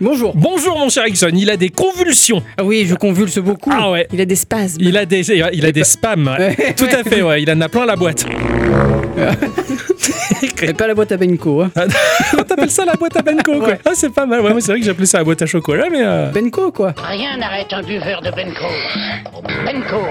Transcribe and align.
Bonjour. 0.00 0.32
Bonjour 0.36 0.78
mon 0.78 0.88
cher 0.88 1.06
Ixon, 1.06 1.30
il 1.34 1.48
a 1.50 1.56
des 1.56 1.70
convulsions. 1.70 2.42
Ah 2.58 2.64
oui, 2.64 2.86
je 2.88 2.94
convulse 2.94 3.38
beaucoup. 3.38 3.70
Ah 3.72 3.90
ouais. 3.90 4.06
Il 4.12 4.20
a 4.20 4.24
des 4.26 4.36
spasmes. 4.36 4.76
Il 4.80 4.96
a 4.96 5.06
des, 5.06 5.30
il 5.30 5.64
a 5.64 5.72
des 5.72 5.84
spams. 5.84 6.28
ouais. 6.38 6.54
Ouais. 6.58 6.74
Tout 6.74 6.84
à 6.92 7.02
fait, 7.02 7.22
ouais. 7.22 7.42
Il 7.42 7.50
en 7.50 7.60
a 7.60 7.68
plein 7.68 7.86
la 7.86 7.96
boîte. 7.96 8.24
Et 10.62 10.72
pas 10.74 10.86
la 10.86 10.94
boîte 10.94 11.12
à 11.12 11.16
Benko. 11.16 11.62
Hein. 11.62 11.70
On 12.38 12.42
t'appelle 12.42 12.70
ça 12.70 12.84
la 12.84 12.94
boîte 12.94 13.16
à 13.16 13.22
Benko, 13.22 13.58
quoi. 13.58 13.68
Ouais. 13.68 13.78
Ah, 13.84 13.90
c'est 13.94 14.12
pas 14.12 14.26
mal. 14.26 14.40
Ouais, 14.42 14.52
c'est 14.60 14.72
vrai 14.72 14.80
que 14.80 14.86
j'appelais 14.86 15.06
ça 15.06 15.18
la 15.18 15.24
boîte 15.24 15.42
à 15.42 15.46
chocolat, 15.46 15.86
mais. 15.90 16.00
euh, 16.02 16.30
Benko, 16.30 16.72
quoi. 16.72 16.92
Rien 17.02 17.36
n'arrête 17.38 17.72
un 17.72 17.82
buveur 17.82 18.20
de 18.22 18.30
Benko. 18.30 18.66
Benko. 19.64 20.02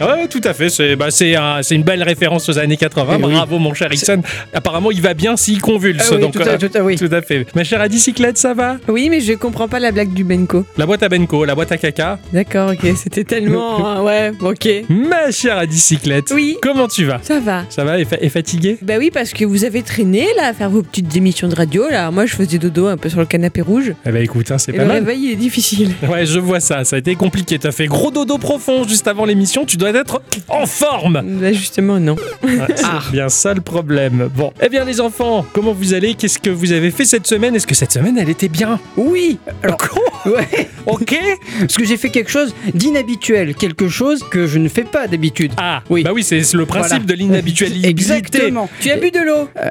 Ouais, 0.00 0.28
tout 0.28 0.40
à 0.44 0.52
fait. 0.52 0.68
C'est 0.68 0.94
bah, 0.96 1.06
un- 1.20 1.62
une 1.62 1.82
belle 1.82 2.02
référence 2.02 2.48
aux 2.48 2.58
années 2.58 2.76
80. 2.76 3.16
Eh 3.18 3.24
oui. 3.24 3.32
Bravo, 3.32 3.58
mon 3.58 3.72
cher 3.74 3.92
Ixon. 3.92 4.20
Apparemment, 4.52 4.90
il 4.90 5.00
va 5.00 5.14
bien 5.14 5.36
s'il 5.36 5.60
convulse. 5.60 6.06
Ah 6.10 6.14
oui, 6.14 6.20
donc, 6.20 6.32
tout 6.32 6.42
à- 6.42 6.58
tout 6.58 6.70
à- 6.74 6.80
oui. 6.82 6.96
tout 6.96 7.08
à 7.10 7.22
fait. 7.22 7.46
Ma 7.54 7.64
chère 7.64 7.80
Adicyclette, 7.80 8.36
ça 8.36 8.52
va? 8.54 8.76
Oui, 8.88 9.08
mais 9.08 9.20
je 9.20 9.32
comprends 9.32 9.68
pas 9.68 9.78
la 9.80 9.92
blague 9.92 10.12
du 10.12 10.24
Benko. 10.24 10.66
La 10.76 10.84
boîte 10.86 11.02
à 11.02 11.08
Benko, 11.08 11.44
la 11.44 11.54
boîte 11.54 11.72
à 11.72 11.78
caca. 11.78 12.18
D'accord, 12.32 12.72
ok, 12.72 12.92
c'était 12.96 13.24
tellement. 13.24 13.86
hein, 13.86 14.02
ouais, 14.02 14.32
ok. 14.40 14.68
Ma 14.90 15.30
chère 15.30 15.56
Adicyclette. 15.58 16.30
Oui. 16.34 16.56
Comment 16.60 16.88
tu 16.88 17.04
vas? 17.04 17.20
Ça 17.22 17.40
va. 17.40 17.64
Ça 17.70 17.84
va 17.84 17.98
et, 17.98 18.04
fa- 18.04 18.18
et 18.20 18.28
fatigué 18.28 18.78
Bah 18.82 18.94
oui, 18.98 19.10
parce 19.12 19.32
que 19.32 19.44
vous 19.44 19.64
avez 19.64 19.82
traîné 19.82 20.26
là 20.36 20.48
à 20.48 20.52
faire 20.52 20.68
vos 20.70 20.82
petites 20.82 21.14
émissions 21.16 21.48
de 21.48 21.54
radio. 21.54 21.88
Là, 21.88 22.10
moi 22.10 22.26
je 22.26 22.34
faisais 22.36 22.58
dodo 22.58 22.86
un 22.86 22.96
peu 22.96 23.08
sur 23.08 23.20
le 23.20 23.26
canapé 23.26 23.62
rouge. 23.62 23.92
Eh 24.04 24.10
ben 24.10 24.22
écoute, 24.22 24.50
hein, 24.50 24.58
c'est 24.58 24.72
pas 24.72 24.82
le 24.82 24.88
mal. 24.88 24.98
réveil 24.98 25.20
il 25.26 25.32
est 25.32 25.36
difficile. 25.36 25.92
Ouais, 26.08 26.26
je 26.26 26.38
vois 26.38 26.60
ça. 26.60 26.84
Ça 26.84 26.96
a 26.96 26.98
été 26.98 27.14
compliqué. 27.14 27.58
T'as 27.58 27.72
fait 27.72 27.86
gros 27.86 28.10
dodo 28.10 28.36
profond 28.38 28.84
juste 28.86 29.08
avant 29.08 29.24
l'émission. 29.24 29.64
Tu 29.64 29.76
dois 29.76 29.85
être 29.94 30.22
en 30.48 30.66
forme. 30.66 31.22
Bah 31.40 31.52
justement, 31.52 31.98
non. 32.00 32.16
Ouais, 32.42 32.58
c'est 32.74 33.12
bien 33.12 33.28
ça 33.28 33.54
le 33.54 33.60
problème. 33.60 34.28
Bon, 34.34 34.52
eh 34.62 34.68
bien 34.68 34.84
les 34.84 35.00
enfants, 35.00 35.44
comment 35.52 35.72
vous 35.72 35.94
allez? 35.94 36.14
Qu'est-ce 36.14 36.38
que 36.38 36.50
vous 36.50 36.72
avez 36.72 36.90
fait 36.90 37.04
cette 37.04 37.26
semaine? 37.26 37.54
Est-ce 37.54 37.66
que 37.66 37.74
cette 37.74 37.92
semaine 37.92 38.18
elle 38.18 38.28
était 38.30 38.48
bien? 38.48 38.78
Oui. 38.96 39.38
Alors, 39.62 39.78
ouais. 40.26 40.68
Ok. 40.86 41.16
Parce 41.60 41.76
que 41.76 41.84
j'ai 41.84 41.96
fait 41.96 42.10
quelque 42.10 42.30
chose 42.30 42.54
d'inhabituel, 42.74 43.54
quelque 43.54 43.88
chose 43.88 44.22
que 44.30 44.46
je 44.46 44.58
ne 44.58 44.68
fais 44.68 44.84
pas 44.84 45.06
d'habitude. 45.08 45.52
Ah, 45.56 45.82
Oui. 45.90 46.02
Bah 46.04 46.10
oui, 46.14 46.22
c'est 46.22 46.40
le 46.54 46.66
principe 46.66 47.02
Voilà. 47.02 47.04
de 47.06 47.14
l'inhabitualité. 47.14 47.88
Exactement. 47.88 48.68
Tu 48.80 48.90
as 48.90 48.96
bu 48.96 49.10
de 49.10 49.20
l'eau 49.20 49.48
Euh, 49.56 49.70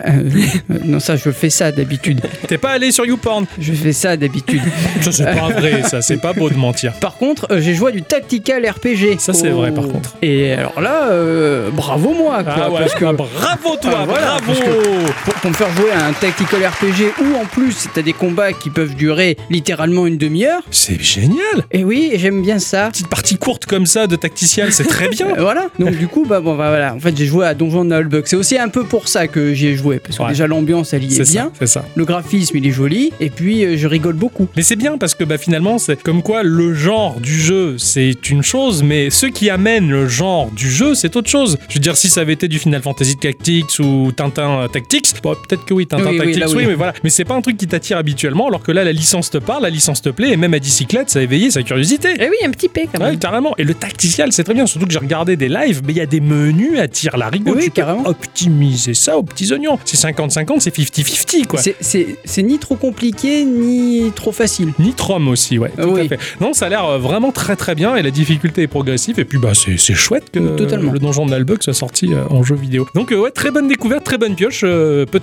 euh, 0.72 0.78
non, 0.86 1.00
ça, 1.00 1.16
je 1.16 1.30
fais 1.32 1.50
ça 1.50 1.72
d'habitude. 1.72 2.22
T'es 2.48 2.58
pas 2.58 2.72
allé 2.72 2.92
sur 2.92 3.06
YouPorn? 3.06 3.46
Je 3.60 3.74
fais 3.74 3.94
ça 3.94 4.18
d'habitude. 4.18 4.62
Ça 5.02 5.12
c'est 5.12 5.24
pas 5.26 5.50
vrai, 5.50 5.84
ça. 5.84 6.02
C'est 6.02 6.18
pas 6.22 6.34
beau 6.34 6.50
de 6.50 6.56
mentir. 6.56 6.94
Par 7.00 7.16
contre, 7.18 7.48
euh, 7.52 7.62
j'ai 7.62 7.74
joué 7.74 7.92
à 7.92 7.96
du 7.96 8.02
tactical 8.02 8.68
RPG. 8.68 9.18
Ça, 9.20 9.34
c'est 9.34 9.50
vrai, 9.50 9.72
par 9.72 9.88
contre. 9.88 10.05
Et 10.22 10.54
alors 10.54 10.82
là, 10.82 11.08
euh, 11.10 11.70
bravo 11.72 12.14
moi, 12.14 12.44
quoi. 12.44 12.54
Ah 12.58 12.70
ouais, 12.70 12.80
parce 12.80 12.96
que 12.96 13.06
ah, 13.06 13.14
bravo 13.14 13.76
toi, 13.82 13.92
Ah, 14.00 14.06
voilà, 14.06 14.26
bravo. 14.26 14.46
parce 14.48 14.60
pour, 15.24 15.35
pour 15.46 15.52
me 15.52 15.56
faire 15.56 15.76
jouer 15.78 15.92
à 15.92 16.08
un 16.08 16.14
tactical 16.14 16.66
RPG 16.66 17.22
où 17.22 17.36
en 17.36 17.46
plus 17.46 17.88
t'as 17.94 18.02
des 18.02 18.14
combats 18.14 18.52
qui 18.52 18.72
peuvent 18.72 18.96
durer 18.96 19.38
littéralement 19.52 20.08
une 20.08 20.18
demi-heure. 20.18 20.64
C'est 20.72 21.00
génial. 21.00 21.66
Et 21.72 21.84
oui, 21.84 22.14
j'aime 22.16 22.42
bien 22.42 22.58
ça. 22.58 22.90
Petite 22.90 23.10
partie 23.10 23.38
courte 23.38 23.68
comme 23.68 23.86
ça 23.86 24.08
de 24.08 24.16
tacticiel, 24.16 24.74
c'est 24.74 24.86
très 24.86 25.08
bien. 25.10 25.28
Voilà. 25.38 25.68
Donc 25.78 25.96
du 25.98 26.08
coup, 26.08 26.26
bah 26.26 26.40
bon, 26.40 26.56
bah, 26.56 26.70
voilà. 26.70 26.96
En 26.96 27.00
fait, 27.00 27.16
j'ai 27.16 27.28
joué 27.28 27.46
à 27.46 27.54
Donjon 27.54 27.86
de 27.86 27.94
Nullbug. 27.96 28.24
C'est 28.26 28.36
aussi 28.36 28.58
un 28.58 28.70
peu 28.70 28.86
pour 28.86 29.08
ça 29.08 29.28
que 29.28 29.54
j'y 29.54 29.68
ai 29.68 29.76
joué, 29.76 30.00
parce 30.00 30.18
que 30.18 30.24
Ouais. 30.24 30.30
déjà 30.30 30.48
l'ambiance 30.48 30.94
elle 30.94 31.04
y 31.04 31.16
est, 31.16 31.32
bien. 31.32 31.52
c'est 31.60 31.68
ça. 31.68 31.86
Le 31.96 32.06
graphisme 32.06 32.58
il 32.58 32.66
est 32.66 32.72
joli 32.72 33.12
et 33.20 33.30
puis 33.30 33.64
euh, 33.66 33.78
je 33.78 33.86
rigole 33.86 34.16
beaucoup. 34.16 34.48
Mais 34.56 34.64
c'est 34.64 34.76
bien 34.76 34.98
parce 34.98 35.14
que 35.14 35.24
bah, 35.24 35.38
finalement, 35.38 35.78
c'est 35.78 36.02
comme 36.02 36.24
quoi 36.24 36.42
le 36.42 36.74
genre 36.74 37.20
du 37.20 37.40
jeu, 37.40 37.78
c'est 37.78 38.30
une 38.32 38.42
chose, 38.42 38.82
mais 38.82 39.12
ceux 39.12 39.30
qui 39.30 39.52
amènent 39.52 39.92
le 39.92 40.08
genre 40.08 40.50
du 40.50 40.72
jeu, 40.72 40.96
c'est 40.96 41.16
autre 41.16 41.30
chose. 41.30 41.58
Je 41.70 41.76
veux 41.76 41.80
dire, 41.82 41.96
si 41.98 42.10
ça 42.10 42.22
avait 42.22 42.34
été 42.34 42.48
du 42.48 42.58
Final 42.58 42.82
Fantasy 42.82 43.18
Tactics 43.18 43.78
ou 43.80 44.12
Tintin 44.12 44.68
Tactics, 44.74 45.14
bon, 45.36 45.42
peut-être 45.48 45.66
que 45.66 45.74
oui, 45.74 45.88
Tintin 45.88 46.04
Oui, 46.06 46.12
oui, 46.12 46.18
Tactics, 46.20 46.44
oui, 46.48 46.54
oui. 46.58 46.66
mais 46.68 46.74
voilà. 46.76 46.94
Mais 47.04 47.10
c'est 47.10 47.26
pas 47.26 47.36
un 47.36 47.42
truc 47.42 47.58
qui 47.58 47.68
t'attire 47.68 47.98
habituellement, 47.98 48.48
alors 48.48 48.64
que 48.64 48.72
là, 48.72 48.84
la 48.84 48.92
licence 48.92 49.30
te 49.30 49.38
parle, 49.38 49.64
la 49.64 49.70
licence 49.70 50.02
te 50.02 50.10
plaît, 50.10 50.32
et 50.32 50.38
même 50.38 50.54
à 50.54 50.60
bicyclette, 50.60 51.10
ça 51.10 51.20
a 51.20 51.22
éveillé 51.22 51.52
sa 51.52 51.64
curiosité. 51.64 52.10
Eh 52.20 52.30
oui, 52.30 52.36
un 52.46 52.52
petit 52.52 52.70
P 52.70 52.88
quand 52.92 53.00
Ouais, 53.02 53.12
même. 53.12 53.20
carrément. 53.20 53.54
Et 53.58 53.64
le 53.64 53.74
tacticiel, 53.74 54.32
c'est 54.32 54.44
très 54.44 54.54
bien. 54.54 54.66
Surtout 54.66 54.88
que 54.88 54.94
j'ai 54.94 55.00
regardé 55.00 55.36
des 55.36 55.50
lives, 55.50 55.82
mais 55.86 55.94
il 55.94 55.98
y 55.98 56.02
a 56.02 56.06
des 56.06 56.20
menus 56.22 56.80
à 56.80 56.88
tir 56.88 57.18
larigot. 57.18 57.54
Oui, 57.56 57.64
tu 57.66 57.70
peux 57.70 57.76
carrément. 57.82 58.08
optimiser 58.08 58.94
ça 58.94 59.18
aux 59.18 59.24
petits 59.24 59.52
oignons. 59.54 59.78
C'est 59.86 59.98
50-50, 59.98 60.60
c'est 60.60 60.72
50-50, 60.76 61.46
quoi. 61.48 61.60
C'est- 61.62 62.44
ni 62.44 62.60
trop 62.60 62.76
compliqué 62.76 63.44
ni 63.46 64.12
trop 64.16 64.32
facile. 64.32 64.72
Nitrom 64.80 65.28
aussi, 65.30 65.58
ouais, 65.58 65.72
tout 65.82 65.90
oui. 65.90 66.02
à 66.02 66.08
fait. 66.08 66.20
Non, 66.42 66.54
ça 66.54 66.68
a 66.68 66.70
l'air 66.70 66.86
euh, 66.86 66.98
vraiment 67.00 67.32
très 67.32 67.56
très 67.56 67.74
bien 67.76 67.96
et 67.96 68.04
la 68.04 68.12
difficulté 68.12 68.62
est 68.64 68.68
progressive. 68.68 69.20
Et 69.20 69.26
puis, 69.26 69.38
bah, 69.40 69.52
c'est 69.56 69.78
chouette 69.96 70.26
que 70.32 70.40
Totalement. 70.56 70.92
le 70.92 71.00
donjon 71.00 71.26
de 71.26 71.32
Nalbug 71.32 71.62
soit 71.64 71.74
sorti 71.74 72.14
euh, 72.14 72.24
en 72.30 72.44
jeu 72.44 72.56
vidéo. 72.56 72.88
Donc, 72.94 73.12
euh, 73.12 73.18
ouais, 73.18 73.32
très 73.32 73.52
bonne 73.52 73.68
découverte, 73.68 74.04
très 74.04 74.18
bonne 74.18 74.36
pioche. 74.36 74.64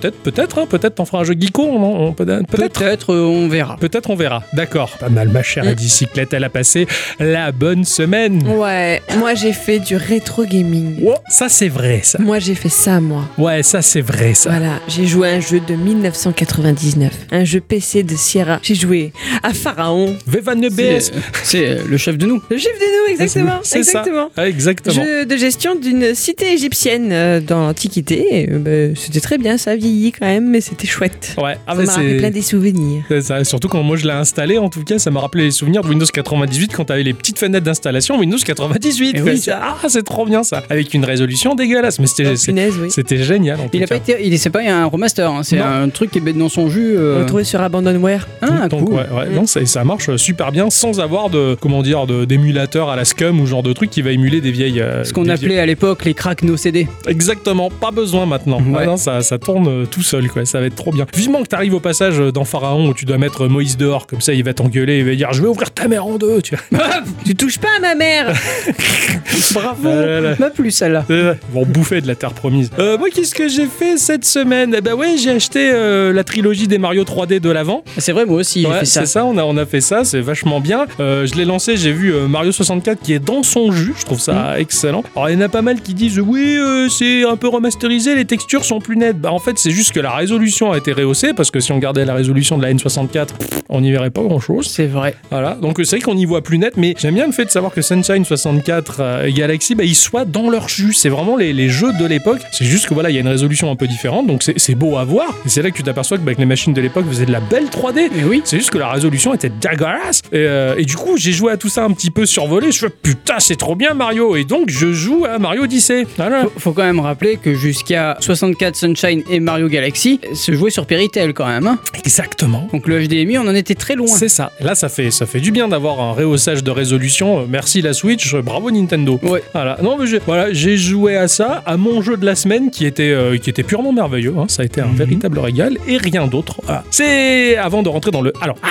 Peut-être, 0.02 0.18
peut-être, 0.18 0.58
hein, 0.58 0.66
peut-être 0.68 0.96
t'en 0.96 1.04
feras 1.04 1.20
un 1.20 1.24
jeu 1.24 1.34
geeko, 1.38 1.62
on- 1.62 2.08
on- 2.08 2.12
peut-être. 2.12 2.46
peut-être. 2.48 3.12
Euh, 3.14 3.22
on 3.24 3.48
verra. 3.48 3.76
Peut-être 3.78 4.10
on 4.10 4.16
verra. 4.16 4.42
D'accord. 4.52 4.90
Pas 4.98 5.08
mal, 5.08 5.28
ma 5.28 5.42
chère 5.42 5.64
Mm. 5.64 5.74
bicyclette. 5.74 6.32
Elle 6.34 6.44
a 6.44 6.50
passé 6.50 6.86
la 7.20 7.52
bonne 7.52 7.84
semaine. 7.84 8.42
Ouais, 8.48 9.00
moi 9.18 9.34
j'ai 9.34 9.52
fait 9.52 9.78
du 9.78 9.96
rétro 9.96 10.44
gaming. 10.44 10.96
Oh, 11.06 11.14
ça, 11.28 11.48
c'est 11.48 11.68
vrai, 11.68 12.00
ça. 12.02 12.18
Moi 12.20 12.38
j'ai 12.38 12.54
fait 12.54 12.68
ça, 12.68 13.00
moi. 13.00 13.24
Ouais, 13.38 13.62
ça, 13.62 13.80
c'est 13.82 14.00
vrai, 14.00 14.34
ça. 14.34 14.50
Voilà, 14.50 14.80
j'ai 14.88 15.06
joué 15.06 15.28
à 15.28 15.32
un 15.34 15.40
jeu 15.40 15.60
de 15.60 15.74
1999, 15.74 17.12
un 17.30 17.44
jeu 17.44 17.60
PC 17.60 18.02
de 18.02 18.16
Sierra. 18.16 18.58
J'ai 18.62 18.74
joué 18.74 19.12
à 19.42 19.52
Pharaon. 19.52 20.16
Vevan 20.26 20.60
C'est 20.62 20.70
BS. 20.70 21.12
c'est, 21.44 21.69
euh, 21.69 21.82
le 21.88 21.96
chef 21.96 22.16
de 22.19 22.26
nous. 22.26 22.42
Le 22.50 22.56
chef 22.58 22.72
de 22.78 22.84
nous, 22.84 23.12
exactement. 23.12 23.60
C'est 23.62 23.82
ça. 23.84 24.04
exactement. 24.44 24.96
Ah. 24.98 25.04
Jeu 25.04 25.26
de 25.26 25.36
gestion 25.36 25.74
d'une 25.74 26.14
cité 26.14 26.52
égyptienne 26.52 27.10
euh, 27.12 27.40
dans 27.40 27.60
l'Antiquité. 27.66 28.48
Euh, 28.50 28.58
bah, 28.92 28.94
c'était 29.00 29.20
très 29.20 29.38
bien, 29.38 29.58
ça 29.58 29.76
quand 30.19 30.26
même, 30.26 30.48
mais 30.50 30.60
c'était 30.60 30.87
chouette. 30.87 31.34
Ouais, 31.43 31.56
ah, 31.66 31.75
ça 31.76 31.82
m'a 31.82 31.93
rappelé 31.93 32.16
plein 32.19 32.31
des 32.31 32.43
souvenirs. 32.43 33.03
C'est 33.09 33.20
ça, 33.22 33.44
surtout 33.44 33.69
quand 33.69 33.82
moi 33.82 33.97
je 33.97 34.04
l'ai 34.06 34.12
installé, 34.12 34.59
en 34.59 34.69
tout 34.69 34.84
cas, 34.84 34.98
ça 34.98 35.10
m'a 35.10 35.20
rappelé 35.20 35.44
les 35.44 35.50
souvenirs 35.50 35.82
de 35.82 35.88
Windows 35.88 36.06
98 36.06 36.72
quand 36.75 36.84
t'avais 36.87 37.03
les 37.03 37.12
petites 37.15 37.38
fenêtres 37.38 37.65
d'installation 37.65 38.19
Windows 38.19 38.38
98. 38.44 39.15
Eh 39.16 39.22
oui, 39.22 39.38
C'est- 39.38 39.50
ah, 39.53 39.76
c'est 39.88 40.03
trop 40.04 40.26
bien 40.26 40.43
ça, 40.43 40.62
avec 40.70 40.94
une 40.94 41.04
résolution 41.04 41.54
dégueulasse, 41.54 41.98
mais 41.98 42.06
c'était 42.06 42.28
Oh, 42.28 42.81
oui. 42.82 42.91
c'était 42.91 43.22
génial. 43.22 43.60
En 43.60 43.65
tout 43.65 43.70
Il 43.75 43.82
a 43.82 43.87
cas. 43.87 43.98
pas 43.98 44.10
été, 44.12 44.26
il 44.26 44.38
c'est 44.38 44.50
pas 44.50 44.60
un 44.62 44.87
remaster, 44.87 45.31
hein, 45.31 45.43
c'est 45.43 45.59
un 45.59 45.88
truc 45.88 46.10
qui 46.10 46.19
est 46.19 46.20
bête 46.20 46.38
dans 46.38 46.49
son 46.49 46.69
jus. 46.69 46.94
On 46.97 47.00
euh, 47.00 47.44
sur 47.44 47.60
Abandonware. 47.60 48.28
Ah, 48.41 48.69
Donc, 48.69 48.87
cool. 48.87 48.94
ouais, 48.94 49.06
ouais, 49.12 49.28
non, 49.34 49.47
ça, 49.47 49.64
ça 49.66 49.84
marche 49.84 50.14
super 50.16 50.53
bien 50.53 50.70
sans 50.70 51.00
avoir 51.00 51.31
de 51.31 51.56
comment 51.60 51.82
dire 51.82 52.06
de- 52.06 52.25
d'émulateur 52.25 52.88
à 52.88 52.97
la 52.97 53.04
Scum 53.04 53.41
ou 53.41 53.47
genre 53.47 53.62
de 53.62 53.72
truc 53.72 53.91
qui 53.91 54.03
va 54.03 54.10
émuler 54.10 54.41
des 54.41 54.50
vieilles. 54.53 54.81
euh, 54.81 55.04
Ce 55.04 55.12
qu'on 55.12 55.28
appelait 55.28 55.59
à 55.59 55.66
l'époque 55.66 56.04
les 56.04 56.14
cracks 56.14 56.43
no 56.43 56.56
CD. 56.56 56.87
Exactement, 57.06 57.70
pas 57.70 57.91
besoin 57.91 58.26
maintenant. 58.26 58.59
Ouais. 58.60 58.81
Ah 58.82 58.87
non, 58.87 58.97
ça, 58.97 59.22
ça 59.22 59.38
tourne 59.38 59.69
euh, 59.72 59.86
tout 59.86 60.02
seul, 60.02 60.28
quoi. 60.28 60.44
Ça 60.44 60.60
va 60.60 60.66
être 60.66 60.74
trop 60.76 60.92
bien. 60.92 61.06
Vivement 61.16 61.42
que 61.42 61.48
t'arrives 61.48 61.74
au 61.74 61.80
passage 61.80 62.20
euh, 62.20 62.30
dans 62.32 62.44
Pharaon 62.44 62.88
où 62.88 62.94
tu 62.94 63.04
dois 63.04 63.18
mettre 63.18 63.46
Moïse 63.48 63.76
dehors, 63.76 64.06
comme 64.06 64.20
ça 64.20 64.32
il 64.34 64.44
va 64.44 64.54
t'engueuler, 64.54 64.98
il 64.98 65.04
va 65.04 65.14
dire 65.14 65.32
je 65.32 65.42
vais 65.42 65.48
ouvrir 65.48 65.70
ta 65.70 65.88
mère 65.88 66.06
en 66.06 66.16
deux, 66.18 66.40
tu 66.42 66.54
vois. 66.70 66.80
Tu 67.24 67.34
touches 67.34 67.58
pas 67.58 67.68
à 67.78 67.80
ma 67.80 67.94
mère 67.94 68.32
Bravo. 69.54 69.88
Ah 69.88 70.20
là. 70.20 70.34
M'a 70.38 70.50
plu 70.50 70.70
celle-là. 70.70 71.04
C'est 71.08 71.14
Ils 71.50 71.54
vont 71.54 71.64
bouffer 71.66 72.00
de 72.00 72.06
la 72.06 72.14
terre 72.14 72.32
promise. 72.32 72.70
Euh, 72.78 72.98
moi, 72.98 73.08
qu'est-ce 73.14 73.34
que 73.34 73.48
j'ai 73.48 73.66
fait 73.66 73.96
cette 73.96 74.24
semaine? 74.24 74.74
Eh 74.76 74.80
ben 74.80 74.94
ouais, 74.94 75.16
j'ai 75.18 75.30
acheté 75.30 75.70
euh, 75.72 76.12
la 76.12 76.24
trilogie 76.24 76.68
des 76.68 76.78
Mario 76.78 77.04
3D 77.04 77.38
de 77.40 77.50
l'avant. 77.50 77.82
C'est 77.98 78.12
vrai, 78.12 78.24
moi 78.26 78.36
aussi, 78.38 78.62
j'ai 78.62 78.68
Ouais, 78.68 78.80
fait 78.80 78.84
ça. 78.86 79.00
c'est 79.00 79.06
ça, 79.06 79.24
on 79.24 79.36
a, 79.38 79.44
on 79.44 79.56
a 79.56 79.66
fait 79.66 79.80
ça, 79.80 80.04
c'est 80.04 80.20
vachement 80.20 80.60
bien. 80.60 80.86
Euh, 81.00 81.26
je 81.26 81.34
l'ai 81.34 81.44
lancé, 81.44 81.76
j'ai 81.76 81.92
vu 81.92 82.12
euh, 82.14 82.28
Mario 82.28 82.52
64 82.52 83.00
qui 83.02 83.12
est 83.12 83.18
dans 83.18 83.42
son 83.42 83.72
jus, 83.72 83.94
je 83.98 84.04
trouve 84.04 84.20
ça 84.20 84.32
Mm. 84.32 84.60
excellent. 84.60 85.04
Alors 85.14 85.28
il 85.30 85.34
y 85.34 85.36
en 85.36 85.40
a 85.42 85.48
pas 85.48 85.62
mal 85.62 85.80
qui 85.80 85.94
disent 85.94 86.18
oui, 86.18 86.56
euh, 86.58 86.88
c'est 86.88 87.24
un 87.24 87.36
peu 87.36 87.48
remasterisé, 87.48 88.14
les 88.14 88.24
textures 88.24 88.64
sont 88.64 88.80
plus 88.80 88.96
nettes. 88.96 89.18
Bah 89.20 89.32
en 89.32 89.38
fait, 89.38 89.58
c'est 89.62 89.70
juste 89.70 89.92
que 89.92 90.00
la 90.00 90.12
résolution 90.12 90.72
a 90.72 90.78
été 90.78 90.92
rehaussée 90.92 91.34
parce 91.34 91.50
que 91.52 91.60
si 91.60 91.70
on 91.70 91.78
gardait 91.78 92.04
la 92.04 92.14
résolution 92.14 92.58
de 92.58 92.62
la 92.62 92.72
N64, 92.75 93.26
pff, 93.26 93.62
on 93.69 93.81
n'y 93.81 93.92
verrait 93.92 94.10
pas 94.10 94.22
grand 94.22 94.40
chose. 94.40 94.66
C'est 94.66 94.87
vrai. 94.87 95.14
Voilà, 95.31 95.54
donc 95.54 95.78
c'est 95.84 95.96
vrai 95.96 96.00
qu'on 96.00 96.16
y 96.16 96.25
voit 96.25 96.42
plus 96.42 96.58
net, 96.58 96.75
mais 96.76 96.94
j'aime 96.98 97.14
bien 97.14 97.26
le 97.26 97.32
fait 97.32 97.44
de 97.44 97.50
savoir 97.50 97.72
que 97.72 97.81
Sunshine 97.81 98.25
64 98.25 98.96
euh, 98.98 99.26
et 99.26 99.32
Galaxy, 99.32 99.75
bah, 99.75 99.84
ils 99.84 99.94
soient 99.94 100.25
dans 100.25 100.50
leur 100.50 100.69
jus. 100.69 100.92
C'est 100.94 101.08
vraiment 101.08 101.37
les, 101.37 101.52
les 101.52 101.69
jeux 101.69 101.92
de 101.92 102.06
l'époque. 102.06 102.40
C'est 102.50 102.64
juste 102.64 102.88
que 102.88 102.94
voilà, 102.94 103.10
il 103.10 103.14
y 103.14 103.19
a 103.19 103.20
une 103.20 103.28
résolution 103.28 103.70
un 103.70 103.76
peu 103.76 103.87
différente, 103.87 104.26
donc 104.26 104.42
c'est 104.42 104.58
c'est 104.58 104.75
beau 104.75 104.96
à 104.96 105.04
voir. 105.04 105.28
Et 105.46 105.48
c'est 105.48 105.62
là 105.62 105.70
que 105.70 105.76
tu 105.76 105.82
t'aperçois 105.82 106.19
que, 106.19 106.22
bah, 106.22 106.34
que 106.34 106.40
les 106.40 106.46
machines 106.46 106.72
de 106.72 106.81
l'époque 106.81 107.06
faisaient 107.08 107.26
de 107.26 107.32
la 107.32 107.40
belle 107.40 107.66
3D. 107.66 108.10
Et 108.19 108.25
oui. 108.25 108.42
C'est 108.44 108.58
juste 108.58 108.70
que 108.70 108.78
la 108.78 108.88
résolution 108.88 109.32
était 109.32 109.50
dégueulasse. 109.50 110.22
Et, 110.32 110.38
euh, 110.38 110.75
et 110.76 110.84
du 110.84 110.96
coup, 110.96 111.16
j'ai 111.16 111.32
joué 111.32 111.52
à 111.52 111.56
tout 111.56 111.69
ça 111.69 111.84
un 111.84 111.90
petit 111.92 112.10
peu 112.10 112.26
survolé. 112.26 112.72
Je 112.72 112.78
fais 112.81 112.90
putain, 112.90 113.38
c'est 113.38 113.56
trop 113.56 113.76
bien 113.76 113.94
Mario. 113.94 114.34
Et 114.37 114.44
donc, 114.44 114.70
je 114.70 114.92
joue 114.92 115.25
à 115.25 115.38
Mario 115.38 115.62
Odyssey. 115.62 116.06
Voilà. 116.16 116.42
Faut, 116.42 116.52
faut 116.58 116.72
quand 116.72 116.82
même 116.82 117.00
rappeler 117.00 117.37
que 117.37 117.54
jusqu'à 117.54 118.16
64 118.19 118.76
Sunshine 118.76 119.22
et 119.31 119.40
Mario 119.40 119.51
Galaxy 119.69 120.20
se 120.34 120.52
jouaient 120.52 120.70
sur 120.70 120.87
Péritel 120.87 121.32
quand 121.34 121.46
même. 121.46 121.66
hein. 121.66 121.78
Exactement. 121.94 122.69
Donc 122.72 122.87
le 122.87 123.06
HDMI, 123.06 123.38
on 123.38 123.43
en 123.49 123.54
était 123.54 123.75
très 123.75 123.94
loin. 123.94 124.06
C'est 124.08 124.28
ça. 124.28 124.52
Là, 124.60 124.75
ça 124.75 124.88
fait, 124.88 125.10
ça 125.10 125.26
fait 125.26 125.40
du 125.40 125.50
bien 125.52 125.69
d'avoir 125.69 126.00
un 126.00 126.12
rehaussage 126.12 126.62
de 126.64 126.70
résolution. 126.70 127.40
Euh, 127.40 127.44
Merci 127.49 127.82
la 127.82 127.93
Switch. 127.93 128.34
Euh, 128.34 128.43
Bravo 128.43 128.70
Nintendo. 128.70 129.19
Ouais. 129.22 129.43
Voilà. 129.52 129.78
Non, 129.82 129.96
mais 129.99 130.06
j'ai, 130.06 130.19
voilà, 130.26 130.52
j'ai 130.52 130.76
joué 130.76 131.16
à 131.16 131.28
ça, 131.28 131.62
à 131.66 131.76
mon 131.76 132.02
jeu 132.02 132.16
de 132.16 132.25
la 132.26 132.34
semaine 132.34 132.70
qui 132.70 132.87
était, 132.87 133.10
euh, 133.10 133.37
qui 133.38 133.50
était 133.50 133.62
purement 133.62 133.93
merveilleux. 133.93 134.34
hein. 134.38 134.46
Ça 134.49 134.62
a 134.62 134.64
été 134.64 134.81
un 134.81 134.93
véritable 134.93 135.38
régal 135.38 135.78
et 135.87 135.96
rien 135.96 136.26
d'autre. 136.26 136.60
Voilà. 136.64 136.84
C'est 136.90 137.56
avant 137.56 137.82
de 137.82 137.88
rentrer 137.88 138.10
dans 138.10 138.20
le. 138.22 138.32
Alors, 138.40 138.56
ah, 138.62 138.69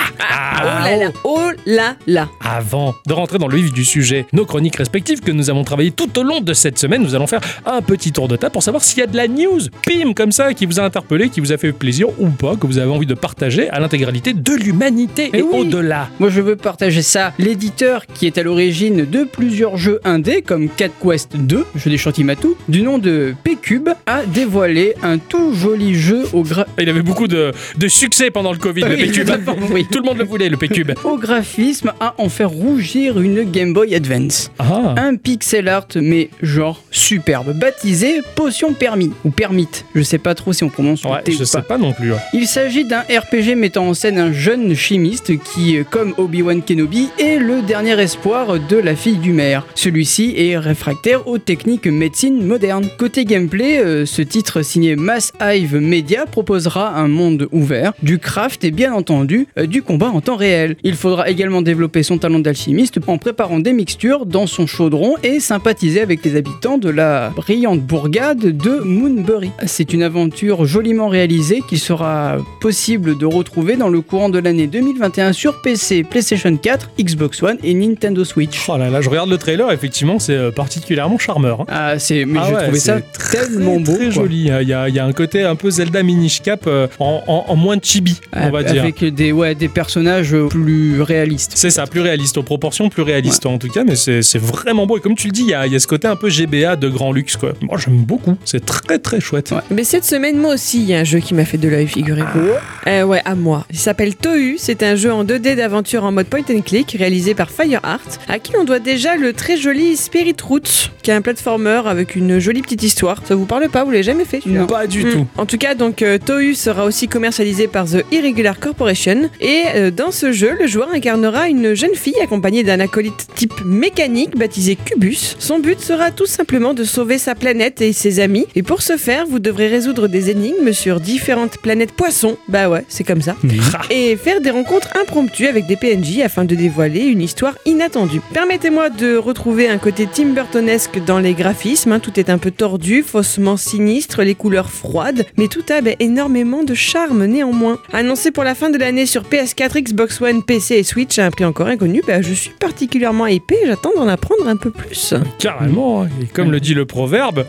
Oh 0.64 0.64
là 0.84 0.96
là, 0.96 1.10
oh 1.24 1.40
là 1.66 1.96
là. 2.06 2.28
Avant 2.40 2.94
de 3.06 3.12
rentrer 3.12 3.38
dans 3.38 3.48
le 3.48 3.56
vif 3.56 3.72
du 3.72 3.84
sujet, 3.84 4.26
nos 4.32 4.44
chroniques 4.46 4.76
respectives 4.76 5.20
que 5.20 5.32
nous 5.32 5.50
avons 5.50 5.64
travaillées 5.64 5.90
tout 5.90 6.16
au 6.18 6.22
long 6.22 6.40
de 6.40 6.52
cette 6.54 6.78
semaine, 6.78 7.02
nous 7.02 7.14
allons 7.14 7.26
faire 7.26 7.40
un 7.66 7.80
petit 7.82 8.12
tour 8.12 8.28
de 8.28 8.36
table 8.36 8.52
pour 8.52 8.62
savoir 8.62 8.84
s'il 8.84 8.98
y 8.98 9.02
a 9.02 9.06
de 9.06 9.16
la 9.16 9.26
news, 9.28 9.60
pim, 9.86 10.12
comme 10.14 10.30
ça, 10.30 10.54
qui 10.54 10.66
vous 10.66 10.71
a 10.80 10.84
interpellé, 10.84 11.28
qui 11.28 11.40
vous 11.40 11.52
a 11.52 11.56
fait 11.56 11.72
plaisir 11.72 12.08
ou 12.20 12.28
pas, 12.28 12.56
que 12.56 12.66
vous 12.66 12.78
avez 12.78 12.90
envie 12.90 13.06
de 13.06 13.14
partager 13.14 13.68
à 13.70 13.80
l'intégralité 13.80 14.32
de 14.34 14.52
l'humanité. 14.52 15.30
Eh 15.32 15.38
et, 15.38 15.42
oui. 15.42 15.50
au-delà. 15.52 16.08
Moi 16.20 16.30
je 16.30 16.40
veux 16.40 16.56
partager 16.56 17.02
ça. 17.02 17.32
L'éditeur 17.38 18.06
qui 18.06 18.26
est 18.26 18.38
à 18.38 18.42
l'origine 18.42 19.04
de 19.04 19.24
plusieurs 19.24 19.76
jeux 19.76 20.00
indés 20.04 20.42
comme 20.42 20.68
Cat 20.68 20.88
Quest 21.02 21.36
2, 21.36 21.64
jeu 21.76 21.90
des 21.90 21.98
Chantimatou, 21.98 22.56
du 22.68 22.82
nom 22.82 22.98
de 22.98 23.34
P-Cube, 23.44 23.88
a 24.06 24.24
dévoilé 24.24 24.94
un 25.02 25.18
tout 25.18 25.54
joli 25.54 25.94
jeu 25.94 26.24
au, 26.32 26.42
gra- 26.44 26.66
Il 26.78 26.88
avait 26.88 27.02
beaucoup 27.02 27.28
de, 27.28 27.52
de 27.76 27.88
succès 27.88 28.30
pendant 28.30 28.52
le 28.52 28.58
Covid, 28.58 28.82
le 28.82 28.96
P-Cube. 28.96 29.30
oui. 29.70 29.86
Tout 29.90 29.98
le 30.00 30.04
monde 30.06 30.18
le 30.18 30.24
voulait, 30.24 30.48
le 30.48 30.56
P-Cube. 30.56 30.92
au 31.04 31.16
graphisme 31.18 31.92
à 32.00 32.14
en 32.18 32.28
faire 32.28 32.50
rougir 32.50 33.20
une 33.20 33.42
Game 33.50 33.72
Boy 33.72 33.94
Advance. 33.94 34.50
Ah. 34.58 34.94
Un 34.98 35.16
pixel 35.16 35.68
art 35.68 35.86
mais 35.96 36.30
genre 36.42 36.82
superbe, 36.90 37.52
baptisé 37.58 38.20
Potion 38.36 38.72
Permis 38.74 39.12
ou 39.24 39.30
Permite. 39.30 39.84
Je 39.94 40.02
sais 40.02 40.18
pas 40.18 40.34
trop 40.34 40.52
si 40.52 40.61
on 40.62 40.68
prononce 40.68 41.04
le 41.04 41.22
T 41.22 41.32
je 41.32 41.42
ou 41.42 41.44
sais 41.44 41.58
pas. 41.58 41.62
pas 41.62 41.78
non 41.78 41.92
plus. 41.92 42.12
ouais. 42.12 42.18
Il 42.32 42.46
s'agit 42.46 42.84
d'un 42.84 43.00
RPG 43.00 43.54
mettant 43.56 43.88
en 43.88 43.94
scène 43.94 44.18
un 44.18 44.32
jeune 44.32 44.74
chimiste 44.74 45.32
qui, 45.38 45.76
euh, 45.78 45.84
comme 45.88 46.14
Obi-Wan 46.18 46.62
Kenobi, 46.62 47.08
est 47.18 47.38
le 47.38 47.62
dernier 47.62 47.98
espoir 48.00 48.58
de 48.58 48.76
la 48.76 48.96
fille 48.96 49.16
du 49.18 49.32
maire. 49.32 49.66
Celui-ci 49.74 50.34
est 50.36 50.56
réfractaire 50.58 51.26
aux 51.28 51.38
techniques 51.38 51.86
médecine 51.86 52.44
modernes. 52.44 52.88
Côté 52.98 53.24
gameplay, 53.24 53.78
euh, 53.78 54.06
ce 54.06 54.22
titre 54.22 54.62
signé 54.62 54.96
Mass 54.96 55.32
Hive 55.40 55.76
Media 55.76 56.26
proposera 56.26 56.94
un 56.96 57.08
monde 57.08 57.48
ouvert, 57.52 57.92
du 58.02 58.18
craft 58.18 58.64
et 58.64 58.70
bien 58.70 58.92
entendu 58.92 59.46
euh, 59.58 59.66
du 59.66 59.82
combat 59.82 60.08
en 60.08 60.20
temps 60.20 60.36
réel. 60.36 60.76
Il 60.84 60.94
faudra 60.94 61.28
également 61.28 61.62
développer 61.62 62.02
son 62.02 62.18
talent 62.18 62.38
d'alchimiste 62.38 62.98
en 63.06 63.18
préparant 63.18 63.58
des 63.58 63.72
mixtures 63.72 64.26
dans 64.26 64.46
son 64.46 64.66
chaudron 64.66 65.16
et 65.22 65.40
sympathiser 65.40 66.00
avec 66.00 66.24
les 66.24 66.36
habitants 66.36 66.78
de 66.78 66.88
la 66.90 67.30
brillante 67.30 67.80
bourgade 67.80 68.56
de 68.56 68.80
Moonbury. 68.84 69.50
C'est 69.66 69.92
une 69.92 70.02
aventure 70.02 70.51
joliment 70.64 71.08
réalisée 71.08 71.62
qui 71.68 71.78
sera 71.78 72.36
possible 72.60 73.16
de 73.18 73.26
retrouver 73.26 73.76
dans 73.76 73.88
le 73.88 74.00
courant 74.00 74.28
de 74.28 74.38
l'année 74.38 74.66
2021 74.66 75.32
sur 75.32 75.60
PC, 75.62 76.04
PlayStation 76.04 76.56
4, 76.56 76.90
Xbox 77.00 77.42
One 77.42 77.56
et 77.62 77.74
Nintendo 77.74 78.24
Switch. 78.24 78.64
Oh 78.68 78.76
là 78.76 78.90
là, 78.90 79.00
je 79.00 79.08
regarde 79.10 79.30
le 79.30 79.38
trailer, 79.38 79.70
effectivement, 79.72 80.18
c'est 80.18 80.34
euh, 80.36 80.50
particulièrement 80.50 81.18
charmeur. 81.18 81.62
hein. 81.62 81.66
Ah, 81.68 81.98
c'est, 81.98 82.24
mais 82.24 82.38
Ah 82.42 82.46
j'ai 82.48 82.54
ouais, 82.54 82.62
trouvé 82.64 82.78
ça 82.78 83.00
très, 83.00 83.46
tellement 83.46 83.80
beau. 83.80 83.92
Très 83.94 84.04
quoi. 84.06 84.10
joli. 84.10 84.50
Il 84.62 84.68
y, 84.68 84.72
a, 84.72 84.88
il 84.88 84.94
y 84.94 84.98
a 84.98 85.04
un 85.04 85.12
côté 85.12 85.42
un 85.42 85.56
peu 85.56 85.70
Zelda 85.70 86.02
Minish 86.02 86.42
Cap 86.42 86.64
euh, 86.66 86.86
en, 86.98 87.22
en- 87.26 87.44
en 87.48 87.56
moins 87.56 87.76
chibi, 87.82 88.20
on 88.32 88.50
va 88.50 88.62
dire. 88.62 88.82
Avec 88.82 89.02
des, 89.04 89.32
ouais, 89.32 89.54
des 89.54 89.68
personnages 89.68 90.34
plus 90.50 91.00
réalistes. 91.02 91.52
C'est 91.54 91.70
ça, 91.70 91.86
plus 91.86 92.00
réaliste, 92.00 92.36
aux 92.38 92.42
proportions 92.42 92.88
plus 92.88 93.02
réalistes 93.02 93.46
en 93.46 93.58
tout 93.58 93.68
cas, 93.68 93.84
mais 93.84 93.96
c'est 93.96 94.22
c'est 94.22 94.38
vraiment 94.40 94.86
beau. 94.86 94.98
Et 94.98 95.00
comme 95.00 95.14
tu 95.14 95.26
le 95.28 95.32
dis, 95.32 95.42
il 95.42 95.48
y 95.48 95.54
a, 95.54 95.66
il 95.66 95.72
y 95.72 95.76
a 95.76 95.78
ce 95.78 95.86
côté 95.86 96.06
un 96.08 96.16
peu 96.16 96.28
GBA 96.28 96.76
de 96.76 96.88
grand 96.88 97.12
luxe, 97.12 97.36
quoi. 97.36 97.52
Moi, 97.62 97.78
j'aime 97.78 97.96
beaucoup. 98.04 98.36
C'est 98.44 98.64
très 98.64 98.98
très 98.98 99.20
chouette. 99.20 99.50
Ouais. 99.52 99.58
Mais 99.70 99.84
cette 99.84 100.04
semaine, 100.04 100.38
moi 100.42 100.54
aussi, 100.54 100.80
il 100.82 100.84
y 100.90 100.94
a 100.94 100.98
un 100.98 101.04
jeu 101.04 101.20
qui 101.20 101.32
m'a 101.34 101.44
fait 101.44 101.56
de 101.58 101.68
l'œil, 101.68 101.86
figurez-vous. 101.86 102.50
Euh, 102.88 103.02
ouais, 103.04 103.22
à 103.24 103.34
moi. 103.34 103.64
Il 103.70 103.78
s'appelle 103.78 104.14
Tohu. 104.16 104.56
C'est 104.58 104.82
un 104.82 104.96
jeu 104.96 105.12
en 105.12 105.24
2D 105.24 105.54
d'aventure 105.56 106.04
en 106.04 106.12
mode 106.12 106.26
point 106.26 106.40
and 106.50 106.60
click 106.62 106.96
réalisé 106.98 107.34
par 107.34 107.50
FireArt, 107.50 108.00
à 108.28 108.38
qui 108.38 108.52
on 108.56 108.64
doit 108.64 108.80
déjà 108.80 109.16
le 109.16 109.32
très 109.32 109.56
joli 109.56 109.96
Spirit 109.96 110.36
Roots, 110.42 110.90
qui 111.02 111.10
est 111.10 111.14
un 111.14 111.22
platformer 111.22 111.80
avec 111.86 112.16
une 112.16 112.38
jolie 112.38 112.60
petite 112.62 112.82
histoire. 112.82 113.22
Ça 113.26 113.34
vous 113.34 113.46
parle 113.46 113.68
pas? 113.68 113.84
Vous 113.84 113.90
l'avez 113.90 114.02
jamais 114.02 114.24
fait 114.24 114.40
Non. 114.46 114.66
Pas 114.66 114.86
du 114.86 115.04
Hmm. 115.04 115.10
tout. 115.12 115.26
En 115.38 115.46
tout 115.46 115.58
cas, 115.58 115.74
donc 115.74 116.02
euh, 116.02 116.18
Tohu 116.18 116.54
sera 116.54 116.84
aussi 116.84 117.08
commercialisé 117.08 117.66
par 117.68 117.86
The 117.86 118.04
Irregular 118.12 118.58
Corporation. 118.58 119.30
Et 119.40 119.62
euh, 119.74 119.90
dans 119.90 120.10
ce 120.10 120.32
jeu, 120.32 120.56
le 120.60 120.66
joueur 120.66 120.88
incarnera 120.92 121.48
une 121.48 121.74
jeune 121.74 121.94
fille 121.94 122.18
accompagnée 122.22 122.62
d'un 122.64 122.80
acolyte 122.80 123.26
type 123.34 123.54
mécanique 123.64 124.36
baptisé 124.36 124.76
Cubus. 124.76 125.36
Son 125.38 125.58
but 125.60 125.80
sera 125.80 126.10
tout 126.10 126.26
simplement 126.26 126.74
de 126.74 126.84
sauver 126.84 127.18
sa 127.18 127.34
planète 127.34 127.80
et 127.80 127.92
ses 127.92 128.18
amis. 128.20 128.46
Et 128.56 128.62
pour 128.62 128.82
ce 128.82 128.96
faire, 128.96 129.26
vous 129.26 129.38
devrez 129.38 129.68
résoudre 129.68 130.08
des 130.08 130.21
énigmes 130.30 130.72
sur 130.72 131.00
différentes 131.00 131.58
planètes 131.58 131.92
poissons. 131.92 132.36
Bah 132.48 132.68
ouais, 132.68 132.84
c'est 132.88 133.04
comme 133.04 133.22
ça. 133.22 133.36
Et 133.90 134.16
faire 134.16 134.40
des 134.40 134.50
rencontres 134.50 134.88
impromptues 135.00 135.46
avec 135.46 135.66
des 135.66 135.76
PNJ 135.76 136.20
afin 136.24 136.44
de 136.44 136.54
dévoiler 136.54 137.00
une 137.02 137.20
histoire 137.22 137.54
inattendue. 137.66 138.20
Permettez-moi 138.32 138.90
de 138.90 139.16
retrouver 139.16 139.68
un 139.68 139.78
côté 139.78 140.08
Tim 140.12 140.30
Burtonesque 140.30 141.02
dans 141.04 141.18
les 141.18 141.34
graphismes. 141.34 141.92
hein. 141.92 141.98
Tout 142.00 142.18
est 142.18 142.30
un 142.30 142.38
peu 142.38 142.50
tordu, 142.50 143.02
faussement 143.02 143.56
sinistre, 143.56 144.22
les 144.22 144.34
couleurs 144.34 144.70
froides, 144.70 145.26
mais 145.36 145.48
tout 145.48 145.64
a 145.70 145.80
ben, 145.80 145.94
énormément 146.00 146.62
de 146.64 146.74
charme 146.74 147.24
néanmoins. 147.26 147.78
Annoncé 147.92 148.30
pour 148.30 148.44
la 148.44 148.54
fin 148.54 148.70
de 148.70 148.78
l'année 148.78 149.06
sur 149.06 149.22
PS4, 149.22 149.82
Xbox 149.82 150.20
One, 150.20 150.42
PC 150.42 150.76
et 150.76 150.82
Switch 150.82 151.18
à 151.18 151.26
un 151.26 151.30
prix 151.30 151.44
encore 151.44 151.66
inconnu, 151.68 152.02
ben, 152.06 152.22
je 152.22 152.32
suis 152.32 152.50
particulièrement 152.58 153.26
hypé. 153.26 153.56
J'attends 153.66 153.92
d'en 153.96 154.08
apprendre 154.08 154.46
un 154.48 154.56
peu 154.56 154.70
plus. 154.70 155.14
Carrément. 155.38 156.02
hein. 156.04 156.08
Et 156.22 156.26
comme 156.26 156.50
le 156.50 156.60
dit 156.60 156.74
le 156.74 156.84
proverbe. 156.86 157.44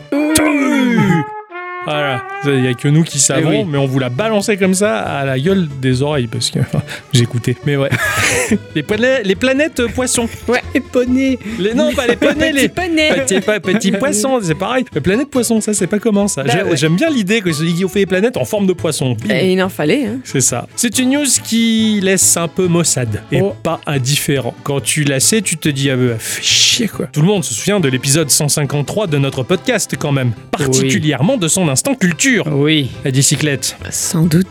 Voilà, 1.86 2.22
il 2.46 2.62
n'y 2.62 2.68
a 2.68 2.74
que 2.74 2.88
nous 2.88 3.02
qui 3.04 3.18
savons, 3.18 3.50
Eh 3.52 3.58
oui. 3.58 3.64
mais 3.68 3.78
on 3.78 3.86
vous 3.86 3.98
l'a 3.98 4.08
balancé 4.08 4.56
comme 4.56 4.74
ça 4.74 4.98
à 5.00 5.24
la 5.24 5.38
gueule 5.38 5.68
des 5.80 6.02
oreilles, 6.02 6.26
parce 6.26 6.50
que 6.50 6.58
enfin, 6.60 6.82
j'écoutais. 7.12 7.56
Mais 7.66 7.76
ouais. 7.76 7.90
les, 8.74 8.82
planètes, 8.82 9.26
les 9.26 9.34
planètes 9.34 9.80
euh, 9.80 9.88
poissons. 9.88 10.28
Et 10.74 10.80
poney 10.80 11.38
Les, 11.58 11.74
non, 11.74 11.92
pas 11.92 12.06
les 12.06 12.16
poneys, 12.16 12.52
les 12.52 12.68
petits, 12.68 13.40
pas- 13.40 13.60
petits 13.60 13.92
poissons, 13.98 14.38
c'est 14.42 14.54
pareil. 14.54 14.84
Les 14.94 15.00
planètes 15.00 15.30
poissons, 15.30 15.60
ça 15.60 15.74
c'est 15.74 15.86
pas 15.86 15.98
comment 15.98 16.26
ça. 16.28 16.42
Bah 16.42 16.52
J'ai- 16.52 16.62
ouais. 16.62 16.76
J'aime 16.76 16.96
bien 16.96 17.10
l'idée 17.10 17.40
qu'ils 17.42 17.84
ont 17.84 17.88
fait 17.88 18.00
des 18.00 18.06
planètes 18.06 18.36
en 18.36 18.44
forme 18.44 18.66
de 18.66 18.72
poisson. 18.72 19.16
Et 19.30 19.52
il 19.52 19.62
en 19.62 19.68
fallait. 19.68 20.06
Hein. 20.06 20.18
C'est 20.24 20.40
ça. 20.40 20.66
C'est 20.76 20.98
une 20.98 21.10
news 21.10 21.26
qui 21.44 22.00
laisse 22.02 22.36
un 22.36 22.48
peu 22.48 22.66
maussade 22.66 23.22
et 23.30 23.40
Oh. 23.42 23.54
pas 23.62 23.80
indifférent. 23.86 24.54
Quand 24.62 24.80
tu 24.80 25.04
la 25.04 25.20
sais, 25.20 25.42
tu 25.42 25.56
te 25.58 25.68
dis, 25.68 25.90
ah 25.90 25.96
bah, 25.96 26.14
fais 26.18 26.42
chier 26.42 26.88
quoi. 26.88 27.06
Tout 27.06 27.20
le 27.20 27.26
monde 27.26 27.44
se 27.44 27.52
souvient 27.54 27.78
de 27.80 27.88
l'épisode 27.88 28.30
153 28.30 29.06
de 29.06 29.18
notre 29.18 29.42
podcast 29.42 29.94
quand 29.98 30.12
même. 30.12 30.32
Particulièrement 30.50 31.36
de 31.36 31.46
son 31.48 31.68
instant 31.74 31.94
culture. 31.96 32.44
Oui, 32.52 32.88
La 33.04 33.10
bicyclette. 33.10 33.76
Sans 33.90 34.22
doute. 34.26 34.46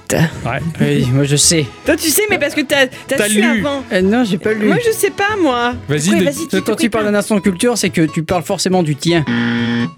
Ouais. 0.45 0.59
oui, 0.81 1.05
moi 1.13 1.23
je 1.23 1.37
sais. 1.37 1.65
Toi, 1.85 1.95
tu 1.95 2.09
sais, 2.09 2.23
mais 2.29 2.37
parce 2.37 2.53
que 2.53 2.59
t'as 2.61 2.87
as 3.17 3.29
su 3.29 3.41
lu. 3.41 3.59
avant. 3.61 3.81
Euh, 3.93 4.01
non, 4.01 4.25
j'ai 4.25 4.37
pas 4.37 4.51
lu. 4.53 4.67
Moi, 4.67 4.75
je 4.85 4.91
sais 4.91 5.09
pas, 5.09 5.37
moi. 5.41 5.73
Vas-y, 5.87 6.09
Ouais, 6.09 6.21
vas-y, 6.21 6.47
tu 6.49 6.61
Quand 6.61 6.75
tu 6.75 6.89
parles 6.89 7.05
d'un 7.05 7.15
instant 7.15 7.39
culture, 7.39 7.77
c'est 7.77 7.89
que 7.91 8.01
tu 8.01 8.23
parles 8.23 8.43
forcément 8.43 8.83
du 8.83 8.97
tien. 8.97 9.23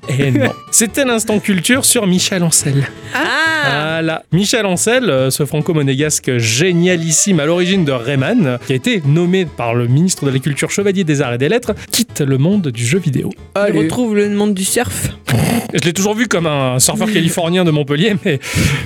Eh 0.07 0.29
non. 0.29 0.51
C'était 0.69 1.03
l'instant 1.03 1.39
culture 1.39 1.83
sur 1.83 2.05
Michel 2.05 2.43
Ancel. 2.43 2.85
Ah, 3.15 3.19
Voilà. 3.97 4.23
Michel 4.31 4.65
Ancel, 4.67 5.09
euh, 5.09 5.31
ce 5.31 5.45
franco-monégasque 5.45 6.37
génialissime 6.37 7.39
à 7.39 7.45
l'origine 7.47 7.85
de 7.85 7.91
Rayman, 7.91 8.59
qui 8.67 8.73
a 8.73 8.75
été 8.75 9.01
nommé 9.05 9.45
par 9.47 9.73
le 9.73 9.87
ministre 9.87 10.25
de 10.25 10.29
la 10.31 10.37
Culture 10.39 10.69
Chevalier 10.69 11.03
des 11.03 11.21
Arts 11.21 11.33
et 11.33 11.37
des 11.39 11.49
Lettres, 11.49 11.73
quitte 11.91 12.21
le 12.21 12.37
monde 12.37 12.67
du 12.67 12.85
jeu 12.85 12.99
vidéo. 12.99 13.31
On 13.55 13.61
Allez. 13.61 13.79
retrouve 13.79 14.15
le 14.15 14.29
monde 14.29 14.53
du 14.53 14.63
surf. 14.63 15.09
Je 15.73 15.79
l'ai 15.85 15.93
toujours 15.93 16.13
vu 16.15 16.27
comme 16.27 16.45
un 16.45 16.79
surfeur 16.79 17.09
californien 17.15 17.63
de 17.63 17.71
Montpellier, 17.71 18.15
mais, 18.25 18.39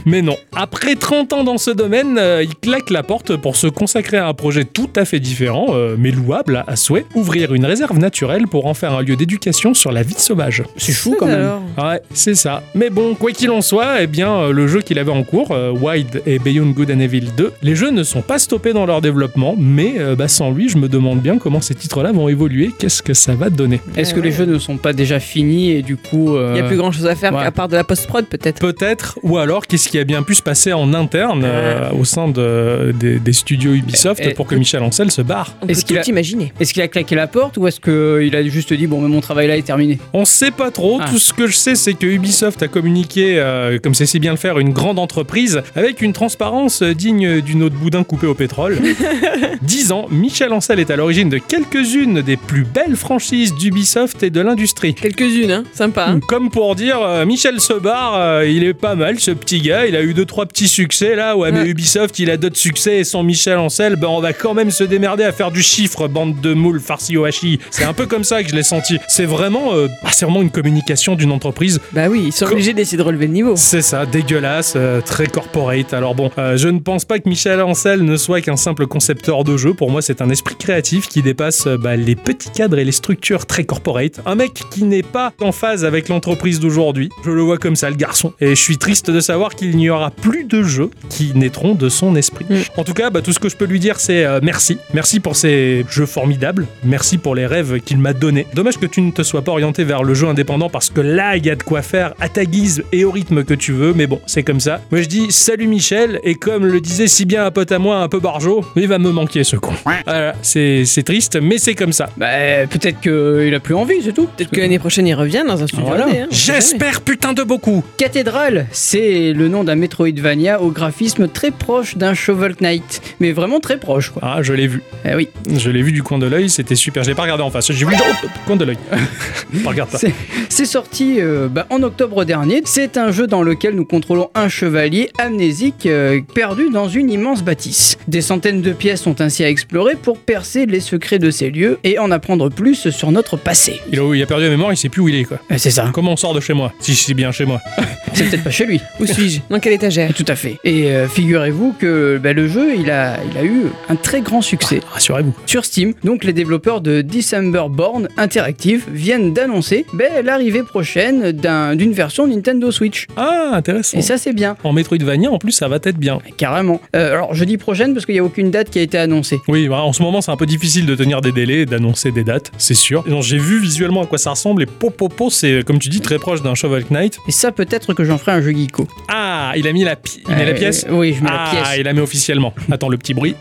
mais 0.05 0.21
non. 0.21 0.35
Après 0.55 0.95
30 0.95 1.33
ans 1.33 1.43
dans 1.43 1.57
ce 1.57 1.71
domaine, 1.71 2.17
euh, 2.17 2.43
il 2.43 2.55
claque 2.55 2.89
la 2.89 3.03
porte 3.03 3.35
pour 3.35 3.55
se 3.55 3.67
consacrer 3.67 4.17
à 4.17 4.27
un 4.27 4.33
projet 4.33 4.63
tout 4.65 4.89
à 4.95 5.05
fait 5.05 5.19
différent, 5.19 5.67
euh, 5.71 5.95
mais 5.97 6.11
louable 6.11 6.63
à 6.67 6.75
souhait, 6.75 7.05
ouvrir 7.15 7.53
une 7.53 7.65
réserve 7.65 7.97
naturelle 7.97 8.47
pour 8.47 8.65
en 8.65 8.73
faire 8.73 8.93
un 8.93 9.01
lieu 9.01 9.15
d'éducation 9.15 9.73
sur 9.73 9.91
la 9.91 10.03
vie 10.03 10.15
sauvage. 10.17 10.63
C'est 10.77 10.91
fou 10.93 11.15
quand 11.19 11.25
même. 11.27 11.49
Ouais, 11.77 12.01
c'est 12.13 12.35
ça. 12.35 12.63
Mais 12.75 12.89
bon, 12.89 13.15
quoi 13.15 13.31
qu'il 13.31 13.51
en 13.51 13.61
soit, 13.61 14.01
eh 14.01 14.07
bien, 14.07 14.31
euh, 14.33 14.51
le 14.51 14.67
jeu 14.67 14.81
qu'il 14.81 14.99
avait 14.99 15.11
en 15.11 15.23
cours, 15.23 15.51
euh, 15.51 15.71
Wild 15.71 16.21
et 16.25 16.39
Beyond 16.39 16.71
Good 16.71 16.91
and 16.91 16.99
Evil 16.99 17.27
2, 17.37 17.53
les 17.61 17.75
jeux 17.75 17.91
ne 17.91 18.03
sont 18.03 18.21
pas 18.21 18.39
stoppés 18.39 18.73
dans 18.73 18.85
leur 18.85 19.01
développement, 19.01 19.55
mais 19.57 19.95
euh, 19.99 20.15
bah, 20.15 20.27
sans 20.27 20.51
lui, 20.51 20.69
je 20.69 20.77
me 20.77 20.87
demande 20.87 21.19
bien 21.21 21.37
comment 21.37 21.61
ces 21.61 21.75
titres-là 21.75 22.11
vont 22.11 22.27
évoluer, 22.29 22.71
qu'est-ce 22.77 23.01
que 23.01 23.13
ça 23.13 23.33
va 23.35 23.49
donner? 23.49 23.79
Est-ce 23.95 24.13
que 24.13 24.19
les 24.19 24.31
jeux 24.31 24.45
ne 24.45 24.57
sont 24.59 24.77
pas 24.77 24.93
déjà 24.93 25.19
finis 25.19 25.71
et 25.71 25.81
du 25.81 25.97
coup. 25.97 26.35
euh, 26.35 26.53
Il 26.55 26.59
n'y 26.61 26.65
a 26.65 26.67
plus 26.67 26.77
grand 26.77 26.91
chose 26.91 27.05
à 27.07 27.15
faire 27.15 27.33
ouais. 27.33 27.43
à 27.43 27.51
part 27.51 27.67
de 27.67 27.75
la 27.75 27.83
post-prod, 27.83 28.18
peut-être. 28.27 28.59
Peut-être, 28.59 29.19
ou 29.23 29.37
alors 29.37 29.67
qu'est-ce 29.67 29.89
qui 29.89 29.99
a 29.99 30.03
bien 30.03 30.23
pu 30.23 30.35
se 30.35 30.41
passer 30.41 30.73
en 30.73 30.93
interne 30.93 31.43
euh, 31.45 31.89
au 31.91 32.05
sein 32.05 32.27
de- 32.27 32.93
des, 32.99 33.19
des 33.19 33.33
studios 33.33 33.73
Ubisoft 33.73 34.21
eh, 34.25 34.33
pour 34.33 34.47
que 34.47 34.55
Michel 34.55 34.81
Ancel 34.83 35.11
se 35.11 35.21
barre. 35.21 35.53
Est-ce 35.67 35.85
qu'il 35.85 35.97
a- 35.97 36.03
imaginer. 36.07 36.53
Est-ce 36.59 36.73
qu'il 36.73 36.81
a 36.81 36.87
claqué 36.87 37.15
la 37.15 37.27
porte 37.27 37.57
ou 37.57 37.67
est-ce 37.67 37.79
qu'il 37.79 38.35
a 38.35 38.43
juste 38.49 38.73
dit 38.73 38.87
bon, 38.87 39.01
mais 39.01 39.09
mon 39.09 39.21
travail 39.21 39.47
là 39.47 39.57
est 39.57 39.61
terminé? 39.65 39.99
On 40.13 40.25
sait 40.25 40.51
pas 40.51 40.71
trop, 40.71 40.99
Ah. 41.01 41.07
tout 41.09 41.19
ce 41.19 41.33
que 41.33 41.47
je 41.47 41.55
sais 41.55 41.75
c'est 41.75 41.93
que 41.93 42.05
Ubisoft 42.07 42.61
a 42.63 42.67
communiqué, 42.67 43.39
euh, 43.39 43.77
comme 43.81 43.93
c'est 43.93 44.05
si 44.05 44.19
bien 44.19 44.31
le 44.31 44.37
faire, 44.37 44.59
une 44.59 44.71
grande 44.73 44.99
entreprise 44.99 45.61
avec 45.75 46.01
une 46.01 46.13
transparence 46.13 46.81
euh, 46.81 46.93
digne 46.93 47.41
d'une 47.41 47.63
eau 47.63 47.69
de 47.69 47.75
boudin 47.75 48.03
coupée 48.03 48.27
au 48.27 48.33
pétrole. 48.33 48.77
10 49.61 49.91
ans, 49.91 50.07
Michel 50.09 50.53
Ancel 50.53 50.79
est 50.79 50.89
à 50.91 50.95
l'origine 50.95 51.29
de 51.29 51.37
quelques-unes 51.37 52.21
des 52.21 52.37
plus 52.37 52.63
belles 52.63 52.95
franchises 52.95 53.53
d'Ubisoft 53.55 54.23
et 54.23 54.29
de 54.29 54.41
l'industrie. 54.41 54.93
Quelques-unes, 54.95 55.51
hein. 55.51 55.63
Sympa. 55.73 56.07
hein. 56.09 56.19
Comme 56.27 56.49
pour 56.49 56.75
dire, 56.75 56.99
euh, 57.01 57.25
Michel 57.25 57.59
se 57.59 57.73
barre, 57.73 58.08
euh, 58.17 58.47
il 58.47 58.63
est 58.63 58.73
pas 58.73 58.95
mal 58.95 59.19
ce 59.19 59.31
petit 59.31 59.61
gars, 59.61 59.85
il 59.85 59.95
a 59.95 60.01
eu 60.01 60.13
deux 60.13 60.25
trois 60.25 60.45
petits 60.45 60.67
succès 60.67 61.15
là, 61.15 61.35
ouais, 61.37 61.51
mais. 61.51 61.65
Ubisoft 61.69 62.17
il 62.19 62.29
a 62.31 62.37
d'autres 62.37 62.57
succès 62.57 62.99
et 62.99 63.03
sans 63.03 63.21
Michel 63.23 63.57
Ancel, 63.57 63.95
ben 63.95 64.07
on 64.07 64.21
va 64.21 64.33
quand 64.33 64.53
même 64.53 64.71
se 64.71 64.83
démerder 64.83 65.23
à 65.23 65.31
faire 65.31 65.51
du 65.51 65.61
chiffre, 65.61 66.07
bande 66.07 66.39
de 66.41 66.53
moules 66.53 66.79
farci 66.79 67.15
au 67.17 67.25
hachis. 67.25 67.59
C'est 67.69 67.83
un 67.83 67.93
peu 67.93 68.05
comme 68.07 68.23
ça 68.23 68.41
que 68.43 68.49
je 68.49 68.55
l'ai 68.55 68.63
senti. 68.63 68.97
C'est 69.07 69.25
vraiment, 69.25 69.73
euh, 69.73 69.87
bah, 70.03 70.09
c'est 70.13 70.25
vraiment 70.25 70.41
une 70.41 70.49
communication 70.49 71.15
d'une 71.15 71.31
entreprise. 71.31 71.79
Bah 71.93 72.07
oui, 72.09 72.23
ils 72.27 72.31
sont 72.31 72.45
Co- 72.45 72.53
obligés 72.53 72.73
d'essayer 72.73 72.97
de 72.97 73.03
relever 73.03 73.27
le 73.27 73.33
niveau. 73.33 73.53
C'est 73.55 73.81
ça, 73.81 74.05
dégueulasse. 74.05 74.73
euh, 74.75 75.01
très 75.01 75.27
corporate. 75.27 75.93
Alors 75.93 76.15
bon, 76.15 76.31
euh, 76.37 76.57
je 76.57 76.69
ne 76.69 76.79
pense 76.79 77.05
pas 77.05 77.19
que 77.19 77.27
Michel 77.29 77.61
Ancel 77.61 78.03
ne 78.03 78.17
soit 78.17 78.41
qu'un 78.41 78.55
simple 78.57 78.87
concepteur 78.87 79.43
de 79.43 79.57
jeu. 79.57 79.73
Pour 79.73 79.91
moi, 79.91 80.01
c'est 80.01 80.21
un 80.21 80.29
esprit 80.29 80.55
créatif 80.55 81.07
qui 81.07 81.21
dépasse 81.21 81.67
bah, 81.67 81.95
les 81.95 82.15
petits 82.15 82.49
cadres 82.49 82.77
et 82.79 82.85
les 82.85 82.91
structures 82.91 83.45
très 83.45 83.63
corporate. 83.63 84.21
Un 84.25 84.35
mec 84.35 84.53
qui 84.71 84.83
n'est 84.83 85.03
pas 85.03 85.33
en 85.41 85.51
phase 85.51 85.85
avec 85.85 86.09
l'entreprise 86.09 86.59
d'aujourd'hui. 86.59 87.09
Je 87.25 87.31
le 87.31 87.41
vois 87.41 87.57
comme 87.57 87.75
ça, 87.75 87.88
le 87.89 87.95
garçon. 87.95 88.33
Et 88.39 88.49
je 88.49 88.61
suis 88.61 88.77
triste 88.77 89.09
de 89.11 89.19
savoir 89.19 89.55
qu'il 89.55 89.75
n'y 89.75 89.89
aura 89.89 90.11
plus 90.11 90.43
de 90.45 90.63
jeux 90.63 90.89
qui 91.09 91.31
naîtront 91.35 91.75
de 91.75 91.89
son 91.89 92.15
esprit. 92.15 92.45
Mm. 92.49 92.55
En 92.77 92.83
tout 92.83 92.93
cas, 92.93 93.09
bah, 93.09 93.21
tout 93.21 93.33
ce 93.33 93.39
que 93.39 93.49
je 93.49 93.55
peux 93.55 93.65
lui 93.65 93.79
dire, 93.79 93.99
c'est 93.99 94.25
euh, 94.25 94.39
merci. 94.43 94.77
Merci 94.93 95.19
pour 95.19 95.35
ces 95.35 95.85
jeux 95.89 96.05
formidables. 96.05 96.67
Merci 96.83 97.17
pour 97.17 97.35
les 97.35 97.45
rêves 97.45 97.79
qu'il 97.79 97.97
m'a 97.99 98.13
donnés. 98.13 98.45
Dommage 98.53 98.77
que 98.77 98.85
tu 98.85 99.01
ne 99.01 99.11
te 99.11 99.23
sois 99.23 99.41
pas 99.41 99.51
orienté 99.51 99.83
vers 99.83 100.03
le 100.03 100.13
jeu 100.13 100.27
indépendant 100.27 100.69
parce 100.69 100.89
que 100.89 101.01
là, 101.01 101.35
il 101.37 101.45
y 101.45 101.49
a 101.49 101.55
de 101.55 101.63
quoi 101.63 101.81
faire 101.81 102.13
à 102.19 102.29
ta 102.29 102.45
guise 102.45 102.83
et 102.91 103.05
au 103.05 103.11
rythme 103.11 103.43
que 103.43 103.53
tu 103.53 103.71
veux. 103.73 103.93
Mais 103.93 104.07
bon, 104.07 104.19
c'est 104.25 104.43
comme 104.43 104.59
ça. 104.59 104.81
Moi, 104.91 105.01
je 105.01 105.07
dis 105.07 105.31
salut 105.31 105.67
Michel. 105.67 106.19
Et 106.23 106.35
comme 106.35 106.65
le 106.65 106.81
disait 106.81 107.07
si 107.07 107.25
bien 107.25 107.45
un 107.45 107.51
pote 107.51 107.71
à 107.71 107.79
moi, 107.79 107.97
un 107.97 108.07
peu 108.07 108.19
barjot, 108.19 108.63
il 108.75 108.87
va 108.87 108.99
me 108.99 109.11
manquer 109.11 109.43
ce 109.43 109.55
con. 109.55 109.73
Voilà, 110.05 110.35
c'est 110.41 110.85
c'est 110.85 111.03
triste, 111.03 111.37
mais 111.41 111.57
c'est 111.57 111.75
comme 111.75 111.93
ça. 111.93 112.09
Bah, 112.17 112.27
peut-être 112.69 112.99
qu'il 113.01 113.53
a 113.53 113.59
plus 113.59 113.75
envie, 113.75 114.01
c'est 114.03 114.13
tout. 114.13 114.27
Peut-être 114.37 114.51
que 114.51 114.59
l'année 114.59 114.79
prochaine, 114.79 115.07
il 115.07 115.13
revient 115.13 115.43
dans 115.47 115.61
un 115.61 115.67
studio 115.67 115.85
Voilà. 115.85 116.07
hein. 116.07 116.27
J'espère 116.31 117.01
putain 117.01 117.33
de 117.33 117.43
beaucoup. 117.43 117.78
Cathédrale, 117.97 118.67
c'est 118.71 119.33
le 119.33 119.47
nom 119.47 119.63
d'un 119.63 119.75
Metroidvania 119.75 120.61
au 120.61 120.71
graphisme 120.71 121.27
très 121.27 121.51
proche 121.51 121.97
d'un 121.97 122.13
Shovel 122.13 122.55
Knight. 122.61 123.01
Mais 123.19 123.31
vraiment 123.31 123.59
très 123.59 123.77
proche, 123.77 124.09
quoi. 124.11 124.21
Ah, 124.25 124.41
je 124.41 124.53
l'ai 124.53 124.67
vu. 124.67 124.81
Eh 125.05 125.15
oui. 125.15 125.29
Je 125.57 125.69
l'ai 125.69 125.81
vu 125.81 125.91
du 125.91 126.03
coin 126.03 126.17
de 126.17 126.25
l'œil, 126.27 126.49
c'était 126.49 126.75
super. 126.75 127.03
Je 127.03 127.09
l'ai 127.09 127.15
pas 127.15 127.23
regardé 127.23 127.43
en 127.43 127.51
face. 127.51 127.71
J'ai 127.71 127.85
vu 127.85 127.93
oh, 127.99 128.27
coin 128.45 128.55
de 128.55 128.65
l'œil. 128.65 128.77
Pas 129.63 129.69
regarde 129.71 129.89
pas. 129.89 129.97
C'est- 129.97 130.13
C'est 130.49 130.65
sorti 130.65 131.15
euh, 131.19 131.47
bah, 131.47 131.65
en 131.69 131.81
octobre 131.83 132.23
dernier. 132.25 132.61
C'est 132.65 132.97
un 132.97 133.11
jeu 133.11 133.27
dans 133.27 133.41
lequel 133.43 133.75
nous 133.75 133.85
contrôlons 133.85 134.29
un 134.35 134.47
chevalier 134.49 135.09
amnésique 135.17 135.85
euh, 135.85 136.21
perdu 136.33 136.69
dans 136.69 136.87
une 136.89 137.09
immense 137.09 137.43
bâtisse. 137.43 137.97
Des 138.07 138.21
centaines 138.21 138.61
de 138.61 138.71
pièces 138.73 139.01
sont 139.03 139.21
ainsi 139.21 139.43
à 139.43 139.49
explorer 139.49 139.95
pour 139.95 140.17
percer 140.19 140.65
les 140.65 140.79
secrets 140.79 141.19
de 141.19 141.31
ces 141.31 141.49
lieux 141.49 141.79
et 141.83 141.97
en 141.99 142.11
apprendre 142.11 142.49
plus 142.49 142.89
sur 142.89 143.11
notre 143.11 143.37
passé. 143.37 143.79
Il 143.91 143.99
a, 143.99 144.15
il 144.15 144.21
a 144.21 144.25
perdu 144.25 144.43
la 144.43 144.49
mémoire, 144.49 144.71
il 144.73 144.77
sait 144.77 144.89
plus 144.89 145.01
où 145.01 145.09
il 145.09 145.15
est 145.15 145.23
quoi. 145.23 145.37
Euh, 145.51 145.55
C'est 145.57 145.71
ça. 145.71 145.89
Comment 145.93 146.13
on 146.13 146.17
sort 146.17 146.33
de 146.33 146.39
chez 146.39 146.53
moi 146.53 146.73
Si 146.79 146.95
c'est 146.95 147.13
bien 147.13 147.31
chez 147.31 147.45
moi. 147.45 147.59
C'est 148.13 148.25
peut-être 148.29 148.43
pas 148.43 148.49
chez 148.49 148.65
lui. 148.65 148.81
Où 148.99 149.05
suis-je? 149.05 149.39
Dans 149.49 149.59
quelle 149.59 149.73
étagère? 149.73 150.13
Tout 150.13 150.25
à 150.27 150.35
fait. 150.35 150.57
Et 150.65 150.87
euh, 150.91 151.07
figurez-vous 151.07 151.73
que 151.79 152.19
bah, 152.21 152.33
le 152.33 152.47
jeu, 152.47 152.73
il 152.75 152.89
a, 152.91 153.17
il 153.31 153.37
a 153.37 153.43
eu 153.45 153.67
un 153.87 153.95
très 153.95 154.21
grand 154.21 154.41
succès. 154.41 154.81
Rassurez-vous. 154.91 155.33
Sur 155.45 155.63
Steam, 155.63 155.93
donc 156.03 156.23
les 156.23 156.33
développeurs 156.33 156.81
de 156.81 157.01
December 157.01 157.63
Born 157.69 158.07
Interactive 158.17 158.85
viennent 158.91 159.31
d'annoncer 159.33 159.85
ben, 159.93 160.25
l'arrivée 160.25 160.63
prochaine 160.63 161.31
d'un- 161.31 161.75
d'une 161.75 161.93
version 161.93 162.27
Nintendo 162.27 162.71
Switch. 162.71 163.05
Ah, 163.15 163.51
intéressant. 163.53 163.97
Et 163.97 164.01
ça 164.01 164.17
c'est 164.17 164.33
bien, 164.33 164.57
En 164.63 164.73
Metroidvania, 164.73 165.31
en 165.31 165.37
plus, 165.37 165.51
ça 165.51 165.67
va 165.67 165.77
être 165.83 165.97
bien. 165.97 166.19
carrément. 166.35 166.81
Euh, 166.95 167.11
alors 167.13 167.33
je 167.35 167.43
dis 167.45 167.57
prochaine 167.57 167.93
parce 167.93 168.05
qu'il 168.05 168.15
n'y 168.15 168.19
a 168.19 168.23
aucune 168.23 168.51
date 168.51 168.69
qui 168.69 168.79
a 168.79 168.81
été 168.81 168.97
annoncée. 168.97 169.39
Oui, 169.47 169.69
en 169.69 169.93
ce 169.93 170.01
moment, 170.03 170.19
c'est 170.21 170.31
un 170.31 170.37
peu 170.37 170.45
difficile 170.47 170.85
de 170.85 170.95
tenir 170.95 171.21
des 171.21 171.31
délais 171.31 171.61
et 171.61 171.65
d'annoncer 171.65 172.11
des 172.11 172.23
dates, 172.23 172.51
c'est 172.57 172.73
sûr. 172.73 173.03
Et 173.07 173.11
donc, 173.11 173.23
J'ai 173.23 173.37
vu 173.37 173.59
visuellement 173.59 174.01
à 174.03 174.05
quoi 174.07 174.17
ça 174.17 174.31
ressemble 174.31 174.63
et 174.63 174.65
Popopo, 174.65 175.29
c'est, 175.29 175.63
comme 175.65 175.77
tu 175.79 175.89
dis, 175.89 176.01
très 176.01 176.17
proche 176.17 176.41
d'un 176.41 176.55
Shovel 176.55 176.85
Knight. 176.89 177.19
Et 177.27 177.31
ça 177.31 177.51
peut-être 177.65 177.93
que 177.93 178.05
j'en 178.05 178.17
ferai 178.17 178.31
un 178.31 178.41
jeu 178.41 178.51
geeko. 178.51 178.87
Ah, 179.09 179.51
il 179.57 179.67
a 179.67 179.73
mis 179.73 179.83
la, 179.83 179.97
pi- 179.97 180.21
il 180.29 180.33
met 180.35 180.45
la 180.45 180.51
Euh, 180.51 180.55
pièce 180.55 180.85
Oui, 180.89 181.13
je 181.13 181.21
mets 181.21 181.29
Ah, 181.29 181.43
la 181.53 181.61
pièce. 181.61 181.77
il 181.79 181.83
la 181.83 181.91
met 181.93 181.99
officiellement. 181.99 182.53
Attends, 182.71 182.87
le 182.87 182.97
petit 182.97 183.13
bruit. 183.13 183.35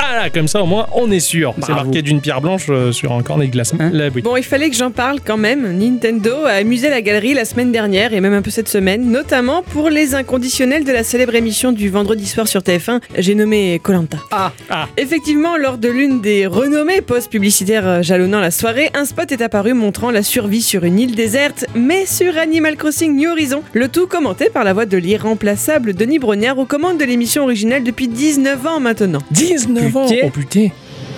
Ah 0.00 0.14
là, 0.16 0.30
comme 0.30 0.46
ça, 0.48 0.62
au 0.62 0.66
moins, 0.66 0.86
on 0.94 1.10
est 1.10 1.18
sûr. 1.20 1.54
C'est 1.60 1.72
marqué 1.72 2.02
d'une 2.02 2.20
pierre 2.20 2.40
blanche 2.40 2.66
euh, 2.68 2.92
sur 2.92 3.12
un 3.12 3.22
cornet 3.22 3.46
de 3.46 3.52
glace. 3.52 3.74
Hein 3.78 3.90
Là, 3.92 4.08
oui. 4.14 4.22
Bon, 4.22 4.36
il 4.36 4.44
fallait 4.44 4.70
que 4.70 4.76
j'en 4.76 4.90
parle 4.92 5.18
quand 5.24 5.36
même. 5.36 5.76
Nintendo 5.76 6.44
a 6.46 6.52
amusé 6.52 6.88
la 6.88 7.02
galerie 7.02 7.34
la 7.34 7.44
semaine 7.44 7.72
dernière 7.72 8.14
et 8.14 8.20
même 8.20 8.32
un 8.32 8.42
peu 8.42 8.50
cette 8.50 8.68
semaine, 8.68 9.10
notamment 9.10 9.62
pour 9.62 9.90
les 9.90 10.14
inconditionnels 10.14 10.84
de 10.84 10.92
la 10.92 11.02
célèbre 11.02 11.34
émission 11.34 11.72
du 11.72 11.88
vendredi 11.88 12.26
soir 12.26 12.46
sur 12.46 12.60
TF1, 12.60 13.00
j'ai 13.18 13.34
nommé 13.34 13.80
Colanta. 13.82 14.18
Ah, 14.30 14.52
Ah, 14.70 14.86
Effectivement, 14.96 15.56
lors 15.56 15.78
de 15.78 15.88
l'une 15.88 16.20
des 16.20 16.46
renommées 16.46 17.00
postes 17.00 17.30
publicitaires 17.30 17.86
euh, 17.88 18.02
jalonnant 18.02 18.40
la 18.40 18.50
soirée, 18.52 18.90
un 18.94 19.04
spot 19.04 19.32
est 19.32 19.42
apparu 19.42 19.74
montrant 19.74 20.10
la 20.12 20.22
survie 20.22 20.62
sur 20.62 20.84
une 20.84 20.98
île 21.00 21.14
déserte, 21.16 21.64
mais 21.74 22.06
sur 22.06 22.38
Animal 22.38 22.76
Crossing 22.76 23.16
New 23.16 23.30
Horizon. 23.30 23.62
Le 23.72 23.88
tout 23.88 24.06
commenté 24.06 24.48
par 24.48 24.62
la 24.64 24.72
voix 24.72 24.86
de 24.86 24.96
l'irremplaçable 24.96 25.92
Denis 25.94 26.18
Brognard 26.20 26.58
aux 26.58 26.66
commandes 26.66 26.98
de 26.98 27.04
l'émission 27.04 27.42
originale 27.42 27.82
depuis 27.82 28.06
19 28.08 28.66
ans 28.66 28.80
maintenant. 28.80 29.20
19 29.32 29.87
ans 29.96 30.06
Putain. 30.06 30.26
Oh 30.26 30.30
putain 30.30 30.68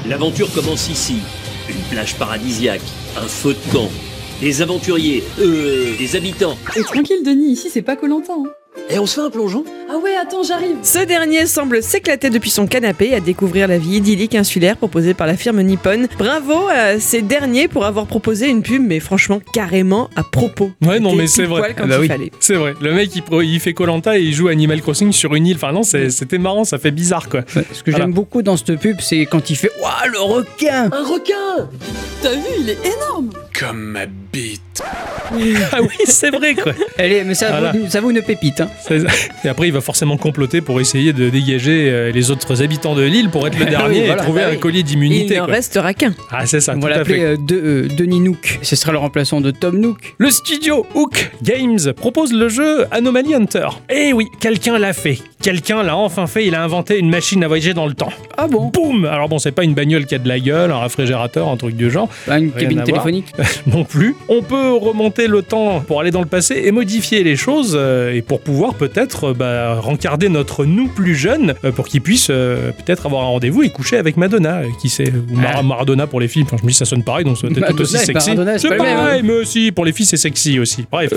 L'aventure 0.08 0.52
commence 0.52 0.88
ici. 0.88 1.16
Une 1.68 1.82
plage 1.90 2.16
paradisiaque, 2.16 2.80
un 3.16 3.28
feu 3.28 3.54
de 3.54 3.72
camp, 3.72 3.88
des 4.40 4.62
aventuriers, 4.62 5.22
euh, 5.40 5.96
des 5.98 6.16
habitants. 6.16 6.56
Et 6.74 6.82
tranquille, 6.82 7.22
Denis, 7.24 7.52
ici 7.52 7.68
c'est 7.70 7.82
pas 7.82 7.96
Colantin. 7.96 8.44
Et 8.88 8.98
on 8.98 9.06
se 9.06 9.14
fait 9.16 9.20
un 9.20 9.30
plongeon? 9.30 9.64
Ah 9.88 9.98
ouais, 9.98 10.14
attends, 10.16 10.42
j'arrive. 10.42 10.76
Ce 10.82 10.98
dernier 11.04 11.46
semble 11.46 11.82
s'éclater 11.82 12.30
depuis 12.30 12.50
son 12.50 12.66
canapé 12.66 13.14
à 13.14 13.20
découvrir 13.20 13.66
la 13.68 13.78
vie 13.78 13.96
idyllique 13.96 14.34
insulaire 14.34 14.76
proposée 14.76 15.14
par 15.14 15.26
la 15.26 15.36
firme 15.36 15.60
Nippon. 15.62 16.06
Bravo 16.18 16.66
à 16.68 16.98
ces 17.00 17.22
derniers 17.22 17.66
pour 17.68 17.84
avoir 17.84 18.06
proposé 18.06 18.48
une 18.48 18.62
pub, 18.62 18.82
mais 18.84 19.00
franchement 19.00 19.40
carrément 19.52 20.08
à 20.16 20.22
propos. 20.22 20.70
Ouais, 20.84 20.98
non, 21.00 21.14
mais 21.14 21.26
c'est 21.26 21.44
vrai. 21.44 21.60
poil 21.60 21.74
Quand 21.76 21.86
bah 21.86 21.96
il 21.96 22.00
oui. 22.02 22.08
fallait. 22.08 22.30
C'est 22.40 22.54
vrai. 22.54 22.74
Le 22.80 22.92
mec, 22.94 23.10
il, 23.14 23.22
il 23.44 23.60
fait 23.60 23.74
Colanta 23.74 24.18
et 24.18 24.22
il 24.22 24.32
joue 24.34 24.48
Animal 24.48 24.80
Crossing 24.82 25.12
sur 25.12 25.34
une 25.34 25.46
île. 25.46 25.56
Enfin, 25.56 25.72
non, 25.72 25.82
c'est- 25.82 26.10
c'était 26.10 26.38
marrant, 26.38 26.64
ça 26.64 26.78
fait 26.78 26.90
bizarre, 26.92 27.28
quoi. 27.28 27.42
ce 27.48 27.82
que 27.82 27.90
Voilà. 27.90 28.04
j'aime 28.06 28.12
beaucoup 28.14 28.42
dans 28.42 28.56
cette 28.56 28.76
pub, 28.78 29.00
c'est 29.00 29.26
quand 29.26 29.50
il 29.50 29.56
fait 29.56 29.70
Waouh, 29.80 30.12
le 30.12 30.20
requin 30.20 30.90
Un 30.92 31.02
requin 31.04 31.68
T'as 32.22 32.34
vu, 32.34 32.40
il 32.60 32.70
est 32.70 32.78
énorme. 32.86 33.30
Comme 33.60 33.78
ma 33.82 34.06
bite. 34.06 34.60
ah 35.72 35.78
oui, 35.82 35.88
c'est 36.06 36.30
vrai, 36.30 36.54
quoi. 36.54 36.72
Allez, 36.98 37.22
mais 37.24 37.34
ça, 37.34 37.50
Voilà. 37.50 37.72
vaut, 37.72 37.86
ça 37.88 38.00
vaut 38.00 38.10
une 38.10 38.22
pépite. 38.22 38.62
Hein. 38.62 38.68
Et 39.44 39.48
après, 39.48 39.68
il 39.68 39.72
va 39.72 39.80
forcément 39.82 40.16
comploter 40.16 40.60
pour 40.62 40.80
essayer 40.80 41.12
de 41.12 41.28
dégager 41.28 41.90
euh, 41.90 42.10
les 42.10 42.30
autres 42.30 42.62
habitants 42.62 42.94
de 42.94 43.02
l'île 43.02 43.28
pour 43.30 43.46
être 43.46 43.58
le 43.58 43.64
oui, 43.66 43.70
dernier 43.70 44.06
voilà. 44.06 44.14
et 44.22 44.24
trouver 44.24 44.42
un 44.44 44.50
oui. 44.52 44.58
collier 44.58 44.78
Il 44.80 44.84
d'immunité. 44.84 45.36
n'en 45.38 45.44
quoi. 45.44 45.54
restera 45.54 45.92
qu'un. 45.94 46.14
Ah, 46.30 46.46
c'est 46.46 46.60
ça, 46.60 46.72
On 46.72 46.76
tout 46.80 46.86
va 46.86 46.90
l'appeler 46.96 47.20
euh, 47.22 47.36
de- 47.36 47.60
euh, 47.62 47.88
Denis 47.88 48.20
Nook. 48.20 48.58
Ce 48.62 48.74
sera 48.76 48.92
le 48.92 48.98
remplaçant 48.98 49.40
de 49.42 49.50
Tom 49.50 49.78
Nook. 49.78 50.14
Le 50.18 50.30
studio 50.30 50.86
Hook 50.94 51.30
Games 51.42 51.92
propose 51.94 52.32
le 52.32 52.48
jeu 52.48 52.86
Anomaly 52.90 53.34
Hunter. 53.34 53.68
Eh 53.90 54.12
oui, 54.14 54.26
quelqu'un 54.40 54.78
l'a 54.78 54.92
fait. 54.94 55.18
Quelqu'un 55.42 55.82
l'a 55.82 55.96
enfin 55.96 56.26
fait, 56.26 56.46
il 56.46 56.54
a 56.54 56.62
inventé 56.62 56.98
une 56.98 57.08
machine 57.10 57.42
à 57.44 57.48
voyager 57.48 57.72
dans 57.74 57.86
le 57.86 57.94
temps. 57.94 58.12
Ah 58.36 58.46
bon? 58.46 58.66
Boum 58.68 59.04
Alors 59.04 59.28
bon, 59.28 59.38
c'est 59.38 59.52
pas 59.52 59.64
une 59.64 59.74
bagnole 59.74 60.06
qui 60.06 60.14
a 60.14 60.18
de 60.18 60.28
la 60.28 60.38
gueule, 60.40 60.70
un 60.72 60.80
réfrigérateur, 60.80 61.48
un 61.48 61.56
truc 61.56 61.76
du 61.76 61.90
genre. 61.90 62.08
Pas 62.26 62.38
Une 62.38 62.50
Rien 62.50 62.60
cabine 62.60 62.82
téléphonique 62.84 63.26
non 63.66 63.84
plus. 63.84 64.14
On 64.28 64.42
peut 64.42 64.72
remonter 64.74 65.26
le 65.28 65.42
temps 65.42 65.80
pour 65.80 66.00
aller 66.00 66.10
dans 66.10 66.20
le 66.20 66.26
passé 66.26 66.62
et 66.64 66.70
modifier 66.72 67.22
les 67.24 67.36
choses 67.36 67.74
euh, 67.78 68.12
et 68.14 68.22
pour 68.22 68.40
pouvoir 68.40 68.74
peut-être 68.74 69.30
euh, 69.30 69.34
bah, 69.34 69.74
rencarder 69.80 70.28
notre 70.28 70.64
nous 70.64 70.88
plus 70.88 71.14
jeune 71.14 71.54
euh, 71.64 71.72
pour 71.72 71.86
qu'il 71.88 72.00
puisse 72.00 72.26
peut-être 72.28 73.06
avoir 73.06 73.22
un 73.22 73.26
rendez-vous 73.28 73.62
et 73.62 73.70
coucher 73.70 73.96
avec 73.96 74.16
Madonna, 74.16 74.62
qui 74.80 74.88
c'est 74.88 75.08
ou 75.12 75.34
Mar- 75.36 75.52
Ah. 75.56 75.62
Maradona 75.62 76.06
pour 76.06 76.20
les 76.20 76.28
filles. 76.28 76.42
Enfin, 76.44 76.56
je 76.58 76.64
me 76.64 76.68
dis 76.70 76.74
ça 76.76 76.84
sonne 76.84 77.02
pareil, 77.04 77.24
donc 77.24 77.36
être 77.42 77.66
tout 77.68 77.80
aussi 77.82 77.98
sexy. 77.98 78.32
C'est 78.36 78.58
C'est 78.58 78.70
même, 78.70 78.80
hein. 78.80 78.84
pareil, 78.84 79.22
mais 79.24 79.32
aussi 79.34 79.72
pour 79.72 79.84
les 79.84 79.92
filles 79.92 80.06
c'est 80.06 80.16
sexy 80.16 80.58
aussi. 80.58 80.86
Bref. 80.90 81.12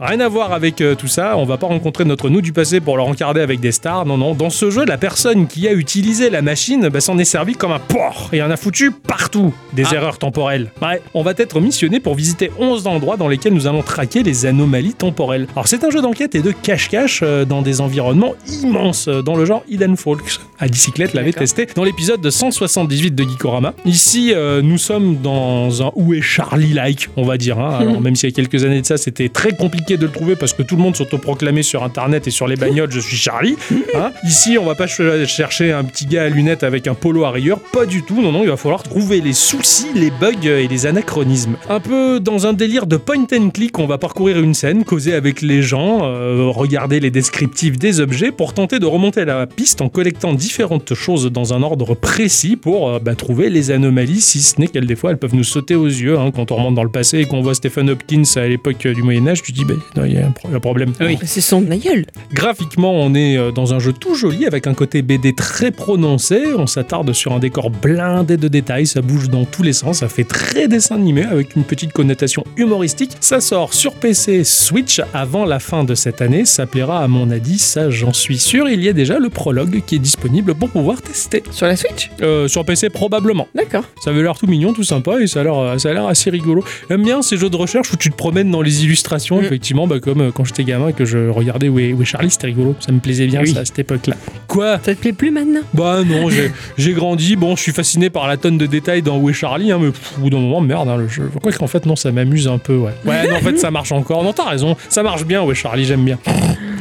Rien 0.00 0.20
à 0.20 0.28
voir 0.28 0.52
avec 0.52 0.82
tout 0.98 1.08
ça, 1.08 1.36
on 1.36 1.44
va 1.44 1.56
pas 1.56 1.66
rencontrer 1.66 2.04
notre 2.04 2.28
nous 2.28 2.40
du 2.40 2.52
passé 2.52 2.80
pour 2.80 2.96
le 2.96 3.02
rencarder 3.02 3.40
avec 3.40 3.60
des 3.60 3.72
stars, 3.72 4.06
non, 4.06 4.18
non. 4.18 4.34
Dans 4.34 4.50
ce 4.50 4.70
jeu, 4.70 4.84
la 4.84 4.98
personne 4.98 5.46
qui 5.46 5.66
a 5.68 5.72
utilisé 5.72 6.30
la 6.30 6.42
machine 6.42 6.88
bah, 6.88 7.00
s'en 7.00 7.18
est 7.18 7.24
servi 7.24 7.54
comme 7.54 7.72
un 7.72 7.78
porc 7.78 8.30
et 8.32 8.42
en 8.42 8.50
a 8.50 8.56
foutu 8.56 8.90
partout 8.90 9.54
des 9.72 9.84
Ah. 9.90 9.94
erreurs 9.96 10.18
temporelles. 10.18 10.70
Ouais, 10.82 11.00
on 11.14 11.22
va 11.22 11.34
être 11.44 11.60
missionné 11.60 12.00
pour 12.00 12.14
visiter 12.16 12.50
11 12.58 12.86
endroits 12.88 13.16
dans 13.16 13.28
lesquels 13.28 13.54
nous 13.54 13.66
allons 13.68 13.82
traquer 13.82 14.22
les 14.24 14.46
anomalies 14.46 14.94
temporelles. 14.94 15.46
Alors, 15.54 15.68
c'est 15.68 15.84
un 15.84 15.90
jeu 15.90 16.02
d'enquête 16.02 16.34
et 16.34 16.42
de 16.42 16.50
cache-cache 16.50 17.20
euh, 17.22 17.44
dans 17.44 17.62
des 17.62 17.80
environnements 17.80 18.34
immenses, 18.62 19.06
euh, 19.08 19.22
dans 19.22 19.36
le 19.36 19.44
genre 19.44 19.62
Hidden 19.68 19.96
Folks. 19.96 20.40
À 20.58 20.66
bicyclette 20.68 21.14
l'avait 21.14 21.32
testé 21.32 21.66
dans 21.74 21.84
l'épisode 21.84 22.20
de 22.20 22.30
178 22.30 23.14
de 23.14 23.22
Geekorama. 23.24 23.74
Ici, 23.84 24.32
euh, 24.34 24.62
nous 24.62 24.78
sommes 24.78 25.18
dans 25.22 25.82
un 25.82 25.92
Où 25.94 26.14
est 26.14 26.20
Charlie-like, 26.22 27.08
on 27.16 27.24
va 27.24 27.36
dire. 27.38 27.58
hein. 27.58 27.78
Alors, 27.80 28.00
même 28.00 28.16
s'il 28.16 28.30
y 28.30 28.32
a 28.32 28.34
quelques 28.34 28.64
années 28.64 28.80
de 28.80 28.86
ça, 28.86 28.96
c'était 28.96 29.28
très 29.28 29.52
compliqué 29.52 29.96
de 29.96 30.06
le 30.06 30.12
trouver 30.12 30.36
parce 30.36 30.52
que 30.52 30.62
tout 30.62 30.76
le 30.76 30.82
monde 30.82 30.96
s'autoproclamait 30.96 31.62
sur 31.62 31.82
Internet 31.84 32.26
et 32.26 32.30
sur 32.30 32.46
les 32.46 32.56
bagnoles 32.56 32.90
Je 32.90 33.00
suis 33.00 33.16
Charlie. 33.16 33.56
hein. 33.94 34.10
Ici, 34.26 34.56
on 34.58 34.64
va 34.64 34.74
pas 34.74 34.86
ch- 34.86 35.26
chercher 35.28 35.72
un 35.72 35.84
petit 35.84 36.06
gars 36.06 36.24
à 36.24 36.28
lunettes 36.28 36.62
avec 36.64 36.86
un 36.86 36.94
polo 36.94 37.24
à 37.24 37.30
rayures. 37.30 37.58
Pas 37.72 37.86
du 37.86 38.02
tout. 38.02 38.20
Non, 38.22 38.32
non, 38.32 38.42
il 38.42 38.48
va 38.48 38.56
falloir 38.56 38.82
trouver 38.82 39.20
les 39.20 39.32
soucis, 39.32 39.88
les 39.94 40.10
bugs 40.10 40.32
et 40.46 40.66
les 40.68 40.86
anachronismes. 40.86 41.33
Un 41.68 41.80
peu 41.80 42.20
dans 42.20 42.46
un 42.46 42.52
délire 42.52 42.86
de 42.86 42.96
point 42.96 43.26
and 43.36 43.50
click, 43.50 43.78
on 43.78 43.86
va 43.86 43.98
parcourir 43.98 44.38
une 44.40 44.54
scène, 44.54 44.84
causer 44.84 45.14
avec 45.14 45.42
les 45.42 45.62
gens, 45.62 46.00
euh, 46.04 46.48
regarder 46.50 47.00
les 47.00 47.10
descriptifs 47.10 47.78
des 47.78 48.00
objets 48.00 48.30
pour 48.30 48.52
tenter 48.54 48.78
de 48.78 48.86
remonter 48.86 49.24
la 49.24 49.46
piste 49.46 49.80
en 49.80 49.88
collectant 49.88 50.32
différentes 50.34 50.94
choses 50.94 51.30
dans 51.32 51.54
un 51.54 51.62
ordre 51.62 51.94
précis 51.94 52.56
pour 52.56 52.88
euh, 52.88 52.98
bah, 52.98 53.14
trouver 53.14 53.50
les 53.50 53.70
anomalies, 53.70 54.20
si 54.20 54.40
ce 54.40 54.60
n'est 54.60 54.68
qu'elles, 54.68 54.86
des 54.86 54.96
fois, 54.96 55.10
elles 55.10 55.18
peuvent 55.18 55.34
nous 55.34 55.44
sauter 55.44 55.74
aux 55.74 55.86
yeux. 55.86 56.18
hein. 56.18 56.30
Quand 56.34 56.50
on 56.52 56.56
remonte 56.56 56.74
dans 56.74 56.84
le 56.84 56.90
passé 56.90 57.18
et 57.18 57.24
qu'on 57.26 57.40
voit 57.42 57.54
Stephen 57.54 57.90
Hopkins 57.90 58.22
à 58.36 58.46
l'époque 58.46 58.84
euh, 58.86 58.94
du 58.94 59.02
Moyen-Âge, 59.02 59.42
tu 59.42 59.52
te 59.52 59.58
dis, 59.58 59.64
bah, 59.64 59.74
non, 59.96 60.04
il 60.04 60.14
y 60.14 60.18
a 60.18 60.26
un, 60.26 60.30
pro- 60.30 60.48
un 60.54 60.60
problème. 60.60 60.92
Oui. 61.00 61.18
C'est 61.24 61.40
son 61.40 61.68
aïeul. 61.70 62.04
Graphiquement, 62.32 62.92
on 62.92 63.14
est 63.14 63.52
dans 63.52 63.74
un 63.74 63.78
jeu 63.78 63.92
tout 63.92 64.14
joli 64.14 64.46
avec 64.46 64.66
un 64.66 64.74
côté 64.74 65.02
BD 65.02 65.34
très 65.34 65.70
prononcé. 65.70 66.40
On 66.56 66.66
s'attarde 66.66 67.12
sur 67.12 67.32
un 67.32 67.38
décor 67.38 67.70
blindé 67.70 68.36
de 68.36 68.48
détails, 68.48 68.86
ça 68.86 69.00
bouge 69.02 69.28
dans 69.28 69.44
tous 69.44 69.62
les 69.62 69.72
sens, 69.72 69.98
ça 69.98 70.08
fait 70.08 70.24
très 70.24 70.68
dessin 70.68 70.96
animé 70.96 71.13
avec 71.22 71.54
une 71.54 71.64
petite 71.64 71.92
connotation 71.92 72.44
humoristique. 72.56 73.12
Ça 73.20 73.40
sort 73.40 73.74
sur 73.74 73.94
PC 73.94 74.42
Switch 74.44 75.00
avant 75.12 75.44
la 75.44 75.58
fin 75.60 75.84
de 75.84 75.94
cette 75.94 76.20
année. 76.22 76.44
Ça 76.44 76.66
plaira 76.66 77.02
à 77.02 77.08
mon 77.08 77.30
avis, 77.30 77.58
ça 77.58 77.90
j'en 77.90 78.12
suis 78.12 78.38
sûr. 78.38 78.68
Il 78.68 78.82
y 78.82 78.88
a 78.88 78.92
déjà 78.92 79.18
le 79.18 79.28
prologue 79.28 79.82
qui 79.86 79.96
est 79.96 79.98
disponible 80.00 80.54
pour 80.54 80.70
pouvoir 80.70 81.00
tester. 81.02 81.42
Sur 81.50 81.66
la 81.66 81.76
Switch? 81.76 82.10
Euh, 82.22 82.48
sur 82.48 82.64
PC 82.64 82.90
probablement. 82.90 83.46
D'accord. 83.54 83.84
Ça 84.02 84.10
avait 84.10 84.22
l'air 84.22 84.36
tout 84.36 84.46
mignon, 84.46 84.72
tout 84.72 84.82
sympa 84.84 85.20
et 85.20 85.26
ça 85.26 85.40
a 85.40 85.44
l'air, 85.44 85.80
ça 85.80 85.90
a 85.90 85.92
l'air 85.92 86.06
assez 86.06 86.30
rigolo. 86.30 86.64
J'aime 86.90 87.02
bien 87.04 87.22
ces 87.22 87.36
jeux 87.36 87.50
de 87.50 87.56
recherche 87.56 87.92
où 87.92 87.96
tu 87.96 88.10
te 88.10 88.16
promènes 88.16 88.50
dans 88.50 88.62
les 88.62 88.84
illustrations, 88.84 89.40
Mm. 89.40 89.44
effectivement, 89.44 89.86
bah, 89.86 90.00
comme 90.00 90.20
euh, 90.20 90.30
quand 90.32 90.44
j'étais 90.44 90.64
gamin 90.64 90.88
et 90.88 90.92
que 90.92 91.04
je 91.04 91.28
regardais 91.28 91.68
Où 91.68 91.78
est, 91.78 91.92
Où 91.92 92.02
est 92.02 92.04
Charlie, 92.04 92.30
c'était 92.30 92.46
rigolo. 92.48 92.74
Ça 92.80 92.92
me 92.92 92.98
plaisait 93.00 93.26
bien 93.26 93.42
Oui. 93.42 93.52
ça, 93.52 93.60
à 93.60 93.64
cette 93.64 93.78
époque-là. 93.78 94.16
Quoi? 94.48 94.78
Ça 94.82 94.94
te 94.94 95.00
plaît 95.00 95.12
plus 95.12 95.30
maintenant? 95.30 95.60
Bah 95.74 96.02
non, 96.04 96.30
j'ai, 96.30 96.50
j'ai 96.78 96.92
grandi. 96.92 97.36
Bon, 97.36 97.56
je 97.56 97.62
suis 97.62 97.72
fasciné 97.72 98.10
par 98.10 98.26
la 98.28 98.36
tonne 98.36 98.58
de 98.58 98.66
détails 98.66 99.02
dans 99.02 99.18
Où 99.18 99.30
est 99.30 99.34
Charlie, 99.34 99.72
hein, 99.72 99.78
mais 99.80 99.88
au 99.88 100.20
bout 100.20 100.30
d'un 100.30 100.38
moment, 100.38 100.60
merde, 100.60 100.88
hein, 100.88 101.03
le 101.04 101.08
jeu. 101.10 101.30
Quoi 101.42 101.52
qu'en 101.52 101.66
fait, 101.66 101.86
non, 101.86 101.96
ça 101.96 102.10
m'amuse 102.12 102.48
un 102.48 102.58
peu, 102.58 102.76
ouais. 102.76 102.92
Ouais, 103.04 103.28
non, 103.28 103.36
en 103.36 103.40
fait, 103.40 103.56
ça 103.58 103.70
marche 103.70 103.92
encore. 103.92 104.22
Non, 104.24 104.32
t'as 104.32 104.48
raison, 104.48 104.76
ça 104.88 105.02
marche 105.02 105.24
bien, 105.24 105.48
est 105.48 105.54
Charlie, 105.54 105.84
j'aime 105.84 106.04
bien. 106.04 106.18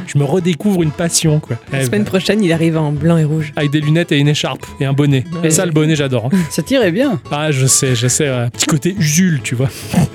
Je 0.06 0.18
me 0.18 0.26
redécouvre 0.26 0.84
une 0.84 0.92
passion, 0.92 1.40
quoi. 1.40 1.58
La 1.72 1.82
Eh, 1.82 1.86
semaine 1.86 2.04
bah, 2.04 2.10
prochaine, 2.10 2.44
il 2.44 2.52
arrive 2.52 2.78
en 2.78 2.92
blanc 2.92 3.18
et 3.18 3.24
rouge. 3.24 3.54
avec 3.56 3.72
des 3.72 3.80
lunettes 3.80 4.12
et 4.12 4.18
une 4.18 4.28
écharpe 4.28 4.66
et 4.82 4.86
un 4.86 4.92
bonnet. 4.94 5.24
Et 5.44 5.50
ça, 5.50 5.66
le 5.66 5.72
bonnet, 5.72 5.96
j'adore. 5.96 6.26
hein. 6.32 6.38
Ça 6.50 6.62
tirait 6.62 6.92
bien. 6.92 7.22
Ah, 7.32 7.52
je 7.52 7.66
sais, 7.66 7.96
je 7.96 8.08
sais, 8.08 8.28
un 8.28 8.50
petit 8.50 8.66
côté 8.66 8.96
Usul, 9.00 9.40
tu 9.44 9.56
vois. 9.56 9.70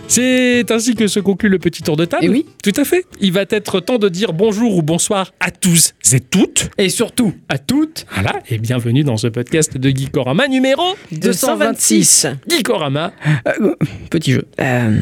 C'est 0.07 0.71
ainsi 0.71 0.95
que 0.95 1.07
se 1.07 1.21
conclut 1.21 1.49
le 1.49 1.59
petit 1.59 1.83
tour 1.83 1.97
de 1.97 2.05
table. 2.05 2.25
Et 2.25 2.29
oui. 2.29 2.47
Tout 2.63 2.73
à 2.77 2.85
fait. 2.85 3.05
Il 3.21 3.33
va 3.33 3.43
être 3.49 3.81
temps 3.81 3.99
de 3.99 4.09
dire 4.09 4.33
bonjour 4.35 4.77
ou 4.77 4.83
bonsoir 4.83 5.33
à 5.41 5.51
tous 5.51 5.95
et 6.13 6.21
toutes. 6.21 6.71
Et 6.79 6.89
surtout, 6.91 7.33
à 7.49 7.59
toutes, 7.59 8.07
Voilà, 8.13 8.33
et 8.51 8.59
bienvenue 8.59 9.05
dans 9.05 9.17
ce 9.17 9.27
podcast 9.27 9.77
de 9.79 9.89
Geekorama 9.91 10.49
numéro 10.49 10.83
226. 11.13 12.27
Geekorama. 12.49 13.13
euh, 13.47 13.75
petit 14.11 14.33
jeu. 14.33 14.45
Euh, 14.61 15.01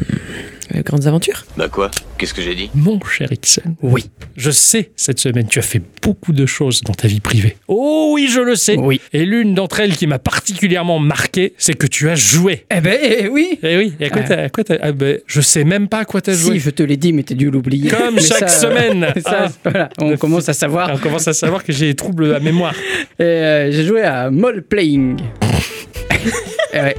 euh, 0.75 0.81
grandes 0.83 1.07
aventures 1.07 1.45
Bah 1.55 1.69
quoi? 1.69 1.89
Qu'est-ce 2.17 2.33
que 2.33 2.41
j'ai 2.41 2.53
dit? 2.55 2.69
Mon 2.75 2.99
cher 3.05 3.31
Ixon, 3.31 3.75
Oui. 3.81 4.09
je 4.35 4.51
sais, 4.51 4.91
cette 4.97 5.19
semaine, 5.19 5.47
tu 5.47 5.59
as 5.59 5.61
fait 5.61 5.81
beaucoup 6.01 6.33
de 6.33 6.45
choses 6.45 6.81
dans 6.81 6.93
ta 6.93 7.07
vie 7.07 7.21
privée. 7.21 7.55
Oh 7.69 8.11
oui, 8.13 8.27
je 8.29 8.41
le 8.41 8.55
sais. 8.55 8.75
Oui. 8.77 8.99
Et 9.13 9.23
l'une 9.25 9.53
d'entre 9.53 9.79
elles 9.79 9.95
qui 9.95 10.07
m'a 10.07 10.19
particulièrement 10.19 10.99
marqué, 10.99 11.53
c'est 11.57 11.73
que 11.77 11.87
tu 11.87 12.09
as 12.09 12.15
joué. 12.15 12.65
Eh 12.75 12.81
ben 12.81 12.97
eh 13.01 13.27
oui. 13.29 13.57
Eh 13.63 13.77
oui, 13.77 13.93
et 13.99 14.05
à 14.07 14.09
quoi 14.09 14.21
Ouais. 14.21 14.27
t'as- 14.27 14.43
à 14.43 14.49
quoi 14.49 14.63
t'as- 14.65 14.77
ah 14.81 14.91
ben, 14.91 15.19
je 15.25 15.39
sais 15.41 15.63
même 15.63 15.87
pas 15.87 15.99
à 15.99 16.05
quoi 16.05 16.19
t'as 16.21 16.33
joué. 16.33 16.53
Si, 16.55 16.59
je 16.59 16.69
te 16.71 16.83
l'ai 16.83 16.97
dit, 16.97 17.13
mais 17.13 17.23
t'as 17.23 17.35
dû 17.35 17.49
l'oublier. 17.49 17.89
Comme 17.89 18.15
Mais 18.15 18.21
chaque 18.21 18.49
ça, 18.49 18.61
semaine. 18.67 19.07
ça, 19.25 19.45
Ah. 19.47 19.51
voilà, 19.63 19.89
on 19.99 20.17
commence 20.17 20.49
à 20.49 20.53
savoir. 20.53 20.91
On 20.93 20.97
commence 20.97 21.27
à 21.29 21.33
savoir 21.33 21.63
que 21.63 21.71
j'ai 21.71 21.85
des 21.87 21.95
troubles 21.95 22.27
la 22.31 22.39
mémoire. 22.41 22.73
Et, 23.19 23.23
euh, 23.23 23.71
J'ai 23.71 23.85
joué 23.85 24.01
à 24.01 24.29
Mole 24.31 24.63
Playing. 24.63 25.17
eh 26.73 26.77
ouais. 26.79 26.95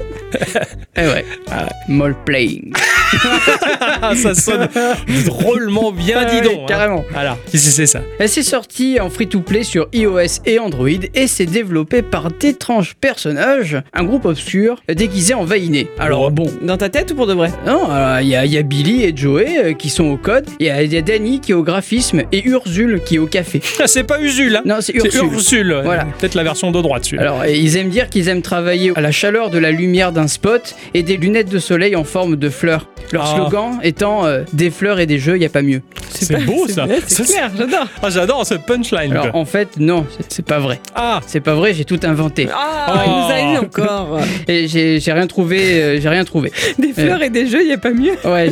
Eh 0.97 1.01
ouais. 1.01 1.25
Mole 1.89 2.17
Playing. 2.25 2.73
Ah, 4.03 4.13
ça 4.17 4.35
sonne 4.35 4.69
drôlement 5.25 5.93
bien, 5.93 6.25
dis 6.25 6.37
Ah 6.39 6.45
donc. 6.45 6.53
oui, 6.53 6.59
hein. 6.63 6.67
carrément. 6.69 7.05
Alors, 7.17 7.39
qu'est-ce 7.51 7.67
que 7.67 7.71
c'est 7.73 7.87
ça 7.87 8.01
Elle 8.19 8.29
s'est 8.29 8.43
sortie 8.43 8.99
en 9.01 9.09
free-to-play 9.11 9.63
sur 9.63 9.89
iOS 9.93 10.41
et 10.47 10.59
Android 10.59 10.89
et 11.15 11.27
c'est 11.27 11.47
développé 11.47 12.03
par 12.03 12.31
d'étranges 12.31 12.95
personnages, 13.01 13.79
un 13.95 14.05
groupe 14.05 14.25
obscur 14.27 14.83
déguisé 14.89 15.35
en 15.35 15.45
vainé. 15.45 15.89
Alors 15.99 16.23
Oh. 16.23 16.31
bon, 16.31 16.51
Dans 16.63 16.77
ta 16.77 16.89
tête 16.89 17.13
ou 17.13 17.15
pour 17.15 17.27
de 17.27 17.33
vrai? 17.35 17.51
Non, 17.67 17.89
il 18.21 18.27
y, 18.29 18.37
a- 18.37 18.45
il 18.45 18.53
y 18.53 18.59
a 18.59 18.63
Billy 18.63 19.05
et 19.05 19.13
Joey 19.17 19.47
euh, 19.65 19.73
qui 19.75 19.89
sont 19.89 20.05
au 20.07 20.17
code, 20.17 20.47
il 20.59 20.67
y, 20.67 20.71
a- 20.71 20.83
il 20.83 20.93
y 20.93 20.97
a 20.97 21.03
Danny 21.03 21.41
qui 21.41 21.53
est 21.53 21.55
au 21.55 21.63
graphisme 21.63 22.23
et 22.33 22.47
Ursule 22.47 23.01
qui 23.05 23.15
est 23.17 23.19
au 23.19 23.27
café. 23.27 23.61
Ah, 23.81 23.87
C'est 23.87 24.05
pas 24.05 24.21
Usul, 24.21 24.57
hein 24.57 24.63
Non, 24.65 24.77
c'est 24.81 24.93
C'est 24.93 25.07
Ursule. 25.07 25.33
Ursule. 25.33 25.81
Voilà. 25.85 26.05
Peut-être 26.19 26.35
la 26.35 26.43
version 26.43 26.71
de 26.71 26.81
droite, 26.83 27.05
celui-là. 27.05 27.23
Alors, 27.23 27.47
ils 27.47 27.77
aiment 27.77 27.89
dire 27.89 28.11
qu'ils 28.11 28.29
aiment 28.29 28.43
travailler 28.43 28.93
à 28.97 29.01
la 29.01 29.11
chaleur 29.11 29.51
de 29.51 29.59
la 29.59 29.71
lumière 29.71 30.13
d'un 30.19 30.27
spot 30.27 30.75
et 30.95 31.05
des 31.05 31.17
lunettes 31.17 31.49
de 31.49 31.61
soleil 31.61 31.95
en 31.95 32.03
forme 32.03 32.35
de 32.35 32.49
fleurs. 32.51 32.89
Leur 33.13 33.23
Ah. 33.25 33.37
slogan 33.37 33.79
étant 33.85 34.27
euh, 34.27 34.43
des 34.53 34.71
fleurs 34.71 34.99
et 34.99 35.07
des 35.07 35.21
jeux, 35.21 35.37
il 35.37 35.43
y 35.43 35.47
a 35.47 35.49
pas 35.49 35.63
mieux. 35.63 35.81
C'est 36.25 36.45
beau, 36.45 36.65
c'est 36.67 36.75
ça. 36.75 36.87
C'est 37.07 37.25
clair, 37.25 37.51
j'adore. 37.57 37.87
Ah, 38.03 38.11
j'adore 38.11 38.47
ce 38.47 38.55
punchline. 38.55 39.13
Alors, 39.13 39.35
en 39.35 39.45
fait, 39.45 39.69
non, 39.79 40.07
c'est- 40.17 40.25
c'est 40.29 40.45
pas 40.45 40.59
vrai. 40.59 40.81
Ah, 40.95 41.21
C'est 41.27 41.41
pas 41.41 41.55
vrai, 41.55 41.75
j'ai 41.75 41.85
tout 41.85 42.01
inventé. 42.05 42.49
Ah, 42.53 43.05
il 43.07 43.11
nous 43.13 43.33
a 43.33 43.55
eu 43.55 43.59
encore. 43.59 44.21
Et 44.49 44.67
j'ai 44.69 45.01
j'ai 45.01 45.13
rien 45.13 45.27
trouvé, 45.27 45.83
euh, 45.83 46.01
j'ai 46.01 46.09
rien 46.09 46.25
trouvé. 46.25 46.53
Des 46.79 46.93
fleurs 46.93 47.23
et 47.23 47.31
des 47.31 47.47
jeux, 47.47 47.61
il 47.63 47.67
n'y 47.69 47.73
a 47.73 47.79
pas 47.79 47.91
mieux. 47.93 48.15
Ouais, 48.25 48.51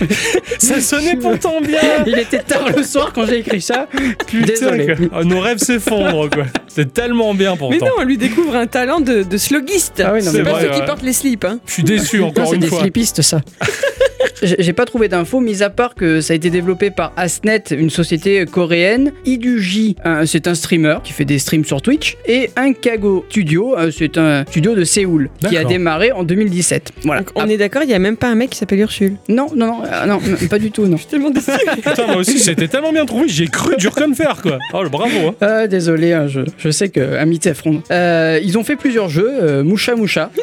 ça 0.58 0.80
sonnait 0.80 1.16
pourtant 1.16 1.60
bien. 1.60 1.78
il 2.06 2.18
était 2.18 2.38
tard 2.40 2.66
le 2.76 2.82
soir 2.82 3.12
quand 3.14 3.26
j'ai 3.26 3.38
écrit 3.38 3.60
ça. 3.60 3.86
Putain, 4.26 4.46
Désolé. 4.46 4.86
quoi. 4.86 4.94
Ah, 5.20 5.24
nos 5.24 5.40
rêves 5.40 5.58
s'effondrent, 5.58 6.28
quoi. 6.30 6.44
C'est 6.68 6.92
tellement 6.92 7.34
bien 7.34 7.52
Mais 7.52 7.58
pourtant. 7.58 7.86
non, 7.86 7.92
on 7.98 8.04
lui 8.04 8.18
découvre 8.18 8.54
un 8.56 8.66
talent 8.66 9.00
de, 9.00 9.22
de 9.22 9.36
slogiste. 9.36 10.02
Ah 10.04 10.12
oui, 10.12 10.20
non, 10.22 10.30
C'est 10.30 10.38
c'est 10.38 10.42
pas 10.44 10.50
vrai, 10.52 10.62
ceux 10.62 10.70
qui 10.70 10.80
ouais. 10.80 10.86
portent 10.86 11.02
les 11.02 11.12
slips. 11.12 11.44
Hein. 11.44 11.58
Je 11.66 11.72
suis 11.72 11.82
déçu 11.82 12.18
Non, 12.20 12.28
encore 12.28 12.48
c'est 12.48 12.54
une 12.54 12.60
des 12.60 12.66
fois. 12.68 12.80
slipistes, 12.80 13.22
ça. 13.22 13.40
J'ai 14.42 14.72
pas 14.72 14.84
trouvé 14.84 15.08
d'infos, 15.08 15.40
mis 15.40 15.62
à 15.64 15.70
part 15.70 15.94
que 15.96 16.20
ça 16.20 16.32
a 16.32 16.36
été 16.36 16.48
développé 16.50 16.90
par 16.92 17.07
Asnet, 17.16 17.64
une 17.70 17.90
société 17.90 18.44
coréenne. 18.46 19.12
Iduji, 19.24 19.96
un- 20.04 20.26
c'est 20.26 20.46
un 20.48 20.54
streamer 20.54 20.96
qui 21.04 21.12
fait 21.12 21.24
des 21.24 21.38
streams 21.38 21.64
sur 21.64 21.80
Twitch. 21.82 22.16
Et 22.26 22.50
Inkago 22.56 23.24
Studio, 23.28 23.76
euh, 23.76 23.90
c'est 23.96 24.18
un 24.18 24.44
studio 24.48 24.74
de 24.74 24.84
Séoul 24.84 25.30
qui 25.48 25.56
a 25.56 25.64
démarré 25.64 26.12
en 26.12 26.24
2017. 26.24 26.92
Voilà. 27.04 27.20
Donc, 27.22 27.30
on 27.34 27.40
Ah, 27.42 27.48
est 27.48 27.56
d'accord, 27.56 27.82
il 27.82 27.88
n'y 27.88 27.94
a 27.94 27.98
même 27.98 28.16
pas 28.16 28.28
un 28.28 28.34
mec 28.34 28.50
qui 28.50 28.58
s'appelle 28.58 28.80
Ursule. 28.80 29.14
Non, 29.28 29.46
non, 29.54 29.66
non, 29.66 29.82
euh, 29.84 30.06
non, 30.06 30.20
pas 30.48 30.58
du 30.58 30.70
tout, 30.70 30.86
non. 30.86 30.96
Je 30.98 31.02
suis 31.02 31.10
tellement. 31.10 31.30
Putain, 31.32 32.06
moi 32.06 32.16
aussi, 32.16 32.38
c'était 32.38 32.68
tellement 32.68 32.92
bien 32.92 33.04
trouvé. 33.06 33.28
J'ai 33.28 33.46
cru 33.46 33.76
dur 33.76 33.92
comme 33.94 34.14
fer, 34.14 34.40
quoi. 34.42 34.58
Oh, 34.72 34.82
le 34.82 34.88
bravo. 34.88 35.34
hein. 35.40 35.66
Désolé, 35.66 36.12
hein, 36.12 36.26
je, 36.28 36.40
je 36.58 36.70
sais 36.70 36.88
que 36.88 37.16
Amitié 37.16 37.50
affronte. 37.52 37.84
Euh, 37.90 38.40
ils 38.42 38.56
ont 38.58 38.64
fait 38.64 38.76
plusieurs 38.76 39.08
jeux, 39.08 39.30
euh, 39.30 39.62
Moucha 39.64 39.94
Moucha. 39.96 40.30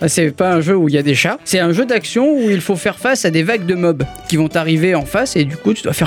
Ah, 0.00 0.08
C'est 0.08 0.30
pas 0.34 0.52
un 0.54 0.60
jeu 0.60 0.74
où 0.76 0.88
il 0.88 0.94
y 0.94 0.98
a 0.98 1.02
des 1.02 1.14
chats, 1.14 1.38
c'est 1.44 1.58
un 1.60 1.72
jeu 1.72 1.84
d'action 1.86 2.36
où 2.36 2.50
il 2.50 2.60
faut 2.60 2.74
faire 2.76 2.98
face 2.98 3.24
à 3.24 3.30
des 3.30 3.42
vagues 3.44 3.66
de 3.66 3.74
mobs 3.74 4.02
qui 4.28 4.36
vont 4.36 4.48
arriver 4.54 4.94
en 4.96 5.04
face 5.04 5.36
et 5.36 5.44
du 5.44 5.56
coup 5.56 5.74
tu 5.74 5.82
dois 5.82 5.92
faire 5.92 6.01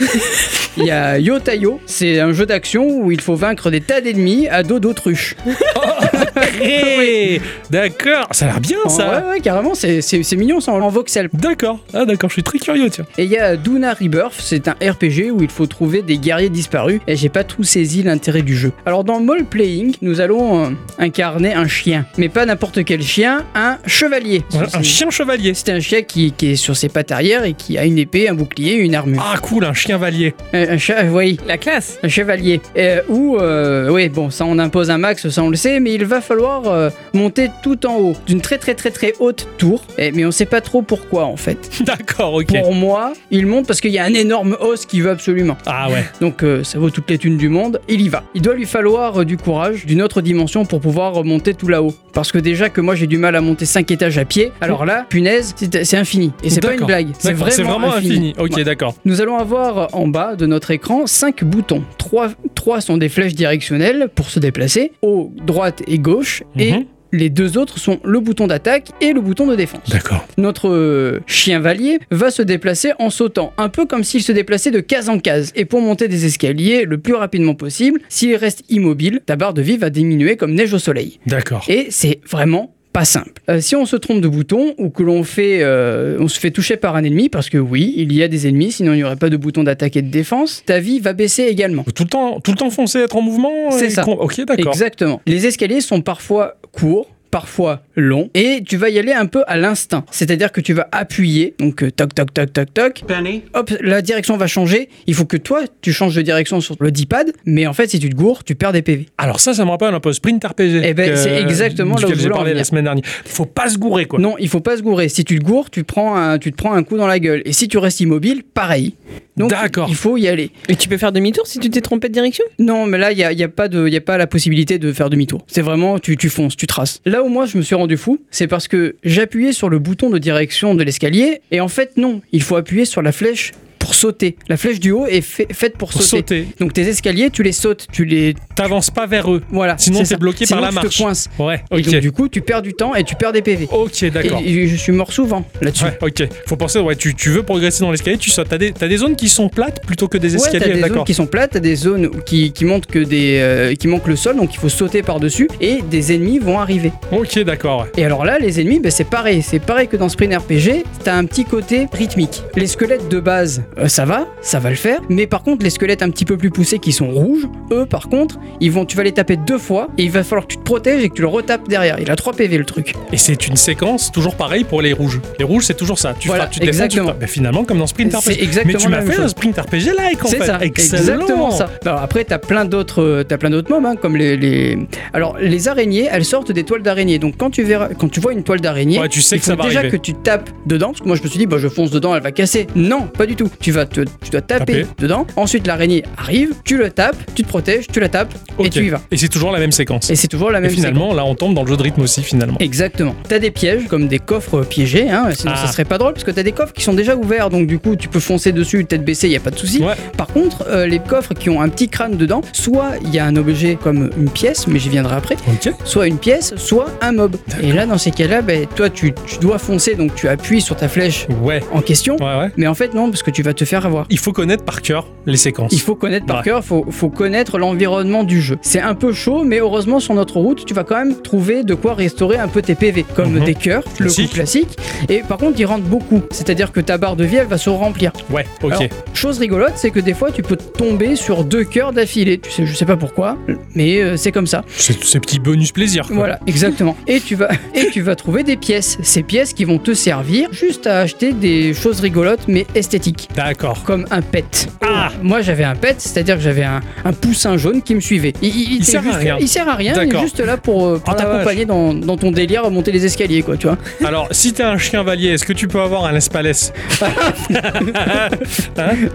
Il 0.76 0.84
y 0.84 0.90
a 0.90 1.18
Yo 1.18 1.38
Tayo, 1.38 1.80
c'est 1.86 2.20
un 2.20 2.32
jeu 2.32 2.46
d'action 2.46 2.86
où 2.86 3.10
il 3.10 3.20
faut 3.20 3.34
vaincre 3.34 3.70
des 3.70 3.80
tas 3.80 4.00
d'ennemis 4.00 4.48
à 4.48 4.62
dos 4.62 4.78
d'autruches. 4.78 5.36
Hey, 6.60 7.40
D'accord, 7.70 8.28
ça 8.32 8.44
a 8.46 8.48
l'air 8.48 8.60
bien 8.60 8.78
ça. 8.88 9.22
Ouais, 9.24 9.30
ouais, 9.32 9.40
carrément, 9.40 9.74
c'est- 9.74 10.00
c'est 10.00 10.22
c'est 10.22 10.36
mignon 10.36 10.60
ça 10.60 10.72
en 10.72 10.88
voxel. 10.88 11.28
D'accord, 11.32 11.78
ah 11.94 12.04
d'accord, 12.04 12.28
je 12.30 12.34
suis 12.34 12.42
très 12.42 12.58
curieux, 12.58 12.90
tiens. 12.90 13.04
Et 13.18 13.24
il 13.24 13.30
y 13.30 13.36
a 13.38 13.56
Duna 13.56 13.94
Rebirth, 13.94 14.34
c'est 14.38 14.68
un 14.68 14.72
RPG 14.80 15.30
où 15.32 15.42
il 15.42 15.50
faut 15.50 15.66
trouver 15.66 16.02
des 16.02 16.18
guerriers 16.18 16.48
disparus 16.48 17.00
et 17.06 17.16
j'ai 17.16 17.28
pas 17.28 17.44
tout 17.44 17.64
saisi 17.64 18.02
l'intérêt 18.02 18.42
du 18.42 18.56
jeu. 18.56 18.72
Alors 18.86 19.04
dans 19.04 19.20
Mole 19.20 19.44
Playing, 19.44 19.94
nous 20.02 20.20
allons 20.20 20.64
euh, 20.64 20.68
incarner 20.98 21.54
un 21.54 21.66
chien, 21.66 22.06
mais 22.18 22.28
pas 22.28 22.46
n'importe 22.46 22.84
quel 22.84 23.02
chien, 23.02 23.44
un 23.54 23.78
chevalier. 23.86 24.42
Voilà, 24.50 24.68
un 24.74 24.82
chien 24.82 25.10
chevalier. 25.10 25.52
C'est 25.54 25.70
un 25.70 25.80
chien 25.80 26.02
qui, 26.02 26.32
qui 26.32 26.52
est 26.52 26.56
sur 26.56 26.76
ses 26.76 26.88
pattes 26.88 27.12
arrière 27.12 27.44
et 27.44 27.54
qui 27.54 27.78
a 27.78 27.84
une 27.84 27.98
épée, 27.98 28.28
un 28.28 28.34
bouclier, 28.34 28.74
une 28.74 28.94
armure. 28.94 29.24
Ah 29.34 29.38
cool, 29.38 29.64
un 29.64 29.74
chien 29.74 29.98
valier. 29.98 30.34
Un, 30.52 30.70
un 30.70 30.78
chat, 30.78 31.04
oui, 31.04 31.38
La 31.46 31.58
classe. 31.58 31.98
un 32.02 32.08
chevalier. 32.08 32.60
Euh, 32.76 33.00
ou, 33.08 33.36
euh, 33.38 33.88
oui, 33.90 34.08
bon, 34.08 34.30
ça 34.30 34.44
on 34.44 34.58
impose 34.58 34.90
un 34.90 34.98
max, 34.98 35.28
ça 35.28 35.42
on 35.42 35.50
le 35.50 35.56
sait, 35.56 35.80
mais 35.80 35.94
il 35.94 36.04
va 36.04 36.19
falloir 36.20 36.66
euh, 36.66 36.90
monter 37.14 37.48
tout 37.62 37.86
en 37.86 37.96
haut, 37.96 38.12
d'une 38.26 38.40
très 38.40 38.58
très 38.58 38.74
très 38.74 38.90
très 38.90 39.12
haute 39.20 39.46
tour. 39.58 39.82
Et- 39.98 40.12
mais 40.12 40.24
on 40.24 40.30
sait 40.30 40.46
pas 40.46 40.60
trop 40.60 40.82
pourquoi 40.82 41.24
en 41.24 41.36
fait. 41.36 41.70
D'accord, 41.84 42.34
ok. 42.34 42.46
Pour 42.62 42.74
moi, 42.74 43.12
il 43.30 43.46
monte 43.46 43.66
parce 43.66 43.80
qu'il 43.80 43.92
y 43.92 43.98
a 43.98 44.04
un 44.04 44.14
énorme 44.14 44.56
os 44.60 44.86
qui 44.86 45.00
veut 45.00 45.10
absolument. 45.10 45.56
Ah 45.66 45.88
ouais. 45.90 46.04
Donc 46.20 46.42
euh, 46.42 46.64
ça 46.64 46.78
vaut 46.78 46.90
toutes 46.90 47.08
les 47.10 47.18
thunes 47.18 47.36
du 47.36 47.48
monde, 47.48 47.80
il 47.88 48.00
y 48.00 48.08
va. 48.08 48.22
Il 48.34 48.42
doit 48.42 48.54
lui 48.54 48.66
falloir 48.66 49.20
euh, 49.20 49.24
du 49.24 49.36
courage, 49.36 49.86
d'une 49.86 50.02
autre 50.02 50.20
dimension 50.20 50.64
pour 50.64 50.80
pouvoir 50.80 51.14
remonter 51.14 51.54
tout 51.54 51.68
là-haut. 51.68 51.94
Parce 52.12 52.32
que 52.32 52.38
déjà 52.38 52.68
que 52.70 52.80
moi 52.80 52.94
j'ai 52.94 53.06
du 53.06 53.18
mal 53.18 53.36
à 53.36 53.40
monter 53.40 53.64
5 53.66 53.90
étages 53.90 54.18
à 54.18 54.24
pied, 54.24 54.52
alors 54.60 54.84
là, 54.84 55.06
punaise, 55.08 55.54
c'est 55.56 55.96
infini. 55.96 56.32
Et 56.42 56.50
c'est 56.50 56.60
pas 56.60 56.74
une 56.74 56.84
blague, 56.84 57.08
c'est 57.18 57.32
D'accord, 57.32 57.48
vraiment, 57.48 57.94
infini. 57.94 58.34
Ok, 58.38 58.56
Ouais. 58.56 58.64
d'accord. 58.64 58.94
Nous 59.04 59.20
allons 59.20 59.38
avoir 59.38 59.94
en 59.94 60.08
bas 60.08 60.34
de 60.36 60.46
notre 60.46 60.70
écran 60.72 61.06
5 61.06 61.44
boutons. 61.44 61.82
3, 61.98 62.80
sont 62.80 62.96
des 62.98 63.08
flèches 63.08 63.34
directionnelles 63.34 64.08
pour 64.14 64.28
se 64.30 64.38
déplacer, 64.38 64.92
haut, 65.02 65.32
droite 65.46 65.82
et 65.86 65.98
gauche, 65.98 66.09
et 66.58 66.72
Mhm. 66.72 66.84
les 67.12 67.28
deux 67.30 67.58
autres 67.58 67.78
sont 67.78 67.98
le 68.04 68.20
bouton 68.20 68.46
d'attaque 68.46 68.90
et 69.00 69.12
le 69.12 69.20
bouton 69.20 69.46
de 69.46 69.56
défense. 69.56 69.88
D'accord. 69.90 70.24
Notre 70.38 70.68
euh, 70.68 71.20
chien 71.26 71.58
valier 71.58 71.98
va 72.10 72.30
se 72.30 72.42
déplacer 72.42 72.92
en 73.00 73.10
sautant, 73.10 73.52
un 73.58 73.68
peu 73.68 73.84
comme 73.86 74.04
s'il 74.04 74.22
se 74.22 74.30
déplaçait 74.32 74.70
de 74.70 74.78
case 74.80 75.08
en 75.08 75.18
case. 75.18 75.52
Et 75.56 75.64
pour 75.64 75.80
monter 75.80 76.06
des 76.08 76.24
escaliers 76.24 76.84
le 76.84 76.98
plus 76.98 77.14
rapidement 77.14 77.54
possible, 77.54 78.00
s'il 78.08 78.34
reste 78.36 78.62
immobile, 78.68 79.20
ta 79.26 79.34
barre 79.36 79.54
de 79.54 79.62
vie 79.62 79.76
va 79.76 79.90
diminuer 79.90 80.36
comme 80.36 80.54
neige 80.54 80.72
au 80.72 80.78
soleil. 80.78 81.18
D'accord. 81.26 81.64
Et 81.68 81.88
c'est 81.90 82.20
vraiment 82.30 82.74
pas 82.92 83.04
simple. 83.04 83.32
Euh, 83.48 83.60
si 83.60 83.76
on 83.76 83.86
se 83.86 83.94
trompe 83.96 84.20
de 84.20 84.26
bouton 84.28 84.74
ou 84.78 84.90
que 84.90 85.02
l'on 85.02 85.22
fait, 85.22 85.60
euh, 85.62 86.16
on 86.20 86.26
se 86.28 86.40
fait 86.40 86.50
toucher 86.50 86.76
par 86.76 86.96
un 86.96 87.04
ennemi, 87.04 87.28
parce 87.28 87.48
que 87.48 87.56
oui, 87.58 87.94
il 87.96 88.12
y 88.12 88.22
a 88.22 88.28
des 88.28 88.48
ennemis, 88.48 88.72
sinon 88.72 88.92
il 88.94 88.96
n'y 88.96 89.04
aurait 89.04 89.16
pas 89.16 89.30
de 89.30 89.36
bouton 89.36 89.62
d'attaque 89.62 89.96
et 89.96 90.02
de 90.02 90.10
défense, 90.10 90.62
ta 90.66 90.80
vie 90.80 90.98
va 90.98 91.12
baisser 91.12 91.44
également. 91.44 91.84
Tout 91.94 92.02
le 92.04 92.08
temps, 92.08 92.40
tout 92.40 92.50
le 92.50 92.56
temps 92.56 92.70
foncer, 92.70 92.98
être 92.98 93.16
en 93.16 93.22
mouvement. 93.22 93.70
C'est 93.70 93.90
ça. 93.90 94.02
con- 94.02 94.18
Ok, 94.20 94.40
d'accord. 94.44 94.72
Exactement. 94.72 95.20
Les 95.26 95.46
escaliers 95.46 95.80
sont 95.80 96.00
parfois 96.02 96.56
courts 96.72 97.06
parfois 97.30 97.82
longs 97.96 98.30
et 98.34 98.62
tu 98.66 98.76
vas 98.76 98.88
y 98.90 98.98
aller 98.98 99.12
un 99.12 99.26
peu 99.26 99.42
à 99.46 99.56
l'instinct 99.56 100.04
c'est-à-dire 100.10 100.52
que 100.52 100.60
tu 100.60 100.72
vas 100.72 100.88
appuyer 100.92 101.54
donc 101.58 101.82
euh, 101.82 101.90
toc 101.90 102.14
toc 102.14 102.32
toc 102.34 102.52
toc 102.52 102.74
toc 102.74 103.02
Penny? 103.06 103.42
hop 103.54 103.70
la 103.80 104.02
direction 104.02 104.36
va 104.36 104.46
changer 104.46 104.88
il 105.06 105.14
faut 105.14 105.24
que 105.26 105.36
toi 105.36 105.62
tu 105.80 105.92
changes 105.92 106.14
de 106.14 106.22
direction 106.22 106.60
sur 106.60 106.76
le 106.80 106.90
D-pad 106.90 107.32
mais 107.44 107.66
en 107.66 107.72
fait 107.72 107.88
si 107.88 107.98
tu 107.98 108.08
te 108.10 108.14
gourres 108.16 108.42
tu 108.44 108.54
perds 108.54 108.72
des 108.72 108.82
PV 108.82 109.06
Alors 109.18 109.40
ça, 109.40 109.54
ça 109.54 109.64
me 109.64 109.70
rappelle 109.70 109.94
un 109.94 110.00
peu 110.00 110.12
Sprint 110.12 110.44
RPG. 110.44 110.80
Eh 110.84 110.94
ben, 110.94 111.16
c'est 111.16 111.40
exactement 111.40 111.96
là 111.96 112.08
où 112.08 112.14
j'ai 112.14 112.28
parlé 112.28 112.54
la 112.54 112.64
semaine 112.64 112.84
dernière. 112.84 113.04
Faut 113.24 113.46
pas 113.46 113.68
se 113.68 113.78
gourer, 113.78 114.06
quoi. 114.06 114.18
Non, 114.18 114.36
il 114.38 114.48
faut 114.48 114.60
pas 114.60 114.76
se 114.76 114.82
gourer. 114.82 115.08
Si 115.08 115.24
tu 115.24 115.38
te 115.38 115.44
gourres, 115.44 115.70
tu 115.70 115.82
te 115.82 115.86
prends 115.86 116.16
un, 116.16 116.38
tu 116.38 116.50
te 116.50 116.56
prends 116.56 116.72
un 116.72 116.82
coup 116.82 116.96
dans 116.96 117.06
la 117.06 117.18
gueule. 117.18 117.42
Et 117.44 117.52
si 117.52 117.68
tu 117.68 117.78
restes 117.78 118.00
immobile, 118.00 118.42
pareil. 118.42 118.94
Donc, 119.36 119.50
D'accord. 119.50 119.86
il 119.88 119.94
faut 119.94 120.16
y 120.16 120.28
aller. 120.28 120.50
Et 120.68 120.76
tu 120.76 120.88
peux 120.88 120.98
faire 120.98 121.12
demi-tour 121.12 121.46
si 121.46 121.58
tu 121.58 121.70
t'es 121.70 121.80
trompé 121.80 122.08
de 122.08 122.12
direction? 122.14 122.44
Non, 122.58 122.86
mais 122.86 122.98
là, 122.98 123.12
il 123.12 123.16
n'y 123.16 123.24
a, 123.24 123.32
il 123.32 123.38
y 123.38 123.44
a, 123.44 123.48
pas 123.48 123.68
de- 123.68 123.86
il 123.86 123.92
y 123.92 123.96
a 123.96 124.00
pas 124.00 124.18
la 124.18 124.26
possibilité 124.26 124.78
de 124.78 124.92
faire 124.92 125.08
demi-tour. 125.10 125.42
C'est 125.46 125.62
vraiment, 125.62 125.98
tu, 125.98 126.16
tu 126.16 126.28
fonces, 126.28 126.56
tu 126.56 126.66
traces. 126.66 127.00
Là 127.06 127.19
où 127.22 127.28
moi, 127.28 127.46
je 127.46 127.56
me 127.56 127.62
suis 127.62 127.74
rendu 127.74 127.96
fou, 127.96 128.20
c'est 128.30 128.46
parce 128.46 128.68
que 128.68 128.96
j'appuyais 129.02 129.52
sur 129.52 129.68
le 129.68 129.78
bouton 129.78 130.10
de 130.10 130.18
direction 130.18 130.74
de 130.74 130.82
l'escalier. 130.82 131.40
Et 131.50 131.60
en 131.60 131.68
fait, 131.68 131.96
non, 131.96 132.20
il 132.32 132.42
faut 132.42 132.56
appuyer 132.56 132.84
sur 132.84 133.02
la 133.02 133.12
flèche 133.12 133.52
pour 133.90 133.96
sauter. 133.96 134.36
La 134.48 134.56
flèche 134.56 134.78
du 134.78 134.92
haut 134.92 135.06
est 135.08 135.20
fait- 135.20 135.52
faite 135.52 135.76
pour, 135.76 135.90
Pour 135.90 136.00
sauter. 136.00 136.44
sauter. 136.44 136.46
Donc 136.60 136.72
tes 136.72 136.82
escaliers, 136.82 137.28
tu 137.30 137.42
les 137.42 137.50
sautes, 137.50 137.88
tu 137.90 138.04
les... 138.04 138.36
T'avances 138.54 138.88
pas 138.88 139.06
vers 139.08 139.32
eux. 139.32 139.42
Voilà. 139.50 139.74
Sinon, 139.78 140.04
c'est 140.04 140.14
t'es 140.14 140.16
bloqué 140.20 140.46
Sinon, 140.46 140.60
par 140.60 140.66
la 140.66 140.68
tu 140.68 140.74
marche. 140.84 140.96
te 140.96 141.02
coinces. 141.02 141.28
Ouais, 141.40 141.60
Et 141.72 141.74
ok. 141.78 141.82
donc, 141.90 141.96
du 142.00 142.12
coup, 142.12 142.28
tu 142.28 142.40
perds 142.40 142.62
du 142.62 142.72
temps 142.74 142.94
et 142.94 143.02
tu 143.02 143.16
perds 143.16 143.32
des 143.32 143.42
PV. 143.42 143.66
Ok, 143.72 144.04
d'accord. 144.12 144.40
Et, 144.44 144.52
et 144.52 144.68
je 144.68 144.76
suis 144.76 144.92
mort 144.92 145.12
souvent 145.12 145.44
là-dessus. 145.60 145.86
Ouais, 145.86 145.98
ok. 146.00 146.28
Faut 146.46 146.54
penser, 146.56 146.78
ouais, 146.78 146.94
tu, 146.94 147.16
tu 147.16 147.30
veux 147.30 147.42
progresser 147.42 147.80
dans 147.80 147.90
l'escalier, 147.90 148.16
tu 148.16 148.30
sautes. 148.30 148.48
T'as 148.48 148.58
des, 148.58 148.70
t'as 148.70 148.86
des 148.86 148.98
zones 148.98 149.16
qui 149.16 149.28
sont 149.28 149.48
plates 149.48 149.84
plutôt 149.84 150.06
que 150.06 150.18
des 150.18 150.34
Ouais, 150.34 150.38
t'as 150.52 150.58
escaliers, 150.58 150.80
des 150.82 150.88
zones 150.88 151.04
qui 151.04 151.14
sont 151.14 151.26
plates, 151.26 151.50
t'as 151.54 151.58
des 151.58 151.74
zones 151.74 152.10
qui, 152.24 152.52
qui 152.52 152.64
montrent 152.64 152.86
que 152.86 153.00
des, 153.00 153.38
euh, 153.40 153.74
qui 153.74 153.88
manquent 153.88 154.06
le 154.06 154.14
sol, 154.16 154.36
donc 154.36 154.54
il 154.54 154.58
faut 154.60 154.68
sauter 154.68 155.02
par-dessus, 155.02 155.48
et 155.60 155.80
des 155.90 156.14
ennemis 156.14 156.38
vont 156.38 156.60
arriver. 156.60 156.92
Ok, 157.10 157.40
d'accord. 157.40 157.88
Et 157.96 158.04
alors 158.04 158.24
là, 158.24 158.38
les 158.38 158.60
ennemis, 158.60 158.78
ben, 158.78 158.92
c'est 158.92 159.02
pareil, 159.02 159.42
c'est 159.42 159.58
pareil 159.58 159.88
que 159.88 159.96
dans 159.96 160.08
Sprint 160.08 160.36
RPG, 160.36 160.84
t'as 161.02 161.16
un 161.16 161.24
petit 161.24 161.44
côté 161.44 161.88
rythmique. 161.92 162.42
Les 162.54 162.66
squelettes 162.68 163.08
de 163.08 163.18
base, 163.20 163.62
euh, 163.80 163.88
ça 163.88 164.04
va, 164.04 164.26
ça 164.42 164.58
va 164.58 164.70
le 164.70 164.76
faire, 164.76 165.00
mais 165.08 165.26
par 165.26 165.42
contre, 165.42 165.64
les 165.64 165.70
squelettes 165.70 166.02
un 166.02 166.10
petit 166.10 166.24
peu 166.24 166.36
plus 166.36 166.50
poussés 166.50 166.78
qui 166.78 166.92
sont 166.92 167.08
rouges, 167.10 167.46
eux, 167.72 167.86
par 167.86 168.08
contre, 168.08 168.38
ils 168.60 168.70
vont, 168.70 168.84
tu 168.84 168.96
vas 168.96 169.02
les 169.02 169.12
taper 169.12 169.36
deux 169.36 169.58
fois, 169.58 169.88
et 169.98 170.04
il 170.04 170.10
va 170.10 170.22
falloir 170.24 170.46
que 170.46 170.52
tu 170.52 170.58
te 170.58 170.62
protèges 170.62 171.02
et 171.02 171.08
que 171.08 171.14
tu 171.14 171.22
le 171.22 171.28
retapes 171.28 171.68
derrière. 171.68 171.98
Il 172.00 172.10
a 172.10 172.16
3 172.16 172.32
PV 172.34 172.58
le 172.58 172.64
truc. 172.64 172.94
Et 173.12 173.16
c'est 173.16 173.46
une 173.48 173.56
séquence 173.56 174.12
toujours 174.12 174.34
pareil 174.36 174.64
pour 174.64 174.82
les 174.82 174.92
rouges. 174.92 175.20
Les 175.38 175.44
rouges, 175.44 175.64
c'est 175.64 175.76
toujours 175.76 175.98
ça. 175.98 176.14
Tu 176.18 176.28
Voilà, 176.28 176.44
frappes, 176.44 176.52
tu 176.54 176.60
défends, 176.60 176.70
tu 176.72 176.76
exactement. 176.76 177.04
frappes. 177.08 177.18
Ben, 177.20 177.28
finalement, 177.28 177.64
comme 177.64 177.78
dans 177.78 177.86
Sprint 177.86 178.14
RPG. 178.14 178.42
Exactement 178.42 178.72
Mais 178.78 178.78
tu 178.78 178.88
m'as 178.88 179.02
fait 179.02 179.20
un. 179.20 179.28
Sprint 179.28 179.58
RPG 179.58 179.92
like 179.96 180.24
en 180.24 180.28
C'est 180.28 180.38
fait. 180.38 180.46
ça, 180.46 180.58
Excellent. 180.60 181.00
exactement 181.02 181.50
ça. 181.50 181.70
Alors 181.84 182.00
après, 182.00 182.24
t'as 182.24 182.38
plein 182.38 182.64
d'autres, 182.64 183.02
euh, 183.02 183.24
t'as 183.24 183.38
plein 183.38 183.50
d'autres 183.50 183.70
mobs, 183.70 183.84
hein, 183.86 183.96
comme 183.96 184.16
les, 184.16 184.36
les- 184.36 184.78
Alors, 185.12 185.36
les 185.38 185.68
araignées, 185.68 186.08
elles 186.10 186.24
sortent 186.24 186.52
des 186.52 186.64
toiles 186.64 186.82
d'araignée. 186.82 187.18
Donc, 187.18 187.34
quand 187.38 187.50
tu 187.50 187.62
verras, 187.62 187.88
quand 187.98 188.08
tu 188.10 188.20
vois 188.20 188.32
une 188.32 188.42
toile 188.42 188.60
d'araignée, 188.60 188.98
Ouais, 189.00 189.08
tu 189.08 189.22
sais 189.22 189.36
il 189.36 189.38
que 189.40 189.44
faut 189.44 189.50
ça 189.52 189.56
va 189.56 189.64
déjà 189.64 189.78
arriver. 189.80 189.96
que 189.98 190.02
tu 190.02 190.14
tapes 190.14 190.50
dedans. 190.66 190.88
Parce 190.88 191.00
que 191.00 191.06
moi, 191.06 191.16
je 191.16 191.22
me 191.22 191.28
suis 191.28 191.38
dit, 191.38 191.46
bah, 191.46 191.58
je 191.58 191.68
fonce 191.68 191.90
dedans, 191.90 192.14
elle 192.14 192.22
va 192.22 192.32
casser. 192.32 192.66
Non, 192.74 193.02
pas 193.06 193.26
du 193.26 193.36
tout. 193.36 193.48
Tu 193.60 193.69
vas 193.72 193.86
te, 193.86 194.00
tu 194.02 194.30
dois 194.30 194.40
taper 194.40 194.82
Taper. 194.82 194.86
dedans. 194.98 195.26
Ensuite, 195.36 195.66
l'araignée 195.66 196.04
arrive, 196.16 196.54
tu 196.64 196.76
le 196.76 196.90
tapes, 196.90 197.16
tu 197.34 197.42
te 197.42 197.48
protèges, 197.48 197.86
tu 197.86 198.00
la 198.00 198.08
tapes 198.08 198.32
et 198.58 198.70
tu 198.70 198.84
y 198.84 198.88
vas. 198.88 199.00
Et 199.10 199.16
c'est 199.16 199.28
toujours 199.28 199.52
la 199.52 199.58
même 199.58 199.72
séquence. 199.72 200.10
Et 200.10 200.16
c'est 200.16 200.28
toujours 200.28 200.50
la 200.50 200.58
Et 200.58 200.62
même 200.62 200.70
finalement, 200.70 201.12
là, 201.14 201.24
on 201.24 201.34
tombe 201.34 201.54
dans 201.54 201.62
le 201.62 201.68
jeu 201.68 201.76
de 201.76 201.82
rythme 201.82 202.02
aussi, 202.02 202.22
finalement. 202.22 202.56
Exactement. 202.60 203.14
T'as 203.28 203.38
des 203.38 203.50
pièges, 203.50 203.86
comme 203.88 204.08
des 204.08 204.18
coffres 204.18 204.62
piégés, 204.62 205.10
hein, 205.10 205.28
sinon 205.32 205.52
Ah. 205.56 205.66
ça 205.66 205.72
serait 205.72 205.84
pas 205.84 205.98
drôle, 205.98 206.12
parce 206.12 206.24
que 206.24 206.30
t'as 206.30 206.42
des 206.42 206.52
coffres 206.52 206.72
qui 206.72 206.82
sont 206.82 206.92
déjà 206.94 207.16
ouverts, 207.16 207.50
donc 207.50 207.66
du 207.66 207.78
coup 207.78 207.96
tu 207.96 208.08
peux 208.08 208.20
foncer 208.20 208.52
dessus, 208.52 208.84
tête 208.84 209.04
baissée, 209.04 209.28
y 209.28 209.36
a 209.36 209.40
pas 209.40 209.50
de 209.50 209.58
souci. 209.58 209.82
Ouais. 209.82 209.94
Par 210.16 210.26
contre, 210.28 210.64
euh, 210.68 210.86
les 210.86 210.98
coffres 210.98 211.34
qui 211.34 211.50
ont 211.50 211.60
un 211.60 211.68
petit 211.68 211.88
crâne 211.88 212.16
dedans, 212.16 212.40
soit 212.52 212.92
il 213.02 213.14
y 213.14 213.18
a 213.18 213.24
un 213.26 213.36
objet 213.36 213.76
comme 213.82 214.10
une 214.18 214.30
pièce, 214.30 214.66
mais 214.66 214.78
j'y 214.78 214.88
viendrai 214.88 215.16
après, 215.16 215.36
soit 215.84 216.06
une 216.06 216.18
pièce, 216.18 216.54
soit 216.56 216.86
un 217.00 217.12
mob. 217.12 217.36
Et 217.62 217.72
là, 217.72 217.86
dans 217.86 217.98
ces 217.98 218.10
cas-là, 218.10 218.42
ben, 218.42 218.66
toi, 218.74 218.90
tu, 218.90 219.12
tu 219.26 219.38
dois 219.40 219.58
foncer, 219.58 219.94
donc 219.94 220.14
tu 220.14 220.28
appuies 220.28 220.60
sur 220.60 220.76
ta 220.76 220.88
flèche 220.88 221.26
Ouais. 221.42 221.60
en 221.72 221.80
question. 221.80 222.16
Ouais, 222.16 222.38
ouais. 222.38 222.50
Mais 222.56 222.66
en 222.66 222.74
fait, 222.74 222.94
non, 222.94 223.10
parce 223.10 223.22
que 223.22 223.30
tu 223.30 223.42
vas 223.42 223.52
te 223.54 223.59
faire 223.64 223.86
avoir. 223.86 224.06
Il 224.10 224.18
faut 224.18 224.32
connaître 224.32 224.64
par 224.64 224.82
cœur 224.82 225.06
les 225.26 225.36
séquences. 225.36 225.72
Il 225.72 225.80
faut 225.80 225.94
connaître 225.94 226.26
par 226.26 226.38
Ouais. 226.38 226.42
cœur, 226.44 226.64
faut, 226.64 226.84
faut 226.90 227.08
connaître 227.10 227.58
l'environnement 227.58 228.24
du 228.24 228.40
jeu. 228.40 228.58
C'est 228.62 228.80
un 228.80 228.94
peu 228.94 229.12
chaud, 229.12 229.44
mais 229.44 229.58
heureusement 229.58 230.00
sur 230.00 230.14
notre 230.14 230.38
route, 230.38 230.64
tu 230.64 230.74
vas 230.74 230.84
quand 230.84 230.96
même 230.96 231.20
trouver 231.22 231.62
de 231.64 231.74
quoi 231.74 231.94
restaurer 231.94 232.36
un 232.38 232.48
peu 232.48 232.62
tes 232.62 232.74
PV, 232.74 233.04
comme 233.14 233.32
Mhm. 233.34 233.44
des 233.44 233.54
cœurs, 233.54 233.84
le 233.98 234.08
coup 234.10 234.26
Classique. 234.32 234.76
Et 235.08 235.20
par 235.20 235.38
contre, 235.38 235.58
ils 235.60 235.64
rentrent 235.66 235.84
beaucoup, 235.88 236.20
c'est-à-dire 236.30 236.72
que 236.72 236.80
ta 236.80 236.98
barre 236.98 237.16
de 237.16 237.24
vie, 237.24 237.36
elle 237.36 237.46
va 237.46 237.58
se 237.58 237.70
remplir. 237.70 238.12
Ouais, 238.30 238.46
ok. 238.62 238.72
Alors, 238.72 238.82
chose 239.14 239.38
rigolote, 239.38 239.72
c'est 239.76 239.90
que 239.90 240.00
des 240.00 240.14
fois, 240.14 240.30
tu 240.30 240.42
peux 240.42 240.56
tomber 240.56 241.16
sur 241.16 241.44
deux 241.44 241.64
cœurs 241.64 241.92
d'affilée. 241.92 242.38
Tu 242.38 242.50
sais, 242.50 242.66
je 242.66 242.74
sais 242.74 242.84
pas 242.84 242.96
pourquoi, 242.96 243.36
mais 243.74 244.00
euh, 244.00 244.16
c'est 244.16 244.32
comme 244.32 244.46
ça. 244.46 244.62
C'est 244.76 245.02
ces 245.04 245.20
petits 245.20 245.38
bonus 245.40 245.72
plaisir. 245.72 246.06
quoi. 246.06 246.16
Voilà, 246.16 246.40
exactement. 246.46 246.96
Et 247.06 247.20
tu 247.20 247.34
vas 247.34 247.48
et 247.74 247.88
tu 247.90 248.00
vas 248.02 248.14
trouver 248.16 248.42
des 248.44 248.56
pièces. 248.56 248.98
Ces 249.02 249.22
pièces 249.22 249.52
qui 249.52 249.64
vont 249.64 249.78
te 249.78 249.94
servir 249.94 250.48
juste 250.52 250.86
à 250.86 251.00
acheter 251.00 251.32
des 251.32 251.74
choses 251.74 252.00
rigolotes 252.00 252.46
mais 252.48 252.66
esthétiques. 252.74 253.28
D'accord. 253.50 253.82
Comme 253.82 254.04
un 254.12 254.22
pet. 254.22 254.68
Ah 254.80 255.08
Moi 255.24 255.40
j'avais 255.42 255.64
un 255.64 255.74
pet, 255.74 255.96
c'est-à-dire 255.98 256.36
que 256.36 256.40
j'avais 256.42 256.62
un, 256.62 256.78
un 257.04 257.12
poussin 257.12 257.56
jaune 257.56 257.82
qui 257.82 257.96
me 257.96 258.00
suivait. 258.00 258.32
Il, 258.42 258.74
il- 258.74 258.84
sert 258.84 259.02
à 259.12 259.16
rien. 259.16 259.38
Il 259.40 259.48
sert 259.48 259.68
à 259.68 259.74
rien, 259.74 259.92
il 260.00 260.14
est 260.14 260.20
juste 260.20 260.38
là 260.38 260.56
pour, 260.56 260.86
euh, 260.86 260.98
pour 260.98 261.14
la 261.14 261.18
t'accompagner 261.24 261.64
dans, 261.64 261.92
dans 261.92 262.16
ton 262.16 262.30
délire 262.30 262.64
à 262.64 262.70
monter 262.70 262.92
les 262.92 263.04
escaliers, 263.04 263.42
quoi, 263.42 263.56
tu 263.56 263.66
vois. 263.66 263.76
Alors, 264.04 264.28
si 264.30 264.52
t'es 264.52 264.62
un 264.62 264.78
chien 264.78 265.02
valier, 265.02 265.30
est-ce 265.30 265.44
que 265.44 265.52
tu 265.52 265.66
peux 265.66 265.80
avoir 265.80 266.04
un 266.04 266.12
Lespalès 266.12 266.72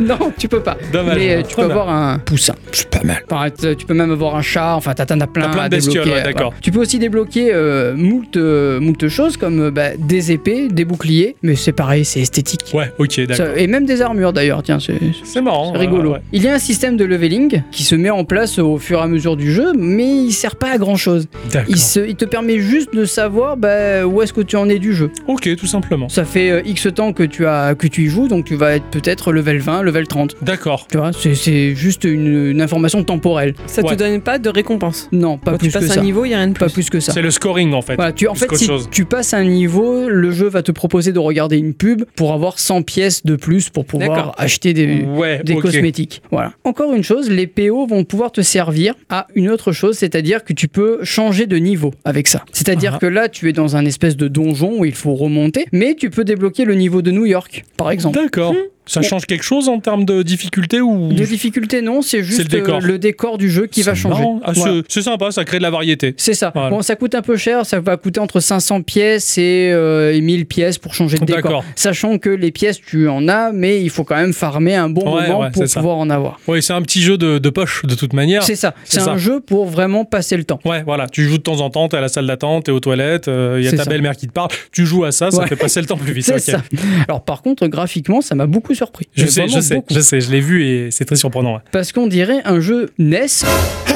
non, 0.02 0.18
tu 0.38 0.50
peux 0.50 0.62
pas. 0.62 0.76
Dommage. 0.92 1.16
Mais 1.18 1.36
euh, 1.36 1.42
tu 1.48 1.56
peux 1.56 1.62
bien. 1.62 1.72
avoir 1.72 1.90
un 1.90 2.20
poussin. 2.20 2.56
C'est 2.74 2.90
pas 2.90 3.04
mal. 3.04 3.24
Enfin, 3.32 3.50
t- 3.50 3.76
tu 3.78 3.86
peux 3.86 3.94
même 3.94 4.12
avoir 4.12 4.36
un 4.36 4.42
chat, 4.42 4.76
enfin 4.76 4.94
t'as 4.94 5.06
t'en 5.06 5.20
as 5.22 5.28
plein, 5.28 5.46
T'as 5.46 5.52
plein 5.52 5.62
de 5.62 5.66
à 5.66 5.70
bestioles, 5.70 5.94
débloquer, 6.04 6.12
ouais, 6.12 6.22
euh, 6.22 6.24
d'accord. 6.24 6.42
voilà. 6.50 6.58
Tu 6.62 6.72
peux 6.72 6.80
aussi 6.80 7.00
débloquer 7.00 7.54
euh, 7.54 7.96
moult, 7.96 8.36
euh, 8.38 8.80
moult 8.80 9.08
choses 9.08 9.38
comme 9.38 9.60
euh, 9.62 9.72
bah, 9.72 9.90
des 9.98 10.32
épées, 10.32 10.68
des 10.68 10.86
boucliers, 10.86 11.36
mais 11.44 11.56
c'est 11.56 11.72
pareil, 11.72 12.06
c'est 12.06 12.22
esthétique. 12.22 12.72
Ouais, 12.74 12.92
ok, 12.98 13.20
d'accord. 13.22 13.36
Ça- 13.54 13.58
et 13.58 13.68
même 13.68 13.86
des 13.86 14.02
armures 14.02 14.25
d'ailleurs, 14.34 14.64
tiens, 14.64 14.80
c'est 14.80 15.00
C'est 15.24 15.42
marrant. 15.42 15.72
c'est 15.74 15.80
rigolo. 15.80 16.14
ouais. 16.14 16.22
Il 16.32 16.44
y 16.44 16.48
a 16.48 16.54
un 16.54 16.60
système 16.60 16.98
de 16.98 17.06
leveling 17.06 17.62
qui 17.72 17.84
se 17.84 17.96
met 17.96 18.10
en 18.10 18.24
place 18.26 18.60
au 18.60 18.78
fur 18.78 19.00
et 19.00 19.02
à 19.04 19.08
mesure 19.08 19.36
du 19.38 19.52
jeu, 19.52 19.74
mais 19.78 20.06
il 20.26 20.32
sert 20.32 20.56
pas 20.56 20.72
à 20.72 20.78
grand 20.78 20.96
chose. 20.96 21.28
Il, 21.68 21.78
se- 21.78 22.00
il 22.08 22.16
te 22.16 22.26
permet 22.26 22.60
juste 22.60 22.94
de 22.96 23.06
savoir 23.06 23.58
bah, 23.58 24.06
où 24.06 24.22
est-ce 24.22 24.34
que 24.34 24.42
tu 24.42 24.56
en 24.56 24.70
es 24.70 24.80
du 24.80 24.94
jeu. 24.94 25.10
Ok, 25.28 25.50
tout 25.56 25.68
simplement. 25.68 26.10
Ça 26.10 26.26
fait 26.26 26.52
euh, 26.52 26.62
X 26.66 26.88
temps 26.94 27.14
que 27.14 27.24
tu, 27.24 27.46
as, 27.46 27.76
que 27.76 27.88
tu 27.88 28.04
y 28.04 28.08
joues, 28.08 28.28
donc 28.28 28.46
tu 28.46 28.56
vas 28.56 28.76
être 28.76 28.86
peut-être 28.86 29.32
level 29.32 29.58
20, 29.60 29.82
level 29.84 30.08
30. 30.08 30.36
D'accord. 30.42 30.88
Tu 30.92 30.98
vois, 30.98 31.12
c'est- 31.14 31.36
c'est 31.36 31.76
juste 31.76 32.04
une, 32.04 32.52
une 32.52 32.62
information 32.62 33.04
temporelle. 33.04 33.54
Ça 33.66 33.82
Ouais. 33.84 33.96
te 33.96 34.00
donne 34.00 34.22
pas 34.22 34.40
de 34.40 34.50
récompense. 34.50 35.10
Non, 35.12 35.38
pas 35.38 35.52
Quand 35.52 35.58
plus 35.58 35.68
tu 35.68 35.74
passes 35.74 35.86
que 35.86 35.92
un 35.92 35.96
ça. 35.96 36.02
niveau, 36.02 36.26
il 36.26 36.30
y 36.32 36.34
a 36.34 36.38
rien 36.38 36.48
de 36.48 36.54
plus. 36.54 36.66
Pas 36.66 36.72
plus 36.72 36.90
que 36.90 37.00
ça. 37.00 37.12
C'est 37.14 37.22
le 37.22 37.32
scoring 37.32 37.74
en 37.74 37.82
fait. 37.82 37.96
Voilà, 37.96 38.12
tu, 38.12 38.28
en 38.28 38.36
fait, 38.36 38.54
si 38.56 38.66
chose. 38.66 38.88
tu 38.92 39.06
passes 39.06 39.34
un 39.34 39.44
niveau, 39.44 40.08
le 40.10 40.32
jeu 40.32 40.48
va 40.48 40.62
te 40.64 40.72
proposer 40.72 41.12
de 41.12 41.20
regarder 41.20 41.58
une 41.58 41.74
pub 41.74 42.04
pour 42.16 42.34
avoir 42.34 42.60
100 42.60 42.82
pièces 42.84 43.26
de 43.26 43.36
plus 43.36 43.70
pour 43.70 43.86
pouvoir 43.86 44.05
D'accord. 44.08 44.36
acheter 44.38 44.74
des, 44.74 45.02
Ouais, 45.04 45.42
des 45.44 45.54
ok. 45.54 45.62
cosmétiques. 45.64 46.22
Voilà. 46.32 46.54
Encore 46.64 46.94
une 46.94 47.04
chose, 47.04 47.30
les 47.30 47.48
PO 47.48 47.86
vont 47.88 48.04
pouvoir 48.04 48.32
te 48.32 48.42
servir 48.42 48.94
à 49.10 49.28
une 49.36 49.50
autre 49.50 49.72
chose, 49.72 49.98
c'est-à-dire 49.98 50.44
que 50.44 50.54
tu 50.54 50.68
peux 50.68 51.00
changer 51.04 51.46
de 51.48 51.58
niveau 51.58 51.94
avec 52.06 52.28
ça. 52.28 52.44
C'est-à-dire 52.52 52.94
Ah. 52.96 53.00
que 53.00 53.06
là, 53.06 53.30
tu 53.30 53.50
es 53.50 53.54
dans 53.54 53.76
un 53.76 53.86
espèce 53.86 54.16
de 54.18 54.28
donjon 54.28 54.80
où 54.80 54.86
il 54.86 54.96
faut 54.96 55.16
remonter, 55.16 55.66
mais 55.72 55.96
tu 55.96 56.10
peux 56.10 56.24
débloquer 56.24 56.66
le 56.66 56.76
niveau 56.76 57.02
de 57.02 57.12
New 57.12 57.26
York, 57.26 57.64
par 57.78 57.92
exemple. 57.92 58.20
D'accord. 58.22 58.54
Ça 58.88 59.02
change 59.02 59.26
quelque 59.26 59.44
chose 59.44 59.68
en 59.70 59.80
termes 59.80 60.06
de 60.06 60.22
difficulté 60.24 60.82
ou 60.82 61.10
De 61.12 61.24
difficulté, 61.26 61.82
non, 61.82 62.02
c'est 62.02 62.24
juste 62.24 62.40
le 62.40 62.46
décor. 62.46 62.78
euh, 62.78 62.86
le 62.88 63.00
décor 63.00 63.38
du 63.38 63.50
jeu 63.50 63.66
qui 63.68 63.82
va 63.82 63.96
changer. 63.96 64.24
Ah, 64.44 64.52
Voilà. 64.54 64.82
c'est- 64.88 65.02
sympa, 65.02 65.32
ça 65.32 65.44
crée 65.46 65.58
de 65.58 65.64
la 65.64 65.70
variété. 65.70 66.14
C'est 66.18 66.34
ça. 66.34 66.52
Voilà. 66.54 66.70
Bon, 66.70 66.82
ça 66.82 66.96
coûte 66.96 67.16
un 67.16 67.22
peu 67.22 67.38
cher, 67.38 67.66
ça 67.66 67.80
va 67.80 67.98
coûter 67.98 68.20
entre 68.20 68.40
500 68.40 68.82
pièces 68.82 69.38
et, 69.38 69.72
euh, 69.74 70.14
et 70.14 70.22
1000 70.22 70.46
pièces 70.46 70.78
pour 70.78 70.94
changer 70.94 71.18
de 71.18 71.26
décor. 71.26 71.64
Sachant 71.76 72.18
que 72.18 72.30
les 72.30 72.52
pièces, 72.52 72.80
tu 72.82 73.08
en 73.08 73.28
as, 73.28 73.52
mais 73.52 73.82
il 73.82 73.90
faut 73.90 74.04
quand 74.04 74.16
même 74.16 74.34
farmer 74.34 74.76
un 74.76 74.90
bon 74.90 75.02
Ouais, 75.16 75.28
moment 75.28 75.40
ouais, 75.42 75.52
pour 75.52 75.68
ça. 75.68 75.80
pouvoir 75.80 75.98
en 75.98 76.10
avoir. 76.10 76.40
Ouais, 76.48 76.62
c'est 76.62 76.74
un 76.74 76.82
petit 76.82 77.02
jeu 77.02 77.18
de, 77.18 77.38
de 77.40 77.50
poche 77.50 77.84
de 77.86 77.96
toute 77.96 78.14
manière. 78.14 78.44
C'est 78.44 78.56
ça. 78.56 78.74
c'est 78.84 79.02
un 79.08 79.18
jeu 79.18 79.40
pour 79.40 79.66
vraiment 79.66 80.06
passer 80.06 80.38
le 80.38 80.44
temps. 80.44 80.60
Ouais, 80.66 80.84
voilà. 80.84 81.08
Tu 81.08 81.24
joues 81.26 81.38
de 81.38 81.44
temps 81.44 81.62
en 81.62 81.70
temps, 81.70 81.88
t'es 81.88 81.98
à 81.98 82.02
la 82.02 82.08
salle 82.08 82.28
d'attente, 82.28 82.66
t'es 82.66 82.72
aux 82.72 82.80
toilettes, 82.80 83.28
il 83.28 83.64
y 83.64 83.68
a 83.68 83.72
ta 83.72 83.86
belle-mère 83.86 84.16
qui 84.16 84.28
te 84.28 84.32
parle. 84.34 84.50
Tu 84.72 84.86
joues 84.86 85.06
à 85.06 85.12
ça, 85.12 85.32
ça 85.32 85.40
Ouais. 85.40 85.48
fait 85.48 85.56
passer 85.56 85.82
le 85.82 85.88
temps 85.88 85.98
plus 85.98 86.14
vite. 86.14 86.26
C'est 86.26 86.34
ok. 86.36 86.40
ça. 86.42 86.64
Alors 87.08 87.24
par 87.24 87.42
contre, 87.42 87.66
graphiquement, 87.68 88.22
ça 88.22 88.36
m'a 88.36 88.46
beaucoup 88.46 88.75
surpris. 88.76 89.08
Je 89.14 89.26
sais, 89.26 89.48
je 89.48 89.60
sais, 89.60 89.82
je 89.90 90.00
sais, 90.00 90.22
je 90.22 90.32
l'ai 90.32 90.42
vu 90.42 90.66
et 90.66 90.92
c'est 90.92 91.06
très 91.06 91.16
surprenant. 91.16 91.56
ouais. 91.56 91.62
Parce 91.72 91.92
qu'on 91.92 92.08
dirait 92.08 92.42
un 92.46 92.60
jeu 92.60 92.92
NES 92.98 93.26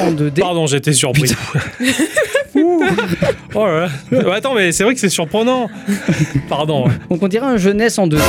en 0.00 0.12
2D. 0.12 0.40
Pardon, 0.40 0.66
j'étais 0.66 0.92
surpris. 0.92 1.32
Oh 3.54 3.66
là 3.66 3.88
là. 4.10 4.34
Attends, 4.34 4.54
mais 4.54 4.72
c'est 4.72 4.84
vrai 4.84 4.94
que 4.94 5.00
c'est 5.00 5.08
surprenant. 5.08 5.68
Pardon. 6.48 6.86
ouais. 6.86 6.92
Donc 7.10 7.22
on 7.22 7.28
dirait 7.28 7.46
un 7.46 7.56
jeunesse 7.56 7.98
en 7.98 8.06
2D, 8.06 8.20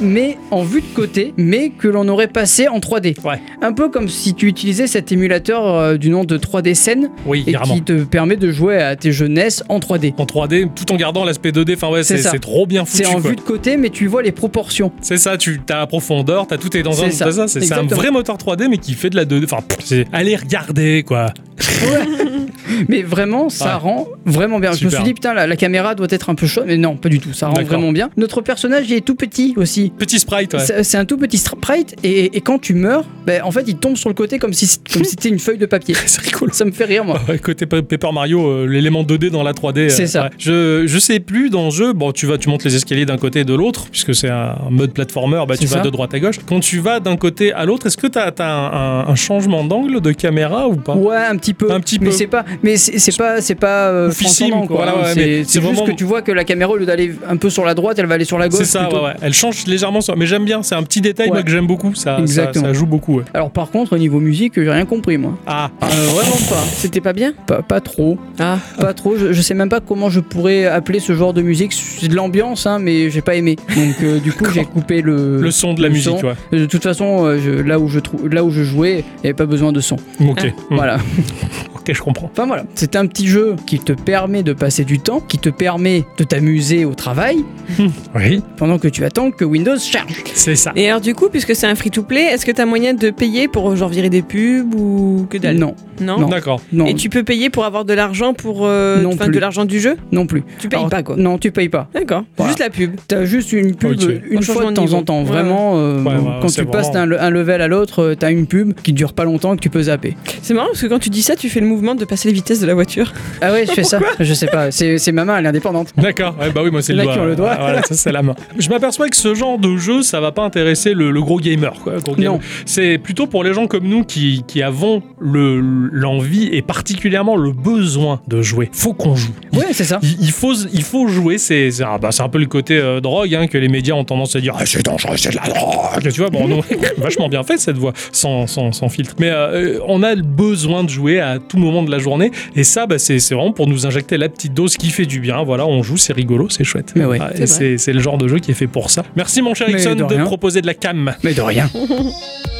mais 0.00 0.36
en 0.50 0.62
vue 0.62 0.80
de 0.80 0.86
côté, 0.94 1.32
mais 1.36 1.70
que 1.70 1.88
l'on 1.88 2.08
aurait 2.08 2.28
passé 2.28 2.68
en 2.68 2.78
3D. 2.78 3.20
Ouais. 3.24 3.40
Un 3.62 3.72
peu 3.72 3.88
comme 3.88 4.08
si 4.08 4.34
tu 4.34 4.46
utilisais 4.46 4.86
cet 4.86 5.12
émulateur 5.12 5.66
euh, 5.66 5.96
du 5.96 6.10
nom 6.10 6.24
de 6.24 6.36
3D 6.38 6.74
Scène 6.74 7.10
Oui, 7.26 7.44
et 7.46 7.52
carrément. 7.52 7.74
qui 7.74 7.82
te 7.82 8.04
permet 8.04 8.36
de 8.36 8.50
jouer 8.50 8.78
à 8.82 8.96
tes 8.96 9.12
jeunesses 9.12 9.62
en 9.68 9.78
3D. 9.78 10.14
En 10.18 10.24
3D, 10.24 10.68
tout 10.74 10.92
en 10.92 10.96
gardant 10.96 11.24
l'aspect 11.24 11.50
2D. 11.50 11.74
Enfin, 11.74 11.88
ouais, 11.90 12.02
C'est 12.02 12.16
c'est 12.16 12.22
ça. 12.24 12.30
c'est 12.32 12.38
trop 12.40 12.66
bien 12.66 12.84
C'est 12.86 13.04
foutu. 13.04 13.16
en 13.16 13.20
quoi. 13.20 13.30
vue 13.30 13.36
de 13.36 13.40
côté, 13.42 13.76
mais 13.76 13.90
tu 13.90 14.06
vois 14.06 14.22
les 14.22 14.32
proportions. 14.32 14.92
C'est 15.00 15.18
ça, 15.18 15.36
tu 15.36 15.60
as 15.70 15.78
la 15.78 15.86
profondeur, 15.86 16.46
t'as 16.46 16.56
tout 16.58 16.76
est 16.76 16.82
dans 16.82 17.02
un. 17.02 17.10
C'est 17.10 17.12
ça, 17.12 17.32
c'est 17.32 17.48
C'est 17.48 17.60
c'est 17.66 17.72
un 17.74 17.82
exactement. 17.82 17.96
vrai 18.00 18.10
moteur 18.10 18.36
3D, 18.36 18.68
mais 18.68 18.78
qui 18.78 18.94
fait 18.94 19.10
de 19.10 19.16
la 19.16 19.24
2D. 19.24 19.44
Enfin, 19.44 19.62
pff, 19.66 19.78
c'est 19.84 20.06
allez 20.12 20.36
regarder 20.36 21.02
quoi. 21.02 21.26
Mais 22.88 23.02
vraiment, 23.02 23.48
ça 23.48 23.73
Rend 23.76 24.06
vraiment 24.24 24.58
bien. 24.58 24.72
Je 24.72 24.84
me 24.84 24.90
suis 24.90 25.02
dit, 25.02 25.14
putain, 25.14 25.34
la, 25.34 25.46
la 25.46 25.56
caméra 25.56 25.94
doit 25.94 26.06
être 26.10 26.30
un 26.30 26.34
peu 26.34 26.46
chaude, 26.46 26.64
mais 26.66 26.76
non, 26.76 26.96
pas 26.96 27.08
du 27.08 27.18
tout. 27.20 27.32
Ça 27.32 27.48
rend 27.48 27.62
vraiment 27.62 27.92
bien. 27.92 28.10
Notre 28.16 28.40
personnage, 28.40 28.86
il 28.88 28.94
est 28.94 29.00
tout 29.04 29.14
petit 29.14 29.54
aussi. 29.56 29.92
Petit 29.98 30.18
sprite, 30.18 30.54
ouais. 30.54 30.82
C'est 30.82 30.96
un 30.98 31.04
tout 31.04 31.16
petit 31.16 31.38
sprite, 31.38 31.96
et, 32.02 32.36
et 32.36 32.40
quand 32.40 32.58
tu 32.58 32.74
meurs, 32.74 33.04
ben, 33.26 33.42
en 33.42 33.50
fait, 33.50 33.64
il 33.66 33.76
tombe 33.76 33.96
sur 33.96 34.08
le 34.08 34.14
côté 34.14 34.38
comme 34.38 34.52
si 34.52 34.78
comme 34.92 35.04
c'était 35.04 35.28
une 35.28 35.38
feuille 35.38 35.58
de 35.58 35.66
papier. 35.66 35.94
C'est 36.06 36.20
rigolo. 36.22 36.52
Ça 36.52 36.64
me 36.64 36.70
fait 36.72 36.84
rire, 36.84 37.04
moi. 37.04 37.20
Ouais, 37.28 37.38
Côté 37.38 37.66
Pe- 37.66 37.82
Paper 37.82 38.12
Mario, 38.12 38.46
euh, 38.46 38.66
l'élément 38.66 39.02
2D 39.02 39.30
dans 39.30 39.42
la 39.42 39.52
3D. 39.52 39.78
euh, 39.78 39.88
C'est 39.88 40.06
ça. 40.06 40.24
ouais. 40.24 40.30
Je, 40.38 40.86
je 40.86 40.98
sais 40.98 41.20
plus 41.20 41.50
dans 41.50 41.66
le 41.66 41.70
jeu, 41.70 41.92
bon, 41.92 42.12
tu 42.12 42.26
vas, 42.26 42.38
tu 42.38 42.48
montes 42.48 42.64
les 42.64 42.74
escaliers 42.76 43.06
d'un 43.06 43.16
côté 43.18 43.40
et 43.40 43.44
de 43.44 43.54
l'autre, 43.54 43.86
puisque 43.90 44.14
c'est 44.14 44.28
un 44.30 44.56
mode 44.70 44.92
platformer, 44.92 45.42
bah, 45.48 45.56
tu 45.56 45.66
vas 45.66 45.76
ça. 45.78 45.82
de 45.82 45.90
droite 45.90 46.12
à 46.14 46.20
gauche. 46.20 46.36
Quand 46.46 46.60
tu 46.60 46.78
vas 46.80 47.00
d'un 47.00 47.16
côté 47.16 47.52
à 47.52 47.64
l'autre, 47.64 47.86
est-ce 47.86 47.96
que 47.96 48.06
tu 48.06 48.18
as, 48.18 48.32
un, 48.38 48.44
un- 48.44 49.08
un 49.08 49.14
changement 49.14 49.64
d'angle 49.64 50.00
de 50.00 50.12
caméra 50.12 50.68
ou 50.68 50.76
pas? 50.76 50.94
Ouais, 50.94 51.16
un 51.16 51.36
petit 51.36 51.54
peu. 51.54 51.70
Un 51.72 51.80
petit 51.80 51.98
Mais 52.00 52.06
peu. 52.06 52.12
c'est 52.12 52.26
pas, 52.26 52.44
mais 52.62 52.76
c'est 52.76 52.98
c'est 52.98 53.16
pas, 53.16 53.40
c'est 53.40 53.54
pas 53.54 53.63
euh, 53.68 54.08
Oufissime, 54.08 54.48
transcendant, 54.50 54.66
quoi. 54.66 54.76
voilà, 54.76 54.96
ouais, 54.96 55.12
mais 55.16 55.44
c'est 55.44 55.60
juste 55.60 55.60
vraiment- 55.60 55.84
que 55.84 55.92
tu 55.92 56.04
vois 56.04 56.22
que 56.22 56.32
la 56.32 56.44
caméra, 56.44 56.70
au 56.72 56.76
lieu 56.76 56.86
d'aller 56.86 57.12
un 57.28 57.36
peu 57.36 57.50
sur 57.50 57.64
la 57.64 57.74
droite, 57.74 57.98
elle 57.98 58.06
va 58.06 58.14
aller 58.14 58.24
sur 58.24 58.38
la 58.38 58.48
gauche. 58.48 58.58
C'est 58.60 58.64
ça, 58.64 58.88
ouais, 58.88 58.94
ouais. 58.94 59.14
Elle 59.22 59.32
change 59.34 59.66
légèrement, 59.66 60.00
sur- 60.00 60.16
mais 60.16 60.26
j'aime 60.26 60.44
bien. 60.44 60.62
C'est 60.62 60.74
un 60.74 60.82
petit 60.82 61.00
détail 61.00 61.28
moi, 61.28 61.42
que 61.42 61.50
j'aime 61.50 61.66
beaucoup. 61.66 61.94
Ça, 61.94 62.18
Exactement. 62.18 62.66
ça 62.66 62.72
joue 62.72 62.86
beaucoup. 62.86 63.18
ouais. 63.18 63.24
Alors 63.34 63.50
par 63.50 63.70
contre, 63.70 63.94
au 63.94 63.98
niveau 63.98 64.20
musique, 64.20 64.54
j'ai 64.56 64.70
rien 64.70 64.84
compris, 64.86 65.16
moi. 65.18 65.36
Ah, 65.46 65.70
Euh, 65.82 65.86
vraiment 66.14 66.36
pas. 66.48 66.62
C'était 66.74 67.00
pas 67.00 67.12
bien? 67.12 67.32
Pas, 67.46 67.62
pas 67.62 67.80
trop. 67.80 68.18
Ah. 68.38 68.58
Pas 68.78 68.94
trop. 68.94 69.16
Je, 69.16 69.32
je 69.32 69.42
sais 69.42 69.54
même 69.54 69.68
pas 69.68 69.80
comment 69.80 70.10
je 70.10 70.20
pourrais 70.20 70.66
appeler 70.66 71.00
ce 71.00 71.14
genre 71.14 71.32
de 71.32 71.42
musique. 71.42 71.72
C'est 71.72 72.08
de 72.08 72.14
l'ambiance, 72.14 72.66
hein, 72.66 72.78
mais 72.78 73.10
j'ai 73.10 73.20
pas 73.22 73.34
aimé. 73.34 73.56
Donc 73.74 73.94
euh, 74.02 74.18
du 74.20 74.32
coup, 74.32 74.44
j'ai 74.54 74.64
coupé 74.64 75.02
le. 75.02 75.40
le 75.40 75.50
son 75.50 75.74
de 75.74 75.82
la 75.82 75.88
musique. 75.88 76.14
De 76.52 76.66
toute 76.66 76.82
façon, 76.82 77.24
euh, 77.26 77.38
je- 77.44 77.62
là 77.62 77.78
où 77.78 77.88
je 77.88 77.98
trouve, 78.00 78.28
là 78.28 78.44
où 78.44 78.50
je 78.50 78.62
jouais, 78.62 79.00
il 79.00 79.20
n'y 79.24 79.30
avait 79.30 79.34
pas 79.34 79.46
besoin 79.46 79.72
de 79.72 79.80
son. 79.80 79.96
Ok. 80.28 80.52
Voilà. 80.70 80.96
ok, 81.76 81.92
je 81.92 82.00
comprends. 82.02 82.30
Enfin 82.32 82.46
voilà, 82.46 82.64
c'est 82.74 82.96
un 82.96 83.06
petit 83.06 83.26
jeu 83.28 83.53
qui 83.56 83.78
te 83.78 83.92
permet 83.92 84.42
de 84.42 84.52
passer 84.52 84.84
du 84.84 84.98
temps, 84.98 85.20
qui 85.20 85.38
te 85.38 85.48
permet 85.48 86.04
de 86.18 86.24
t'amuser 86.24 86.84
au 86.84 86.94
travail 86.94 87.38
Oui, 88.14 88.42
pendant 88.56 88.78
que 88.78 88.88
tu 88.88 89.04
attends 89.04 89.30
que 89.30 89.44
Windows 89.44 89.78
charge. 89.78 90.22
c'est 90.34 90.56
ça. 90.56 90.72
Et 90.76 90.88
alors 90.88 91.00
du 91.00 91.14
coup, 91.14 91.28
puisque 91.28 91.54
c'est 91.54 91.66
un 91.66 91.74
free-to-play, 91.74 92.22
est-ce 92.22 92.44
que 92.46 92.52
t'as 92.52 92.66
moyen 92.66 92.94
de 92.94 93.10
payer 93.10 93.48
pour 93.48 93.74
genre 93.76 93.88
virer 93.88 94.10
des 94.10 94.22
pubs 94.22 94.74
ou 94.74 95.26
que 95.28 95.38
dalle? 95.38 95.56
Non, 95.58 95.74
Non? 96.00 96.18
Non. 96.20 96.28
D'accord. 96.28 96.60
non, 96.72 96.86
Et 96.86 96.94
tu 96.94 97.08
peux 97.08 97.22
payer 97.22 97.50
pour 97.50 97.64
avoir 97.64 97.84
de 97.84 97.94
l'argent 97.94 98.34
pour 98.34 98.60
euh, 98.66 99.00
Non 99.02 99.16
plus. 99.16 99.30
de 99.30 99.38
l'argent 99.38 99.64
du 99.64 99.80
jeu? 99.80 99.96
Non 100.12 100.26
plus. 100.26 100.42
Tu 100.58 100.68
payes 100.68 100.78
Alors, 100.78 100.90
pas 100.90 101.02
quoi 101.02 101.16
Non, 101.16 101.38
tu 101.38 101.50
payes 101.52 101.68
pas. 101.68 101.88
D'accord. 101.94 102.24
Voilà. 102.36 102.50
Juste 102.50 102.60
la 102.60 102.70
pub. 102.70 102.92
T'as 103.08 103.24
juste 103.24 103.52
une 103.52 103.74
pub 103.74 103.92
une 104.30 104.38
Un 104.38 104.40
fois 104.42 104.64
de 104.64 104.70
de 104.70 104.74
temps 104.74 104.82
niveau. 104.82 104.96
en 104.96 105.02
temps. 105.02 105.20
Ouais, 105.22 105.24
Vraiment, 105.28 105.72
euh, 105.76 106.02
Ouais, 106.02 106.12
ouais, 106.14 106.18
quand 106.42 106.48
tu 106.48 106.64
passes 106.66 106.88
vraiment- 106.90 107.06
d'un 107.16 107.18
un 107.24 107.30
level 107.30 107.60
à 107.60 107.68
l'autre, 107.68 108.00
euh, 108.02 108.14
t'as 108.14 108.30
une 108.30 108.46
pub 108.46 108.74
qui 108.82 108.92
dure 108.92 109.12
pas 109.12 109.24
longtemps 109.24 109.54
que 109.56 109.60
tu 109.60 109.70
peux 109.70 109.82
zapper. 109.82 110.16
C'est 110.42 110.54
marrant 110.54 110.68
parce 110.68 110.82
que 110.82 110.86
quand 110.86 110.98
tu 110.98 111.10
dis 111.10 111.22
ça, 111.22 111.36
tu 111.36 111.48
fais 111.48 111.60
le 111.60 111.66
mouvement 111.66 111.94
de 111.94 112.04
passer 112.04 112.28
les 112.28 112.34
vitesses 112.34 112.60
de 112.60 112.66
la 112.66 112.74
voiture. 112.74 113.12
Ah 113.46 113.52
ouais, 113.52 113.66
je 113.66 113.72
fais 113.72 113.84
ça. 113.84 113.98
Je 114.20 114.34
sais 114.34 114.46
pas. 114.46 114.70
C'est 114.70 114.98
c'est 114.98 115.12
ma 115.12 115.24
main, 115.24 115.38
elle 115.38 115.44
est 115.46 115.48
indépendante. 115.48 115.92
D'accord, 115.96 116.34
ouais, 116.40 116.50
bah 116.50 116.62
oui, 116.64 116.70
moi 116.70 116.82
c'est 116.82 116.92
le 116.92 117.02
doigt. 117.02 117.12
qui 117.12 117.18
ont 117.18 117.24
le 117.24 117.36
doigt. 117.36 117.54
Voilà, 117.58 117.82
ça 117.82 117.94
c'est 117.94 118.12
la 118.12 118.22
main. 118.22 118.34
Je 118.58 118.68
m'aperçois 118.68 119.08
que 119.08 119.16
ce 119.16 119.34
genre 119.34 119.58
de 119.58 119.76
jeu, 119.76 120.02
ça 120.02 120.20
va 120.20 120.32
pas 120.32 120.42
intéresser 120.42 120.94
le, 120.94 121.10
le 121.10 121.20
gros 121.22 121.38
gamer. 121.38 121.72
Quoi, 121.82 121.94
le 121.94 122.00
gros 122.00 122.14
gamer. 122.14 122.32
Non. 122.32 122.40
C'est 122.66 122.98
plutôt 122.98 123.26
pour 123.26 123.44
les 123.44 123.52
gens 123.54 123.66
comme 123.66 123.84
nous 123.84 124.04
qui, 124.04 124.44
qui 124.46 124.62
avons 124.62 125.02
le- 125.20 125.60
l'envie 125.60 126.48
et 126.52 126.62
particulièrement 126.62 127.36
le 127.36 127.52
besoin 127.52 128.20
de 128.28 128.42
jouer. 128.42 128.68
Faut 128.72 128.94
qu'on 128.94 129.14
joue. 129.14 129.32
Ouais, 129.52 129.66
c'est 129.72 129.84
ça. 129.84 129.98
Il, 130.02 130.16
il 130.20 130.30
faut, 130.32 130.54
il 130.72 130.82
faut 130.82 131.08
jouer, 131.08 131.38
c'est 131.38 131.70
c'est 131.70 131.84
ah 131.84 131.98
bah, 131.98 132.10
c'est 132.12 132.22
un 132.22 132.28
peu 132.28 132.38
le 132.38 132.46
côté 132.46 132.76
euh, 132.78 133.00
drogue 133.00 133.34
hein, 133.34 133.46
que 133.46 133.58
les 133.58 133.68
médias 133.68 133.94
ont 133.94 134.04
tendance 134.04 134.34
à 134.36 134.40
dire 134.40 134.54
Ah, 134.58 134.66
c'est 134.66 134.84
dangereux, 134.84 135.16
c'est 135.16 135.30
de 135.30 135.36
la 135.36 135.48
drogue. 135.48 136.02
Tu 136.12 136.20
vois, 136.20 136.30
bon, 136.30 136.48
non, 136.48 136.60
vachement 136.98 137.28
bien 137.28 137.42
fait 137.42 137.58
cette 137.58 137.76
voix, 137.78 137.92
sans, 138.12 138.46
sans, 138.46 138.72
sans 138.72 138.88
filtre. 138.88 139.14
Mais 139.18 139.30
euh, 139.30 139.78
on 139.86 140.02
a 140.02 140.14
le 140.14 140.22
besoin 140.22 140.84
de 140.84 140.90
jouer 140.90 141.20
à 141.20 141.38
tout 141.38 141.58
moment 141.58 141.82
de 141.82 141.90
la 141.90 141.98
journée, 141.98 142.30
et 142.56 142.64
ça, 142.64 142.86
bah, 142.86 142.98
c'est 142.98 143.33
c'est 143.34 143.38
vraiment 143.38 143.52
pour 143.52 143.66
nous 143.66 143.84
injecter 143.84 144.16
la 144.16 144.28
petite 144.28 144.54
dose 144.54 144.76
qui 144.76 144.90
fait 144.90 145.06
du 145.06 145.18
bien. 145.18 145.42
Voilà, 145.42 145.66
on 145.66 145.82
joue, 145.82 145.96
c'est 145.96 146.12
rigolo, 146.12 146.48
c'est 146.50 146.62
chouette. 146.62 146.92
Mais 146.94 147.04
ouais, 147.04 147.18
Ah, 147.20 147.30
c'est 147.34 147.42
et 147.42 147.46
c'est 147.46 147.78
c'est 147.78 147.92
le 147.92 147.98
genre 147.98 148.16
de 148.16 148.28
jeu 148.28 148.38
qui 148.38 148.52
est 148.52 148.54
fait 148.54 148.68
pour 148.68 148.90
ça. 148.90 149.02
Merci 149.16 149.42
mon 149.42 149.54
cher 149.54 149.68
Ixon 149.68 149.96
de 149.96 150.04
de, 150.04 150.22
proposer 150.22 150.60
de 150.60 150.66
la 150.68 150.74
cam. 150.74 151.14
Mais 151.24 151.34
de 151.34 151.42
rien. 151.42 151.68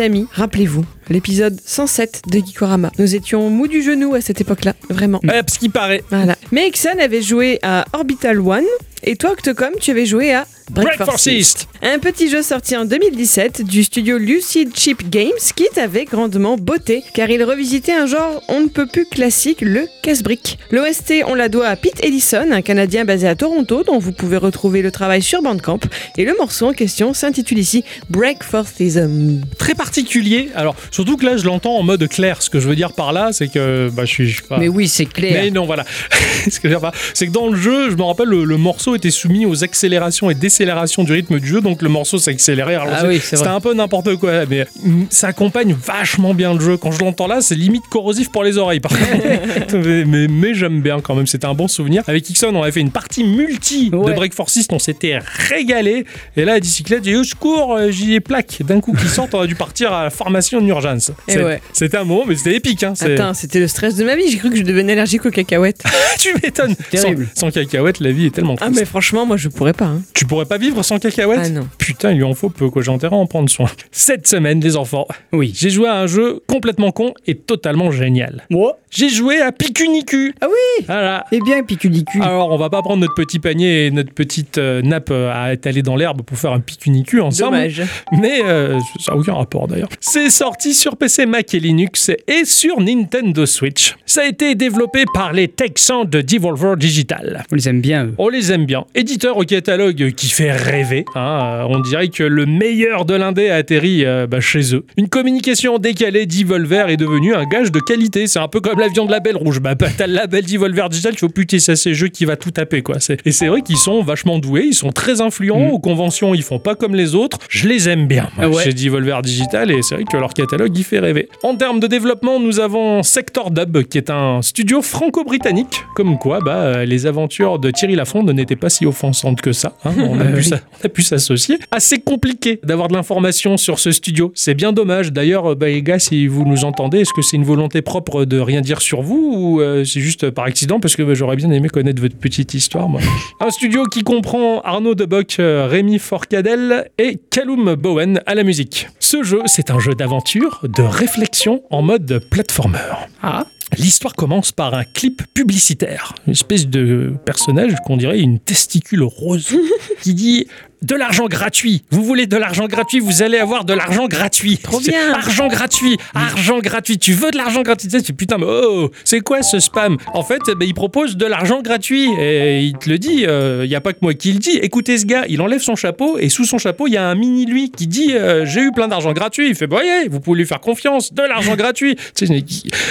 Amis, 0.00 0.26
rappelez-vous, 0.32 0.84
l'épisode 1.10 1.60
107 1.62 2.22
de 2.28 2.38
Gikorama. 2.38 2.90
Nous 2.98 3.14
étions 3.14 3.50
mous 3.50 3.68
du 3.68 3.82
genou 3.82 4.14
à 4.14 4.22
cette 4.22 4.40
époque-là, 4.40 4.74
vraiment. 4.88 5.20
Ouais, 5.22 5.42
parce 5.42 5.58
qu'il 5.58 5.70
paraît. 5.70 6.02
Voilà. 6.10 6.36
Mais 6.52 6.68
Ixon 6.68 6.98
avait 6.98 7.20
joué 7.20 7.58
à 7.62 7.84
Orbital 7.92 8.40
One, 8.40 8.64
et 9.02 9.16
toi, 9.16 9.32
Octocom, 9.32 9.72
tu 9.78 9.90
avais 9.90 10.06
joué 10.06 10.32
à 10.32 10.46
Break 10.70 10.96
Forcist. 10.98 11.66
Un 11.82 11.98
petit 11.98 12.30
jeu 12.30 12.42
sorti 12.42 12.76
en 12.76 12.84
2017 12.84 13.62
du 13.62 13.82
studio 13.82 14.18
Lucid 14.18 14.70
Chip 14.76 15.08
Games 15.10 15.30
qui 15.56 15.64
t'avait 15.74 16.04
grandement 16.04 16.56
beauté 16.56 17.02
car 17.12 17.28
il 17.28 17.42
revisitait 17.42 17.92
un 17.92 18.06
genre 18.06 18.40
on 18.48 18.60
ne 18.60 18.68
peut 18.68 18.86
plus 18.86 19.04
classique, 19.06 19.62
le 19.62 19.86
casse-brique. 20.02 20.58
L'OST, 20.70 21.24
on 21.26 21.34
la 21.34 21.48
doit 21.48 21.66
à 21.66 21.74
Pete 21.76 22.04
Ellison, 22.04 22.52
un 22.52 22.62
Canadien 22.62 23.04
basé 23.04 23.26
à 23.26 23.34
Toronto 23.34 23.82
dont 23.82 23.98
vous 23.98 24.12
pouvez 24.12 24.36
retrouver 24.36 24.80
le 24.82 24.92
travail 24.92 25.22
sur 25.22 25.42
Bandcamp 25.42 25.80
et 26.16 26.24
le 26.24 26.36
morceau 26.38 26.68
en 26.68 26.72
question 26.72 27.14
s'intitule 27.14 27.58
ici 27.58 27.82
Break 28.08 28.44
Forcism. 28.44 29.40
Très 29.58 29.74
particulier. 29.74 30.50
Alors, 30.54 30.76
surtout 30.92 31.16
que 31.16 31.26
là, 31.26 31.36
je 31.36 31.44
l'entends 31.46 31.76
en 31.76 31.82
mode 31.82 32.06
clair. 32.08 32.42
Ce 32.42 32.50
que 32.50 32.60
je 32.60 32.68
veux 32.68 32.76
dire 32.76 32.92
par 32.92 33.12
là, 33.12 33.30
c'est 33.32 33.48
que 33.48 33.90
bah, 33.92 34.04
je 34.04 34.10
suis. 34.12 34.28
je 34.28 34.42
pas- 34.44 34.58
Mais 34.58 34.68
oui, 34.68 34.86
c'est 34.86 35.06
clair. 35.06 35.32
Mais 35.42 35.50
non, 35.50 35.66
voilà. 35.66 35.84
Ce 36.50 36.60
que 36.60 36.68
je 36.68 36.74
veux 36.74 36.74
dire 36.74 36.80
par 36.80 36.92
là, 36.92 36.96
c'est 37.14 37.26
que 37.26 37.32
dans 37.32 37.48
le 37.48 37.56
jeu, 37.56 37.90
je 37.90 37.96
me 37.96 38.02
rappelle, 38.02 38.28
le, 38.28 38.44
le 38.44 38.56
morceau 38.56 38.94
était 38.94 39.10
soumis 39.10 39.46
aux 39.46 39.64
accélérations 39.64 40.30
et 40.30 40.34
décélérations 40.34 40.59
du 40.64 41.12
rythme 41.12 41.38
du 41.40 41.46
jeu, 41.46 41.60
donc 41.60 41.82
le 41.82 41.88
morceau 41.88 42.18
s'accélérait. 42.18 42.76
Ah 42.76 43.00
c'est- 43.00 43.06
oui, 43.06 43.20
C'était 43.22 43.46
un 43.46 43.60
peu 43.60 43.72
n'importe 43.74 44.16
quoi, 44.16 44.44
mais 44.46 44.66
mm, 44.82 45.04
ça 45.10 45.28
accompagne 45.28 45.74
vachement 45.74 46.34
bien 46.34 46.54
le 46.54 46.60
jeu. 46.60 46.76
Quand 46.76 46.90
je 46.92 47.00
l'entends 47.00 47.26
là, 47.26 47.40
c'est 47.40 47.54
limite 47.54 47.84
corrosif 47.90 48.30
pour 48.30 48.44
les 48.44 48.58
oreilles, 48.58 48.80
par 48.80 48.92
contre. 48.92 49.10
mais 49.74 50.04
mais, 50.04 50.26
mais 50.28 50.54
j'aime 50.54 50.80
bien 50.80 51.00
quand 51.00 51.14
même, 51.14 51.26
c'était 51.26 51.46
un 51.46 51.54
bon 51.54 51.68
souvenir. 51.68 52.02
Avec 52.06 52.28
Ixon, 52.28 52.52
on 52.54 52.62
avait 52.62 52.72
fait 52.72 52.80
une 52.80 52.90
partie 52.90 53.24
multi 53.24 53.90
de. 53.90 53.96
Break 54.20 54.34
Forces, 54.34 54.66
on 54.72 54.78
s'était 54.78 55.18
régalé. 55.48 56.04
Et 56.36 56.44
là, 56.44 56.54
à 56.54 56.60
bicyclette, 56.60 57.04
j'ai 57.04 57.12
eu 57.12 57.16
au 57.16 57.24
secours, 57.24 57.74
euh, 57.76 57.90
j'ai 57.90 58.06
des 58.06 58.20
plaques 58.20 58.58
d'un 58.64 58.80
coup 58.80 58.92
qui 58.94 59.06
sortent, 59.08 59.34
on 59.34 59.40
a 59.40 59.46
dû 59.46 59.54
partir 59.54 59.92
à 59.92 60.04
la 60.04 60.10
formation 60.10 60.58
en 60.58 60.66
urgence. 60.66 61.10
Et 61.28 61.32
C'est- 61.32 61.44
ouais. 61.44 61.60
C'était 61.72 61.96
un 61.96 62.04
moment, 62.04 62.24
mais 62.26 62.34
c'était 62.36 62.56
épique. 62.56 62.82
Hein, 62.82 62.94
Attends, 63.00 63.34
c'était 63.34 63.60
le 63.60 63.68
stress 63.68 63.94
de 63.96 64.04
ma 64.04 64.16
vie, 64.16 64.28
j'ai 64.30 64.38
cru 64.38 64.50
que 64.50 64.56
je 64.56 64.62
devenais 64.62 64.92
allergique 64.92 65.24
aux 65.26 65.30
cacahuètes. 65.30 65.82
tu 66.18 66.34
m'étonnes. 66.42 66.74
Sans, 66.94 67.08
sans 67.34 67.50
cacahuètes, 67.50 68.00
la 68.00 68.12
vie 68.12 68.26
est 68.26 68.30
tellement 68.34 68.56
Ah 68.60 68.66
triste. 68.66 68.80
mais 68.80 68.84
franchement, 68.86 69.24
moi 69.26 69.36
je 69.36 69.48
pourrais 69.48 69.72
pas. 69.72 69.86
hein. 69.86 70.02
Tu 70.14 70.26
pourrais 70.26 70.44
pas 70.50 70.58
vivre 70.58 70.82
sans 70.82 70.98
cacahuètes 70.98 71.38
Ah 71.44 71.48
non. 71.48 71.68
Putain, 71.78 72.10
il 72.10 72.16
lui 72.16 72.24
en 72.24 72.34
faut 72.34 72.50
peu, 72.50 72.68
quoi. 72.70 72.82
J'ai 72.82 72.90
intérêt 72.90 73.14
à 73.14 73.18
en 73.20 73.26
prendre 73.26 73.48
soin. 73.48 73.68
Cette 73.92 74.26
semaine, 74.26 74.60
les 74.60 74.76
enfants, 74.76 75.06
Oui. 75.32 75.52
j'ai 75.54 75.70
joué 75.70 75.88
à 75.88 75.94
un 75.94 76.08
jeu 76.08 76.42
complètement 76.48 76.90
con 76.90 77.14
et 77.28 77.36
totalement 77.36 77.92
génial. 77.92 78.44
Moi 78.50 78.76
J'ai 78.90 79.08
joué 79.08 79.40
à 79.40 79.52
Picunicu. 79.52 80.34
Ah 80.40 80.46
oui 80.48 80.84
Voilà. 80.86 81.24
Eh 81.30 81.38
bien, 81.40 81.62
Piculicu. 81.62 82.20
Alors, 82.20 82.50
on 82.50 82.56
va 82.58 82.68
pas 82.68 82.82
prendre 82.82 83.00
notre 83.00 83.14
petit 83.14 83.38
panier 83.38 83.86
et 83.86 83.90
notre 83.92 84.12
petite 84.12 84.58
euh, 84.58 84.82
nappe 84.82 85.10
euh, 85.12 85.30
à 85.32 85.52
étaler 85.52 85.82
dans 85.82 85.94
l'herbe 85.94 86.22
pour 86.22 86.36
faire 86.36 86.52
un 86.52 86.58
Picunicu 86.58 87.20
ensemble. 87.20 87.52
Dommage. 87.56 87.82
Mais 88.20 88.40
euh, 88.44 88.80
ça 88.98 89.12
n'a 89.12 89.18
aucun 89.18 89.34
rapport 89.34 89.68
d'ailleurs. 89.68 89.88
C'est 90.00 90.30
sorti 90.30 90.74
sur 90.74 90.96
PC, 90.96 91.26
Mac 91.26 91.54
et 91.54 91.60
Linux 91.60 92.10
et 92.26 92.44
sur 92.44 92.80
Nintendo 92.80 93.46
Switch. 93.46 93.94
Ça 94.04 94.22
a 94.22 94.24
été 94.24 94.56
développé 94.56 95.04
par 95.14 95.32
les 95.32 95.46
Texans 95.46 96.04
de 96.04 96.20
Devolver 96.22 96.76
Digital. 96.76 97.44
On 97.52 97.54
les 97.54 97.68
aime 97.68 97.80
bien, 97.80 98.06
eux. 98.06 98.14
On 98.18 98.28
les 98.28 98.50
aime 98.50 98.66
bien. 98.66 98.84
Éditeur 98.96 99.36
au 99.36 99.44
catalogue 99.44 100.10
qui 100.16 100.28
fait 100.28 100.39
rêver. 100.48 101.04
hein. 101.14 101.40
Euh, 101.60 101.66
on 101.68 101.80
dirait 101.80 102.08
que 102.08 102.22
le 102.22 102.46
meilleur 102.46 103.04
de 103.04 103.14
l'indé 103.14 103.48
a 103.50 103.56
atterri 103.56 104.04
euh, 104.04 104.26
bah, 104.26 104.40
chez 104.40 104.74
eux. 104.74 104.84
Une 104.96 105.08
communication 105.08 105.78
décalée 105.78 106.26
d'Evolver 106.26 106.88
est 106.88 106.96
devenue 106.96 107.34
un 107.34 107.44
gage 107.44 107.72
de 107.72 107.80
qualité. 107.80 108.26
C'est 108.26 108.38
un 108.38 108.48
peu 108.48 108.60
comme 108.60 108.78
l'avion 108.78 109.04
de 109.04 109.10
la 109.10 109.20
Belle 109.20 109.36
Rouge. 109.36 109.60
Bah, 109.60 109.74
bah, 109.74 109.88
t'as 109.96 110.06
le 110.06 110.14
label 110.14 110.44
d'Evolver 110.44 110.88
Digital, 110.88 111.12
il 111.14 111.18
faut 111.18 111.28
putain, 111.28 111.58
ça 111.58 111.76
c'est 111.76 111.94
jeu 111.94 112.08
qui 112.08 112.24
va 112.24 112.36
tout 112.36 112.50
taper 112.50 112.82
quoi. 112.82 112.96
Et 113.24 113.32
c'est 113.32 113.48
vrai 113.48 113.62
qu'ils 113.62 113.76
sont 113.76 114.02
vachement 114.02 114.38
doués, 114.38 114.64
ils 114.66 114.74
sont 114.74 114.92
très 114.92 115.20
influents. 115.20 115.68
Mm. 115.68 115.70
Aux 115.72 115.78
conventions, 115.78 116.34
ils 116.34 116.42
font 116.42 116.58
pas 116.58 116.74
comme 116.74 116.94
les 116.94 117.14
autres. 117.14 117.38
Je 117.48 117.68
les 117.68 117.88
aime 117.88 118.06
bien 118.06 118.28
moi, 118.36 118.48
ouais. 118.48 118.62
chez 118.64 118.72
Devolver 118.72 119.22
Digital 119.22 119.70
et 119.70 119.82
c'est 119.82 119.96
vrai 119.96 120.04
que 120.04 120.16
leur 120.16 120.32
catalogue 120.34 120.76
il 120.76 120.84
fait 120.84 120.98
rêver. 121.00 121.28
En 121.42 121.56
termes 121.56 121.80
de 121.80 121.86
développement, 121.86 122.38
nous 122.40 122.60
avons 122.60 123.02
Sector 123.02 123.50
Dub 123.50 123.82
qui 123.84 123.98
est 123.98 124.10
un 124.10 124.42
studio 124.42 124.82
franco-britannique. 124.82 125.82
Comme 125.94 126.18
quoi, 126.18 126.38
bah, 126.44 126.56
euh, 126.56 126.84
les 126.84 127.06
aventures 127.06 127.58
de 127.58 127.70
Thierry 127.70 127.96
Lafronde 127.96 128.30
n'étaient 128.30 128.56
pas 128.56 128.70
si 128.70 128.86
offensantes 128.86 129.40
que 129.40 129.52
ça. 129.52 129.72
hein. 129.84 129.92
On, 129.98 130.19
a 130.20 130.24
pu 130.26 130.36
Oui. 130.36 130.44
s'a- 130.44 130.60
on 130.82 130.86
a 130.86 130.88
pu 130.88 131.02
s'associer. 131.02 131.58
Assez 131.70 131.98
compliqué 131.98 132.60
d'avoir 132.62 132.88
de 132.88 132.94
l'information 132.94 133.56
sur 133.56 133.78
ce 133.78 133.90
studio. 133.92 134.32
C'est 134.34 134.54
bien 134.54 134.72
dommage. 134.72 135.12
D'ailleurs, 135.12 135.52
euh, 135.52 135.54
bah, 135.54 135.66
les 135.68 135.82
gars, 135.82 135.98
si 135.98 136.26
vous 136.26 136.44
nous 136.44 136.64
entendez, 136.64 137.00
est-ce 137.00 137.12
que 137.12 137.22
c'est 137.22 137.36
une 137.36 137.44
volonté 137.44 137.82
propre 137.82 138.24
de 138.24 138.38
rien 138.38 138.60
dire 138.60 138.80
sur 138.82 139.02
vous 139.02 139.32
ou 139.36 139.60
euh, 139.60 139.84
c'est 139.84 140.00
juste 140.00 140.30
par 140.30 140.44
accident 140.44 140.80
Parce 140.80 140.96
que 140.96 141.02
bah, 141.02 141.14
j'aurais 141.14 141.36
bien 141.36 141.50
aimé 141.50 141.68
connaître 141.68 142.00
votre 142.00 142.16
petite 142.16 142.54
histoire, 142.54 142.88
moi. 142.88 143.00
Un 143.40 143.50
studio 143.50 143.84
qui 143.84 144.02
comprend 144.02 144.60
Arnaud 144.60 144.94
Deboc, 144.94 145.36
euh, 145.40 145.66
Rémi 145.68 145.98
Forcadell 145.98 146.90
et 146.98 147.18
Callum 147.30 147.74
Bowen 147.74 148.20
à 148.26 148.34
la 148.34 148.42
musique. 148.44 148.88
Ce 148.98 149.22
jeu, 149.22 149.40
c'est 149.46 149.70
un 149.70 149.78
jeu 149.78 149.94
d'aventure, 149.94 150.60
de 150.62 150.82
réflexion 150.82 151.62
en 151.70 151.82
mode 151.82 152.20
platformer. 152.30 152.78
Ah 153.22 153.46
L'histoire 153.78 154.14
commence 154.14 154.52
par 154.52 154.74
un 154.74 154.84
clip 154.84 155.22
publicitaire, 155.32 156.14
une 156.26 156.32
espèce 156.32 156.66
de 156.66 157.14
personnage 157.24 157.74
qu'on 157.86 157.96
dirait 157.96 158.20
une 158.20 158.38
testicule 158.38 159.02
rose 159.02 159.48
qui 160.02 160.14
dit 160.14 160.46
de 160.82 160.94
l'argent 160.94 161.26
gratuit. 161.26 161.82
Vous 161.90 162.02
voulez 162.02 162.26
de 162.26 162.36
l'argent 162.36 162.66
gratuit, 162.66 163.00
vous 163.00 163.22
allez 163.22 163.38
avoir 163.38 163.64
de 163.64 163.74
l'argent 163.74 164.06
gratuit. 164.06 164.58
Trop 164.58 164.80
bien. 164.80 165.12
Argent 165.12 165.48
gratuit, 165.48 165.96
argent 166.14 166.58
gratuit. 166.58 166.98
Tu 166.98 167.12
veux 167.12 167.30
de 167.30 167.36
l'argent 167.36 167.62
gratuit? 167.62 167.88
Tu 167.88 168.12
Putain, 168.12 168.38
mais 168.38 168.46
oh, 168.48 168.90
c'est 169.04 169.20
quoi 169.20 169.42
ce 169.42 169.58
spam? 169.58 169.96
En 170.14 170.22
fait, 170.22 170.40
ben, 170.46 170.66
il 170.66 170.74
propose 170.74 171.16
de 171.16 171.26
l'argent 171.26 171.62
gratuit 171.62 172.08
et 172.18 172.64
il 172.64 172.76
te 172.76 172.88
le 172.88 172.98
dit. 172.98 173.24
Il 173.24 173.68
n'y 173.68 173.74
a 173.74 173.80
pas 173.80 173.92
que 173.92 173.98
moi 174.00 174.14
qui 174.14 174.32
le 174.32 174.38
dis. 174.38 174.58
Écoutez 174.58 174.98
ce 174.98 175.06
gars, 175.06 175.24
il 175.28 175.40
enlève 175.40 175.60
son 175.60 175.76
chapeau 175.76 176.18
et 176.18 176.28
sous 176.28 176.44
son 176.44 176.58
chapeau, 176.58 176.86
il 176.86 176.92
y 176.92 176.96
a 176.96 177.06
un 177.06 177.14
mini 177.14 177.46
lui 177.46 177.70
qui 177.70 177.86
dit 177.86 178.14
euh, 178.14 178.44
j'ai 178.46 178.60
eu 178.60 178.72
plein 178.72 178.88
d'argent 178.88 179.12
gratuit. 179.12 179.48
Il 179.48 179.54
fait 179.54 179.66
bah, 179.66 179.76
voyez, 179.76 180.08
vous 180.08 180.20
pouvez 180.20 180.38
lui 180.38 180.46
faire 180.46 180.60
confiance, 180.60 181.12
de 181.12 181.22
l'argent 181.22 181.56
gratuit. 181.56 181.96
Tu 182.14 182.26
sais, 182.26 182.44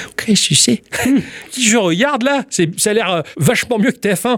ok, 0.09 0.25
je 0.27 0.53
sais. 0.53 0.81
qui 1.51 1.67
je 1.67 1.77
regarde 1.77 2.23
là, 2.23 2.43
c'est, 2.49 2.69
ça 2.79 2.91
a 2.91 2.93
l'air 2.93 3.11
euh, 3.11 3.21
vachement 3.37 3.77
mieux 3.79 3.91
que 3.91 3.99
TF1. 3.99 4.37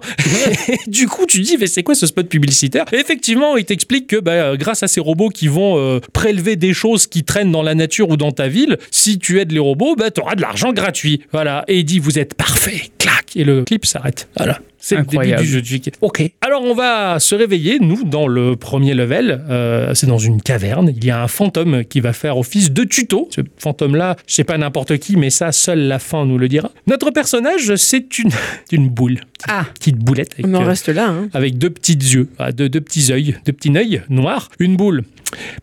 Et 0.71 0.89
du 0.89 1.07
coup, 1.07 1.25
tu 1.25 1.41
dis, 1.41 1.57
mais 1.57 1.67
c'est 1.67 1.83
quoi 1.83 1.95
ce 1.95 2.07
spot 2.07 2.27
publicitaire? 2.27 2.85
Et 2.91 3.01
Effectivement, 3.01 3.40
il 3.57 3.65
t'explique 3.65 4.07
que 4.07 4.17
bah, 4.17 4.55
grâce 4.57 4.83
à 4.83 4.87
ces 4.87 4.99
robots 4.99 5.29
qui 5.29 5.47
vont 5.47 5.77
euh, 5.77 5.99
prélever 6.13 6.55
des 6.55 6.73
choses 6.73 7.07
qui 7.07 7.23
traînent 7.23 7.51
dans 7.51 7.63
la 7.63 7.75
nature 7.75 8.09
ou 8.09 8.17
dans 8.17 8.31
ta 8.31 8.47
ville, 8.47 8.77
si 8.91 9.19
tu 9.19 9.39
aides 9.39 9.51
les 9.51 9.59
robots, 9.59 9.95
bah, 9.95 10.11
tu 10.11 10.21
auras 10.21 10.35
de 10.35 10.41
l'argent 10.41 10.73
gratuit. 10.73 11.21
Voilà. 11.31 11.63
Et 11.67 11.79
il 11.79 11.85
dit, 11.85 11.99
vous 11.99 12.19
êtes 12.19 12.33
parfait. 12.33 12.89
Clac. 12.97 13.35
Et 13.35 13.43
le 13.43 13.63
clip 13.63 13.85
s'arrête. 13.85 14.27
Voilà. 14.37 14.59
C'est 14.81 14.95
le 14.95 15.01
début 15.03 15.17
Incroyable. 15.17 15.43
du 15.43 15.47
jeu. 15.49 15.61
Tu 15.61 15.79
dis, 15.79 15.91
Ok. 16.01 16.23
Alors 16.41 16.63
on 16.63 16.73
va 16.73 17.19
se 17.19 17.35
réveiller, 17.35 17.77
nous, 17.79 18.03
dans 18.03 18.27
le 18.27 18.55
premier 18.55 18.93
level. 18.95 19.43
Euh, 19.49 19.93
c'est 19.93 20.07
dans 20.07 20.17
une 20.17 20.41
caverne. 20.41 20.91
Il 20.95 21.05
y 21.05 21.11
a 21.11 21.21
un 21.23 21.27
fantôme 21.27 21.85
qui 21.85 21.99
va 21.99 22.13
faire 22.13 22.37
office 22.37 22.71
de 22.71 22.83
tuto. 22.83 23.29
Ce 23.31 23.41
fantôme-là, 23.57 24.17
je 24.27 24.33
sais 24.33 24.43
pas 24.43 24.57
n'importe 24.57 24.97
qui, 24.97 25.15
mais 25.17 25.29
ça, 25.29 25.51
seule 25.51 25.81
la 25.87 25.99
fin 25.99 26.25
nous 26.25 26.37
le 26.39 26.47
dira. 26.47 26.71
Notre 26.87 27.11
personnage, 27.11 27.75
c'est 27.75 28.17
une, 28.17 28.31
une 28.71 28.89
boule. 28.89 29.19
Ah 29.47 29.65
Petite 29.75 29.97
boulette 29.97 30.33
avec, 30.33 30.47
On 30.47 30.53
en 30.55 30.63
euh, 30.63 30.67
reste 30.67 30.89
là. 30.89 31.09
Hein. 31.09 31.29
avec 31.33 31.57
deux 31.57 31.69
petits 31.69 31.93
yeux, 31.93 32.27
deux, 32.55 32.67
deux 32.67 32.81
petits 32.81 33.11
yeux, 33.11 33.35
deux 33.45 33.53
petits 33.53 33.75
œils 33.77 34.01
noirs, 34.09 34.49
une 34.59 34.75
boule. 34.75 35.03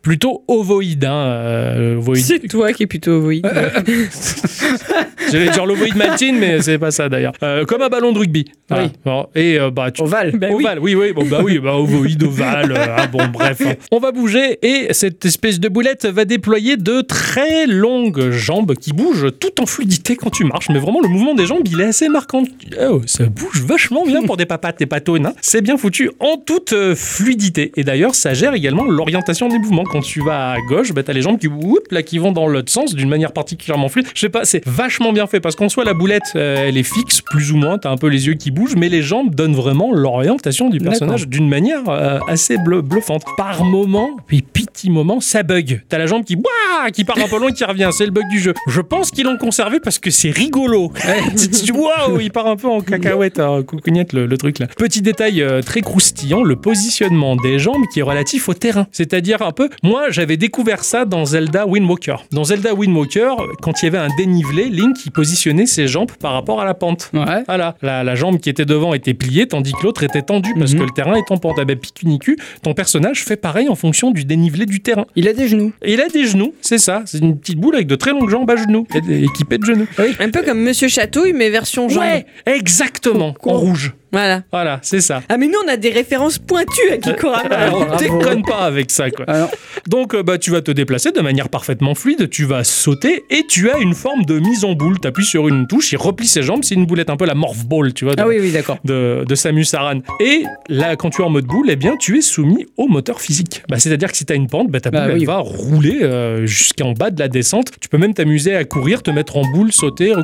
Plutôt 0.03 0.45
ovoïde, 0.49 1.05
hein, 1.05 1.15
euh, 1.27 1.97
ovoïde. 1.97 2.25
C'est 2.25 2.41
toi 2.49 2.73
qui 2.73 2.85
es 2.85 2.87
plutôt 2.87 3.13
ovoïde. 3.13 3.47
J'allais 5.31 5.51
dire 5.51 5.67
l'ovoïde 5.67 5.97
maltine, 5.97 6.39
mais 6.39 6.63
c'est 6.63 6.79
pas 6.79 6.91
ça 6.91 7.09
d'ailleurs. 7.09 7.33
Euh, 7.43 7.65
comme 7.65 7.83
un 7.83 7.89
ballon 7.89 8.13
de 8.13 8.19
rugby. 8.19 8.47
Voilà. 8.69 8.85
Oui. 8.85 8.91
Bon, 9.05 9.27
et 9.35 9.59
euh, 9.59 9.71
bah, 9.71 9.91
tu- 9.91 10.03
Ovale. 10.03 10.33
Bah 10.39 10.49
oui. 10.51 10.65
ovale, 10.65 10.79
oui, 10.79 10.95
oui, 10.95 11.13
bon, 11.13 11.25
bah 11.27 11.41
oui, 11.43 11.59
bah, 11.59 11.75
ovoïde, 11.75 12.23
ovale. 12.23 12.73
euh, 12.73 12.97
ah, 12.97 13.07
bon, 13.07 13.27
bref. 13.33 13.61
On 13.91 13.99
va 13.99 14.13
bouger 14.13 14.59
et 14.63 14.93
cette 14.93 15.25
espèce 15.25 15.61
de 15.61 15.69
boulette 15.69 16.07
va 16.07 16.25
déployer 16.25 16.77
de 16.77 17.01
très 17.03 17.67
longues 17.67 18.31
jambes 18.31 18.75
qui 18.75 18.93
bougent 18.93 19.29
tout 19.39 19.61
en 19.61 19.67
fluidité 19.67 20.17
quand 20.17 20.31
tu 20.31 20.45
marches. 20.45 20.69
Mais 20.71 20.79
vraiment, 20.79 21.01
le 21.01 21.09
mouvement 21.09 21.35
des 21.35 21.47
jambes, 21.47 21.63
il 21.67 21.81
est 21.81 21.85
assez 21.85 22.09
marquant. 22.09 22.45
Oh, 22.89 23.03
ça 23.07 23.25
bouge 23.27 23.63
vachement 23.67 24.05
bien 24.07 24.23
pour 24.23 24.37
des 24.37 24.47
papates 24.47 24.81
et 24.81 24.87
patounes. 24.87 25.27
hein. 25.27 25.35
C'est 25.41 25.61
bien 25.63 25.77
foutu 25.77 26.11
en 26.21 26.37
toute 26.37 26.73
euh, 26.73 26.95
fluidité. 26.95 27.73
Et 27.77 27.85
d'ailleurs, 27.85 28.15
ça 28.15 28.35
gère 28.35 28.55
également 28.55 28.85
l'orientation 28.85 29.49
des 29.49 29.58
mouvements. 29.59 29.85
Quand 29.85 30.01
tu 30.01 30.23
vas 30.23 30.51
à 30.53 30.61
gauche, 30.69 30.93
bah, 30.93 31.03
t'as 31.03 31.13
les 31.13 31.23
jambes 31.23 31.39
qui, 31.39 31.49
whoop, 31.49 31.91
là, 31.91 32.03
qui 32.03 32.19
vont 32.19 32.33
dans 32.33 32.47
l'autre 32.49 32.71
sens 32.73 32.95
d'une 32.95 33.09
manière 33.09 33.33
particulièrement 33.33 33.89
fluide. 33.89 34.07
Je 34.15 34.21
sais 34.21 34.29
pas, 34.29 34.45
c'est 34.45 34.67
vachement 34.67 35.13
bien 35.13 35.27
fait 35.27 35.41
parce 35.41 35.57
qu'en 35.57 35.69
soi, 35.69 35.85
la 35.85 35.95
boulette, 35.95 36.23
euh, 36.37 36.67
elle 36.69 36.77
est 36.77 36.83
fixe, 36.83 37.21
plus 37.21 37.53
ou 37.53 37.57
moins. 37.57 37.79
T'as 37.79 37.91
un 37.91 37.97
peu 37.97 38.09
les 38.09 38.27
yeux 38.27 38.35
qui 38.35 38.51
bougent, 38.51 38.77
mais 38.77 38.89
les 38.89 39.03
jambes 39.03 39.35
donnent 39.35 39.55
vraiment 39.55 39.93
l'orientation 39.93 40.69
du 40.71 40.79
personnage 40.79 41.29
d'une 41.29 41.49
manière 41.49 41.89
euh, 41.89 42.19
assez 42.29 42.57
bleu- 42.59 42.83
bluffante. 42.83 43.23
Par 43.37 43.65
moment, 43.65 44.11
puis 44.27 44.43
petit 44.43 44.91
moment, 44.91 45.21
ça 45.21 45.43
bug. 45.43 45.83
T'as 45.89 45.99
la 45.99 46.07
jambe 46.07 46.25
qui, 46.25 46.37
Ouah 46.37 46.91
qui 46.91 47.05
part 47.05 47.19
un 47.19 47.29
peu 47.29 47.39
loin 47.39 47.49
et 47.51 47.53
qui 47.53 47.65
revient. 47.65 47.89
C'est 47.93 48.05
le 48.07 48.11
bug 48.13 48.25
du 48.31 48.39
jeu. 48.41 48.55
Je 48.69 48.81
pense 48.81 49.11
qu'ils 49.11 49.25
l'ont 49.25 49.37
conservé 49.39 49.81
parce 49.81 49.99
que 49.99 50.11
c'est 50.11 50.31
rigolo. 50.31 50.93
dis, 51.35 51.73
waouh, 51.73 52.21
il 52.21 52.31
part 52.31 52.47
un 52.47 52.57
peu 52.57 52.69
en 52.69 52.81
cacahuète, 52.81 53.39
hein, 53.41 53.63
coucougnette, 53.67 54.13
le, 54.13 54.27
le 54.27 54.37
truc 54.39 54.59
là. 54.59 54.67
Petit 54.67 55.03
détail 55.03 55.43
euh, 55.43 55.63
très 55.63 55.81
croustillant, 55.81 56.43
le 56.43 56.57
positionnement 56.57 57.37
des 57.37 57.59
jambes 57.59 57.83
qui 57.93 58.01
est 58.01 58.03
relatif 58.03 58.49
au 58.49 58.55
terrain. 58.55 58.87
C'est-à-dire 58.93 59.43
un 59.49 59.53
peu, 59.53 59.69
moi 59.83 60.11
j'avais 60.11 60.37
découvert 60.37 60.85
ça 60.85 61.05
dans 61.05 61.25
Zelda 61.25 61.67
Wind 61.67 61.89
Walker. 61.89 62.17
Dans 62.33 62.45
Zelda 62.45 62.75
Wind 62.75 62.97
Walker, 62.97 63.31
quand 63.63 63.83
il 63.83 63.87
y 63.87 63.89
avait 63.89 63.99
un 63.99 64.09
dénivelé, 64.17 64.67
Link 64.67 64.97
il 65.07 65.11
positionnait 65.11 65.67
ses 65.67 65.89
jambes 65.89 66.11
par 66.21 66.33
rapport 66.35 66.61
à 66.61 66.65
la 66.65 66.75
pente. 66.75 67.11
Ouais. 67.15 67.43
Voilà, 67.47 67.75
la, 67.83 68.05
la 68.05 68.15
jambe 68.15 68.39
qui 68.39 68.51
était 68.51 68.65
devant 68.67 68.95
était 68.95 69.15
pliée, 69.15 69.47
tandis 69.49 69.73
que 69.73 69.83
l'autre 69.83 70.03
était 70.05 70.23
tendue 70.23 70.55
parce 70.59 70.73
Mhm. 70.75 70.79
que 70.81 70.85
le 70.85 70.91
terrain 70.91 71.15
est 71.15 71.31
en 71.31 71.39
pente. 71.39 71.57
Ah 71.61 71.65
ben, 71.65 71.77
Picunicu, 71.79 72.37
ton 72.63 72.75
personnage 72.75 73.25
fait 73.25 73.37
pareil 73.37 73.69
en 73.69 73.75
fonction 73.75 74.11
du 74.11 74.25
dénivelé 74.25 74.67
du 74.67 74.81
terrain. 74.81 75.07
Il 75.17 75.27
a 75.29 75.33
des 75.33 75.49
genoux. 75.49 75.73
Et 75.83 75.95
il 75.95 76.01
a 76.01 76.09
des 76.09 76.27
genoux, 76.27 76.55
c'est 76.61 76.79
ça. 76.79 77.03
C'est 77.07 77.19
une 77.19 77.39
petite 77.39 77.59
boule 77.59 77.75
avec 77.75 77.87
de 77.87 77.97
très 77.97 78.11
longues 78.13 78.29
jambes 78.31 78.51
à 78.51 78.57
genoux, 78.57 78.87
et- 78.95 79.25
équipée 79.25 79.59
de 79.59 79.65
genoux. 79.65 79.87
Un 80.21 80.31
peu 80.31 80.43
comme 80.43 80.61
Monsieur 80.61 80.89
Chatouille, 80.89 81.33
mais 81.33 81.49
version 81.51 81.89
jaune. 81.89 82.03
Ouais, 82.03 82.27
exactement, 82.47 83.35
en 83.45 83.53
rouge. 83.59 83.95
Voilà. 84.13 84.43
Voilà, 84.53 84.79
c'est 84.83 85.01
ça. 85.01 85.23
Ah, 85.29 85.37
mais 85.37 85.47
nous, 85.47 85.59
on 85.65 85.69
a 85.69 85.77
des 85.77 85.91
références 85.91 86.39
pointues 86.39 86.91
à 86.93 86.97
Kikorama. 86.97 87.55
Alors, 87.55 87.87
bravo. 87.87 88.03
déconne 88.03 88.43
pas 88.43 88.61
avec 88.61 88.91
ça, 88.91 89.11
quoi. 89.11 89.25
Alors, 89.29 89.51
Donc, 89.87 90.15
euh, 90.15 90.23
bah, 90.23 90.39
tu 90.39 90.51
vas 90.51 90.61
te 90.63 90.71
déplacer 90.71 91.13
de 91.13 91.21
manière 91.21 91.49
parfaitement 91.49 91.95
fluide, 91.95 92.31
tu 92.31 92.45
vas 92.45 92.65
sauter 92.65 93.25
et 93.31 93.45
tu 93.49 93.71
as 93.71 93.79
une 93.79 93.95
forme 93.95 94.25
de 94.25 94.39
mise 94.39 94.65
en 94.65 94.73
boule. 94.73 94.99
Tu 95.01 95.07
appuies 95.09 95.25
sur 95.25 95.49
une 95.49 95.67
touche, 95.67 95.93
il 95.93 95.97
replie 95.99 96.27
ses 96.27 96.43
jambes, 96.43 96.65
c'est 96.65 96.75
une 96.75 96.87
boulette 96.87 97.11
un 97.11 97.17
peu 97.17 97.27
la 97.27 97.35
morph 97.35 97.65
ball, 97.67 97.93
tu 97.95 98.05
vois. 98.05 98.15
de- 98.15 98.23
ah 98.23 98.27
oui, 98.29 98.39
oui, 98.41 98.51
d'accord. 98.53 98.79
de, 98.85 99.25
de 99.27 99.35
Samus 99.35 99.67
Aran. 99.75 100.01
Et 100.21 100.43
là, 100.69 100.97
quand 100.97 101.11
tu 101.11 101.21
es 101.23 101.25
en 101.25 101.31
mode 101.31 101.45
boule, 101.47 101.67
eh 101.71 101.77
bien, 101.77 101.97
tu 101.97 102.17
es 102.19 102.23
soumis 102.23 102.67
au 102.77 102.87
moteur 102.89 103.21
physique. 103.21 103.63
Bah, 103.69 103.79
C'est-à-dire 103.79 104.11
que 104.11 104.17
si 104.17 104.25
tu 104.25 104.33
as 104.33 104.37
une 104.37 104.47
pente, 104.49 104.71
bah, 104.71 104.81
ta 104.81 104.91
boule 104.91 105.01
Bah 105.01 105.07
elle 105.11 105.19
oui. 105.19 105.25
va 105.27 105.39
rouler 105.39 105.99
euh, 106.03 106.47
jusqu'en 106.47 106.93
bas 106.93 107.11
de 107.11 107.19
la 107.19 107.29
descente. 107.29 107.73
Tu 107.81 107.89
peux 107.89 107.99
même 107.99 108.15
t'amuser 108.15 108.55
à 108.55 108.65
courir, 108.65 109.03
te 109.03 109.11
mettre 109.11 109.37
en 109.37 109.43
boule, 109.53 109.73
sauter, 109.73 110.15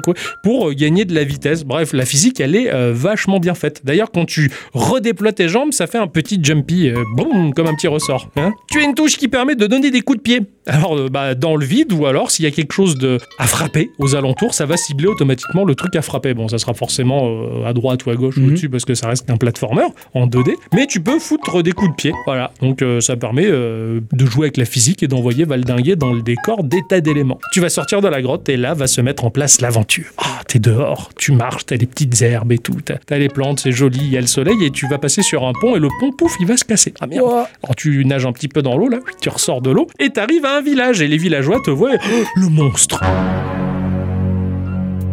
pour 0.42 0.68
euh, 0.70 0.72
gagner 0.74 1.04
de 1.04 1.14
la 1.14 1.24
vitesse. 1.24 1.64
Bref, 1.64 1.92
la 1.92 2.04
physique, 2.06 2.40
elle 2.40 2.56
est 2.56 2.72
euh, 2.72 2.92
vachement 2.94 3.38
bien 3.40 3.54
faite. 3.54 3.73
D'ailleurs, 3.84 4.10
quand 4.12 4.24
tu 4.26 4.50
redéploies 4.72 5.32
tes 5.32 5.48
jambes, 5.48 5.72
ça 5.72 5.86
fait 5.86 5.98
un 5.98 6.06
petit 6.06 6.38
jumpy, 6.42 6.88
euh, 6.88 7.02
boum, 7.16 7.52
comme 7.54 7.66
un 7.66 7.74
petit 7.74 7.88
ressort. 7.88 8.30
hein. 8.36 8.52
tu 8.70 8.78
as 8.78 8.82
une 8.84 8.94
touche 8.94 9.16
qui 9.16 9.28
permet 9.28 9.54
de 9.54 9.66
donner 9.66 9.90
des 9.90 10.00
coups 10.02 10.18
de 10.18 10.22
pied. 10.22 10.40
Alors, 10.66 10.96
euh, 10.96 11.08
bah, 11.10 11.34
dans 11.34 11.56
le 11.56 11.64
vide, 11.66 11.92
ou 11.92 12.06
alors, 12.06 12.30
s'il 12.30 12.44
y 12.44 12.48
a 12.48 12.50
quelque 12.50 12.72
chose 12.72 12.96
de, 12.96 13.18
à 13.38 13.46
frapper 13.46 13.90
aux 13.98 14.14
alentours, 14.14 14.54
ça 14.54 14.66
va 14.66 14.76
cibler 14.76 15.06
automatiquement 15.06 15.64
le 15.64 15.74
truc 15.74 15.94
à 15.96 16.02
frapper. 16.02 16.34
Bon, 16.34 16.48
ça 16.48 16.58
sera 16.58 16.74
forcément 16.74 17.28
euh, 17.28 17.66
à 17.66 17.72
droite 17.72 18.06
ou 18.06 18.10
à 18.10 18.14
gauche 18.14 18.36
ou 18.36 18.40
Mhm. 18.40 18.48
au-dessus 18.48 18.68
parce 18.68 18.84
que 18.84 18.94
ça 18.94 19.08
reste 19.08 19.28
un 19.30 19.36
platformer 19.36 19.84
en 20.14 20.26
2D. 20.26 20.52
Mais 20.74 20.86
tu 20.86 21.00
peux 21.00 21.18
foutre 21.18 21.62
des 21.62 21.72
coups 21.72 21.90
de 21.90 21.96
pied. 21.96 22.12
Voilà. 22.26 22.50
Donc, 22.62 22.82
ça 23.00 23.16
permet 23.16 23.46
de 23.46 24.26
jouer 24.26 24.46
avec 24.46 24.56
la 24.56 24.64
physique 24.64 25.02
et 25.02 25.08
d'envoyer 25.08 25.44
valdinguer 25.44 25.96
dans 25.96 26.12
le 26.12 26.22
décor 26.22 26.64
des 26.64 26.80
tas 26.88 27.00
d'éléments. 27.00 27.38
Tu 27.52 27.60
vas 27.60 27.68
sortir 27.68 28.00
de 28.00 28.08
la 28.08 28.22
grotte 28.22 28.48
et 28.48 28.56
là 28.56 28.74
va 28.74 28.86
se 28.86 29.00
mettre 29.00 29.24
en 29.24 29.30
place 29.30 29.60
l'aventure. 29.60 30.06
Ah, 30.18 30.40
t'es 30.48 30.58
dehors, 30.58 31.10
tu 31.16 31.32
marches, 31.32 31.66
t'as 31.66 31.76
les 31.76 31.86
petites 31.86 32.20
herbes 32.22 32.52
et 32.52 32.58
tout, 32.58 32.76
t'as 32.84 33.18
les 33.18 33.28
plantes, 33.28 33.63
c'est 33.64 33.72
joli, 33.72 33.98
il 33.98 34.10
y 34.10 34.18
a 34.18 34.20
le 34.20 34.26
soleil 34.26 34.62
et 34.62 34.70
tu 34.70 34.86
vas 34.86 34.98
passer 34.98 35.22
sur 35.22 35.46
un 35.46 35.54
pont 35.58 35.74
et 35.74 35.78
le 35.78 35.88
pont, 35.98 36.12
pouf, 36.12 36.36
il 36.38 36.46
va 36.46 36.58
se 36.58 36.64
casser. 36.66 36.92
Ah 37.00 37.06
merde. 37.06 37.24
Alors 37.62 37.74
tu 37.74 38.04
nages 38.04 38.26
un 38.26 38.32
petit 38.32 38.46
peu 38.48 38.60
dans 38.60 38.76
l'eau 38.76 38.90
là, 38.90 38.98
tu 39.22 39.30
ressors 39.30 39.62
de 39.62 39.70
l'eau 39.70 39.86
et 39.98 40.10
t'arrives 40.10 40.44
à 40.44 40.58
un 40.58 40.60
village 40.60 41.00
et 41.00 41.08
les 41.08 41.16
villageois 41.16 41.60
te 41.64 41.70
voient 41.70 41.92
Oh, 41.94 42.24
le 42.36 42.48
monstre. 42.50 43.00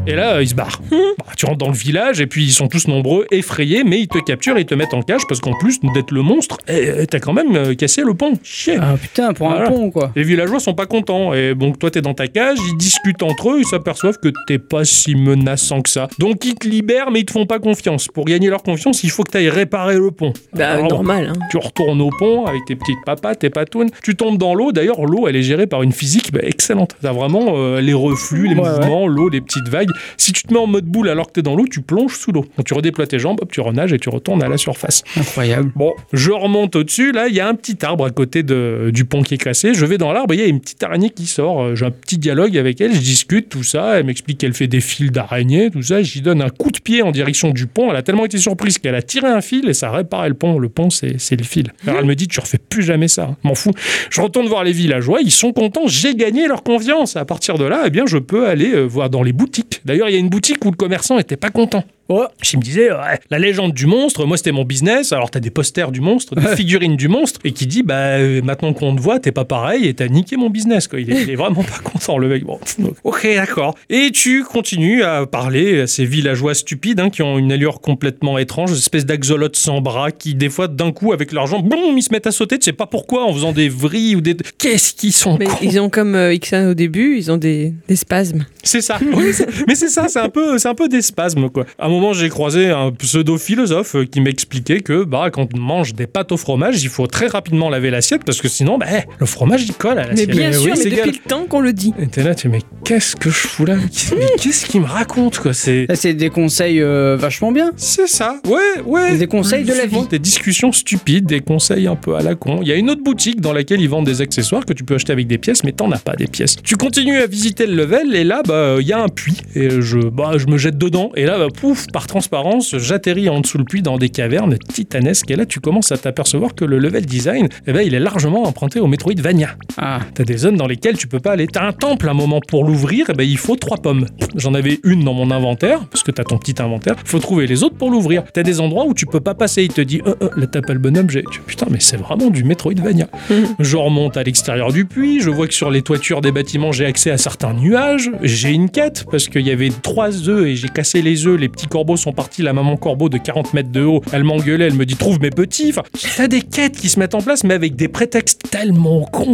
Et 0.08 0.16
là, 0.16 0.34
euh, 0.36 0.42
ils 0.44 0.48
se 0.50 0.56
barrent. 0.56 0.82
Bah, 0.90 1.26
tu 1.38 1.46
rentres 1.46 1.60
dans 1.60 1.68
le 1.68 1.76
village 1.76 2.22
et 2.22 2.26
puis 2.28 2.44
ils 2.44 2.52
sont 2.52 2.68
tous 2.68 2.88
nombreux, 2.88 3.28
effrayés, 3.30 3.84
mais 3.84 4.00
ils 4.00 4.08
te 4.08 4.18
capturent 4.18 4.58
et 4.58 4.62
ils 4.62 4.66
te 4.66 4.74
mettent 4.74 4.96
en 4.96 5.04
cage 5.04 5.22
parce 5.28 5.40
qu'en 5.40 5.54
plus 5.54 5.80
d'être 5.94 6.10
le 6.12 6.24
monstre, 6.24 6.58
eh, 6.68 7.06
t'as 7.06 7.20
quand 7.20 7.34
même 7.34 7.56
euh, 7.56 7.76
cassé 7.76 8.02
le 8.02 8.16
pont. 8.16 8.34
Chier. 8.44 8.78
Ah 8.82 8.96
putain, 9.00 9.34
pour 9.34 9.48
Voilà. 9.50 9.68
un 9.68 9.72
pont, 9.72 9.92
quoi. 9.92 10.12
Les 10.16 10.24
villageois 10.24 10.60
sont 10.60 10.74
pas 10.74 10.88
contents 10.88 11.34
et 11.36 11.54
donc 11.54 11.78
toi 11.78 11.92
t'es 11.92 12.02
dans 12.02 12.16
ta 12.16 12.28
cage, 12.28 12.58
ils 12.72 12.78
discutent 12.78 13.22
entre 13.22 13.52
eux, 13.52 13.60
ils 13.60 13.66
s'aperçoivent 13.66 14.18
que 14.18 14.30
t'es 14.48 14.58
pas 14.58 14.86
si 14.86 15.14
menaçant 15.16 15.82
que 15.82 15.90
ça. 15.90 16.08
Donc 16.18 16.44
ils 16.46 16.56
te 16.56 16.68
libèrent 16.68 17.12
mais 17.12 17.20
ils 17.20 17.26
te 17.26 17.32
font 17.32 17.46
pas 17.46 17.60
confiance. 17.60 18.08
Pour 18.08 18.26
gagner 18.26 18.50
leur 18.50 18.64
confiance, 18.64 19.04
il 19.04 19.12
faut 19.12 19.24
que 19.24 19.32
t'ailles 19.32 19.50
réparer 19.50 19.98
le 19.98 20.10
pont. 20.10 20.34
Bah, 20.56 20.72
Alors, 20.72 20.88
normal. 20.90 21.32
Hein. 21.36 21.40
tu 21.52 21.58
retournes 21.58 22.02
au 22.02 22.10
pont 22.18 22.46
avec 22.48 22.66
tes 22.66 22.76
petites 22.76 23.04
papas, 23.06 23.36
tes 23.36 23.52
patounes. 23.52 23.90
Tu 24.04 24.16
tombes 24.16 24.40
dans 24.40 24.56
l'eau. 24.56 24.72
D'ailleurs, 24.72 25.06
l'eau, 25.06 25.28
elle 25.28 25.36
est 25.36 25.44
gérée 25.44 25.68
par 25.68 25.84
une 25.84 25.92
physique 25.92 26.32
bah, 26.32 26.40
excellente. 26.42 26.96
T'as 27.02 27.14
vraiment 27.14 27.54
euh, 27.56 27.82
les 27.82 27.94
reflux, 27.94 28.48
les 28.48 28.56
Ouais, 28.56 28.68
mouvements, 28.68 29.08
l'eau, 29.08 29.30
les 29.30 29.42
petites 29.42 29.70
vagues. 29.70 29.90
Si 30.18 30.32
tu 30.34 30.44
te 30.44 30.54
mets 30.54 30.60
en 30.60 30.68
mode 30.68 30.86
boule 30.86 31.10
alors 31.10 31.28
que 31.28 31.34
t'es 31.34 31.42
dans 31.42 31.56
l'eau, 31.56 31.66
tu 31.70 31.82
plonges 31.82 32.16
sous 32.18 32.32
l'eau. 32.32 32.46
Quand 32.56 32.64
tu 32.64 32.74
redéploies 32.74 33.08
tes 33.08 33.20
jambes, 33.20 33.40
hop, 33.42 33.52
tu 33.52 33.62
renages 33.62 33.94
et 33.94 34.00
tu 34.00 34.10
retournes 34.10 34.44
à 34.44 34.48
la 34.50 34.58
surface. 34.58 35.04
Incroyable. 35.18 35.72
Bon, 35.76 35.94
je 36.14 36.32
remonte 36.32 36.76
au-dessus. 36.76 37.12
Là, 37.12 37.28
il 37.28 37.36
y 37.36 37.40
a 37.40 37.48
un 37.48 37.56
petit 37.56 37.78
arbre 37.86 38.06
à 38.06 38.10
côté 38.12 38.44
de- 38.44 38.92
du 38.94 39.06
pont 39.06 39.22
qui 39.24 39.36
est 39.36 39.38
cassé. 39.38 39.74
Je 39.74 39.86
vais 39.86 39.98
dans 39.98 40.12
l'arbre. 40.14 40.34
Il 40.34 40.40
y 40.40 40.44
a 40.44 40.48
une 40.48 40.60
petite 40.60 40.82
araignée 40.84 41.10
qui 41.10 41.26
sort. 41.26 41.62
Euh, 41.64 41.76
J'ai 41.76 41.86
un 41.86 41.92
petit 41.92 42.18
dialogue 42.18 42.58
avec 42.58 42.82
elle. 42.82 42.94
Je 42.94 43.00
discute 43.00 43.50
tout 43.50 43.64
ça. 43.64 43.98
Elle 44.00 44.06
m'explique 44.06 44.38
qu'elle 44.40 44.54
fait 44.54 44.68
des 44.68 44.82
fils 44.82 45.12
d'araignée, 45.12 45.70
tout 45.72 45.82
ça. 45.82 46.02
J'y 46.02 46.22
donne 46.22 46.42
un 46.42 46.50
coup 46.50 46.72
de 46.72 46.80
pied 46.80 47.02
en 47.02 47.12
direction 47.12 47.52
du 47.52 47.68
pont. 47.68 47.90
Elle 47.90 47.96
a 47.98 48.02
tellement 48.04 48.26
été 48.26 48.38
surprise 48.38 48.78
qu'elle 48.78 48.96
a 48.96 49.02
tiré 49.02 49.28
un 49.28 49.42
fil 49.42 49.68
et 49.70 49.74
ça 49.74 49.90
réparait 49.92 50.30
le 50.30 50.36
pont. 50.36 50.60
Le 50.60 50.70
pont, 50.70 50.90
c'est 50.90 51.20
c'est 51.20 51.36
le 51.36 51.44
fil. 51.44 51.72
Alors 51.88 52.00
elle 52.00 52.06
me 52.06 52.16
dit, 52.16 52.28
tu 52.28 52.40
refais 52.40 52.58
plus 52.58 52.84
jamais 52.84 53.08
ça. 53.08 53.24
hein. 53.32 53.38
M'en 53.44 53.56
fous. 53.56 53.72
Je 54.10 54.22
retourne 54.22 54.48
voir 54.48 54.64
les 54.64 54.72
villageois. 54.72 55.20
Ils 55.22 55.32
sont 55.32 55.54
contents. 55.54 55.88
J'ai 55.88 56.16
gagné 56.16 56.48
leur 56.48 56.64
confiance. 56.64 57.16
À 57.16 57.26
partir 57.26 57.58
de 57.58 57.66
là, 57.66 57.84
eh 57.86 57.90
bien, 57.90 58.06
je 58.06 58.18
peux 58.18 58.48
aller 58.48 58.74
euh, 58.74 58.84
voir 58.86 59.10
dans 59.10 59.24
les 59.24 59.34
boutiques. 59.34 59.81
D'ailleurs, 59.86 60.10
il 60.10 60.14
y 60.14 60.16
a 60.16 60.20
une 60.20 60.30
boutique 60.30 60.64
où 60.66 60.72
le 60.72 60.78
commerçant 60.78 61.18
était 61.18 61.38
pas 61.38 61.50
content. 61.50 61.84
Oh, 62.14 62.26
Je 62.42 62.58
me 62.58 62.62
disais, 62.62 62.92
ouais, 62.92 63.20
la 63.30 63.40
légende 63.40 63.72
du 63.74 63.86
monstre, 63.86 64.26
moi 64.26 64.36
c'était 64.36 64.52
mon 64.52 64.66
business, 64.66 65.14
alors 65.14 65.32
t'as 65.32 65.40
des 65.40 65.50
posters 65.50 65.92
du 65.94 66.02
monstre, 66.02 66.36
des 66.36 66.56
figurines 66.58 66.98
du 66.98 67.08
monstre, 67.08 67.40
et 67.46 67.54
qui 67.54 67.68
dit, 67.68 67.84
bah 67.84 68.18
euh, 68.18 68.42
maintenant 68.42 68.74
qu'on 68.74 68.94
te 68.94 69.02
voit, 69.02 69.20
t'es 69.20 69.32
pas 69.32 69.46
pareil, 69.46 69.88
et 69.88 69.94
t'as 69.94 70.10
niqué 70.10 70.36
mon 70.36 70.50
business, 70.50 70.90
quoi. 70.90 71.00
Il 71.00 71.10
est, 71.10 71.22
il 71.24 71.30
est 71.30 71.36
vraiment 71.36 71.64
pas 71.64 71.80
content, 71.84 72.18
le 72.18 72.28
mec. 72.28 72.44
Bon, 72.44 72.60
donc, 72.80 72.96
ok, 73.06 73.26
d'accord. 73.36 73.76
Et 73.90 74.12
tu 74.12 74.44
continues 74.44 75.04
à 75.04 75.26
parler 75.26 75.82
à 75.82 75.88
ces 75.88 76.04
villageois 76.04 76.54
stupides, 76.54 77.00
hein, 77.00 77.10
qui 77.10 77.22
ont 77.22 77.38
une 77.38 77.52
allure 77.54 77.80
complètement 77.80 78.38
étrange, 78.38 78.72
une 78.72 78.76
espèce 78.78 79.06
d'axolotes 79.06 79.56
sans 79.56 79.80
bras, 79.80 80.12
qui 80.12 80.36
des 80.36 80.50
fois, 80.50 80.68
d'un 80.68 80.92
coup, 80.92 81.14
avec 81.14 81.32
jambes, 81.34 81.68
boum, 81.68 81.98
ils 81.98 82.04
se 82.04 82.12
mettent 82.12 82.28
à 82.28 82.32
sauter, 82.32 82.60
tu 82.60 82.66
sais 82.66 82.74
pas 82.74 82.88
pourquoi, 82.88 83.26
en 83.26 83.34
faisant 83.34 83.54
des 83.54 83.70
vrilles 83.70 84.18
ou 84.18 84.22
des... 84.22 84.36
Qu'est-ce 84.58 84.94
qu'ils 84.94 85.14
sont 85.14 85.38
Mais 85.38 85.46
cons. 85.46 85.58
ils 85.62 85.80
ont 85.80 85.90
comme 85.90 86.16
euh, 86.16 86.34
Ixan 86.34 86.68
au 86.72 86.74
début, 86.74 87.16
ils 87.18 87.32
ont 87.32 87.38
des, 87.38 87.74
des 87.88 87.96
spasmes. 87.96 88.46
C'est 88.64 88.82
ça. 88.82 89.00
Oui, 89.14 89.32
mais 89.68 89.76
c'est 89.76 89.90
ça, 89.90 90.08
c'est 90.08 90.20
un 90.20 90.30
peu, 90.30 90.58
c'est 90.58 90.68
un 90.68 90.76
peu 90.76 90.88
des 90.88 91.02
spasmes 91.02 91.50
quoi. 91.50 91.66
À 91.78 91.86
un 91.86 91.90
moment, 91.90 92.01
j'ai 92.14 92.30
croisé 92.30 92.70
un 92.70 92.92
pseudo 92.92 93.38
philosophe 93.38 93.96
euh, 93.96 94.06
qui 94.06 94.22
m'expliquait 94.22 94.82
que 94.82 95.04
bah 95.04 95.30
quand 95.32 95.48
on 95.56 95.60
mange 95.60 95.94
des 95.94 96.08
pâtes 96.08 96.32
au 96.32 96.38
fromage, 96.38 96.82
il 96.84 96.90
faut 96.90 97.08
très 97.08 97.28
rapidement 97.28 97.70
laver 97.70 97.90
l'assiette 97.92 98.24
parce 98.26 98.42
que 98.42 98.48
sinon, 98.48 98.78
bah, 98.78 98.86
le 99.20 99.26
fromage 99.26 99.64
il 99.64 99.74
colle 99.74 100.00
à 100.00 100.04
Mais 100.04 100.10
l'assiette. 100.10 100.30
bien 100.32 100.50
Eh 100.50 100.54
sûr, 100.54 100.64
oui, 100.64 100.70
mais 100.72 100.76
c'est 100.76 100.90
depuis 100.90 101.12
le 101.12 101.30
temps 101.30 101.46
qu'on 101.46 101.60
le 101.62 101.74
dit. 101.74 101.94
Et 102.00 102.08
t'es 102.08 102.24
là, 102.24 102.36
tu 102.36 102.48
dis, 102.48 102.54
mais 102.54 102.62
qu'est-ce 102.84 103.16
que 103.16 103.30
je 103.30 103.36
fous 103.48 103.66
là? 103.66 103.76
Mais 104.18 104.26
qu'est-ce 104.40 104.66
qu'il 104.66 104.82
me 104.82 104.86
raconte 104.88 105.40
quoi? 105.40 105.54
C'est 105.54 105.86
c'est 105.94 106.14
des 106.14 106.30
conseils 106.30 106.82
euh, 106.82 107.16
vachement 107.20 107.52
bien. 107.52 107.72
c'est 107.78 108.08
ça. 108.08 108.40
Ouais, 108.48 108.82
ouais. 108.86 109.18
Des 109.18 109.28
conseils 109.28 109.64
de 109.64 109.74
la 109.74 109.86
vie. 109.86 110.08
Des 110.10 110.20
discussions 110.20 110.72
stupides, 110.72 111.26
des 111.26 111.42
conseils 111.42 111.88
un 111.88 111.96
peu 111.96 112.16
à 112.16 112.22
la 112.22 112.36
con. 112.36 112.60
Il 112.62 112.68
y 112.68 112.72
a 112.72 112.76
une 112.76 112.90
autre 112.90 113.04
boutique 113.04 113.42
dans 113.42 113.54
laquelle 113.54 113.82
ils 113.82 113.90
vendent 113.90 114.06
des 114.06 114.22
accessoires 114.22 114.66
que 114.66 114.74
tu 114.74 114.84
peux 114.84 114.96
acheter 114.96 115.14
avec 115.14 115.28
des 115.28 115.38
pièces, 115.38 115.64
mais 115.64 115.72
t'en 115.72 115.92
as 115.92 116.00
pas 116.00 116.16
des 116.16 116.28
pièces. 116.28 116.56
Tu 116.64 116.76
continues 116.76 117.18
à 117.20 117.28
visiter 117.28 117.66
le 117.68 117.76
level 117.76 118.16
et 118.16 118.24
là, 118.24 118.42
bah, 118.46 118.76
il 118.80 118.88
y 118.88 118.94
a 118.94 119.00
un 119.02 119.08
puits 119.10 119.38
et 119.56 119.82
je, 119.82 120.00
bah, 120.00 120.32
je 120.38 120.48
me 120.48 120.58
jette 120.58 120.78
dedans 120.78 121.12
et 121.16 121.26
là, 121.26 121.38
bah, 121.38 121.48
pouf, 121.56 121.88
par 121.92 122.08
transparence, 122.08 122.78
j'atterris 122.78 123.30
en 123.30 123.40
dessous 123.42 123.58
le 123.58 123.64
puits 123.64 123.82
dans 123.82 123.98
des 123.98 124.10
cavernes 124.10 124.58
titanesques 124.58 125.30
et 125.32 125.36
là, 125.36 125.46
tu 125.46 125.60
commences 125.60 125.92
à 125.92 125.98
t'apercevoir 125.98 126.56
que 126.56 126.66
le 126.66 126.80
level 126.80 127.06
design, 127.06 127.48
eh 127.68 127.74
ben, 127.74 127.82
il 127.82 127.94
est 127.94 128.00
largement 128.00 128.44
emprunté 128.44 128.80
au 128.80 128.88
Metroidvania. 128.88 129.50
Ah, 129.78 130.00
T'as 130.14 130.24
des 130.24 130.38
zones 130.38 130.56
dans 130.56 130.68
lesquelles 130.68 130.98
tu 130.98 131.08
peux 131.08 131.20
pas 131.20 131.32
aller. 131.34 131.48
T'as 131.48 131.66
un 131.68 131.74
temple 131.74 132.10
un 132.10 132.14
moment 132.14 132.40
pour 132.48 132.64
l'ouvrir, 132.64 133.10
et 133.10 133.14
ben 133.14 133.24
il 133.24 133.38
faut 133.38 133.56
trois 133.56 133.78
pommes. 133.78 134.06
J'en 134.36 134.54
avais 134.54 134.80
une 134.84 135.04
dans 135.04 135.14
mon 135.14 135.32
inventaire, 135.32 135.86
parce 135.88 136.04
que 136.04 136.12
t'as 136.12 136.24
ton 136.24 136.38
petit 136.38 136.62
inventaire. 136.62 136.96
Faut 137.06 137.20
trouver 137.20 137.48
les 137.48 137.64
autres 137.64 137.76
pour 137.76 137.90
l'ouvrir. 137.92 138.24
T'as 138.34 138.44
des 138.44 138.60
endroits 138.60 138.86
où 138.86 138.94
tu 138.94 139.06
peux 139.06 139.20
pas 139.20 139.34
passer. 139.36 139.64
Il 139.64 139.74
te 139.74 139.82
dit, 139.82 140.02
euh, 140.08 140.16
euh, 140.22 140.30
là 140.38 140.48
t'as 140.48 140.62
pas 140.62 140.74
le 140.74 140.80
bon 140.80 140.98
objet. 140.98 141.24
Tu- 141.32 141.42
Putain, 141.42 141.68
mais 141.70 141.80
c'est 141.80 141.98
vraiment 141.98 142.30
du 142.30 142.44
Metroidvania. 142.44 143.08
Je 143.60 143.78
remonte 143.78 144.18
à 144.18 144.24
l'extérieur 144.24 144.72
du 144.72 144.86
puits. 144.86 145.20
Je 145.22 145.30
vois 145.30 145.48
que 145.48 145.54
sur 145.54 145.70
les 145.72 145.82
toitures 145.82 146.22
des 146.22 146.32
bâtiments, 146.32 146.72
j'ai 146.72 146.86
accès 146.86 147.12
à 147.12 147.18
certains 147.18 147.54
nuages. 147.54 148.10
J'ai 148.24 148.52
une 148.52 148.70
quête, 148.70 149.06
parce 149.12 149.28
qu'il 149.28 149.46
y 149.46 149.52
avait 149.52 149.70
trois 149.82 150.30
œufs 150.30 150.48
et 150.48 150.56
j'ai 150.56 150.70
cassé 150.70 151.02
les 151.02 151.28
œufs. 151.28 151.40
Les 151.40 151.50
petits 151.50 151.68
corbeaux 151.72 151.98
sont 151.98 152.14
partis. 152.14 152.44
La 152.44 152.54
maman 152.54 152.78
corbeau 152.78 153.10
de 153.10 153.18
40 153.18 153.56
mètres 153.56 153.72
de 153.72 153.82
haut, 153.82 154.02
elle 154.12 154.24
m'engueulait. 154.24 154.68
Elle 154.68 154.76
me 154.76 154.86
dit, 154.86 154.96
trouve 154.96 155.20
mes 155.20 155.32
petits. 155.32 155.70
Enfin, 155.70 155.84
t'as 156.18 156.28
des 156.28 156.42
quêtes 156.42 156.78
qui 156.78 156.90
se 156.90 157.00
mettent 157.00 157.16
en 157.16 157.22
place, 157.22 157.44
mais 157.44 157.56
avec 157.56 157.76
des 157.76 157.88
prétextes 157.88 158.44
tellement 158.52 159.02
cons. 159.06 159.32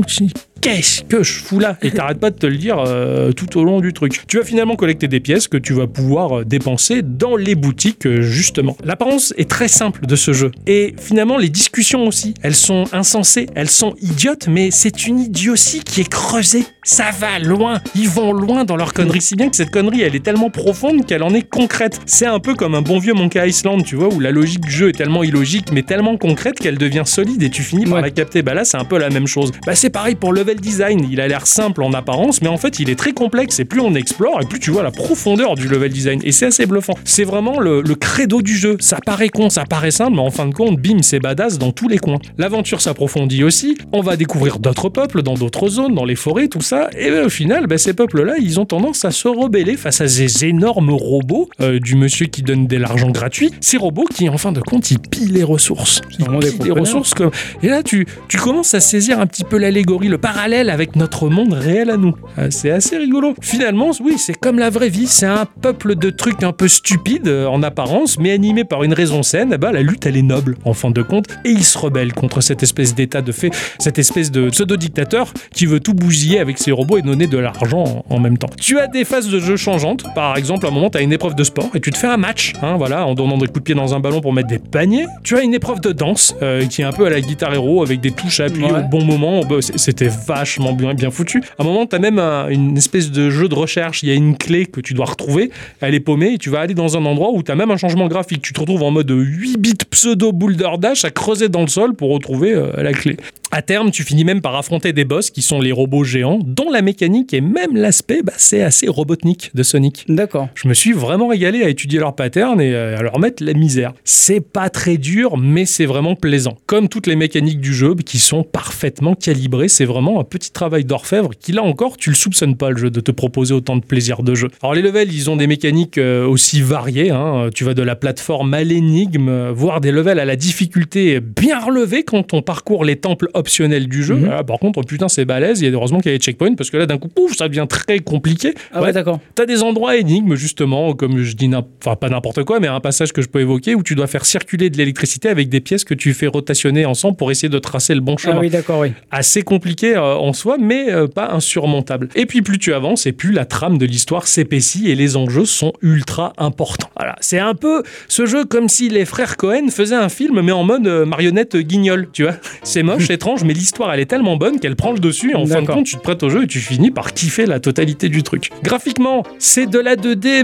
Qu'est-ce 0.62 1.04
que 1.04 1.24
je 1.24 1.34
fous 1.34 1.60
là? 1.60 1.78
Et 1.82 1.92
t'arrêtes 1.92 2.20
pas 2.20 2.30
de 2.30 2.38
te 2.38 2.46
le 2.46 2.58
dire 2.58 2.80
euh, 2.80 3.32
tout 3.32 3.58
au 3.58 3.64
long 3.64 3.80
du 3.80 3.94
truc. 3.94 4.26
Tu 4.28 4.38
vas 4.38 4.44
finalement 4.44 4.76
collecter 4.76 5.08
des 5.08 5.20
pièces 5.20 5.48
que 5.48 5.58
tu 5.58 5.74
vas 5.74 5.88
pouvoir 5.88 6.40
euh, 6.40 6.46
dépenser 6.46 7.02
dans 7.02 7.36
les 7.36 7.56
boutiques, 7.56 8.06
euh, 8.06 8.22
justement. 8.22 8.78
L'apparence 8.84 9.34
est 9.38 9.50
très 9.50 9.68
simple 9.68 10.06
de 10.06 10.16
ce 10.16 10.34
jeu. 10.34 10.52
Et 10.66 10.96
finalement, 11.00 11.38
les 11.38 11.50
discussions 11.50 12.06
aussi, 12.08 12.34
elles 12.44 12.56
sont 12.56 12.86
insensées, 12.92 13.48
elles 13.56 13.70
sont 13.70 13.96
idiotes, 14.02 14.48
mais 14.48 14.70
c'est 14.72 15.08
une 15.08 15.20
idiotie 15.20 15.82
qui 15.82 16.02
est 16.02 16.10
creusée. 16.10 16.64
Ça 16.88 17.12
va 17.20 17.38
loin. 17.38 17.82
Ils 17.96 18.08
vont 18.08 18.32
loin 18.32 18.64
dans 18.64 18.78
leur 18.78 18.94
connerie, 18.94 19.20
si 19.20 19.36
bien 19.36 19.50
que 19.50 19.58
cette 19.58 19.72
connerie, 19.72 20.04
elle 20.04 20.16
est 20.16 20.24
tellement 20.24 20.50
profonde 20.50 21.06
qu'elle 21.06 21.22
en 21.22 21.34
est 21.34 21.42
concrète. 21.42 22.00
C'est 22.06 22.26
un 22.26 22.40
peu 22.40 22.56
comme 22.56 22.76
un 22.76 22.82
bon 22.82 22.98
vieux 22.98 23.14
Monkey 23.14 23.46
Island, 23.46 23.84
tu 23.84 23.98
vois, 23.98 24.08
où 24.08 24.22
la 24.22 24.32
logique 24.32 24.62
du 24.62 24.72
jeu 24.72 24.88
est 24.88 24.94
tellement 24.94 25.22
illogique, 25.22 25.74
mais 25.74 25.82
tellement 25.82 26.16
concrète 26.16 26.58
qu'elle 26.58 26.78
devient 26.78 27.04
solide 27.04 27.44
et 27.44 27.50
tu 27.50 27.62
finis 27.62 27.84
par 27.86 28.00
la 28.00 28.10
capter. 28.10 28.42
Bah 28.42 28.54
là, 28.54 28.64
c'est 28.64 28.78
un 28.78 28.86
peu 28.86 28.98
la 28.98 29.10
même 29.10 29.28
chose. 29.28 29.52
Bah 29.66 29.76
c'est 29.76 29.90
pareil 29.90 30.16
pour 30.16 30.32
level 30.32 30.62
design. 30.62 31.06
Il 31.12 31.20
a 31.20 31.28
l'air 31.28 31.46
simple 31.46 31.84
en 31.84 31.92
apparence, 31.92 32.42
mais 32.42 32.48
en 32.48 32.56
fait, 32.56 32.80
il 32.80 32.90
est 32.90 32.96
très 32.96 33.12
complexe. 33.12 33.60
Et 33.60 33.66
plus 33.66 33.82
on 33.82 33.94
explore, 33.94 34.40
et 34.42 34.46
plus 34.46 34.62
tu 34.62 34.72
vois 34.72 34.84
la 34.84 34.92
profondeur 34.92 35.56
du 35.56 35.68
level 35.68 35.92
design. 35.92 36.22
Et 36.24 36.32
c'est 36.32 36.46
assez 36.46 36.66
bluffant. 36.66 36.94
C'est 37.04 37.26
vraiment 37.26 37.60
le, 37.60 37.82
le 37.82 37.96
credo 37.96 38.42
du 38.42 38.56
jeu. 38.56 38.78
Ça 38.80 39.00
paraît 39.06 39.28
con, 39.28 39.50
ça 39.50 39.66
paraît 39.66 39.92
simple, 39.92 40.14
mais 40.14 40.22
en 40.22 40.32
fin 40.32 40.46
de 40.46 40.54
compte, 40.54 40.80
bim, 40.80 41.02
c'est 41.02 41.20
badass 41.20 41.58
dans 41.58 41.74
tous 41.74 41.90
les 41.90 41.98
coins. 41.98 42.20
L'aventure 42.38 42.80
s'approfondit 42.80 43.44
aussi. 43.44 43.78
On 43.92 44.00
va 44.00 44.16
découvrir 44.16 44.60
d'autres 44.60 44.88
peuples 44.88 45.22
dans 45.22 45.34
d'autres 45.34 45.68
zones, 45.68 45.94
dans 45.94 46.06
les 46.06 46.16
forêts, 46.16 46.48
tout 46.48 46.62
ça. 46.62 46.77
Et 46.98 47.10
ben, 47.10 47.26
au 47.26 47.30
final, 47.30 47.68
ben, 47.68 47.78
ces 47.78 47.94
peuples-là, 47.94 48.36
ils 48.40 48.60
ont 48.60 48.66
tendance 48.66 49.06
à 49.06 49.12
se 49.12 49.28
rebeller 49.28 49.76
face 49.78 50.02
à 50.02 50.08
ces 50.08 50.46
énormes 50.46 50.92
robots 50.92 51.50
euh, 51.62 51.80
du 51.80 51.96
monsieur 51.96 52.28
qui 52.28 52.42
donne 52.42 52.68
de 52.68 52.78
l'argent 52.78 53.10
gratuit. 53.12 53.52
Ces 53.62 53.78
robots 53.78 54.06
qui, 54.14 54.30
en 54.30 54.38
fin 54.38 54.52
de 54.52 54.62
compte, 54.62 54.92
ils 54.92 55.00
pillent 55.00 55.32
les 55.32 55.44
ressources. 55.44 56.02
Ils 56.20 56.26
pillent 56.26 56.66
les 56.66 56.72
ressources 56.72 57.14
comme. 57.14 57.32
Et 57.64 57.68
là, 57.68 57.84
tu, 57.84 58.06
tu 58.28 58.38
commences 58.38 58.74
à 58.74 58.80
saisir 58.80 59.20
un 59.20 59.28
petit 59.28 59.44
peu 59.44 59.58
l'allégorie, 59.58 60.08
le 60.08 60.18
parallèle 60.18 60.70
avec 60.70 60.96
notre 60.96 61.30
monde 61.30 61.54
réel 61.54 61.90
à 61.90 61.98
nous. 61.98 62.16
Euh, 62.38 62.48
C'est 62.50 62.72
assez 62.72 62.98
rigolo. 62.98 63.34
Finalement, 63.42 63.92
oui, 64.02 64.16
c'est 64.18 64.34
comme 64.34 64.60
la 64.60 64.70
vraie 64.70 64.90
vie. 64.90 65.08
C'est 65.08 65.26
un 65.26 65.46
peuple 65.46 65.96
de 65.96 66.10
trucs 66.10 66.44
un 66.44 66.54
peu 66.54 66.68
stupides 66.68 67.28
euh, 67.28 67.48
en 67.48 67.64
apparence, 67.64 68.20
mais 68.20 68.32
animé 68.32 68.64
par 68.64 68.84
une 68.84 68.94
raison 68.94 69.24
saine. 69.24 69.52
Eh 69.54 69.58
ben, 69.58 69.72
la 69.72 69.82
lutte, 69.82 70.06
elle 70.06 70.18
est 70.18 70.22
noble 70.22 70.58
en 70.66 70.74
fin 70.74 70.92
de 70.92 71.02
compte, 71.02 71.26
et 71.46 71.50
ils 71.50 71.64
se 71.64 71.78
rebellent 71.78 72.14
contre 72.14 72.42
cette 72.42 72.64
espèce 72.64 72.96
d'état 72.96 73.22
de 73.22 73.32
fait, 73.32 73.52
cette 73.80 74.00
espèce 74.00 74.32
de 74.32 74.50
pseudo-dictateur 74.50 75.34
qui 75.54 75.66
veut 75.66 75.80
tout 75.80 75.94
bousiller 75.94 76.40
avec 76.40 76.58
ses 76.58 76.67
robots 76.72 76.98
et 76.98 77.02
donner 77.02 77.28
de 77.28 77.38
l'argent 77.38 78.04
en 78.10 78.20
même 78.20 78.38
temps. 78.38 78.50
Tu 78.60 78.80
as 78.80 78.88
des 78.88 79.06
phases 79.06 79.30
de 79.30 79.40
jeu 79.40 79.56
changeantes. 79.58 80.04
Par 80.16 80.38
exemple, 80.38 80.66
à 80.66 80.70
un 80.70 80.72
moment, 80.72 80.90
tu 80.90 80.98
as 80.98 81.02
une 81.02 81.14
épreuve 81.14 81.36
de 81.36 81.44
sport 81.44 81.70
et 81.76 81.80
tu 81.80 81.92
te 81.92 81.98
fais 81.98 82.08
un 82.08 82.18
match, 82.18 82.54
hein, 82.62 82.76
voilà, 82.78 83.06
en 83.06 83.14
donnant 83.16 83.38
des 83.38 83.48
coups 83.48 83.60
de 83.60 83.64
pied 83.64 83.76
dans 83.76 83.94
un 83.96 84.00
ballon 84.00 84.22
pour 84.22 84.34
mettre 84.34 84.48
des 84.48 84.60
paniers. 84.60 85.06
Tu 85.24 85.36
as 85.38 85.42
une 85.42 85.54
épreuve 85.54 85.82
de 85.82 85.92
danse 85.92 86.36
euh, 86.42 86.66
qui 86.66 86.82
est 86.82 86.86
un 86.86 86.92
peu 86.92 87.06
à 87.06 87.10
la 87.10 87.22
guitare 87.22 87.54
héros 87.54 87.82
avec 87.84 88.00
des 88.02 88.12
touches 88.12 88.40
à 88.40 88.46
appuyer 88.46 88.72
Ouais. 88.72 88.80
au 88.80 88.88
bon 88.90 89.04
moment. 89.04 89.42
Bah, 89.42 89.58
C'était 89.62 90.10
vachement 90.28 90.74
bien, 90.74 90.94
bien 90.94 91.12
foutu. 91.12 91.42
À 91.58 91.64
un 91.64 91.66
moment, 91.66 91.86
tu 91.86 91.96
as 91.96 92.00
même 92.00 92.20
un- 92.20 92.48
une 92.50 92.78
espèce 92.78 93.12
de 93.12 93.30
jeu 93.30 93.48
de 93.50 93.56
recherche. 93.56 94.04
Il 94.04 94.10
y 94.10 94.12
a 94.12 94.16
une 94.16 94.36
clé 94.38 94.66
que 94.66 94.82
tu 94.82 94.94
dois 94.94 95.06
retrouver. 95.06 95.52
Elle 95.82 95.94
est 95.96 96.00
paumée 96.00 96.34
et 96.34 96.38
tu 96.38 96.50
vas 96.50 96.60
aller 96.60 96.74
dans 96.74 96.98
un 96.98 97.06
endroit 97.06 97.32
où 97.34 97.44
tu 97.44 97.52
as 97.52 97.56
même 97.56 97.72
un 97.72 97.78
changement 97.78 98.08
graphique. 98.08 98.42
Tu 98.42 98.54
te 98.54 98.60
retrouves 98.60 98.84
en 98.84 98.92
mode 98.92 99.10
8 99.12 99.58
bits 99.58 99.74
pseudo 99.90 100.32
boulder 100.32 100.70
dash 100.80 101.06
à 101.06 101.12
creuser 101.12 101.50
dans 101.50 101.62
le 101.62 101.68
sol 101.68 101.94
pour 101.96 102.12
retrouver 102.12 102.54
euh, 102.54 102.72
la 102.78 102.94
clé. 102.94 103.18
À 103.50 103.62
terme, 103.62 103.92
tu 103.92 104.04
finis 104.04 104.26
même 104.26 104.42
par 104.42 104.56
affronter 104.56 104.92
des 104.92 105.06
boss 105.06 105.30
qui 105.30 105.42
sont 105.42 105.62
les 105.62 105.72
robots 105.72 106.04
géants, 106.04 106.40
dont 106.44 106.70
la 106.70 106.82
mécanique 106.82 107.34
et 107.34 107.40
même 107.40 107.76
l'aspect, 107.78 108.22
bah, 108.22 108.34
c'est 108.36 108.62
assez 108.62 108.90
robotnique 108.90 109.52
de 109.54 109.64
Sonic. 109.64 110.04
D'accord. 110.10 110.50
Je 110.54 110.68
me 110.68 110.74
suis 110.74 110.92
vraiment 110.92 111.28
régalé 111.28 111.64
à 111.64 111.70
étudier 111.70 112.00
leurs 112.00 112.14
patterns 112.16 112.60
et 112.60 112.74
euh, 112.74 112.98
à 112.98 113.02
leur 113.02 113.20
mettre 113.20 113.44
la 113.44 113.54
misère. 113.54 113.94
C'est 114.04 114.42
pas 114.42 114.70
très 114.70 114.98
dur, 114.98 115.38
mais 115.38 115.66
c'est 115.66 115.86
vraiment 115.86 116.16
plaisant. 116.16 116.58
Comme 116.66 116.90
toutes 116.90 117.08
les 117.08 117.16
mécaniques 117.16 117.62
du 117.62 117.74
jeu 117.74 117.96
qui 117.96 118.20
sont 118.20 118.44
parfaitement 118.44 119.16
calibrées, 119.16 119.70
c'est 119.70 119.86
vraiment 119.86 120.20
un 120.20 120.24
petit 120.26 120.52
travail 120.52 120.84
d'orfèvre 120.84 121.32
qui, 121.40 121.54
là 121.54 121.64
encore, 121.64 121.96
tu 121.96 122.10
le 122.10 122.16
soupçonnes 122.16 122.58
pas 122.58 122.70
le 122.70 122.78
jeu 122.78 122.90
de 122.90 123.00
te 123.00 123.12
proposer 123.12 123.54
autant 123.54 123.78
de 123.78 123.86
plaisir 123.86 124.24
de 124.24 124.36
jeu. 124.36 124.50
Alors 124.62 124.76
les 124.76 124.82
levels, 124.82 125.14
ils 125.14 125.30
ont 125.30 125.38
des 125.38 125.48
mécaniques 125.48 125.98
euh, 125.98 126.28
aussi 126.28 126.62
variées. 126.62 127.12
hein. 127.12 127.50
Tu 127.56 127.64
vas 127.64 127.74
de 127.74 127.82
la 127.82 127.96
plateforme 127.96 128.54
à 128.54 128.64
l'énigme, 128.64 129.30
euh, 129.30 129.52
voire 129.54 129.80
des 129.80 129.92
levels 129.94 130.20
à 130.20 130.26
la 130.26 130.36
difficulté 130.36 131.22
bien 131.22 131.60
relevée 131.60 132.04
quand 132.04 132.34
on 132.34 132.42
parcourt 132.42 132.84
les 132.84 132.98
temples 132.98 133.30
optionnels 133.38 133.88
du 133.88 134.04
jeu. 134.04 134.16
Mhm. 134.16 134.30
Ah, 134.32 134.44
par 134.44 134.60
contre, 134.60 134.82
putain, 134.82 135.08
c'est 135.08 135.26
balèze. 135.26 135.62
Il 135.62 135.66
y 135.66 135.68
a 135.68 135.72
heureusement 135.72 136.00
qu'il 136.00 136.12
y 136.12 136.16
a 136.16 136.18
des 136.18 136.24
checkpoints 136.24 136.56
parce 136.56 136.70
que 136.70 136.78
là, 136.78 136.86
d'un 136.86 136.98
coup, 136.98 137.08
pouf, 137.08 137.36
ça 137.36 137.48
devient 137.48 137.66
très 137.70 138.00
compliqué. 138.00 138.54
Ah 138.72 138.80
ouais, 138.82 138.88
Ouais, 138.88 138.94
d'accord. 138.94 139.20
T'as 139.36 139.46
des 139.46 139.64
endroits 139.64 139.98
énigmes, 139.98 140.36
justement, 140.36 140.94
comme 140.94 141.22
je 141.22 141.36
dis, 141.36 141.50
enfin 141.84 141.96
pas 141.96 142.10
n'importe 142.10 142.44
quoi, 142.44 142.60
mais 142.60 142.68
un 142.68 142.80
passage 142.80 143.12
que 143.12 143.22
je 143.22 143.28
peux 143.28 143.42
évoquer 143.42 143.76
où 143.76 143.84
tu 143.84 143.96
dois 143.96 144.08
faire 144.08 144.26
circuler 144.26 144.70
de 144.70 144.78
l'électricité 144.78 145.28
avec 145.30 145.50
des 145.50 145.60
pièces 145.60 145.84
que 145.84 145.94
tu 145.94 146.14
fais 146.14 146.28
rotationner 146.28 146.86
ensemble 146.86 147.18
pour 147.18 147.32
essayer 147.32 147.50
de 147.50 147.60
tracer 147.60 147.94
le 147.96 148.02
bon 148.02 148.18
chemin. 148.18 148.36
Ah 148.38 148.40
oui, 148.40 148.50
d'accord, 148.50 148.80
oui. 148.80 148.94
Assez 149.12 149.42
compliqué 149.42 149.96
euh, 149.96 150.16
en 150.16 150.32
soi, 150.34 150.58
mais 150.60 150.90
euh, 150.92 151.08
pas 151.08 151.32
insurmontable. 151.32 152.10
Et 152.16 152.26
puis 152.26 152.42
plus 152.42 152.60
tu 152.60 152.74
avances, 152.74 153.06
et 153.06 153.12
plus 153.12 153.32
la 153.32 153.46
trame 153.46 153.78
de 153.78 153.86
l'histoire 153.86 154.28
s'épaissit 154.28 154.88
et 154.90 154.96
les 154.96 155.18
enjeux 155.18 155.46
sont 155.46 155.74
ultra 155.82 156.34
importants. 156.38 156.90
Voilà, 156.96 157.16
c'est 157.20 157.40
un 157.40 157.54
peu 157.56 157.84
ce 158.08 158.26
jeu 158.26 158.46
comme 158.46 158.70
si 158.70 158.90
les 158.90 159.06
frères 159.06 159.38
Cohen 159.38 159.68
faisaient 159.70 159.96
un 159.96 160.10
film, 160.10 160.42
mais 160.42 160.52
en 160.52 160.64
mode 160.64 160.88
euh, 160.88 161.06
marionnette 161.06 161.58
guignol, 161.58 162.08
tu 162.14 162.24
vois. 162.24 162.36
C'est 162.64 162.84
moche, 162.84 163.08
étrange, 163.28 163.44
mais 163.44 163.54
l'histoire 163.54 163.94
elle 163.94 164.00
est 164.00 164.06
tellement 164.06 164.38
bonne 164.38 164.60
qu'elle 164.60 164.76
prend 164.76 164.92
le 164.92 165.00
dessus. 165.00 165.32
Et 165.32 165.36
en 165.36 165.46
fin 165.46 165.62
de 165.62 165.68
compte, 165.68 165.86
tu 165.86 165.96
te 165.98 166.02
prêtes 166.02 166.24
au 166.24 166.30
jeu 166.30 166.44
et 166.44 166.48
tu 166.48 166.60
finis 166.60 166.92
par 166.92 167.14
kiffer 167.14 167.46
la 167.46 167.60
totalité 167.60 168.08
du 168.08 168.24
truc. 168.24 168.52
Graphiquement, 168.64 169.24
c'est 169.38 169.68
de 169.68 169.80
la 169.80 169.96
2D, 169.96 170.44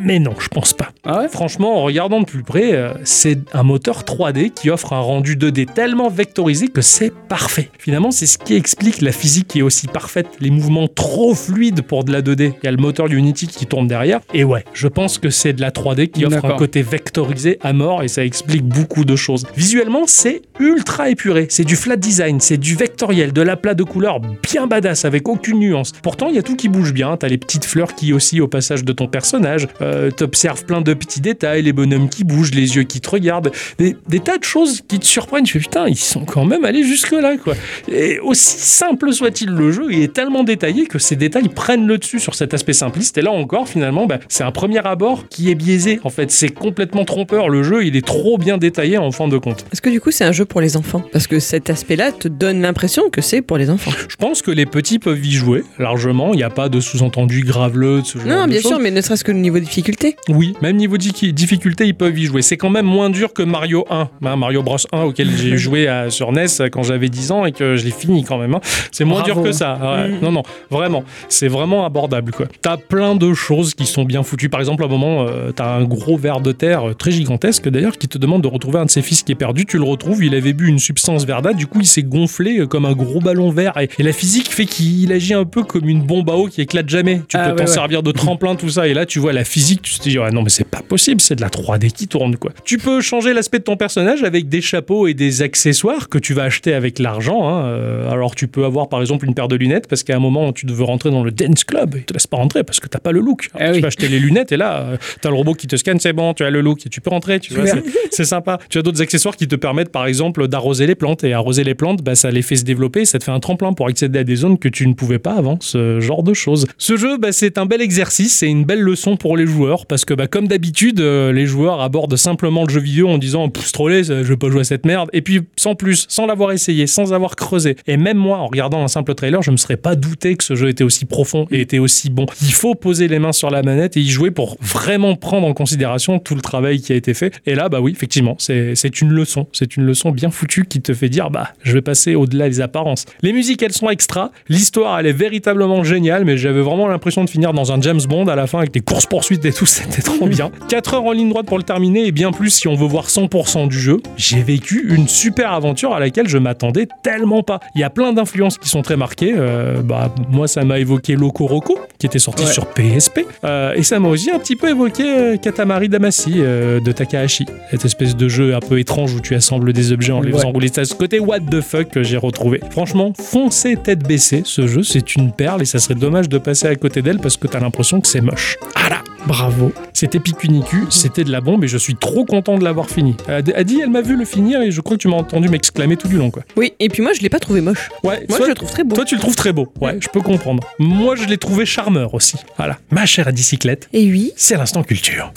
mais 0.00 0.18
non, 0.18 0.34
je 0.38 0.48
pense 0.48 0.74
pas. 0.74 0.90
Ah 1.04 1.20
ouais? 1.20 1.28
Franchement, 1.28 1.78
en 1.78 1.82
regardant 1.82 2.20
de 2.20 2.26
plus 2.26 2.42
près, 2.42 2.74
euh, 2.74 2.92
c'est 3.04 3.38
un 3.54 3.62
moteur 3.62 4.02
3D 4.02 4.50
qui 4.50 4.68
offre 4.70 4.92
un 4.92 5.00
rendu 5.00 5.36
2D 5.36 5.72
tellement 5.72 6.08
vectorisé 6.08 6.68
que 6.68 6.82
c'est 6.82 7.12
parfait. 7.28 7.70
Finalement, 7.78 8.10
c'est 8.10 8.26
ce 8.26 8.36
qui 8.36 8.54
explique 8.54 9.00
la 9.00 9.12
physique 9.12 9.48
qui 9.48 9.60
est 9.60 9.62
aussi 9.62 9.86
parfaite, 9.86 10.26
les 10.40 10.50
mouvements 10.50 10.88
trop 10.88 11.34
fluides 11.34 11.82
pour 11.82 12.04
de 12.04 12.12
la 12.12 12.20
2D. 12.20 12.52
Il 12.62 12.64
y 12.64 12.68
a 12.68 12.72
le 12.72 12.76
moteur 12.76 13.06
Unity 13.06 13.46
qui 13.46 13.66
tourne 13.66 13.86
derrière. 13.86 14.20
Et 14.34 14.44
ouais, 14.44 14.64
je 14.74 14.88
pense 14.88 15.18
que 15.18 15.30
c'est 15.30 15.54
de 15.54 15.60
la 15.60 15.70
3D 15.70 16.08
qui 16.08 16.26
offre 16.26 16.44
un 16.44 16.56
côté 16.56 16.82
vectorisé 16.82 17.58
à 17.62 17.72
mort 17.72 18.02
et 18.02 18.08
ça 18.08 18.24
explique 18.24 18.64
beaucoup 18.64 19.04
de 19.04 19.16
choses. 19.16 19.46
Visuellement, 19.56 20.02
c'est 20.06 20.42
ultra 20.60 21.08
épuré. 21.08 21.46
C'est 21.48 21.64
du 21.64 21.76
flat 21.76 21.96
design, 22.02 22.40
c'est 22.40 22.58
du 22.58 22.74
vectoriel, 22.74 23.32
de 23.32 23.40
l'aplat 23.40 23.74
de 23.74 23.84
couleurs 23.84 24.20
bien 24.20 24.66
badass 24.66 25.04
avec 25.04 25.28
aucune 25.28 25.60
nuance. 25.60 25.92
Pourtant, 26.02 26.28
il 26.28 26.34
y 26.34 26.38
a 26.38 26.42
tout 26.42 26.56
qui 26.56 26.68
bouge 26.68 26.92
bien. 26.92 27.16
T'as 27.16 27.28
les 27.28 27.38
petites 27.38 27.64
fleurs 27.64 27.94
qui 27.94 28.12
oscillent 28.12 28.40
au 28.40 28.48
passage 28.48 28.84
de 28.84 28.92
ton 28.92 29.06
personnage. 29.06 29.68
Euh, 29.80 30.10
T'observes 30.10 30.64
plein 30.64 30.80
de 30.82 30.92
petits 30.94 31.20
détails, 31.20 31.62
les 31.62 31.72
bonhommes 31.72 32.08
qui 32.08 32.24
bougent, 32.24 32.52
les 32.52 32.76
yeux 32.76 32.82
qui 32.82 33.00
te 33.00 33.08
regardent. 33.08 33.52
Des, 33.78 33.94
tas 34.20 34.38
de 34.38 34.44
choses 34.44 34.82
qui 34.86 34.98
te 34.98 35.06
surprennent. 35.06 35.44
Tu 35.44 35.54
fais 35.54 35.58
putain, 35.60 35.88
ils 35.88 35.96
sont 35.96 36.24
quand 36.24 36.44
même 36.44 36.64
allés 36.64 36.84
jusque-là, 36.84 37.36
quoi. 37.36 37.54
Et 37.88 38.18
aussi 38.18 38.58
simple 38.58 39.12
soit-il 39.12 39.50
le 39.50 39.72
jeu, 39.72 39.86
il 39.90 40.02
est 40.02 40.12
tellement 40.12 40.44
détaillé 40.44 40.86
que 40.86 40.98
ces 40.98 41.16
détails 41.16 41.48
prennent 41.48 41.86
le 41.86 41.98
dessus 41.98 42.18
sur 42.18 42.34
cet 42.34 42.52
aspect 42.52 42.72
simpliste. 42.72 43.16
Et 43.18 43.22
là 43.22 43.30
encore, 43.30 43.68
finalement, 43.68 44.06
bah, 44.06 44.18
c'est 44.28 44.44
un 44.44 44.50
premier 44.50 44.84
abord 44.84 45.28
qui 45.28 45.50
est 45.50 45.54
biaisé. 45.54 46.00
En 46.04 46.10
fait, 46.10 46.30
c'est 46.30 46.48
complètement 46.48 47.04
trompeur. 47.04 47.48
Le 47.48 47.62
jeu, 47.62 47.84
il 47.86 47.96
est 47.96 48.04
trop 48.04 48.38
bien 48.38 48.58
détaillé 48.58 48.98
en 48.98 49.10
fin 49.12 49.28
de 49.28 49.38
compte. 49.38 49.64
Est-ce 49.72 49.80
que 49.80 49.90
du 49.90 50.00
coup 50.00 50.10
c'est 50.10 50.24
un 50.24 50.32
jeu 50.32 50.44
pour 50.44 50.60
les 50.60 50.76
enfants? 50.76 51.02
Parce 51.12 51.26
que 51.26 51.38
cet 51.38 51.70
aspect-là 51.92 52.12
te 52.12 52.28
donne 52.28 52.62
l'impression 52.62 53.10
que 53.10 53.20
c'est 53.20 53.42
pour 53.42 53.58
les 53.58 53.68
enfants. 53.70 53.90
Je 54.08 54.16
pense 54.16 54.42
que 54.42 54.50
les 54.50 54.66
petits 54.66 54.98
peuvent 54.98 55.24
y 55.24 55.32
jouer 55.32 55.64
largement. 55.78 56.32
Il 56.32 56.36
n'y 56.36 56.42
a 56.42 56.50
pas 56.50 56.68
de 56.68 56.80
sous-entendu 56.80 57.42
graveleux 57.44 58.00
de 58.02 58.06
ce 58.06 58.18
genre 58.18 58.26
Non, 58.26 58.44
de 58.44 58.50
bien 58.50 58.60
choses. 58.60 58.70
sûr, 58.72 58.78
mais 58.80 58.90
ne 58.90 59.00
serait-ce 59.00 59.24
que 59.24 59.32
le 59.32 59.38
niveau 59.38 59.58
de 59.58 59.64
difficulté. 59.64 60.16
Oui, 60.28 60.54
même 60.62 60.76
niveau 60.76 60.96
de 60.96 61.02
di- 61.02 61.32
difficulté, 61.32 61.86
ils 61.86 61.94
peuvent 61.94 62.18
y 62.18 62.24
jouer. 62.24 62.42
C'est 62.42 62.56
quand 62.56 62.70
même 62.70 62.86
moins 62.86 63.10
dur 63.10 63.32
que 63.32 63.42
Mario 63.42 63.84
1, 63.90 64.08
hein, 64.22 64.36
Mario 64.36 64.62
Bros 64.62 64.76
1 64.92 65.02
auquel 65.02 65.30
j'ai 65.36 65.56
joué 65.56 65.88
à- 65.88 66.10
sur 66.10 66.32
NES 66.32 66.46
quand 66.72 66.82
j'avais 66.82 67.08
10 67.08 67.30
ans 67.32 67.44
et 67.44 67.52
que 67.52 67.76
je 67.76 67.84
l'ai 67.84 67.90
fini 67.90 68.24
quand 68.24 68.38
même. 68.38 68.54
hein. 68.54 68.60
C'est 68.90 69.04
moins 69.04 69.20
Bravo. 69.22 69.34
dur 69.34 69.42
que 69.42 69.52
ça. 69.52 69.78
Ouais. 69.82 70.08
Mm. 70.08 70.18
Non, 70.22 70.32
non, 70.32 70.42
vraiment. 70.70 71.04
C'est 71.28 71.48
vraiment 71.48 71.84
abordable. 71.84 72.32
quoi. 72.32 72.46
T'as 72.62 72.76
plein 72.76 73.14
de 73.14 73.32
choses 73.34 73.74
qui 73.74 73.86
sont 73.86 74.04
bien 74.04 74.22
foutues. 74.22 74.48
Par 74.48 74.60
exemple, 74.60 74.82
à 74.82 74.86
un 74.86 74.90
moment, 74.90 75.26
euh, 75.28 75.50
t'as 75.52 75.76
un 75.76 75.84
gros 75.84 76.16
ver 76.16 76.40
de 76.40 76.52
terre 76.52 76.90
euh, 76.90 76.94
très 76.94 77.10
gigantesque 77.10 77.68
d'ailleurs 77.68 77.98
qui 77.98 78.08
te 78.08 78.18
demande 78.18 78.42
de 78.42 78.48
retrouver 78.48 78.78
un 78.78 78.84
de 78.86 78.90
ses 78.90 79.02
fils 79.02 79.22
qui 79.22 79.32
est 79.32 79.36
perdu. 79.36 79.66
Tu 79.66 79.76
le 79.78 79.84
retrouves, 79.84 80.24
il 80.24 80.34
avait 80.34 80.52
bu 80.52 80.68
une 80.68 80.78
substance 80.78 81.24
verdâtre, 81.26 81.56
du 81.56 81.66
coup 81.66 81.80
il 81.82 81.86
s'est 81.86 82.02
gonflé 82.02 82.58
euh, 82.58 82.66
comme 82.66 82.84
un 82.86 82.92
gros 82.92 83.20
ballon 83.20 83.50
vert. 83.50 83.74
Et, 83.80 83.88
et 83.98 84.02
la 84.02 84.12
physique 84.12 84.50
fait 84.50 84.64
qu'il 84.66 85.12
agit 85.12 85.34
un 85.34 85.44
peu 85.44 85.62
comme 85.62 85.88
une 85.88 86.02
bombe 86.02 86.28
à 86.30 86.34
eau 86.34 86.46
qui 86.48 86.60
éclate 86.60 86.88
jamais. 86.88 87.22
Tu 87.28 87.36
Ah, 87.36 87.44
peux 87.44 87.50
ouais, 87.50 87.56
t'en 87.56 87.62
ouais. 87.64 87.66
servir 87.70 88.02
de 88.02 88.12
tremplin, 88.12 88.54
tout 88.56 88.68
ça. 88.70 88.88
Et 88.88 88.94
là, 88.94 89.06
tu 89.06 89.18
vois 89.18 89.32
la 89.32 89.44
physique, 89.44 89.82
tu 89.82 89.94
te 89.98 90.02
dis, 90.08 90.18
ouais, 90.18 90.30
non, 90.30 90.42
mais 90.42 90.48
c'est 90.50 90.64
pas 90.66 90.80
possible, 90.82 91.20
c'est 91.20 91.34
de 91.36 91.40
la 91.40 91.48
3D 91.48 91.90
qui 91.92 92.08
tourne, 92.08 92.36
quoi. 92.36 92.52
Tu 92.64 92.78
peux 92.78 93.00
changer 93.00 93.32
l'aspect 93.32 93.58
de 93.58 93.64
ton 93.64 93.76
personnage 93.76 94.22
avec 94.24 94.48
des 94.48 94.60
chapeaux 94.60 95.06
et 95.06 95.14
des 95.14 95.42
accessoires 95.42 96.08
que 96.08 96.18
tu 96.18 96.34
vas 96.34 96.44
acheter 96.44 96.74
avec 96.74 96.98
l'argent. 96.98 97.48
hein. 97.48 97.64
Euh, 97.66 98.10
alors, 98.10 98.34
tu 98.34 98.48
peux 98.48 98.64
avoir, 98.64 98.88
par 98.88 99.00
exemple, 99.00 99.26
une 99.26 99.34
paire 99.34 99.48
de 99.48 99.56
lunettes 99.56 99.88
parce 99.88 100.02
qu'à 100.02 100.16
un 100.16 100.20
moment, 100.20 100.52
tu 100.52 100.66
veux 100.66 100.84
rentrer 100.84 101.10
dans 101.10 101.22
le 101.24 101.30
dance 101.30 101.64
club. 101.64 101.94
Ils 101.96 102.04
te 102.04 102.12
laissent 102.12 102.26
pas 102.26 102.36
rentrer 102.36 102.64
parce 102.64 102.80
que 102.80 102.88
t'as 102.88 102.98
pas 103.00 103.12
le 103.12 103.20
look. 103.20 103.48
Alors, 103.54 103.68
Ah 103.68 103.70
tu 103.70 103.76
oui. 103.76 103.80
vas 103.82 103.88
acheter 103.88 104.08
les 104.08 104.18
lunettes 104.18 104.52
et 104.52 104.56
là, 104.56 104.80
euh, 104.80 104.96
t'as 105.20 105.28
le 105.30 105.34
robot 105.36 105.54
qui 105.54 105.66
te 105.66 105.76
scanne, 105.76 105.98
c'est 106.00 106.12
bon, 106.12 106.34
tu 106.34 106.44
as 106.44 106.50
le 106.50 106.60
look 106.60 106.86
et 106.86 106.88
tu 106.88 107.00
peux 107.00 107.10
rentrer, 107.10 107.40
tu 107.40 107.54
vois. 107.54 107.64
C'est 108.10 108.24
sympa. 108.24 108.58
Tu 108.68 108.78
as 108.78 108.82
d'autres 108.82 109.02
accessoires 109.02 109.36
qui 109.36 109.48
te 109.48 109.56
permettent, 109.56 109.90
par 109.92 110.06
exemple, 110.06 110.46
d'arroser 110.48 110.86
les 110.86 110.94
plantes. 110.94 111.24
Et 111.24 111.32
arroser 111.32 111.64
les 111.64 111.71
plantes, 111.74 112.02
bah, 112.02 112.14
ça 112.14 112.30
les 112.30 112.42
fait 112.42 112.56
se 112.56 112.64
développer. 112.64 113.04
Ça 113.04 113.18
te 113.18 113.24
fait 113.24 113.32
un 113.32 113.40
tremplin 113.40 113.72
pour 113.72 113.88
accéder 113.88 114.20
à 114.20 114.24
des 114.24 114.36
zones 114.36 114.58
que 114.58 114.68
tu 114.68 114.86
ne 114.86 114.94
pouvais 114.94 115.18
pas 115.18 115.34
avant. 115.34 115.58
Ce 115.60 116.00
genre 116.00 116.22
de 116.22 116.34
choses. 116.34 116.66
Ce 116.78 116.96
jeu, 116.96 117.18
bah, 117.18 117.32
c'est 117.32 117.58
un 117.58 117.66
bel 117.66 117.80
exercice. 117.80 118.36
C'est 118.36 118.48
une 118.48 118.64
belle 118.64 118.80
leçon 118.80 119.16
pour 119.16 119.36
les 119.36 119.46
joueurs. 119.46 119.86
Parce 119.86 120.04
que, 120.04 120.14
bah, 120.14 120.26
comme 120.26 120.48
d'habitude, 120.48 121.00
euh, 121.00 121.32
les 121.32 121.46
joueurs 121.46 121.80
abordent 121.80 122.16
simplement 122.16 122.64
le 122.64 122.72
jeu 122.72 122.80
vidéo 122.80 123.08
en 123.08 123.18
disant 123.18 123.50
laid, 123.88 124.04
ça, 124.04 124.22
je 124.22 124.28
vais 124.28 124.36
pas 124.36 124.50
jouer 124.50 124.60
à 124.60 124.64
cette 124.64 124.86
merde. 124.86 125.08
Et 125.12 125.22
puis, 125.22 125.40
sans 125.56 125.74
plus, 125.74 126.06
sans 126.08 126.26
l'avoir 126.26 126.52
essayé, 126.52 126.86
sans 126.86 127.12
avoir 127.12 127.36
creusé. 127.36 127.76
Et 127.86 127.96
même 127.96 128.18
moi, 128.18 128.38
en 128.38 128.46
regardant 128.46 128.82
un 128.82 128.88
simple 128.88 129.14
trailer, 129.14 129.42
je 129.42 129.50
me 129.50 129.56
serais 129.56 129.76
pas 129.76 129.94
douté 129.94 130.36
que 130.36 130.44
ce 130.44 130.54
jeu 130.54 130.68
était 130.68 130.84
aussi 130.84 131.04
profond 131.04 131.46
et 131.50 131.60
était 131.60 131.78
aussi 131.78 132.10
bon. 132.10 132.26
Il 132.42 132.52
faut 132.52 132.74
poser 132.74 133.08
les 133.08 133.18
mains 133.18 133.32
sur 133.32 133.50
la 133.50 133.62
manette 133.62 133.96
et 133.96 134.00
y 134.00 134.08
jouer 134.08 134.30
pour 134.30 134.56
vraiment 134.60 135.16
prendre 135.16 135.46
en 135.46 135.54
considération 135.54 136.18
tout 136.18 136.34
le 136.34 136.40
travail 136.40 136.80
qui 136.80 136.92
a 136.92 136.96
été 136.96 137.14
fait. 137.14 137.40
Et 137.46 137.54
là, 137.54 137.68
bah 137.68 137.80
oui, 137.80 137.92
effectivement, 137.92 138.36
c'est 138.38 139.00
une 139.00 139.10
leçon. 139.10 139.46
C'est 139.52 139.76
une 139.76 139.84
leçon 139.84 140.10
bien 140.10 140.30
foutue 140.30 140.66
qui 140.66 140.80
te 140.80 140.94
fait 140.94 141.08
dire, 141.08 141.30
bah, 141.30 141.50
je 141.62 141.72
vais 141.72 141.82
passer 141.82 142.14
au-delà 142.14 142.48
des 142.48 142.60
apparences. 142.60 143.04
Les 143.22 143.32
musiques, 143.32 143.62
elles 143.62 143.72
sont 143.72 143.90
extra. 143.90 144.30
L'histoire, 144.48 144.98
elle 144.98 145.06
est 145.06 145.12
véritablement 145.12 145.84
géniale, 145.84 146.24
mais 146.24 146.36
j'avais 146.36 146.60
vraiment 146.60 146.88
l'impression 146.88 147.24
de 147.24 147.30
finir 147.30 147.52
dans 147.52 147.72
un 147.72 147.80
James 147.80 148.00
Bond 148.08 148.26
à 148.28 148.36
la 148.36 148.46
fin 148.46 148.58
avec 148.58 148.72
des 148.72 148.80
courses-poursuites 148.80 149.44
et 149.44 149.52
tout. 149.52 149.66
C'était 149.72 150.02
trop 150.02 150.26
bien. 150.26 150.50
4 150.68 150.94
heures 150.94 151.04
en 151.04 151.12
ligne 151.12 151.28
droite 151.30 151.46
pour 151.46 151.58
le 151.58 151.64
terminer 151.64 152.06
et 152.06 152.12
bien 152.12 152.30
plus 152.32 152.50
si 152.50 152.68
on 152.68 152.74
veut 152.74 152.86
voir 152.86 153.08
100% 153.08 153.68
du 153.68 153.78
jeu. 153.78 153.98
J'ai 154.16 154.42
vécu 154.42 154.86
une 154.94 155.08
super 155.08 155.52
aventure 155.52 155.94
à 155.94 156.00
laquelle 156.00 156.28
je 156.28 156.38
m'attendais 156.38 156.86
tellement 157.02 157.42
pas. 157.42 157.60
Il 157.74 157.80
y 157.80 157.84
a 157.84 157.90
plein 157.90 158.12
d'influences 158.12 158.58
qui 158.58 158.68
sont 158.68 158.82
très 158.82 158.96
marquées. 158.96 159.32
Euh, 159.36 159.82
bah, 159.82 160.14
moi, 160.30 160.48
ça 160.48 160.64
m'a 160.64 160.78
évoqué 160.78 161.14
Loco 161.16 161.46
Roco, 161.46 161.78
qui 161.98 162.06
était 162.06 162.18
sorti 162.18 162.44
Ouais. 162.44 162.52
sur 162.52 162.66
PSP. 162.66 163.20
Euh, 163.44 163.74
et 163.74 163.82
ça 163.82 164.00
m'a 164.00 164.08
aussi 164.08 164.30
un 164.30 164.38
petit 164.38 164.56
peu 164.56 164.70
évoqué 164.70 165.04
euh, 165.04 165.36
Katamari 165.36 165.88
Damacy 165.88 166.34
euh, 166.38 166.80
de 166.80 166.90
Takahashi. 166.92 167.46
Cette 167.70 167.84
espèce 167.84 168.16
de 168.16 168.28
jeu 168.28 168.54
un 168.54 168.60
peu 168.60 168.78
étrange 168.80 169.14
où 169.14 169.20
tu 169.20 169.34
assembles 169.34 169.72
des 169.72 169.92
objets 169.92 170.12
en 170.12 170.20
les 170.20 170.32
faisant 170.32 170.50
rouler. 170.50 170.70
A 170.76 170.84
ce 170.84 170.94
côté 170.94 171.20
What 171.20 171.40
the 171.52 171.60
fuck 171.60 171.88
que 171.90 172.02
j'ai 172.02 172.16
retrouvé. 172.16 172.60
Franchement, 172.70 173.12
foncez 173.18 173.76
tête 173.76 174.06
baissée, 174.06 174.42
ce 174.46 174.66
jeu, 174.66 174.82
c'est 174.82 175.16
une 175.16 175.32
perle 175.32 175.60
et 175.60 175.64
ça 175.66 175.78
serait 175.78 175.94
dommage 175.94 176.28
de 176.28 176.38
passer 176.38 176.66
à 176.66 176.74
côté 176.76 177.02
d'elle 177.02 177.18
parce 177.18 177.36
que 177.36 177.46
t'as 177.46 177.60
l'impression 177.60 178.00
que 178.00 178.06
c'est 178.08 178.20
moche. 178.22 178.56
Voilà, 178.74 179.02
bravo. 179.26 179.72
C'était 179.92 180.18
Picunicu, 180.18 180.84
c'était 180.88 181.24
de 181.24 181.30
la 181.30 181.40
bombe 181.42 181.62
et 181.64 181.68
je 181.68 181.76
suis 181.76 181.94
trop 181.94 182.24
content 182.24 182.56
de 182.58 182.64
l'avoir 182.64 182.88
fini. 182.88 183.16
Adi, 183.28 183.52
Adi, 183.52 183.80
elle 183.82 183.90
m'a 183.90 184.00
vu 184.00 184.16
le 184.16 184.24
finir 184.24 184.62
et 184.62 184.70
je 184.70 184.80
crois 184.80 184.96
que 184.96 185.02
tu 185.02 185.08
m'as 185.08 185.16
entendu 185.16 185.48
m'exclamer 185.50 185.96
tout 185.96 186.08
du 186.08 186.16
long, 186.16 186.30
quoi. 186.30 186.42
Oui, 186.56 186.72
et 186.80 186.88
puis 186.88 187.02
moi, 187.02 187.12
je 187.12 187.20
l'ai 187.20 187.28
pas 187.28 187.38
trouvé 187.38 187.60
moche. 187.60 187.90
Ouais, 188.02 188.24
Moi, 188.28 188.38
soit- 188.38 188.46
je 188.46 188.50
le 188.50 188.54
trouve 188.56 188.70
très 188.70 188.84
beau. 188.84 188.96
Toi, 188.96 189.04
tu 189.04 189.14
le 189.16 189.20
trouves 189.20 189.36
très 189.36 189.52
beau. 189.52 189.72
Ouais, 189.80 189.98
je 190.00 190.08
peux 190.08 190.20
comprendre. 190.22 190.62
Moi, 190.78 191.16
je 191.16 191.26
l'ai 191.26 191.38
trouvé 191.38 191.66
charmeur 191.66 192.14
aussi. 192.14 192.36
Voilà. 192.56 192.78
Ma 192.90 193.04
chère 193.06 193.30
bicyclette, 193.32 193.88
Et 193.92 194.04
oui. 194.10 194.32
c'est 194.36 194.56
l'instant 194.56 194.82
culture. 194.82 195.32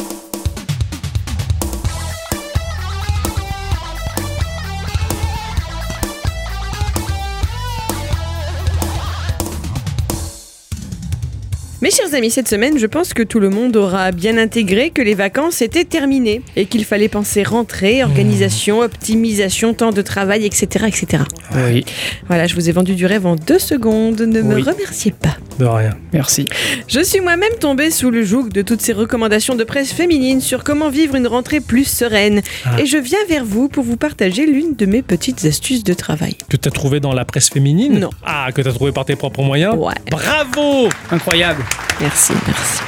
Mes 11.85 11.91
chers 11.91 12.15
amis, 12.15 12.31
cette 12.31 12.47
semaine, 12.47 12.79
je 12.79 12.87
pense 12.87 13.13
que 13.13 13.21
tout 13.21 13.39
le 13.39 13.51
monde 13.51 13.75
aura 13.77 14.11
bien 14.11 14.39
intégré 14.39 14.89
que 14.89 15.03
les 15.03 15.13
vacances 15.13 15.61
étaient 15.61 15.83
terminées 15.83 16.41
et 16.55 16.65
qu'il 16.65 16.83
fallait 16.83 17.09
penser 17.09 17.43
rentrée, 17.43 18.03
organisation, 18.03 18.79
optimisation, 18.79 19.75
temps 19.75 19.91
de 19.91 20.01
travail, 20.01 20.47
etc., 20.47 20.85
etc. 20.87 21.21
Oui, 21.53 21.85
Voilà, 22.27 22.47
je 22.47 22.55
vous 22.55 22.67
ai 22.69 22.71
vendu 22.71 22.95
du 22.95 23.05
rêve 23.05 23.27
en 23.27 23.35
deux 23.35 23.59
secondes. 23.59 24.19
Ne 24.21 24.41
me 24.41 24.55
Oui. 24.55 24.63
remerciez 24.63 25.11
pas. 25.11 25.37
De 25.59 25.65
rien. 25.65 25.91
merci. 26.11 26.45
Je 26.87 27.01
suis 27.01 27.21
moi-même 27.21 27.53
tombée 27.59 27.91
sous 27.91 28.09
le 28.09 28.25
joug 28.25 28.49
de 28.49 28.63
toutes 28.63 28.81
ces 28.81 28.91
recommandations 28.91 29.53
de 29.55 29.63
presse 29.63 29.93
féminine 29.93 30.41
sur 30.41 30.63
comment 30.63 30.89
vivre 30.89 31.13
une 31.15 31.27
rentrée 31.27 31.59
plus 31.59 31.85
sereine. 31.85 32.41
Ah. 32.65 32.81
Et 32.81 32.87
je 32.87 32.97
viens 32.97 33.23
vers 33.29 33.45
vous 33.45 33.69
pour 33.69 33.83
vous 33.83 33.95
partager 33.95 34.47
l'une 34.47 34.75
de 34.75 34.87
mes 34.87 35.03
petites 35.03 35.45
astuces 35.45 35.83
de 35.83 35.93
travail. 35.93 36.35
Que 36.49 36.57
t'as 36.57 36.71
trouvé 36.71 36.99
dans 36.99 37.13
la 37.13 37.25
presse 37.25 37.49
féminine? 37.51 37.99
Non. 37.99 38.09
Ah, 38.25 38.47
que 38.55 38.63
t'as 38.63 38.73
trouvé 38.73 38.91
par 38.91 39.05
tes 39.05 39.15
propres 39.15 39.43
moyens? 39.43 39.75
Ouais. 39.77 39.93
Bravo 40.09 40.89
Incroyable. 41.11 41.63
Merci, 41.99 42.33
merci. 42.47 42.83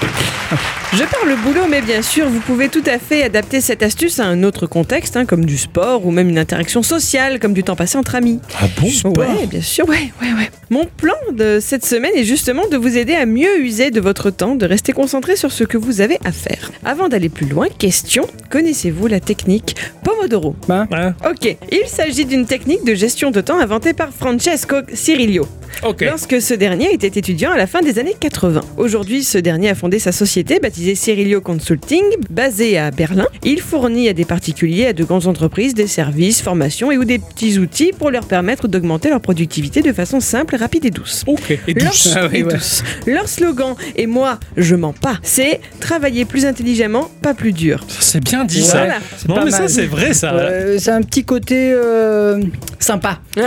Je 0.94 1.04
parle 1.04 1.36
boulot, 1.44 1.68
mais 1.70 1.82
bien 1.82 2.02
sûr, 2.02 2.28
vous 2.30 2.40
pouvez 2.40 2.70
tout 2.70 2.84
à 2.86 2.98
fait 2.98 3.22
adapter 3.24 3.60
cette 3.60 3.84
astuce 3.84 4.20
à 4.20 4.26
un 4.26 4.44
autre 4.44 4.68
contexte, 4.68 5.18
hein, 5.18 5.26
comme 5.26 5.44
du 5.46 5.58
sport 5.58 6.06
ou 6.06 6.12
même 6.12 6.30
une 6.30 6.38
interaction 6.40 6.82
sociale, 6.82 7.40
comme 7.40 7.54
du 7.54 7.62
temps 7.64 7.76
passé 7.76 7.98
entre 7.98 8.16
amis. 8.16 8.40
Ah 8.60 8.66
bon 8.80 9.10
Ouais, 9.20 9.46
bien 9.48 9.62
sûr, 9.62 9.88
ouais, 9.90 10.12
ouais, 10.22 10.34
ouais. 10.34 10.50
Mon 10.70 10.86
plan 10.86 11.14
de 11.34 11.60
cette 11.62 11.86
semaine 11.86 12.12
est 12.16 12.24
justement 12.24 12.68
de 12.70 12.78
vous 12.78 12.98
aider 12.98 13.14
à 13.14 13.26
mieux 13.26 13.60
user 13.60 13.92
de 13.92 14.00
votre 14.00 14.30
temps, 14.32 14.56
de 14.56 14.66
rester 14.66 14.94
concentré 14.94 15.36
sur 15.36 15.52
ce 15.52 15.66
que 15.66 15.78
vous 15.78 16.00
avez 16.02 16.18
à 16.24 16.32
faire. 16.32 16.72
Avant 16.86 17.10
d'aller 17.10 17.30
plus 17.30 17.48
loin, 17.48 17.68
question, 17.78 18.26
connaissez-vous 18.50 19.08
la 19.08 19.20
technique 19.20 19.76
Pomodoro? 20.04 20.56
Ben, 20.68 20.88
Hein 20.92 21.14
Ok, 21.30 21.58
il 21.72 21.88
s'agit 21.88 22.26
d'une 22.26 22.46
technique 22.46 22.86
de 22.86 22.96
gestion 22.96 23.30
de 23.32 23.42
temps 23.42 23.60
inventée 23.60 23.94
par 23.94 24.10
Francesco 24.14 24.78
Cirillo. 24.94 25.46
Ok. 25.84 26.02
Lorsque 26.02 26.42
ce 26.42 26.54
dernier 26.56 26.92
était 26.92 27.20
étudiant 27.20 27.52
à 27.52 27.58
la 27.58 27.68
fin 27.68 27.82
des 27.82 28.00
années 28.00 28.16
80. 28.20 28.62
Aujourd'hui, 28.78 29.24
ce 29.24 29.38
dernier 29.38 29.70
a 29.70 29.76
fondé 29.76 30.00
sa 30.00 30.12
société 30.12 30.60
baptisée 30.78 30.94
Cirillo 30.96 31.42
Consulting, 31.42 32.04
basée 32.30 32.78
à 32.78 32.92
Berlin. 32.92 33.26
Il 33.44 33.62
fournit 33.62 34.10
à 34.10 34.14
des 34.14 34.26
particuliers, 34.26 34.86
à 34.86 34.94
de 34.94 35.04
grandes 35.04 35.26
entreprises, 35.26 35.74
des 35.74 35.88
services, 35.88 36.40
formations 36.40 36.92
et 36.92 36.98
ou 37.00 37.04
des 37.04 37.18
petits 37.18 37.58
outils 37.58 37.92
pour 37.98 38.12
leur 38.12 38.26
permettre 38.28 38.68
d'augmenter 38.68 39.10
leur 39.10 39.20
productivité 39.20 39.82
de 39.82 39.92
façon 39.92 40.20
simple, 40.20 40.56
rapide 40.56 40.86
et 40.86 40.92
douce. 40.92 41.24
Ok. 41.26 41.58
Et 41.68 41.74
Leur, 41.74 41.90
douce. 41.92 42.14
Ah 42.16 42.28
oui, 42.32 42.38
et 42.40 42.44
ouais. 42.44 42.54
douce. 42.54 42.84
Leur 43.08 43.28
slogan, 43.28 43.74
et 43.96 44.06
moi, 44.06 44.40
je 44.56 44.76
mens 44.76 44.94
pas, 44.94 45.18
c'est 45.24 45.62
travailler 45.80 46.26
plus 46.26 46.46
intelligemment, 46.46 47.10
pas 47.24 47.34
plus 47.34 47.54
dur. 47.54 47.84
C'est 48.00 48.24
bien 48.24 48.46
dit 48.46 48.62
Voilà. 48.62 49.00
ça. 49.00 49.00
c'est 49.18 49.30
Non, 49.30 49.36
pas 49.36 49.46
mais 49.46 49.52
ça, 49.52 49.68
c'est 49.68 49.88
vrai, 49.88 50.14
ça. 50.14 50.32
Euh, 50.36 50.78
c'est 50.80 50.92
un 50.92 51.02
petit 51.02 51.26
côté 51.26 51.72
euh, 51.74 52.40
sympa. 52.78 53.20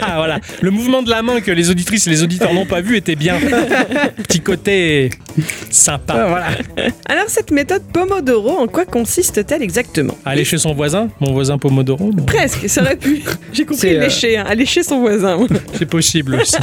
Ah, 0.00 0.14
voilà. 0.16 0.40
Le 0.60 0.70
mouvement 0.70 1.02
de 1.02 1.08
la 1.10 1.22
main 1.22 1.40
que 1.40 1.50
les 1.50 1.70
auditrices 1.70 2.06
et 2.06 2.10
les 2.10 2.22
auditeurs 2.22 2.52
n'ont 2.52 2.66
pas 2.66 2.80
vu 2.80 2.96
était 2.96 3.16
bien. 3.16 3.36
Petit 4.28 4.40
côté 4.40 5.10
sympa. 5.70 6.13
Voilà. 6.28 6.46
Alors 7.06 7.24
cette 7.28 7.50
méthode 7.50 7.82
Pomodoro, 7.92 8.50
en 8.58 8.66
quoi 8.66 8.84
consiste-t-elle 8.84 9.62
exactement 9.62 10.16
Aller 10.24 10.44
chez 10.44 10.58
son 10.58 10.74
voisin, 10.74 11.08
mon 11.20 11.32
voisin 11.32 11.58
Pomodoro, 11.58 12.10
bon, 12.12 12.24
Presque, 12.24 12.68
ça 12.68 12.82
aurait 12.82 12.96
pu. 12.96 13.22
J'ai 13.52 13.64
compris 13.64 13.80
C'est, 13.80 13.96
euh, 13.96 14.00
lécher, 14.00 14.36
hein, 14.36 14.44
aller 14.48 14.66
chez 14.66 14.82
son 14.82 15.00
voisin. 15.00 15.38
c'est 15.78 15.86
possible 15.86 16.36
aussi. 16.40 16.56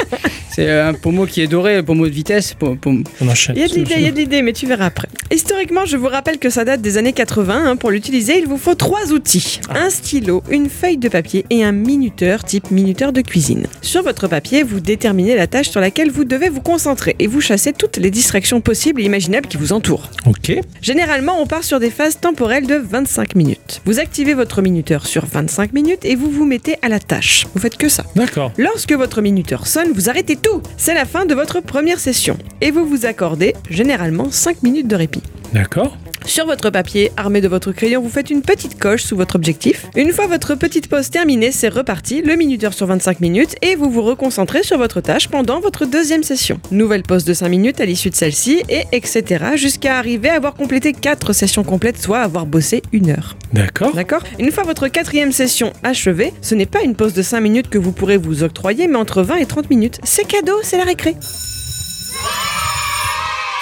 C'est 0.54 0.68
euh, 0.70 0.89
un 0.89 0.93
pommeau 0.93 1.26
qui 1.26 1.41
est 1.41 1.47
doré, 1.47 1.78
un 1.78 1.84
pommeau 1.84 2.06
de 2.08 2.12
vitesse. 2.14 2.54
pom- 2.54 2.78
pom- 2.78 3.04
On 3.22 3.28
enchaîne. 3.30 3.56
Il 3.56 3.62
y 3.62 3.66
a 3.66 3.68
de 3.68 3.74
l'idée, 3.74 3.93
il 3.97 4.04
y 4.04 4.08
a 4.08 4.12
de 4.12 4.18
l'idée, 4.18 4.41
mais 4.41 4.54
tu 4.54 4.66
verras 4.68 4.86
après. 4.86 5.08
Historiquement, 5.32 5.86
je 5.86 5.95
vous 5.97 6.08
rappelle 6.08 6.39
que 6.39 6.49
ça 6.49 6.66
date 6.66 6.82
des 6.82 6.97
années 6.97 7.14
80. 7.14 7.54
hein. 7.72 7.76
Pour 7.78 7.91
l'utiliser, 7.91 8.38
il 8.39 8.47
vous 8.47 8.58
faut 8.58 8.76
trois 8.76 9.12
outils. 9.14 9.60
Un 9.70 9.89
stylo, 9.89 10.43
une 10.49 10.70
feuille 10.70 10.97
de 10.97 11.08
papier 11.08 11.45
et 11.49 11.64
un 11.64 11.72
minuteur 11.72 12.43
type 12.43 12.70
minuteur 12.72 13.14
de 13.14 13.22
cuisine. 13.22 13.66
Sur 13.82 14.04
votre 14.04 14.28
papier, 14.28 14.64
vous 14.64 14.80
déterminez 14.82 15.36
la 15.36 15.47
tâche 15.47 15.70
sur 15.70 15.80
laquelle 15.80 16.12
vous 16.12 16.26
devez 16.26 16.49
vous 16.49 16.62
concentrer 16.62 17.16
et 17.20 17.28
vous 17.28 17.39
chassez 17.41 17.72
toutes 17.74 17.97
les 17.97 18.12
distractions 18.12 18.60
possibles 18.62 19.02
et 19.02 19.06
imaginables 19.06 19.40
qui 19.47 19.57
vous 19.57 19.73
entourent. 19.73 20.09
Ok. 20.25 20.53
Généralement, 20.81 21.41
on 21.41 21.47
part 21.47 21.63
sur 21.63 21.79
des 21.79 21.89
phases 21.89 22.19
temporelles 22.19 22.67
de 22.67 22.75
25 22.75 23.35
minutes. 23.35 23.81
Vous 23.85 23.99
activez 23.99 24.33
votre 24.33 24.61
minuteur 24.61 25.05
sur 25.05 25.25
25 25.25 25.73
minutes 25.73 26.05
et 26.05 26.15
vous 26.15 26.29
vous 26.29 26.45
mettez 26.45 26.77
à 26.81 26.89
la 26.89 26.99
tâche. 26.99 27.47
Vous 27.53 27.61
faites 27.61 27.77
que 27.77 27.89
ça. 27.89 28.05
D'accord. 28.15 28.51
Lorsque 28.57 28.93
votre 28.93 29.21
minuteur 29.21 29.67
sonne, 29.67 29.91
vous 29.93 30.09
arrêtez 30.09 30.35
tout. 30.35 30.61
C'est 30.77 30.93
la 30.93 31.05
fin 31.05 31.25
de 31.25 31.33
votre 31.33 31.61
première 31.61 31.99
session. 31.99 32.37
Et 32.61 32.71
vous 32.71 32.85
vous 32.85 33.05
accordez 33.05 33.55
généralement 33.69 34.29
5 34.29 34.63
minutes 34.63 34.87
de 34.87 34.95
répit. 34.95 35.23
D'accord. 35.53 35.97
Sur 36.26 36.45
votre 36.45 36.69
papier, 36.69 37.11
armé 37.17 37.41
de 37.41 37.47
votre 37.47 37.72
crayon, 37.72 38.01
vous 38.01 38.09
faites 38.09 38.30
une 38.30 38.41
petite 38.41 38.80
coche 38.80 39.03
sous 39.03 39.17
votre 39.17 39.36
objectif. 39.36 39.88
Une 39.95 40.11
fois 40.11 40.28
votre 40.28 40.55
petite 40.55 40.88
pause 40.88 41.09
terminée, 41.09 41.51
c'est 41.51 41.67
reparti, 41.67 42.22
le 42.22 42.36
minuteur 42.36 42.74
sur 42.74 42.86
25 42.86 43.19
minutes, 43.19 43.55
et 43.61 43.76
vous 43.76 43.89
vous 43.89 44.01
reconcentrez 44.01 44.63
sur 44.63 44.78
votre 44.78 45.01
tâche 45.01 45.28
pendant 45.28 45.59
votre 45.59 45.86
deuxième 45.86 46.24
session. 46.24 46.59
Nouvelle 46.72 47.03
pause 47.03 47.26
de 47.26 47.34
5 47.34 47.49
minutes 47.49 47.82
à 47.82 47.86
l'issue 47.86 48.09
de 48.09 48.15
celle-ci, 48.15 48.63
et 48.69 48.84
etc. 48.91 49.45
jusqu'à 49.55 49.97
arriver 49.97 50.30
à 50.30 50.36
avoir 50.36 50.53
complété 50.53 50.93
4 50.93 51.34
sessions 51.34 51.63
complètes, 51.63 52.01
soit 52.01 52.19
avoir 52.19 52.45
bossé 52.45 52.84
une 52.93 53.09
heure. 53.09 53.36
D'accord. 53.51 53.93
D'accord 53.93 54.24
Une 54.39 54.51
fois 54.51 54.63
votre 54.63 54.88
quatrième 54.88 55.32
session 55.32 55.74
achevée, 55.84 56.34
ce 56.41 56.55
n'est 56.55 56.65
pas 56.65 56.84
une 56.84 56.95
pause 56.95 57.13
de 57.13 57.22
5 57.22 57.41
minutes 57.41 57.69
que 57.69 57.78
vous 57.78 57.91
pourrez 57.91 58.17
vous 58.17 58.43
octroyer, 58.43 58.88
mais 58.88 58.97
entre 58.97 59.24
20 59.24 59.38
et 59.38 59.45
30 59.45 59.69
minutes. 59.69 59.99
C'est 60.03 60.28
cadeau, 60.28 60.59
c'est 60.61 60.78
la 60.78 60.84
récré. 60.84 61.15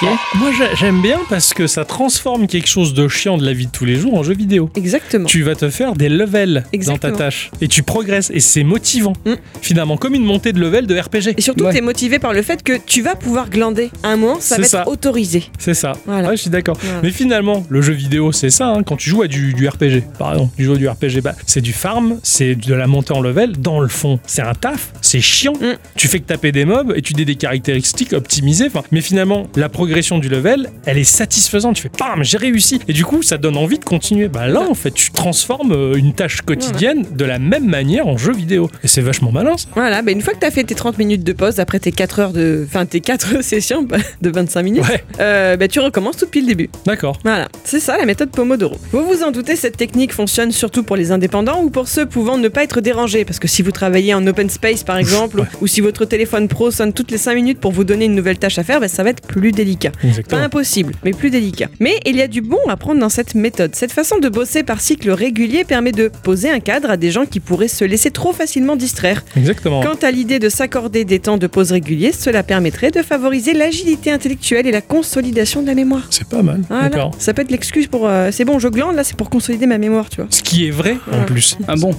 Moi, 0.02 0.52
j'ai- 0.58 0.76
j'aime 0.78 1.02
bien 1.02 1.20
parce 1.30 1.54
que 1.54 1.68
ça 1.68 1.84
transforme 1.84 2.48
quelque 2.48 2.68
chose 2.70 2.94
de 2.94 3.08
chiant 3.10 3.38
de 3.38 3.46
la 3.46 3.52
vie 3.52 3.66
de 3.68 3.72
tous 3.72 3.84
les 3.84 3.96
jours 3.98 4.14
en 4.16 4.24
jeu 4.24 4.34
vidéo. 4.34 4.70
Exactement. 4.76 5.26
Tu 5.26 5.44
vas 5.44 5.56
te 5.56 5.70
faire 5.70 5.94
des 5.94 6.08
levels 6.08 6.64
Exactement. 6.72 7.12
dans 7.12 7.18
ta 7.18 7.26
tâche 7.26 7.52
et 7.60 7.68
tu 7.68 7.84
progresses 7.84 8.32
et 8.34 8.40
c'est 8.40 8.64
motivant. 8.64 9.12
Mm. 9.26 9.34
Finalement, 9.62 9.98
comme 9.98 10.16
une 10.16 10.24
montée 10.24 10.54
de 10.54 10.60
level 10.60 10.88
de 10.88 10.98
RPG. 10.98 11.34
Et 11.38 11.42
surtout, 11.42 11.66
Ouais. 11.66 11.72
tu 11.74 11.80
es 11.80 11.82
motivé 11.82 12.18
par 12.18 12.32
le 12.32 12.42
fait 12.42 12.64
que 12.64 12.74
tu 12.86 13.02
vas 13.02 13.16
pouvoir 13.16 13.50
glander. 13.50 13.92
À 14.04 14.10
un 14.10 14.16
moment, 14.18 14.38
ça 14.40 14.56
va 14.58 14.64
être 14.64 14.88
autorisé. 14.88 15.44
C'est 15.58 15.74
ça. 15.74 15.92
Voilà. 16.06 16.30
Ouais, 16.30 16.38
je 16.38 16.42
suis 16.44 16.50
d'accord. 16.50 16.78
Voilà. 16.82 17.00
Mais 17.04 17.12
finalement, 17.12 17.66
le 17.70 17.82
jeu 17.82 17.94
vidéo, 17.94 18.32
c'est 18.32 18.50
ça. 18.52 18.68
hein. 18.68 18.84
Quand 18.84 18.96
tu 18.96 19.10
joues 19.10 19.24
à 19.24 19.28
du, 19.28 19.54
du 19.54 19.68
RPG, 19.68 20.04
par 20.18 20.32
exemple, 20.32 20.54
tu 20.56 20.64
joues 20.64 20.74
à 20.74 20.78
du 20.78 20.88
RPG, 20.88 21.20
bah, 21.22 21.36
c'est 21.46 21.62
du 21.62 21.74
farm, 21.74 22.20
c'est 22.24 22.56
de 22.56 22.74
la 22.74 22.88
montée 22.88 23.12
en 23.14 23.20
level. 23.22 23.52
Dans 23.58 23.82
le 23.82 23.90
fond, 23.90 24.20
c'est 24.26 24.42
un 24.44 24.54
taf, 24.54 24.94
c'est 25.02 25.20
chiant. 25.20 25.54
Mm. 25.60 25.76
Tu 25.98 26.08
fais 26.08 26.20
que 26.20 26.26
taper 26.26 26.54
des 26.54 26.64
mobs 26.64 26.94
et 26.96 27.02
tu 27.02 27.12
dis 27.14 27.26
des 27.26 27.36
caractéristiques 27.36 28.14
optimisées. 28.14 28.70
Mais 28.94 29.02
finalement, 29.02 29.48
la 29.58 29.68
progression 29.68 29.89
du 30.20 30.30
level, 30.30 30.70
elle 30.86 30.98
est 30.98 31.04
satisfaisante. 31.04 31.76
Tu 31.76 31.84
fais, 31.84 31.92
bam, 31.98 32.24
j'ai 32.24 32.38
réussi. 32.38 32.80
Et 32.88 32.94
du 32.94 33.06
coup, 33.06 33.22
ça 33.22 33.38
donne 33.38 33.58
envie 33.58 33.80
de 33.80 33.84
continuer. 33.86 34.28
Bah 34.28 34.48
là, 34.48 34.62
en 34.62 34.74
fait, 34.74 34.92
tu 34.92 35.12
transformes 35.12 35.72
euh, 35.72 35.94
une 35.96 36.14
tâche 36.14 36.42
quotidienne 36.42 37.06
de 37.12 37.26
la 37.26 37.40
même 37.40 37.66
manière 37.68 38.08
en 38.08 38.18
jeu 38.18 38.34
vidéo. 38.34 38.70
Et 38.84 38.88
c'est 38.88 39.02
vachement 39.02 39.32
malin, 39.32 39.58
ça. 39.58 39.68
Voilà, 39.76 40.02
bah 40.02 40.12
une 40.12 40.22
fois 40.22 40.34
que 40.34 40.40
tu 40.40 40.46
as 40.46 40.52
fait 40.52 40.64
tes 40.64 40.76
30 40.76 40.98
minutes 40.98 41.24
de 41.24 41.34
pause, 41.34 41.60
après 41.60 41.80
tes 41.80 41.92
4 41.92 42.20
heures 42.20 42.34
de. 42.34 42.66
Enfin, 42.68 42.86
tes 42.86 43.02
4 43.02 43.42
sessions 43.44 43.84
bah, 43.84 43.98
de 44.22 44.30
25 44.30 44.64
minutes, 44.64 44.84
Ouais, 44.88 45.04
euh, 45.20 45.58
bah, 45.58 45.68
tu 45.68 45.80
recommences 45.80 46.18
tout 46.18 46.26
depuis 46.26 46.42
le 46.42 46.48
début. 46.48 46.70
d'accord. 46.86 47.18
Voilà, 47.24 47.48
c'est 47.64 47.80
ça 47.80 47.98
la 47.98 48.06
méthode 48.06 48.30
Pomodoro. 48.32 48.78
Vous 48.92 49.06
vous 49.06 49.24
en 49.24 49.32
doutez, 49.32 49.56
cette 49.56 49.78
technique 49.78 50.14
fonctionne 50.14 50.52
surtout 50.52 50.84
pour 50.84 50.96
les 50.96 51.12
indépendants 51.12 51.62
ou 51.64 51.70
pour 51.70 51.88
ceux 51.88 52.06
pouvant 52.06 52.38
ne 52.38 52.48
pas 52.48 52.64
être 52.64 52.82
dérangés. 52.82 53.26
Parce 53.26 53.40
que 53.40 53.48
si 53.48 53.62
vous 53.62 53.72
travaillez 53.72 54.14
en 54.14 54.26
open 54.28 54.50
space 54.50 54.84
par 54.84 54.98
exemple, 55.04 55.40
Ouais. 55.42 55.46
ou 55.62 55.68
si 55.68 55.82
votre 55.82 56.06
téléphone 56.06 56.48
pro 56.48 56.72
sonne 56.72 56.94
toutes 56.94 57.12
les 57.12 57.18
5 57.18 57.36
minutes 57.36 57.60
pour 57.60 57.72
vous 57.72 57.84
donner 57.84 58.06
une 58.06 58.16
nouvelle 58.16 58.38
tâche 58.40 58.58
à 58.60 58.64
faire, 58.64 58.80
bah, 58.80 58.88
ça 58.88 59.04
va 59.04 59.10
être 59.12 59.22
plus 59.22 59.52
délicat. 59.52 59.79
Pas 59.88 60.08
Exactement. 60.08 60.42
impossible, 60.42 60.94
mais 61.04 61.12
plus 61.12 61.30
délicat. 61.30 61.68
Mais 61.80 62.00
il 62.06 62.16
y 62.18 62.22
a 62.22 62.28
du 62.28 62.42
bon 62.42 62.60
à 62.68 62.76
prendre 62.78 63.00
dans 63.00 63.10
cette 63.10 63.36
méthode. 63.36 63.76
Cette 63.76 63.92
façon 63.92 64.20
de 64.20 64.28
bosser 64.30 64.64
par 64.64 64.82
cycle 64.82 65.10
régulier 65.12 65.64
permet 65.64 65.92
de 65.92 66.12
poser 66.24 66.50
un 66.50 66.60
cadre 66.60 66.90
à 66.90 66.98
des 66.98 67.12
gens 67.12 67.26
qui 67.26 67.40
pourraient 67.40 67.68
se 67.68 67.86
laisser 67.86 68.12
trop 68.12 68.34
facilement 68.34 68.76
distraire. 68.76 69.24
Exactement. 69.38 69.82
Quant 69.82 69.96
à 70.02 70.12
l'idée 70.12 70.40
de 70.40 70.50
s'accorder 70.50 71.06
des 71.06 71.20
temps 71.20 71.38
de 71.38 71.48
pause 71.48 71.72
réguliers, 71.72 72.12
cela 72.12 72.44
permettrait 72.44 72.92
de 72.92 73.02
favoriser 73.02 73.54
l'agilité 73.54 74.12
intellectuelle 74.12 74.68
et 74.68 74.72
la 74.72 74.82
consolidation 74.82 75.62
de 75.62 75.68
la 75.68 75.76
mémoire. 75.76 76.08
C'est 76.10 76.28
pas 76.28 76.42
mal. 76.44 76.62
Voilà. 76.70 76.90
D'accord. 76.90 77.16
Ça 77.20 77.34
peut 77.34 77.42
être 77.44 77.52
l'excuse 77.52 77.88
pour. 77.88 78.08
euh, 78.08 78.30
c'est 78.32 78.46
bon, 78.46 78.60
je 78.60 78.68
glande 78.68 78.96
là, 78.96 79.04
c'est 79.04 79.16
pour 79.16 79.30
consolider 79.30 79.66
ma 79.66 79.78
mémoire, 79.78 80.10
tu 80.10 80.18
vois. 80.18 80.28
Ce 80.30 80.42
qui 80.44 80.68
est 80.68 80.72
vrai 80.72 80.98
en 81.12 81.24
plus. 81.24 81.58
Ah 81.68 81.76
bon 81.76 81.92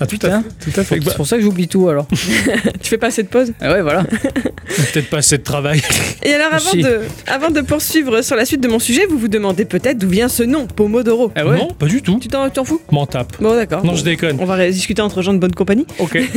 Ah, 0.00 0.06
tout 0.06 0.18
à. 0.26 0.42
Tout 0.60 0.80
à 0.80 0.84
fait. 0.84 1.00
C'est 1.02 1.16
pour 1.16 1.26
ça 1.26 1.36
que 1.36 1.42
j'oublie 1.42 1.68
tout 1.68 1.88
alors. 1.88 2.06
Tu 2.82 2.90
fais 2.90 2.98
pas 2.98 3.08
assez 3.08 3.22
de 3.22 3.28
pause 3.28 3.52
Ah 3.60 3.72
ouais, 3.72 3.82
voilà. 3.82 4.04
Peut-être 4.92 5.08
pas 5.10 5.18
assez 5.18 5.38
de 5.38 5.42
travail. 5.42 5.80
Et 6.22 6.32
alors, 6.32 6.48
avant 6.54 6.72
de, 6.72 6.85
avant 7.26 7.50
de 7.50 7.60
poursuivre 7.60 8.22
sur 8.22 8.36
la 8.36 8.44
suite 8.44 8.60
de 8.60 8.68
mon 8.68 8.78
sujet, 8.78 9.06
vous 9.06 9.18
vous 9.18 9.28
demandez 9.28 9.64
peut-être 9.64 9.98
d'où 9.98 10.08
vient 10.08 10.28
ce 10.28 10.42
nom, 10.42 10.66
Pomodoro. 10.66 11.32
Ah 11.34 11.46
ouais 11.46 11.58
Non, 11.58 11.68
pas 11.68 11.86
du 11.86 12.02
tout. 12.02 12.18
Tu 12.20 12.28
t'en 12.28 12.48
t'en 12.50 12.64
fous? 12.64 12.80
M'en 12.90 13.06
tape. 13.06 13.34
Bon, 13.40 13.54
d'accord. 13.54 13.84
Non, 13.84 13.94
je 13.94 14.04
déconne. 14.04 14.36
On 14.40 14.44
va 14.44 14.68
discuter 14.70 15.02
entre 15.02 15.22
gens 15.22 15.34
de 15.34 15.38
bonne 15.38 15.54
compagnie. 15.54 15.86
Ok. 15.98 16.18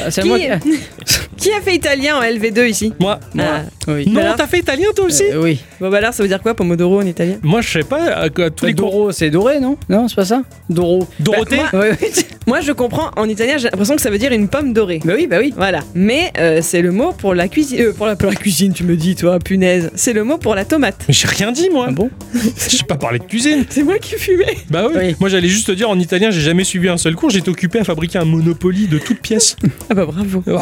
Ah, 0.00 0.10
C'est 0.10 0.20
à 0.22 0.24
moi. 0.24 0.38
qui 0.38 0.46
a 1.56 1.60
fait 1.60 1.74
italien 1.74 2.16
en 2.16 2.22
LV2 2.22 2.68
ici 2.68 2.92
Moi. 3.00 3.18
Moi. 3.34 3.44
Ah. 3.48 3.62
Oui. 3.88 4.06
Non, 4.08 4.20
alors 4.20 4.36
t'as 4.36 4.46
fait 4.46 4.58
italien 4.58 4.88
toi 4.94 5.06
aussi 5.06 5.22
Euh, 5.32 5.40
oui. 5.42 5.60
Bon, 5.80 5.88
bah 5.90 5.98
alors, 5.98 6.12
ça 6.12 6.22
veut 6.22 6.28
dire 6.28 6.42
quoi, 6.42 6.54
Pomodoro 6.54 7.00
en 7.00 7.06
italien? 7.06 7.36
Moi, 7.42 7.60
je 7.60 7.70
sais 7.70 7.84
pas. 7.84 8.28
Tous 8.28 8.42
Bah, 8.42 8.50
les 8.68 8.74
cours. 8.74 8.90
Doro, 8.90 9.12
c'est 9.12 9.30
doré, 9.30 9.60
non? 9.60 9.76
Non, 9.88 10.08
c'est 10.08 10.16
pas 10.16 10.24
ça? 10.24 10.42
Doro. 10.68 11.06
Dorothée 11.20 11.56
Bah, 11.56 11.68
moi- 11.72 11.82
Ouais. 11.88 11.98
Moi, 12.46 12.60
je 12.62 12.72
comprends 12.72 13.10
en 13.16 13.28
italien, 13.28 13.58
j'ai 13.58 13.64
l'impression 13.68 13.94
que 13.94 14.00
ça 14.00 14.08
veut 14.10 14.16
dire 14.18 14.32
une 14.32 14.48
pomme 14.48 14.72
dorée. 14.72 15.00
Bah 15.04 15.12
oui, 15.14 15.26
bah 15.26 15.36
oui. 15.38 15.52
Voilà. 15.54 15.80
Mais 15.94 16.32
euh, 16.38 16.60
c'est 16.62 16.80
le 16.80 16.92
mot 16.92 17.12
pour 17.12 17.34
la 17.34 17.46
cuisine. 17.46 17.78
euh, 17.80 17.92
pour, 17.92 18.06
la, 18.06 18.16
pour 18.16 18.30
la 18.30 18.36
cuisine, 18.36 18.72
tu 18.72 18.84
me 18.84 18.96
dis, 18.96 19.14
toi, 19.16 19.38
punaise. 19.38 19.90
C'est 19.94 20.14
le 20.14 20.24
mot 20.24 20.38
pour 20.38 20.54
la 20.54 20.64
tomate. 20.64 21.04
Mais 21.08 21.12
j'ai 21.14 21.28
rien 21.28 21.52
dit, 21.52 21.68
moi. 21.70 21.86
Ah 21.88 21.92
bon? 21.92 22.10
J'ai 22.68 22.84
pas 22.84 22.96
parlé 22.96 23.18
de 23.18 23.24
cuisine. 23.24 23.64
C'est 23.68 23.82
moi 23.82 23.98
qui 23.98 24.14
fumais. 24.14 24.56
Bah 24.70 24.86
oui. 24.88 24.94
Oui. 24.98 25.16
Moi, 25.20 25.28
j'allais 25.28 25.48
juste 25.48 25.66
te 25.66 25.72
dire 25.72 25.90
en 25.90 25.98
italien, 25.98 26.30
j'ai 26.30 26.40
jamais 26.40 26.64
suivi 26.64 26.88
un 26.88 26.96
seul 26.96 27.14
cours. 27.16 27.28
J'étais 27.30 27.50
occupé 27.50 27.80
à 27.80 27.84
fabriquer 27.84 28.18
un 28.18 28.24
Monopoly 28.24 28.86
de 28.88 28.98
toutes 28.98 29.20
pièces. 29.20 29.56
Ah 29.90 29.94
bah 29.94 30.06
bravo. 30.06 30.42
Ouais. 30.46 30.54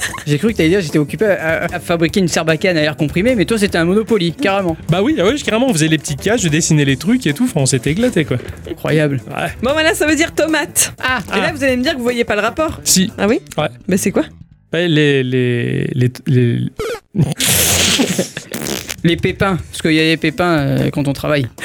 J'ai 0.26 0.38
cru 0.38 0.52
que 0.52 0.56
t'allais 0.56 0.68
dire 0.70 0.80
j'étais 0.80 0.98
occupé 0.98 1.24
à, 1.26 1.64
à 1.72 1.80
fabriquer 1.80 2.20
une 2.20 2.28
serbacane 2.28 2.76
à 2.76 2.82
air 2.82 2.96
comprimé, 2.96 3.34
mais 3.36 3.44
toi 3.44 3.58
c'était 3.58 3.78
un 3.78 3.84
Monopoly, 3.84 4.32
carrément. 4.32 4.76
Bah 4.88 5.02
oui, 5.02 5.16
ah 5.20 5.24
ouais, 5.24 5.34
carrément, 5.36 5.68
on 5.68 5.72
faisait 5.72 5.88
les 5.88 5.98
petites 5.98 6.20
cases, 6.20 6.40
je 6.42 6.48
dessinais 6.48 6.84
les 6.84 6.96
trucs 6.96 7.26
et 7.26 7.32
tout. 7.32 7.44
Enfin, 7.44 7.60
on 7.60 7.66
s'était 7.66 7.92
éclaté 7.92 8.24
quoi. 8.24 8.38
Incroyable. 8.70 9.20
Ouais. 9.28 9.48
Bon, 9.62 9.72
voilà, 9.72 9.94
ça 9.94 10.06
veut 10.06 10.16
dire 10.16 10.34
tomate. 10.34 10.92
Ah, 11.02 11.20
Et 11.36 11.40
là, 11.40 11.52
vous 11.54 11.62
allez 11.62 11.76
me 11.76 11.82
dire 11.82 11.92
que 11.92 11.98
vous 11.98 12.02
voyez 12.02 12.24
pas 12.24 12.34
le 12.34 12.42
rapport. 12.42 12.80
Si. 12.84 13.10
Ah 13.18 13.26
oui 13.28 13.40
Ouais. 13.56 13.68
Bah 13.88 13.96
c'est 13.96 14.10
quoi 14.10 14.24
Ouais, 14.72 14.88
les, 14.88 15.22
les, 15.22 15.84
les, 15.94 16.10
les- 16.26 16.60
les 19.06 19.16
pépins, 19.16 19.56
parce 19.70 19.82
qu'il 19.82 19.92
y 19.92 20.00
a 20.00 20.04
des 20.04 20.16
pépins 20.16 20.58
euh, 20.58 20.90
quand 20.90 21.08
on 21.08 21.12
travaille. 21.12 21.46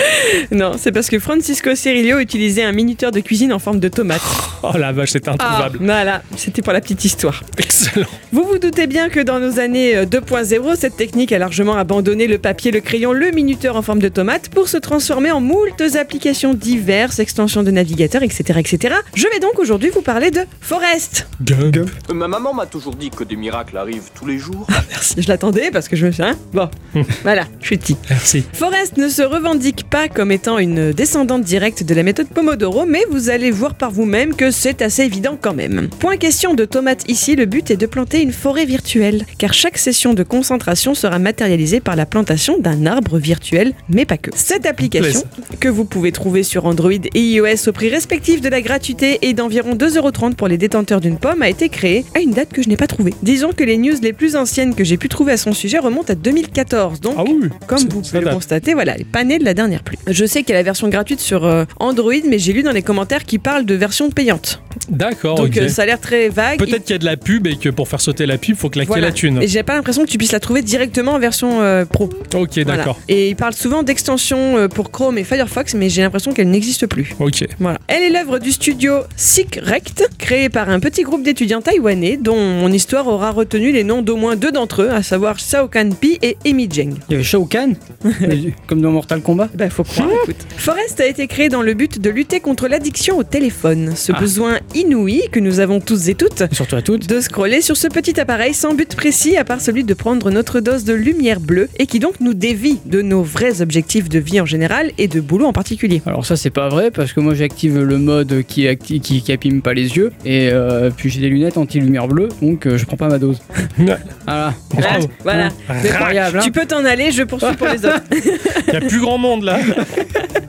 Non, 0.52 0.74
c'est 0.78 0.92
parce 0.92 1.10
que 1.10 1.20
Francisco 1.20 1.76
Cirillo 1.76 2.20
utilisait 2.20 2.64
un 2.64 2.72
minuteur 2.72 3.12
de 3.12 3.20
cuisine 3.20 3.52
en 3.52 3.60
forme 3.60 3.80
de 3.80 3.88
tomate. 3.88 4.22
Oh 4.64 4.78
la 4.78 4.92
vache, 4.92 5.12
c'était 5.12 5.30
introuvable. 5.30 5.80
Voilà, 5.82 6.22
c'était 6.38 6.62
pour 6.62 6.74
la 6.74 6.82
petite 6.82 7.04
histoire. 7.04 7.44
Excellent. 7.58 8.08
Vous 8.32 8.44
vous 8.44 8.58
doutez 8.58 8.88
bien 8.88 9.10
que 9.10 9.20
dans 9.20 9.40
nos 9.40 9.60
années 9.60 9.96
euh, 9.96 10.06
2.0, 10.06 10.76
cette 10.78 10.96
technique 10.96 11.32
a 11.32 11.40
largement 11.40 11.76
abandonné 11.76 12.28
le 12.28 12.38
papier, 12.38 12.72
le 12.72 12.80
crayon, 12.80 13.12
le 13.12 13.32
minuteur 13.32 13.76
en 13.76 13.82
forme 13.82 14.00
de 14.00 14.10
tomate 14.10 14.50
pour 14.50 14.68
se 14.68 14.78
transformer 14.78 15.32
en 15.32 15.42
moultes 15.42 15.84
applications 15.96 16.54
diverses, 16.54 17.20
extensions 17.20 17.64
de 17.64 17.72
navigateur, 17.72 18.24
etc. 18.24 18.60
etc. 18.60 18.96
Je 19.16 19.28
vais 19.28 19.40
donc 19.40 19.60
aujourd'hui 19.60 19.90
vous 19.90 20.02
parler 20.02 20.32
de 20.32 20.42
Forest. 20.62 21.28
Gump. 21.42 21.90
Ma 22.14 22.28
maman 22.28 22.54
m'a 22.54 22.66
toujours 22.66 22.96
dit 22.96 23.10
que 23.10 23.24
des 23.24 23.36
miracles 23.36 23.78
arrivent 23.78 24.12
tous 24.14 24.26
les 24.26 24.38
jours. 24.38 24.68
Merci, 24.90 25.16
je 25.22 25.28
l'attendais 25.28 25.72
parce 25.72 25.88
que 25.88 25.96
je 25.96 26.06
me 26.06 26.12
suis... 26.12 26.24
Hein 26.24 26.38
bon, 26.54 26.70
voilà, 27.34 27.48
je 27.62 27.68
suis 27.68 27.78
petit. 27.78 27.96
Merci. 28.10 28.44
Forrest 28.52 28.98
ne 28.98 29.08
se 29.08 29.22
revendique 29.22 29.90
pas 29.90 30.10
comme 30.10 30.34
étant 30.34 30.58
une 30.58 30.92
descendante 30.92 31.44
directe 31.44 31.82
de 31.82 31.96
la 31.96 32.04
méthode 32.04 32.28
Pomodoro, 32.28 32.86
mais 32.86 33.06
vous 33.10 33.30
allez 33.30 33.52
voir 33.52 33.76
par 33.76 33.90
vous-même 33.90 34.36
que 34.36 34.52
c'est 34.52 34.82
assez 34.82 35.04
évident 35.04 35.38
quand 35.40 35.54
même. 35.54 35.88
Point 36.00 36.18
question 36.18 36.56
de 36.56 36.66
tomates 36.66 37.10
ici, 37.10 37.38
le 37.38 37.46
but 37.46 37.72
est 37.72 37.78
de 37.78 37.86
planter 37.86 38.22
une 38.22 38.34
forêt 38.34 38.66
virtuelle, 38.66 39.26
car 39.38 39.54
chaque 39.54 39.78
session 39.78 40.14
de 40.14 40.24
concentration 40.24 40.94
sera 40.94 41.20
matérialisée 41.20 41.80
par 41.80 41.96
la 41.96 42.06
plantation 42.06 42.58
d'un 42.60 42.86
arbre 42.86 43.18
virtuel, 43.18 43.76
mais 43.88 44.04
pas 44.04 44.18
que. 44.18 44.32
Cette 44.36 44.66
application, 44.66 45.24
que 45.62 45.70
vous 45.70 45.86
pouvez 45.86 46.12
trouver 46.12 46.44
sur 46.44 46.66
Android 46.66 46.92
et 46.92 47.22
iOS 47.22 47.70
au 47.70 47.72
prix 47.72 47.88
respectif 47.88 48.42
de 48.42 48.50
la 48.50 48.60
gratuité 48.60 49.20
et 49.22 49.32
d'environ 49.32 49.76
2,30€ 49.76 50.36
pour 50.36 50.50
les 50.50 50.58
détenteurs 50.58 51.00
d'une 51.00 51.18
pomme, 51.18 51.44
a 51.44 51.48
été 51.48 51.70
créée 51.70 52.04
à 52.14 52.20
une 52.20 52.32
date 52.32 52.52
que 52.52 52.62
je 52.62 52.68
n'ai 52.68 52.76
pas 52.76 52.88
trouvée. 52.88 53.14
Disons 53.24 53.54
que 53.54 53.64
les 53.64 53.78
news 53.78 53.96
les 54.02 54.12
plus 54.12 54.36
anciennes 54.36 54.76
que 54.76 54.84
j'ai 54.84 54.98
pu 54.98 55.08
trouver 55.08 55.32
à 55.32 55.38
son 55.38 55.54
sujet 55.54 55.80
remontent 55.80 56.12
à 56.12 56.16
2014, 56.16 57.00
donc 57.00 57.11
Ah 57.18 57.24
oui. 57.28 57.50
comme 57.68 57.80
vous 57.80 58.02
pouvez 58.02 58.20
le 58.20 58.26
date. 58.26 58.34
constater, 58.34 58.74
voilà, 58.74 58.96
elle 58.96 59.02
est 59.02 59.06
pas 59.06 59.24
née 59.24 59.40
de 59.40 59.46
la 59.46 59.54
dernière 59.54 59.84
pluie. 59.84 59.98
Je 60.08 60.26
sais 60.26 60.42
qu'il 60.44 60.50
y 60.50 60.54
a 60.54 60.60
la 60.60 60.64
version 60.64 60.88
gratuite 60.90 61.20
sur 61.20 61.46
euh, 61.46 61.66
Android, 61.80 62.14
mais 62.28 62.40
j'ai 62.40 62.54
lu 62.54 62.64
dans 62.64 62.72
les 62.72 62.82
commentaires 62.82 63.26
qui 63.26 63.38
parlent 63.40 63.66
de 63.66 63.76
version 63.76 64.10
payante. 64.10 64.62
D'accord, 64.90 65.36
Donc 65.36 65.56
euh, 65.58 65.68
ça 65.68 65.84
a 65.84 65.86
l'air 65.86 66.00
très 66.00 66.30
vague. 66.30 66.58
Peut-être 66.60 66.84
qu'il 66.84 66.92
y 66.92 66.96
a 66.96 67.00
de 67.00 67.06
la 67.06 67.18
pub 67.18 67.48
et 67.48 67.56
que 67.58 67.70
pour 67.70 67.88
faire 67.88 68.02
sauter 68.02 68.26
la 68.26 68.38
pub, 68.38 68.56
faut 68.56 68.70
claquer 68.70 68.88
Voilà. 68.88 69.08
la 69.08 69.14
thune. 69.14 69.42
Et 69.42 69.48
j'ai 69.48 69.64
pas 69.64 69.74
l'impression 69.76 70.04
que 70.06 70.10
tu 70.10 70.18
puisses 70.18 70.32
la 70.32 70.40
trouver 70.40 70.62
directement 70.62 71.14
en 71.14 71.20
version 71.20 71.62
euh, 71.62 71.86
pro. 71.86 72.10
Ok, 72.36 72.52
Voilà. 72.64 72.78
d'accord. 72.78 73.00
Et 73.08 73.30
il 73.30 73.36
parle 73.36 73.54
souvent 73.54 73.84
d'extensions 73.84 74.68
pour 74.70 74.92
Chrome 74.92 75.18
et 75.18 75.24
Firefox, 75.24 75.74
mais 75.76 75.90
j'ai 75.90 76.02
l'impression 76.02 76.34
qu'elle 76.34 76.50
n'existe 76.50 76.88
plus. 76.88 77.16
Ok. 77.20 77.46
Voilà. 77.60 77.80
Elle 77.88 78.04
est 78.04 78.10
l'œuvre 78.10 78.40
du 78.40 78.52
studio 78.52 78.94
SICRECT, 79.16 80.08
créé 80.18 80.50
par 80.50 80.70
un 80.70 80.80
petit 80.80 81.04
groupe 81.04 81.24
d'étudiants 81.24 81.62
taïwanais 81.62 82.18
dont 82.18 82.36
mon 82.38 82.72
histoire 82.72 83.08
aura 83.08 83.32
retenu 83.32 83.72
les 83.72 83.84
noms 83.84 84.02
d'au 84.02 84.16
moins 84.18 84.36
deux 84.36 84.52
d'entre 84.52 84.84
eux, 84.84 84.90
à 84.90 85.04
savoir 85.04 85.40
Shao 85.40 85.68
Kan 85.68 85.90
Pi 86.00 86.20
et 86.22 86.38
Emi 86.46 86.68
Zheng. 86.72 86.94
Il 87.10 87.14
y 87.14 87.16
avait 87.16 87.24
Shao 87.24 87.46
Kahn, 87.46 87.76
comme 88.68 88.82
dans 88.82 88.92
Mortal 88.92 89.22
Kombat. 89.22 89.50
Bah, 89.56 89.70
faut 89.70 89.84
croire, 89.84 90.10
écoute. 90.24 90.36
Forest 90.58 91.00
a 91.00 91.06
été 91.08 91.28
créé 91.28 91.50
dans 91.50 91.62
le 91.62 91.74
but 91.74 92.00
de 92.00 92.10
lutter 92.10 92.40
contre 92.40 92.68
l'addiction 92.68 93.18
au 93.18 93.24
téléphone. 93.24 93.94
Ce 93.96 94.12
Ah. 94.16 94.20
besoin 94.20 94.60
inouï 94.76 95.24
que 95.32 95.40
nous 95.40 95.60
avons 95.60 95.80
tous 95.80 96.10
et 96.10 96.16
toutes 96.16 96.42
Et 96.42 96.56
surtout 96.56 96.76
à 96.76 96.82
toutes. 96.82 97.08
de 97.08 97.20
scroller 97.22 97.62
sur 97.62 97.78
ce 97.78 97.88
petit 97.88 98.20
appareil 98.20 98.54
sans 98.54 98.74
but 98.74 98.96
précis 98.96 99.38
à 99.38 99.44
part 99.44 99.62
celui 99.62 99.84
de 99.84 99.94
prendre 99.94 100.30
notre 100.32 100.60
dose 100.60 100.84
de 100.84 100.94
lumière 100.94 101.40
bleue 101.40 101.70
et 101.80 101.86
qui 101.88 102.00
donc 102.00 102.20
nous 102.20 102.34
dévie 102.34 102.80
de 102.86 103.02
nos 103.02 103.24
vrais 103.24 103.62
objectifs 103.62 104.10
de 104.10 104.20
vie 104.20 104.40
en 104.42 104.46
général 104.46 104.92
et 104.98 105.08
de 105.08 105.20
boulot 105.22 105.46
en 105.46 105.54
particulier. 105.54 106.02
Alors 106.06 106.26
ça 106.26 106.36
c'est 106.36 106.50
pas 106.50 106.70
vrai 106.70 106.92
parce 106.92 107.14
que 107.14 107.20
moi 107.20 107.34
j'active 107.34 107.80
le 107.82 107.98
mode 107.98 108.44
qui, 108.48 108.64
acti- 108.68 109.00
qui, 109.00 109.22
qui 109.22 109.32
abîme 109.32 109.62
pas 109.62 109.74
les 109.74 109.96
yeux 109.98 110.12
et 110.26 110.50
euh, 110.52 110.90
puis 110.96 111.10
j'ai 111.10 111.22
des 111.22 111.30
lunettes 111.30 111.58
anti-lumière 111.58 112.08
bleue 112.08 112.30
donc 112.42 112.66
euh, 112.68 112.78
je 112.78 112.86
prends 112.86 112.98
pas 112.98 113.08
ma 113.10 113.20
dose. 113.20 113.42
Voilà. 114.26 114.54
Bravo. 114.74 115.08
Voilà. 115.24 115.50
Incroyable. 115.70 116.38
hein. 116.38 116.42
Tu 116.44 116.52
peux 116.52 116.66
t'en 116.66 116.86
aller, 116.92 117.12
je 117.12 117.24
poursuis 117.24 117.56
pour 117.58 117.68
les 117.68 117.86
autres. 117.86 118.04
Il 118.68 118.74
y 118.74 118.78
a 118.78 118.82
plus 118.82 119.00
grand 119.00 119.18
monde 119.18 119.44
là. 119.44 119.60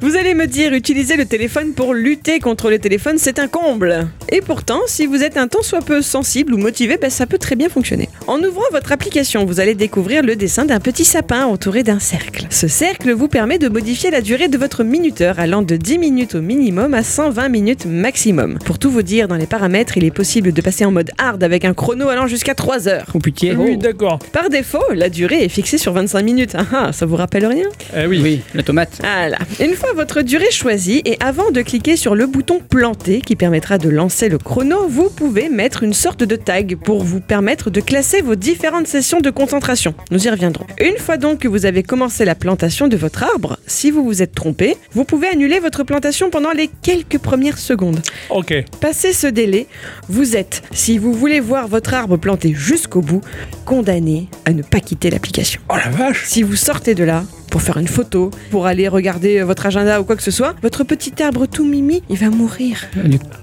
Vous 0.01 0.17
allez 0.17 0.35
me 0.35 0.47
dire, 0.47 0.73
utiliser 0.73 1.17
le 1.17 1.27
téléphone 1.27 1.75
pour 1.75 1.95
lutter 1.95 2.41
contre 2.41 2.71
le 2.71 2.81
téléphone, 2.81 3.19
c'est 3.19 3.39
un 3.39 3.47
comble. 3.47 4.09
Et 4.31 4.41
pourtant, 4.41 4.81
si 4.87 5.07
vous 5.07 5.23
êtes 5.23 5.37
un 5.37 5.47
tant 5.47 5.63
soit 5.63 5.81
peu 5.81 6.03
sensible 6.03 6.55
ou 6.55 6.59
motivé, 6.59 6.97
ben, 6.97 7.09
ça 7.09 7.25
peut 7.25 7.39
très 7.39 7.55
bien 7.55 7.69
fonctionner. 7.69 8.09
En 8.27 8.43
ouvrant 8.43 8.65
votre 8.73 8.91
application, 8.91 9.45
vous 9.45 9.61
allez 9.61 9.77
découvrir 9.77 10.25
le 10.25 10.35
dessin 10.35 10.65
d'un 10.65 10.81
petit 10.81 11.05
sapin 11.05 11.45
entouré 11.47 11.85
d'un 11.85 12.01
cercle. 12.01 12.47
Ce 12.51 12.67
cercle 12.67 13.13
vous 13.13 13.29
permet 13.29 13.59
de 13.59 13.69
modifier 13.69 14.11
la 14.11 14.23
durée 14.23 14.49
de 14.49 14.59
votre 14.59 14.83
minuteur 14.83 15.39
allant 15.39 15.63
de 15.63 15.77
10 15.77 15.99
minutes 15.99 16.35
au 16.35 16.41
minimum 16.41 16.95
à 16.95 17.05
120 17.05 17.49
minutes 17.49 17.87
maximum. 17.87 18.59
Pour 18.65 18.81
tout 18.81 18.91
vous 18.91 19.03
dire, 19.03 19.29
dans 19.29 19.37
les 19.37 19.47
paramètres, 19.47 19.97
il 19.97 20.05
est 20.05 20.11
possible 20.11 20.53
de 20.53 20.61
passer 20.63 20.85
en 20.85 20.91
mode 20.91 21.13
hard 21.19 21.45
avec 21.45 21.65
un 21.65 21.75
chrono 21.75 22.09
allant 22.09 22.27
jusqu'à 22.27 22.57
3 22.57 22.89
heures. 22.89 23.07
Oh 23.15 23.21
putain. 23.21 23.55
Oui, 23.57 23.77
d'accord. 23.77 24.19
Par 24.33 24.51
défaut, 24.51 24.83
la 24.93 25.11
durée 25.11 25.45
est 25.45 25.49
fixée 25.49 25.79
sur 25.79 25.93
25 25.93 26.23
minutes. 26.23 26.32
Ah, 26.55 26.65
ah, 26.73 26.93
ça 26.93 27.07
vous 27.07 27.17
rappelle 27.17 27.47
rien 27.47 27.69
Eh 27.97 28.07
oui. 28.07 28.21
Oui, 28.23 28.41
la 28.55 28.63
tomate. 28.63 28.99
voilà. 29.01 29.39
Une 29.61 29.75
fois 29.75 29.93
votre 29.95 30.23
durée 30.23 30.51
choisie 30.51 31.03
et 31.05 31.17
avant 31.21 31.51
de 31.51 31.61
cliquer 31.63 31.97
sur 31.97 32.15
le 32.15 32.27
bouton 32.27 32.61
planter 32.61 33.21
qui 33.21 33.37
permettra 33.37 33.79
de 33.79 33.89
lancer 33.89 34.29
le 34.29 34.39
chrono, 34.39 34.87
vous 34.89 35.11
pouvez 35.11 35.49
mettre 35.49 35.83
une 35.83 35.93
sorte 35.93 36.23
de 36.25 36.37
tag 36.37 36.77
pour 36.77 37.03
vous 37.05 37.21
permettre 37.21 37.71
de 37.71 37.81
classer 37.81 38.23
vos 38.23 38.35
différentes 38.35 38.87
sessions 38.87 39.21
de 39.21 39.31
concentration. 39.31 39.95
Nous 40.11 40.27
y 40.27 40.31
reviendrons. 40.31 40.67
Une 40.81 40.97
fois 40.99 41.17
donc 41.17 41.41
que 41.41 41.49
vous 41.49 41.67
avez 41.67 41.83
commencé 41.83 42.25
la 42.25 42.35
plantation 42.35 42.89
de 42.89 42.97
votre 42.97 43.23
arbre, 43.23 43.59
si 43.67 43.91
vous 43.91 44.05
vous 44.05 44.23
êtes 44.23 44.35
trompé, 44.35 44.77
vous 44.93 45.05
pouvez 45.05 45.29
annuler 45.29 45.59
votre 45.61 45.85
plantation 45.85 46.31
pendant 46.31 46.53
les 46.53 46.69
quelques 46.83 47.19
premières 47.19 47.59
secondes. 47.59 48.01
Ok. 48.31 48.55
Passé 48.81 49.13
ce 49.13 49.27
délai, 49.27 49.67
vous 50.09 50.37
êtes, 50.37 50.63
si 50.73 50.99
vous 50.99 51.13
voulez 51.13 51.41
voir 51.41 51.69
votre 51.69 51.95
arbre 51.95 52.17
planté 52.17 52.53
jusqu'au 52.55 53.01
bout, 53.01 53.21
condamné 53.65 54.29
à 54.45 54.53
ne 54.53 54.63
pas 54.63 54.81
quitter 54.81 55.11
l'application. 55.11 55.61
Oh 55.71 55.75
la 55.77 55.91
vache. 55.91 56.22
Si 56.25 56.43
vous 56.43 56.57
sortez 56.57 56.95
de 56.95 57.05
là 57.05 57.25
pour 57.51 57.63
faire 57.63 57.77
une 57.77 57.89
photo, 57.89 58.31
pour 58.51 58.67
aller 58.67 58.89
regarder 58.89 59.39
euh, 59.41 59.45
votre 59.45 59.67
agenda 59.67 60.01
ou 60.01 60.05
quoi 60.05 60.17
que 60.17 60.23
ce 60.23 60.31
soit, 60.31 60.55
votre 60.63 60.85
petit 60.85 61.23
arbre 61.23 61.47
tout 61.47 61.65
mimi, 61.65 62.03
il 62.09 62.17
va 62.17 62.31
mourir. 62.31 62.81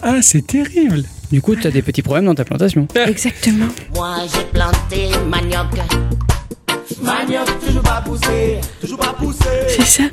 Ah, 0.02 0.22
c'est 0.22 0.46
terrible. 0.46 1.04
du 1.32 1.42
coup 1.42 1.56
t'as 1.56 1.70
des 1.70 1.82
petits 1.82 2.02
problèmes 2.02 2.26
dans 2.26 2.36
ta 2.36 2.46
plantation. 2.46 2.88
Exactement. 2.96 3.68
Moi 3.96 4.16
j'ai 4.34 4.46
planté 4.46 5.10
manioc. 5.30 5.68
Manioc, 7.02 7.48
toujours 7.66 7.82
pas 7.84 8.02
poussé, 8.06 8.60
toujours 8.82 8.98
pas 8.98 9.14
poussé. 9.18 9.40
C'est 9.68 9.84
ça. 9.84 10.04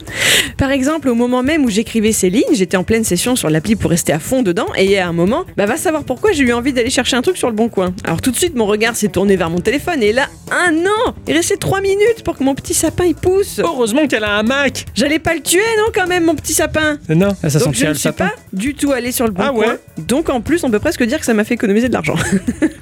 Par 0.58 0.70
exemple, 0.70 1.08
au 1.08 1.14
moment 1.14 1.42
même 1.42 1.64
où 1.64 1.70
j'écrivais 1.70 2.12
ces 2.12 2.30
lignes, 2.30 2.44
j'étais 2.52 2.76
en 2.76 2.84
pleine 2.84 3.02
session 3.04 3.34
sur 3.34 3.50
l'appli 3.50 3.76
pour 3.76 3.90
rester 3.90 4.12
à 4.12 4.18
fond 4.18 4.42
dedans, 4.42 4.66
et 4.76 4.98
à 4.98 5.08
un 5.08 5.12
moment, 5.12 5.44
bah 5.56 5.66
va 5.66 5.76
savoir 5.76 6.04
pourquoi 6.04 6.32
j'ai 6.32 6.44
eu 6.44 6.52
envie 6.52 6.72
d'aller 6.72 6.90
chercher 6.90 7.16
un 7.16 7.22
truc 7.22 7.36
sur 7.38 7.48
le 7.48 7.54
bon 7.54 7.68
coin. 7.68 7.94
Alors 8.04 8.20
tout 8.20 8.30
de 8.30 8.36
suite, 8.36 8.54
mon 8.54 8.66
regard 8.66 8.94
s'est 8.94 9.08
tourné 9.08 9.36
vers 9.36 9.50
mon 9.50 9.60
téléphone, 9.60 10.02
et 10.02 10.12
là, 10.12 10.26
un 10.50 10.74
an 10.86 11.14
Il 11.26 11.34
restait 11.34 11.56
3 11.56 11.80
minutes 11.80 12.22
pour 12.24 12.36
que 12.36 12.44
mon 12.44 12.54
petit 12.54 12.74
sapin 12.74 13.04
il 13.04 13.14
pousse. 13.14 13.58
Heureusement 13.58 14.06
qu'elle 14.06 14.24
a 14.24 14.36
un 14.38 14.42
Mac. 14.42 14.84
J'allais 14.94 15.18
pas 15.18 15.34
le 15.34 15.40
tuer, 15.40 15.60
non, 15.78 15.90
quand 15.94 16.06
même, 16.06 16.24
mon 16.24 16.34
petit 16.34 16.52
sapin? 16.52 16.98
Non. 17.08 17.34
Ça 17.48 17.58
Donc 17.58 17.74
sent 17.74 17.80
je 17.82 17.86
ne 17.88 17.94
suis 17.94 18.02
sapin. 18.02 18.26
pas 18.28 18.34
du 18.52 18.74
tout 18.74 18.92
allé 18.92 19.12
sur 19.12 19.24
le 19.26 19.32
bon 19.32 19.42
Ah 19.44 19.52
ouais 19.52 19.64
coin. 19.66 19.76
Donc 20.06 20.28
en 20.30 20.40
plus, 20.40 20.62
on 20.64 20.70
peut 20.70 20.78
presque 20.78 21.02
dire 21.04 21.18
que 21.18 21.26
ça 21.26 21.34
m'a 21.34 21.44
fait 21.44 21.54
économiser 21.54 21.88
de 21.88 21.94
l'argent. 21.94 22.14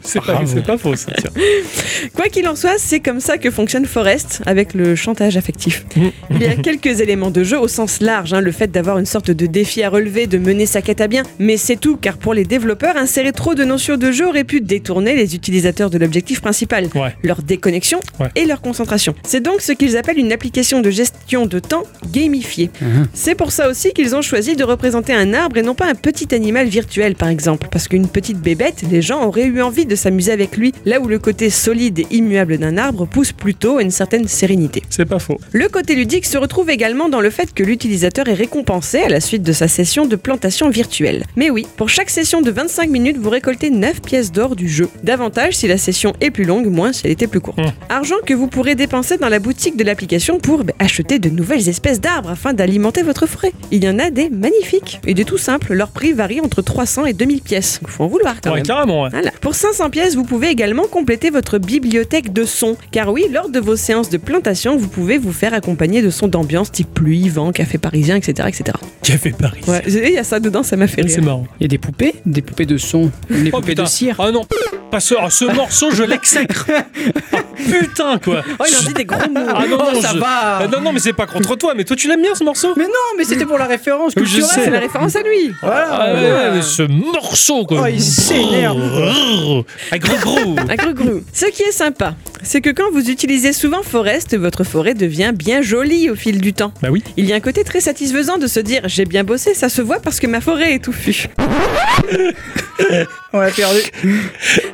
C'est 0.03 0.21
pas, 0.21 0.41
pas 0.67 0.79
faux 0.79 0.97
ça. 0.97 1.13
Tiens. 1.17 1.31
Quoi 2.15 2.27
qu'il 2.29 2.47
en 2.49 2.57
soit, 2.57 2.75
c'est 2.79 3.01
comme 3.01 3.21
ça 3.21 3.39
que 3.39 3.51
fonctionne 3.51 3.84
Run 3.85 3.91
Forest 3.91 4.43
avec 4.47 4.73
le 4.75 4.95
chantage 4.97 5.37
affectif. 5.37 5.85
Il 6.31 6.41
y 6.43 6.47
a 6.47 6.55
quelques 6.57 7.01
éléments 7.01 7.31
de 7.31 7.45
jeu 7.45 7.59
au 7.59 7.69
sens 7.69 8.01
large, 8.01 8.33
hein, 8.33 8.41
le 8.41 8.51
fait 8.51 8.71
d'avoir 8.71 8.99
une 8.99 9.05
sorte 9.07 9.31
de 9.31 9.47
défi 9.47 9.83
à 9.83 9.91
relever, 9.91 10.27
de 10.27 10.39
mener 10.39 10.65
sa 10.67 10.81
quête 10.83 11.01
à 11.03 11.07
bien, 11.07 11.23
mais 11.39 11.57
c'est 11.57 11.77
tout, 11.77 11.97
car 11.97 12.17
pour 12.17 12.33
les 12.35 12.45
développeurs, 12.45 12.97
insérer 12.97 13.33
trop 13.33 13.55
de 13.55 13.63
notions 13.65 13.97
de 13.97 14.11
jeu 14.11 14.27
aurait 14.27 14.45
pu 14.45 14.61
détourner 14.63 15.15
les 15.15 15.35
utilisateurs 15.35 15.91
de 15.91 15.99
l'objectif 15.99 16.41
principal, 16.41 16.89
Ouais. 16.95 17.15
leur 17.23 17.43
déconnexion 17.43 18.01
Ouais. 18.21 18.29
et 18.37 18.47
leur 18.47 18.61
concentration. 18.63 19.15
C'est 19.27 19.43
donc 19.43 19.61
ce 19.61 19.73
qu'ils 19.73 19.97
appellent 19.97 20.19
une 20.19 20.33
application 20.33 20.81
de 20.81 20.91
gestion 20.91 21.45
de 21.47 21.59
temps 21.59 21.85
gamifiée. 22.13 22.71
C'est 23.13 23.35
pour 23.35 23.53
ça 23.53 23.69
aussi 23.69 23.93
qu'ils 23.93 24.15
ont 24.17 24.23
choisi 24.23 24.57
de 24.57 24.65
représenter 24.65 25.13
un 25.13 25.35
arbre 25.35 25.59
et 25.59 25.63
non 25.63 25.75
pas 25.75 25.87
un 25.87 25.95
petit 25.95 26.35
animal 26.35 26.69
virtuel 26.69 27.15
par 27.17 27.29
exemple, 27.29 27.69
parce 27.71 27.89
qu'une 27.89 28.09
petite 28.09 28.39
bébête, 28.41 28.83
les 28.91 29.03
gens 29.03 29.25
auraient 29.27 29.45
eu 29.47 29.61
envie 29.61 29.85
de 29.87 29.95
s'amuser 29.95 30.33
avec 30.33 30.57
lui, 30.57 30.73
là 30.87 31.01
où 31.01 31.07
le 31.09 31.19
côté 31.19 31.51
solide 31.51 31.99
et 32.01 32.07
immuable 32.11 32.57
d'un 32.59 32.79
arbre 32.79 33.07
pousse 33.07 33.33
plutôt 33.33 33.74
une 33.81 33.91
certaine 33.91 34.29
sérénité. 34.29 34.83
C'est 34.91 35.05
pas 35.05 35.19
faux. 35.19 35.39
Le 35.53 35.69
côté 35.69 35.95
ludique 35.95 36.27
se 36.27 36.39
retrouve 36.39 36.71
également 36.71 37.09
dans 37.09 37.21
le 37.21 37.31
fait 37.31 37.53
que 37.55 37.63
l'utilisateur 37.63 38.29
est 38.29 38.35
récompensé 38.35 38.99
à 38.99 39.09
la 39.09 39.21
suite 39.21 39.43
de 39.43 39.53
sa 39.53 39.69
session 39.69 40.07
de 40.07 40.17
plantation 40.17 40.69
virtuelle. 40.71 41.25
Mais 41.37 41.51
oui, 41.51 41.67
pour 41.77 41.89
chaque 41.89 42.11
session 42.11 42.41
de 42.43 42.51
25 42.51 42.89
minutes, 42.89 43.17
vous 43.19 43.31
récoltez 43.31 43.71
9 43.71 44.01
pièces 44.03 44.33
d'or 44.33 44.57
du 44.57 44.69
jeu. 44.69 44.89
Davantage 45.03 45.55
si 45.57 45.67
la 45.69 45.79
session 45.79 46.13
est 46.21 46.31
plus 46.31 46.45
longue, 46.45 46.67
moins 46.67 46.93
si 46.93 47.03
elle 47.05 47.13
était 47.13 47.27
plus 47.27 47.41
courte. 47.41 47.59
Hmm. 47.59 47.71
Argent 47.89 48.17
que 48.27 48.35
vous 48.35 48.47
pourrez 48.47 48.75
dépenser 48.75 49.17
dans 49.17 49.29
la 49.29 49.39
boutique 49.39 49.77
de 49.77 49.85
l'application 49.85 50.39
pour 50.39 50.65
bah, 50.65 50.73
acheter 50.79 51.19
de 51.19 51.29
nouvelles 51.29 51.69
espèces 51.69 52.01
d'arbres 52.01 52.31
afin 52.31 52.53
d'alimenter 52.53 53.03
votre 53.03 53.27
forêt. 53.27 53.53
Il 53.71 53.85
y 53.85 53.89
en 53.89 53.99
a 53.99 54.11
des 54.11 54.31
magnifiques 54.31 55.01
et 55.07 55.15
des 55.15 55.25
tout 55.25 55.39
simples. 55.39 55.73
Leur 55.75 55.89
prix 55.91 56.13
varie 56.13 56.41
entre 56.41 56.63
300 56.63 57.07
et 57.07 57.13
2000 57.13 57.41
pièces. 57.43 57.81
Faut 57.87 58.05
en 58.05 58.09
vouloir 58.09 58.37
quand 58.41 58.51
Ouais, 58.51 58.57
même. 58.57 58.67
carrément, 58.67 59.03
ouais. 59.05 59.11
Voilà. 59.11 59.31
Pour 59.41 59.55
500 59.55 59.91
pièces, 59.91 60.15
vous 60.15 60.25
pouvez 60.25 60.49
également 60.49 60.85
compléter 60.85 61.31
votre 61.31 61.59
bibliothèque 61.59 62.33
de 62.33 62.45
sons. 62.45 62.77
Car 62.93 63.13
oui, 63.13 63.27
lors 63.33 63.49
de 63.49 63.59
vos 63.65 63.77
séances 63.77 64.11
de 64.11 64.19
plantation, 64.19 64.77
vous 64.77 64.89
pouvez 64.89 65.19
vous 65.19 65.33
faire 65.33 65.55
accompagner 65.55 66.03
de 66.03 66.11
sons 66.11 66.29
d'ambiance 66.29 66.71
type 66.71 66.93
pluie, 66.95 67.29
vent, 67.29 67.51
café 67.53 67.79
parisien, 67.79 68.17
etc. 68.17 68.49
etc. 68.49 68.77
Café 69.03 69.33
Paris. 69.39 69.61
Ouais, 69.67 69.83
il 69.87 70.11
y 70.13 70.19
a 70.19 70.25
ça 70.25 70.39
dedans, 70.41 70.63
ça 70.63 70.77
m'a 70.77 70.87
fait 70.87 71.03
C'est 71.09 71.17
rire. 71.17 71.25
marrant. 71.25 71.47
Il 71.61 71.65
y 71.65 71.67
a 71.67 71.69
des 71.69 71.79
poupées, 71.79 72.15
des 72.27 72.43
poupées 72.43 72.67
de 72.67 72.77
son, 72.77 73.11
des 73.31 73.49
Oh 73.53 73.57
poupées 73.59 73.69
putain. 73.73 73.83
de 73.85 73.89
cire. 73.89 74.17
Ah 74.19 74.31
non, 74.31 74.43
pas 74.91 75.01
ce, 75.01 75.15
ah, 75.19 75.31
ce 75.31 75.45
morceau, 75.47 75.91
je 75.91 76.03
l'exècre. 76.05 76.67
Ah, 77.33 77.81
putain, 77.81 78.19
quoi. 78.19 78.43
Oh, 78.59 78.65
il 78.69 78.77
en 78.77 78.81
dit 78.89 78.95
des 78.95 79.05
gros 79.05 79.19
mots. 79.31 79.41
Ah 79.55 79.65
non, 79.69 79.79
Oh, 79.81 79.93
non, 79.95 80.01
ça 80.01 80.11
je- 80.13 80.19
va. 80.19 80.27
Ah, 80.61 80.67
non, 80.71 80.81
non, 80.81 80.93
mais 80.93 80.99
c'est 80.99 81.13
pas 81.13 81.27
contre 81.27 81.57
toi, 81.57 81.73
mais 81.77 81.85
toi 81.85 81.97
tu 81.97 82.09
l'aimes 82.09 82.21
bien 82.21 82.35
ce 82.35 82.43
morceau 82.45 82.75
Mais 82.77 82.85
non, 82.85 82.91
mais 83.17 83.25
c'était 83.25 83.47
pour 83.47 83.59
la 83.59 83.67
référence 83.67 84.15
culturelle. 84.15 84.45
sais. 84.45 84.65
C'est 84.65 84.71
la 84.71 84.81
référence 84.81 85.15
à 85.17 85.23
lui. 85.23 85.53
Voilà. 85.63 85.89
Ah 85.91 86.15
ouais, 86.15 86.51
mais 86.57 86.63
ce 86.63 86.83
morceau 86.83 87.65
quoi. 87.65 87.83
Oh, 87.85 87.87
il 87.87 88.01
s'énerve. 88.03 88.81
Ah, 89.93 89.99
gros 89.99 90.17
gros. 90.19 90.57
Un 90.69 90.75
gros 90.75 90.93
gros. 90.93 91.21
Ce 91.33 91.47
qui 91.47 91.63
est 91.63 91.73
sympa, 91.73 92.15
c'est 92.45 92.61
que 92.61 92.71
quand 92.71 92.91
vous 92.93 93.11
utilisez 93.11 93.53
souvent 93.53 93.83
Forest, 93.83 94.37
votre 94.37 94.65
forêt 94.65 94.95
devient 94.95 95.33
bien 95.35 95.63
jolie 95.63 96.11
au 96.11 96.15
fil 96.15 96.41
du 96.41 96.53
temps. 96.53 96.73
Bah 96.83 96.89
oui. 96.91 97.03
Il 97.17 97.25
y 97.27 97.33
a 97.33 97.37
un 97.37 97.41
côté 97.41 97.65
très 97.65 97.81
satisfaisant 97.81 98.39
de 98.39 98.47
se 98.47 98.61
dire 98.61 98.83
j'ai 98.85 99.05
bien 99.05 99.25
bossé, 99.25 99.55
ça 99.55 99.69
se 99.69 99.83
voit 99.83 99.99
parce 99.99 100.21
que 100.21 100.27
ma 100.27 100.41
forêt 100.41 100.75
est 100.75 100.85
touffue. 100.85 101.27
On 103.33 103.41
l'a 103.41 103.51
perdu. 103.51 103.81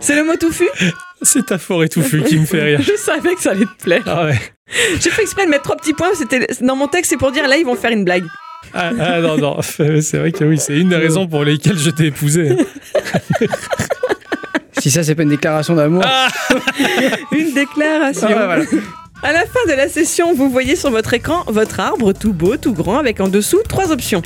C'est 0.01 0.17
le 0.17 0.25
mot 0.25 0.37
touffu? 0.37 0.69
C'est 1.23 1.47
ta 1.47 1.59
forêt 1.59 1.89
touffue 1.89 2.23
qui 2.23 2.39
me 2.39 2.45
fait 2.45 2.63
rire. 2.63 2.81
Je 2.87 2.97
savais 2.97 3.35
que 3.35 3.41
ça 3.41 3.53
allait 3.53 3.65
te 3.65 3.83
plaire. 3.83 4.03
Ah 4.07 4.27
ouais. 4.27 4.39
J'ai 5.01 5.11
fait 5.11 5.23
exprès 5.23 5.47
de 5.47 5.51
mettre 5.51 5.65
trois 5.65 5.77
petits 5.77 5.95
points, 5.95 6.15
c'était 6.15 6.47
dans 6.61 6.77
mon 6.77 6.89
texte, 6.89 7.11
c'est 7.11 7.17
pour 7.17 7.33
dire 7.33 7.47
là 7.49 7.57
ils 7.57 7.67
vont 7.67 7.77
faire 7.77 7.91
une 7.93 8.05
blague. 8.05 8.25
Ah, 8.73 8.93
ah, 8.99 9.21
non, 9.21 9.37
non. 9.37 9.61
C'est 9.63 10.19
vrai 10.19 10.33
que 10.33 10.45
oui, 10.45 10.59
c'est 10.59 10.79
une 10.79 10.91
des 10.91 10.97
raisons 10.97 11.27
pour 11.27 11.45
lesquelles 11.45 11.79
je 11.79 11.91
t'ai 11.91 12.07
épousé. 12.07 12.57
Si 14.81 14.91
ça, 14.91 15.03
c'est 15.05 15.15
pas 15.15 15.23
une 15.23 15.29
déclaration 15.29 15.75
d'amour. 15.75 16.03
Une 17.33 17.53
déclaration. 17.53 18.29
Ah, 18.31 18.47
voilà. 18.47 18.65
À 19.23 19.33
la 19.33 19.41
fin 19.41 19.61
de 19.69 19.73
la 19.73 19.89
session, 19.89 20.33
vous 20.35 20.49
voyez 20.49 20.77
sur 20.77 20.91
votre 20.91 21.13
écran 21.13 21.45
votre 21.47 21.81
arbre 21.81 22.13
tout 22.13 22.33
beau, 22.33 22.57
tout 22.57 22.73
grand, 22.73 22.99
avec 22.99 23.21
en 23.21 23.29
dessous 23.29 23.61
trois 23.69 23.93
options. 23.93 24.23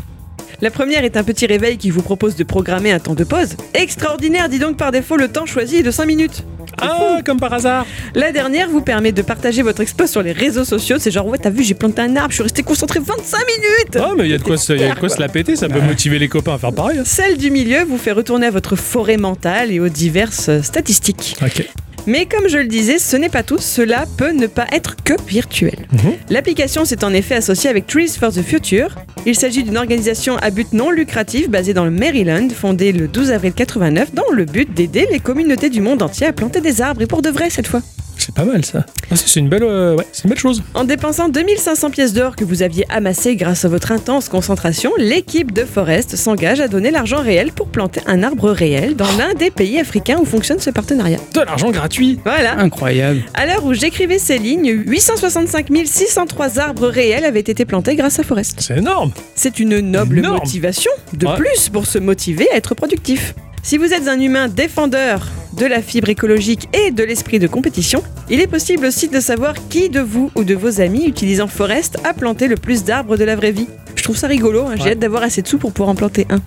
La 0.61 0.70
première 0.70 1.05
est 1.05 1.16
un 1.16 1.24
petit 1.24 1.46
réveil 1.46 1.76
qui 1.76 1.90
vous 1.90 2.02
propose 2.02 2.36
de 2.36 2.44
programmer 2.44 2.92
un 2.92 3.00
temps 3.00 3.14
de 3.14 3.24
pause. 3.24 3.57
Extraordinaire, 3.74 4.48
dis 4.48 4.61
donc 4.61 4.76
par 4.76 4.92
défaut, 4.92 5.16
le 5.16 5.28
temps 5.28 5.46
choisi 5.46 5.78
est 5.78 5.82
de 5.82 5.90
5 5.90 6.07
minutes. 6.07 6.44
Ah, 6.91 7.20
comme 7.24 7.39
par 7.41 7.53
hasard. 7.53 7.87
La 8.14 8.32
dernière 8.32 8.68
vous 8.68 8.80
permet 8.80 9.12
de 9.12 9.22
partager 9.22 9.62
votre 9.62 9.80
exploit 9.80 10.07
sur 10.07 10.22
les 10.22 10.32
réseaux 10.32 10.64
sociaux. 10.64 10.97
C'est 10.99 11.11
genre, 11.11 11.26
ouais, 11.26 11.39
t'as 11.39 11.51
vu, 11.51 11.62
j'ai 11.62 11.74
planté 11.74 12.03
un 12.03 12.16
arbre, 12.16 12.30
je 12.30 12.35
suis 12.37 12.43
resté 12.43 12.62
concentré 12.62 13.01
25 13.01 13.39
minutes 13.39 13.97
Ah, 14.01 14.12
mais 14.16 14.24
il 14.24 14.30
y 14.30 14.35
a 14.35 14.39
de 14.39 14.43
quoi, 14.43 14.57
se- 14.57 14.72
y 14.72 14.82
a 14.85 14.95
de 14.95 14.99
quoi 14.99 15.09
se 15.09 15.20
la 15.20 15.28
péter, 15.28 15.57
ça 15.57 15.68
peut 15.68 15.80
motiver 15.80 16.18
les 16.18 16.28
copains 16.28 16.55
à 16.55 16.59
faire 16.59 16.72
pareil. 16.72 16.99
hein. 16.99 17.03
Celle 17.05 17.37
du 17.39 17.51
milieu 17.51 17.85
vous 17.85 17.99
fait 17.99 18.12
retourner 18.12 18.47
à 18.47 18.51
votre 18.51 18.76
forêt 18.76 19.16
mentale 19.16 19.70
et 19.72 19.80
aux 19.80 19.89
diverses 19.89 20.49
euh, 20.49 20.62
statistiques. 20.62 21.37
Ok. 21.43 21.66
Mais 22.07 22.26
comme 22.26 22.48
je 22.48 22.59
le 22.59 22.66
disais, 22.66 22.98
ce 22.98 23.16
n'est 23.16 23.28
pas 23.28 23.42
tout, 23.42 23.59
cela 23.59 24.05
peut 24.18 24.32
ne 24.32 24.46
pas 24.46 24.66
être 24.72 24.96
que 25.02 25.14
virtuel. 25.26 25.86
Mhm. 25.92 26.12
L'application 26.28 26.84
s'est 26.84 27.05
en 27.05 27.14
effet 27.14 27.36
associée 27.36 27.70
avec 27.70 27.86
Trees 27.86 28.09
for 28.09 28.30
the 28.30 28.42
Future. 28.42 28.96
Il 29.24 29.34
s'agit 29.34 29.62
d'une 29.62 29.78
organisation 29.78 30.36
à 30.36 30.50
but 30.50 30.72
non 30.72 30.90
lucratif 30.90 31.48
basée 31.48 31.72
dans 31.72 31.84
le 31.84 31.90
Maryland, 31.90 32.48
fondée 32.50 32.92
le 32.92 33.09
12 33.09 33.30
avril 33.30 33.52
89 33.55 34.12
dans 34.12 34.30
le 34.30 34.44
but 34.44 34.72
d'aider 34.72 35.07
les 35.11 35.20
communautés 35.20 35.70
du 35.70 35.80
monde 35.80 36.02
entier 36.02 36.26
à 36.26 36.32
planter 36.32 36.61
des 36.61 36.82
arbres, 36.82 37.00
et 37.02 37.07
pour 37.07 37.22
de 37.22 37.30
vrai 37.30 37.48
cette 37.48 37.68
fois. 37.68 37.80
C'est 38.24 38.34
pas 38.34 38.44
mal 38.46 38.64
ça. 38.64 38.86
Ah, 39.10 39.16
ça, 39.16 39.24
c'est 39.26 39.38
une 39.40 39.50
belle, 39.50 39.64
euh, 39.64 39.96
ouais, 39.96 40.06
c'est 40.12 40.24
une 40.24 40.30
belle 40.30 40.38
chose. 40.38 40.62
En 40.72 40.84
dépensant 40.84 41.28
2500 41.28 41.90
pièces 41.90 42.14
d'or 42.14 42.36
que 42.36 42.44
vous 42.44 42.62
aviez 42.62 42.86
amassées 42.90 43.36
grâce 43.36 43.66
à 43.66 43.68
votre 43.68 43.92
intense 43.92 44.30
concentration, 44.30 44.92
l'équipe 44.96 45.52
de 45.52 45.64
Forest 45.64 46.16
s'engage 46.16 46.58
à 46.60 46.68
donner 46.68 46.90
l'argent 46.90 47.20
réel 47.20 47.52
pour 47.52 47.68
planter 47.68 48.00
un 48.06 48.22
arbre 48.22 48.50
réel 48.50 48.96
dans 48.96 49.10
l'un 49.18 49.34
des 49.34 49.50
pays 49.50 49.78
africains 49.78 50.16
où 50.18 50.24
fonctionne 50.24 50.58
ce 50.58 50.70
partenariat. 50.70 51.18
De 51.34 51.40
l'argent 51.42 51.70
gratuit. 51.70 52.18
Voilà. 52.24 52.58
Incroyable. 52.58 53.20
À 53.34 53.44
l'heure 53.44 53.66
où 53.66 53.74
j'écrivais 53.74 54.18
ces 54.18 54.38
lignes, 54.38 54.70
865 54.86 55.66
603 55.84 56.58
arbres 56.58 56.88
réels 56.88 57.26
avaient 57.26 57.40
été 57.40 57.66
plantés 57.66 57.94
grâce 57.94 58.18
à 58.20 58.22
Forest. 58.22 58.56
C'est 58.60 58.78
énorme. 58.78 59.12
C'est 59.34 59.58
une 59.58 59.80
noble 59.80 60.20
Énorme. 60.20 60.38
motivation 60.38 60.90
de 61.12 61.26
Ouais. 61.26 61.36
plus 61.36 61.68
pour 61.68 61.86
se 61.86 61.98
motiver 61.98 62.46
à 62.52 62.56
être 62.56 62.74
productif. 62.74 63.34
Si 63.64 63.78
vous 63.78 63.94
êtes 63.94 64.08
un 64.08 64.20
humain 64.20 64.48
défendeur 64.48 65.26
de 65.56 65.64
la 65.64 65.80
fibre 65.80 66.10
écologique 66.10 66.68
et 66.74 66.90
de 66.90 67.02
l'esprit 67.02 67.38
de 67.38 67.46
compétition, 67.46 68.02
il 68.28 68.42
est 68.42 68.46
possible 68.46 68.84
aussi 68.84 69.08
de 69.08 69.20
savoir 69.20 69.54
qui 69.70 69.88
de 69.88 70.00
vous 70.00 70.30
ou 70.34 70.44
de 70.44 70.54
vos 70.54 70.82
amis 70.82 71.06
utilisant 71.06 71.46
Forest 71.46 71.96
a 72.04 72.12
planté 72.12 72.46
le 72.46 72.56
plus 72.56 72.84
d'arbres 72.84 73.16
de 73.16 73.24
la 73.24 73.36
vraie 73.36 73.52
vie. 73.52 73.68
Je 73.96 74.02
trouve 74.02 74.18
ça 74.18 74.26
rigolo, 74.26 74.66
hein. 74.66 74.74
j'ai 74.76 74.82
Ouais. 74.82 74.90
hâte 74.90 74.98
d'avoir 74.98 75.22
assez 75.22 75.40
de 75.40 75.48
sous 75.48 75.56
pour 75.56 75.72
pouvoir 75.72 75.88
en 75.88 75.94
planter 75.94 76.26
un. 76.28 76.40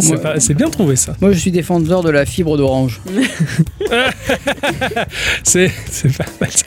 C'est 0.00 0.10
Ouais. 0.12 0.18
pas- 0.18 0.40
c'est 0.40 0.54
bien 0.54 0.70
trouvé 0.70 0.96
ça. 0.96 1.14
Moi, 1.20 1.32
je 1.32 1.38
suis 1.38 1.50
défenseur 1.52 2.02
de 2.02 2.10
la 2.10 2.24
fibre 2.26 2.56
d'orange. 2.56 3.00
C'est 5.42 5.70
c'est 5.90 6.16
pas 6.16 6.24
mal. 6.40 6.50
ça. 6.50 6.64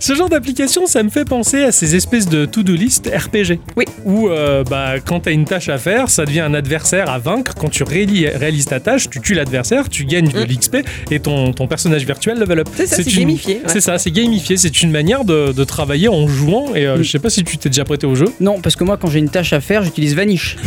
Ce 0.00 0.14
genre 0.14 0.28
d'application, 0.28 0.86
ça 0.86 1.02
me 1.02 1.10
fait 1.10 1.24
penser 1.24 1.62
à 1.62 1.72
ces 1.72 1.94
espèces 1.94 2.28
de 2.28 2.46
to-do 2.46 2.74
list 2.74 3.06
RPG. 3.14 3.58
Oui. 3.76 3.84
Où 4.04 4.28
euh, 4.28 4.64
bah, 4.64 4.94
quand 5.04 5.20
tu 5.20 5.28
as 5.28 5.32
une 5.32 5.44
tâche 5.44 5.68
à 5.68 5.78
faire, 5.78 6.08
ça 6.10 6.24
devient 6.24 6.40
un 6.40 6.54
adversaire 6.54 7.10
à 7.10 7.18
vaincre. 7.18 7.54
Quand 7.54 7.68
tu 7.68 7.84
réali- 7.84 8.28
réalises 8.34 8.66
ta 8.66 8.80
tâche, 8.80 9.08
tu 9.10 9.20
tues 9.20 9.34
l'adversaire, 9.34 9.88
tu 9.88 10.04
gagnes 10.04 10.28
de 10.28 10.40
Mm. 10.40 10.44
l'XP 10.48 10.76
et 11.10 11.20
ton, 11.20 11.52
ton 11.52 11.66
personnage 11.66 12.04
virtuel 12.04 12.38
level 12.38 12.60
up. 12.60 12.68
C'est 12.74 12.86
ça, 12.86 12.96
c'est 12.96 13.10
une- 13.12 13.20
gamifié, 13.20 13.54
ouais. 13.56 13.60
C'est 13.66 13.80
ça, 13.80 13.98
c'est 13.98 14.10
gamifié. 14.10 14.56
C'est 14.56 14.82
une 14.82 14.90
manière 14.90 15.24
de, 15.24 15.52
de 15.52 15.64
travailler 15.64 16.08
en 16.08 16.26
jouant. 16.26 16.74
Et 16.74 16.86
euh, 16.86 16.96
Mm. 16.98 17.02
je 17.02 17.10
sais 17.10 17.18
pas 17.18 17.30
si 17.30 17.44
tu 17.44 17.56
t'es 17.58 17.68
déjà 17.68 17.84
prêté 17.84 18.06
au 18.06 18.14
jeu. 18.14 18.26
Non, 18.40 18.60
parce 18.60 18.74
que 18.76 18.84
moi, 18.84 18.96
quand 18.96 19.10
j'ai 19.10 19.18
une 19.20 19.28
tâche 19.30 19.52
à 19.52 19.60
faire, 19.60 19.84
j'utilise 19.84 20.14
Vanish. 20.14 20.56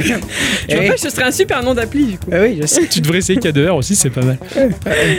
Je 0.04 0.14
Eh 0.68 0.74
vois 0.76 0.84
pas 0.88 0.94
que 0.94 1.00
ce 1.00 1.10
serait 1.10 1.24
un 1.24 1.30
super 1.32 1.62
nom 1.62 1.74
d'appli 1.74 2.04
du 2.04 2.18
coup. 2.18 2.30
Ah 2.32 2.38
oui, 2.42 2.58
je 2.60 2.66
sais. 2.66 2.86
tu 2.86 3.00
devrais 3.00 3.18
essayer 3.18 3.38
K2R 3.38 3.70
aussi, 3.76 3.96
c'est 3.96 4.10
pas 4.10 4.22
mal. 4.22 4.38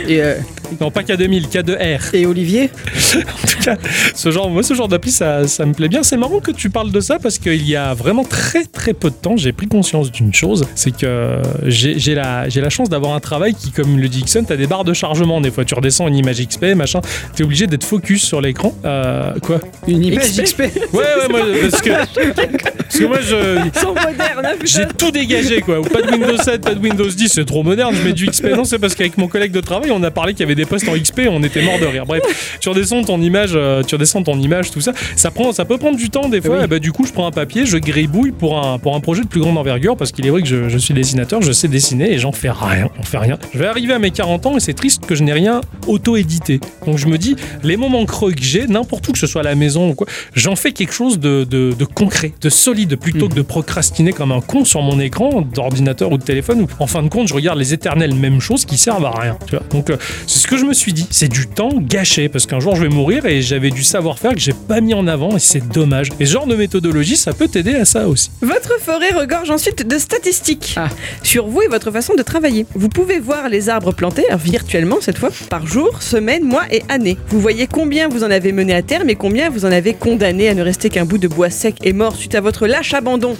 Et, 0.08 0.22
euh, 0.22 0.34
Non, 0.80 0.90
pas 0.90 1.02
K2000, 1.02 1.48
K2R. 1.48 2.14
et 2.14 2.26
Olivier 2.26 2.70
En 3.16 3.46
tout 3.46 3.58
cas, 3.62 3.76
ce 4.14 4.30
genre, 4.30 4.48
moi, 4.50 4.62
ce 4.62 4.74
genre 4.74 4.88
d'appli, 4.88 5.10
ça, 5.10 5.46
ça 5.46 5.66
me 5.66 5.72
plaît 5.74 5.88
bien. 5.88 6.02
C'est 6.02 6.16
marrant 6.16 6.40
que 6.40 6.50
tu 6.50 6.70
parles 6.70 6.90
de 6.92 7.00
ça 7.00 7.18
parce 7.18 7.38
qu'il 7.38 7.66
y 7.68 7.76
a 7.76 7.94
vraiment 7.94 8.24
très 8.24 8.64
très 8.64 8.94
peu 8.94 9.10
de 9.10 9.14
temps, 9.14 9.36
j'ai 9.36 9.52
pris 9.52 9.66
conscience 9.68 10.10
d'une 10.10 10.32
chose, 10.32 10.66
c'est 10.74 10.96
que 10.96 11.38
j'ai 11.66 12.14
la, 12.14 12.48
j'ai 12.48 12.60
la 12.60 12.70
chance 12.70 12.88
d'avoir 12.88 13.14
un 13.14 13.20
travail 13.20 13.54
qui, 13.54 13.70
comme 13.70 13.98
le 13.98 14.08
dit 14.08 14.20
Ixon, 14.20 14.44
t'as 14.46 14.56
des 14.56 14.66
barres 14.66 14.84
de 14.84 14.92
chargement. 14.94 15.40
Des 15.40 15.50
fois, 15.50 15.64
tu 15.64 15.74
redescends 15.74 16.08
une 16.08 16.16
image 16.16 16.44
XP, 16.46 16.74
machin, 16.74 17.00
t'es 17.34 17.44
obligé 17.44 17.66
d'être 17.66 17.84
focus 17.84 18.22
sur 18.24 18.40
l'écran. 18.40 18.74
Euh, 18.84 19.32
quoi? 19.42 19.60
Une 19.86 20.02
image 20.04 20.32
XP. 20.40 20.42
XP. 20.42 20.60
Ouais, 20.92 21.00
ouais, 21.00 21.28
moi, 21.30 21.40
parce 21.70 21.82
que, 21.82 21.90
parce 21.90 22.98
que 22.98 23.04
moi, 23.04 23.18
je, 23.20 23.66
Ils 23.66 23.78
sont 23.80 23.94
modernes, 23.94 24.44
hein, 24.44 24.54
j'ai 24.74 24.86
tout 24.86 25.10
dégagé 25.10 25.60
quoi. 25.60 25.80
Ou 25.80 25.84
Pas 25.84 26.02
de 26.02 26.10
Windows 26.10 26.36
7, 26.36 26.60
pas 26.62 26.74
de 26.74 26.80
Windows 26.80 27.08
10, 27.08 27.28
c'est 27.28 27.44
trop 27.44 27.62
moderne, 27.62 27.94
je 27.94 28.02
mets 28.06 28.12
du 28.12 28.26
XP. 28.26 28.46
Non, 28.56 28.64
c'est 28.64 28.78
parce 28.78 28.94
qu'avec 28.94 29.18
mon 29.18 29.28
collègue 29.28 29.52
de 29.52 29.60
travail, 29.60 29.90
on 29.90 30.02
a 30.02 30.10
parlé 30.10 30.32
qu'il 30.34 30.40
y 30.40 30.44
avait 30.44 30.54
des 30.54 30.64
postes 30.66 30.88
en 30.88 30.92
XP, 30.96 31.22
on 31.30 31.42
était 31.42 31.62
mort 31.62 31.78
de 31.78 31.86
rire. 31.86 32.04
Bref, 32.06 32.58
tu 32.60 32.68
redescends 32.68 33.02
ton 33.04 33.20
image, 33.20 33.52
euh, 33.54 33.82
tu 33.82 33.94
redescends 33.94 34.22
ton 34.22 34.38
image, 34.38 34.70
tout 34.70 34.80
ça. 34.80 34.92
Ça 35.16 35.30
prend, 35.30 35.52
ça 35.52 35.64
peut 35.64 35.78
prendre 35.78 35.96
du 35.96 36.10
temps 36.10 36.28
des 36.28 36.40
fois. 36.40 36.58
Oui. 36.58 36.64
Et 36.64 36.66
bah, 36.66 36.78
du 36.78 36.92
coup, 36.92 37.06
je 37.06 37.12
prends 37.12 37.26
un 37.26 37.30
papier, 37.32 37.66
je 37.66 37.76
gribouille 37.78 38.32
pour 38.32 38.58
un, 38.64 38.78
pour 38.78 38.94
un 38.96 39.00
projet 39.00 39.22
de 39.22 39.28
plus 39.28 39.40
grande 39.40 39.58
envergure 39.58 39.96
parce 39.96 40.12
qu'il 40.12 40.26
est 40.26 40.30
vrai 40.30 40.42
que 40.42 40.48
je, 40.48 40.68
je 40.68 40.78
suis 40.78 40.94
dessinateur, 40.94 41.42
je 41.42 41.52
sais 41.52 41.68
dessiner 41.68 42.12
et 42.12 42.18
j'en 42.18 42.32
fais 42.32 42.50
rien, 42.50 42.88
j'en 42.96 43.02
fais 43.02 43.18
rien. 43.18 43.38
Je 43.52 43.58
vais 43.58 43.66
arriver 43.66 43.92
à 43.92 43.98
mes 43.98 44.10
40 44.10 44.46
ans 44.46 44.56
et 44.56 44.60
c'est 44.60 44.74
triste 44.74 45.06
que 45.06 45.14
je 45.14 45.22
n'ai 45.22 45.32
rien 45.32 45.60
auto-édité. 45.86 46.60
Donc 46.86 46.98
je 46.98 47.06
me 47.06 47.18
dis, 47.18 47.36
les 47.62 47.76
moments 47.76 48.04
creux 48.06 48.32
que 48.32 48.42
j'ai, 48.42 48.66
n'importe 48.66 49.06
où 49.08 49.12
que 49.12 49.18
ce 49.18 49.26
soit 49.26 49.40
à 49.42 49.44
la 49.44 49.54
maison 49.54 49.90
ou 49.90 49.94
quoi, 49.94 50.06
j'en 50.34 50.56
fais 50.56 50.72
quelque 50.72 50.92
chose 50.94 51.18
de, 51.18 51.44
de- 51.44 51.72
de 51.78 51.84
concret, 51.84 52.32
de 52.40 52.48
solide. 52.48 52.96
plutôt 52.96 53.28
que 53.28 53.34
de 53.34 53.42
procrastiner 53.42 54.12
comme 54.12 54.32
un 54.32 54.40
con 54.40 54.61
sur 54.64 54.82
mon 54.82 54.98
écran 55.00 55.42
d'ordinateur 55.42 56.12
ou 56.12 56.18
de 56.18 56.22
téléphone 56.24 56.62
où 56.62 56.66
en 56.78 56.86
fin 56.86 57.02
de 57.02 57.08
compte 57.08 57.28
je 57.28 57.34
regarde 57.34 57.58
les 57.58 57.72
éternelles 57.72 58.14
mêmes 58.14 58.40
choses 58.40 58.64
qui 58.64 58.78
servent 58.78 59.04
à 59.04 59.10
rien. 59.10 59.38
Tu 59.46 59.56
vois 59.56 59.64
Donc 59.70 59.90
euh, 59.90 59.96
c'est 60.26 60.38
ce 60.38 60.46
que 60.46 60.56
je 60.56 60.64
me 60.64 60.72
suis 60.74 60.92
dit. 60.92 61.06
C'est 61.10 61.28
du 61.28 61.46
temps 61.46 61.70
gâché 61.80 62.28
parce 62.28 62.46
qu'un 62.46 62.60
jour 62.60 62.76
je 62.76 62.82
vais 62.82 62.88
mourir 62.88 63.26
et 63.26 63.42
j'avais 63.42 63.70
du 63.70 63.82
savoir-faire 63.82 64.32
que 64.32 64.40
j'ai 64.40 64.52
pas 64.54 64.80
mis 64.80 64.94
en 64.94 65.06
avant 65.06 65.36
et 65.36 65.40
c'est 65.40 65.66
dommage. 65.68 66.08
Et 66.20 66.26
ce 66.26 66.32
genre 66.32 66.46
de 66.46 66.54
méthodologie, 66.54 67.16
ça 67.16 67.32
peut 67.32 67.48
t'aider 67.48 67.74
à 67.74 67.84
ça 67.84 68.08
aussi. 68.08 68.30
Votre 68.40 68.80
forêt 68.80 69.10
regorge 69.14 69.50
ensuite 69.50 69.86
de 69.86 69.98
statistiques 69.98 70.74
Ah. 70.76 70.88
sur 71.22 71.46
vous 71.46 71.62
et 71.62 71.68
votre 71.68 71.90
façon 71.90 72.14
de 72.14 72.22
travailler. 72.22 72.66
Vous 72.74 72.88
pouvez 72.88 73.18
voir 73.20 73.48
les 73.48 73.68
arbres 73.68 73.92
plantés, 73.92 74.26
alors 74.28 74.40
virtuellement 74.40 74.96
cette 75.00 75.18
fois, 75.18 75.30
par 75.48 75.66
jour, 75.66 76.02
semaine, 76.02 76.44
mois 76.44 76.64
et 76.70 76.82
année. 76.88 77.16
Vous 77.28 77.40
voyez 77.40 77.66
combien 77.66 78.08
vous 78.08 78.24
en 78.24 78.30
avez 78.30 78.52
mené 78.52 78.74
à 78.74 78.82
terme 78.82 79.08
et 79.10 79.14
combien 79.14 79.50
vous 79.50 79.64
en 79.64 79.72
avez 79.72 79.94
condamné 79.94 80.48
à 80.48 80.54
ne 80.54 80.62
rester 80.62 80.90
qu'un 80.90 81.04
bout 81.04 81.18
de 81.18 81.28
bois 81.28 81.50
sec 81.50 81.76
et 81.82 81.92
mort 81.92 82.16
suite 82.16 82.34
à 82.34 82.40
votre 82.40 82.66
lâche 82.66 82.94
abandon. 82.94 83.36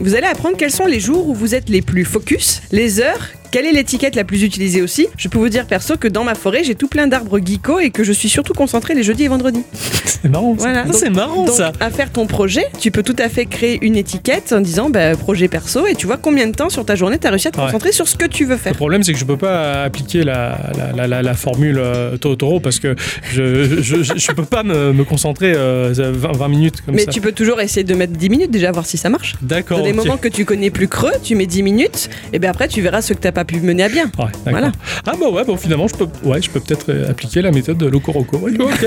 Vous 0.00 0.14
allez 0.14 0.26
apprendre 0.26 0.56
quels 0.56 0.70
sont 0.70 0.86
les 0.86 1.00
jours 1.00 1.28
où 1.28 1.34
vous 1.34 1.54
êtes 1.54 1.68
les 1.68 1.82
plus 1.82 2.04
focus, 2.04 2.62
les 2.70 3.00
heures, 3.00 3.28
quelle 3.50 3.66
est 3.66 3.72
l'étiquette 3.72 4.14
la 4.16 4.24
plus 4.24 4.42
utilisée 4.42 4.82
aussi? 4.82 5.06
Je 5.16 5.28
peux 5.28 5.38
vous 5.38 5.48
dire 5.48 5.66
perso 5.66 5.96
que 5.96 6.08
dans 6.08 6.24
ma 6.24 6.34
forêt, 6.34 6.62
j'ai 6.64 6.74
tout 6.74 6.88
plein 6.88 7.06
d'arbres 7.06 7.38
geeko 7.38 7.78
et 7.80 7.90
que 7.90 8.04
je 8.04 8.12
suis 8.12 8.28
surtout 8.28 8.52
concentré 8.54 8.94
les 8.94 9.02
jeudis 9.02 9.24
et 9.24 9.28
vendredis. 9.28 9.62
C'est 10.04 10.28
marrant. 10.28 10.54
ça. 10.56 10.62
Voilà. 10.64 10.82
Donc- 10.84 10.94
c'est 10.94 11.10
marrant 11.10 11.44
Donc, 11.44 11.54
ça. 11.54 11.72
à 11.80 11.90
faire 11.90 12.10
ton 12.10 12.26
projet, 12.26 12.64
tu 12.80 12.90
peux 12.90 13.02
tout 13.02 13.16
à 13.18 13.28
fait 13.28 13.46
créer 13.46 13.78
une 13.82 13.96
étiquette 13.96 14.52
en 14.52 14.60
disant 14.60 14.88
bah, 14.90 15.14
projet 15.16 15.48
perso 15.48 15.86
et 15.86 15.94
tu 15.94 16.06
vois 16.06 16.16
combien 16.16 16.46
de 16.46 16.52
temps 16.54 16.70
sur 16.70 16.84
ta 16.84 16.94
journée 16.96 17.18
tu 17.18 17.26
as 17.26 17.30
réussi 17.30 17.48
à 17.48 17.50
te 17.50 17.58
Ouais. 17.58 17.64
concentrer 17.66 17.92
sur 17.92 18.08
ce 18.08 18.16
que 18.16 18.26
tu 18.26 18.44
veux 18.44 18.52
Le 18.52 18.56
faire. 18.58 18.74
problème, 18.74 19.02
c'est 19.02 19.12
que 19.12 19.18
je 19.18 19.24
peux 19.24 19.36
pas 19.36 19.82
appliquer 19.84 20.22
la, 20.24 20.58
la, 20.76 20.92
la, 20.92 21.06
la- 21.06 21.22
la 21.22 21.34
formule 21.34 21.78
euh, 21.78 22.16
Totoro 22.16 22.60
parce 22.60 22.78
que 22.80 22.94
je, 23.32 23.80
je, 23.82 24.02
je, 24.02 24.12
je 24.16 24.32
peux 24.32 24.44
pas 24.44 24.62
me, 24.62 24.92
me 24.92 25.04
concentrer 25.04 25.52
euh, 25.54 25.92
20, 25.96 26.32
20 26.36 26.48
minutes 26.48 26.80
comme 26.84 26.94
Mais 26.94 27.04
ça. 27.04 27.10
tu 27.10 27.20
peux 27.20 27.32
toujours 27.32 27.60
essayer 27.60 27.84
de 27.84 27.94
mettre 27.94 28.12
10 28.14 28.28
minutes 28.30 28.50
déjà, 28.50 28.72
voir 28.72 28.86
si 28.86 28.96
ça 28.96 29.08
marche. 29.10 29.34
D'accord. 29.42 29.78
Dans 29.78 29.84
des 29.84 29.92
moments 29.92 30.16
que 30.16 30.28
tu 30.28 30.44
connais 30.44 30.70
plus 30.70 30.88
creux, 30.88 31.12
tu 31.22 31.34
mets 31.34 31.46
10 31.46 31.62
minutes, 31.62 32.08
et 32.32 32.38
bien 32.38 32.50
après 32.50 32.68
tu 32.68 32.80
verras 32.80 33.02
ce 33.02 33.12
que 33.12 33.18
t'as 33.18 33.32
pas 33.36 33.44
pu 33.44 33.60
mener 33.60 33.82
à 33.84 33.88
bien. 33.90 34.10
Ouais. 34.18 34.24
Voilà. 34.46 34.72
Ah 35.06 35.12
bah 35.20 35.28
ouais, 35.28 35.44
bon 35.44 35.56
finalement 35.58 35.86
je 35.88 35.94
peux, 35.94 36.06
ouais, 36.24 36.40
je 36.40 36.48
peux 36.48 36.58
peut-être 36.60 36.86
euh, 36.88 37.10
appliquer 37.10 37.42
la 37.42 37.50
méthode 37.52 37.76
de 37.76 37.86
Locoroco. 37.86 38.38
Ouais, 38.38 38.52
ok. 38.58 38.86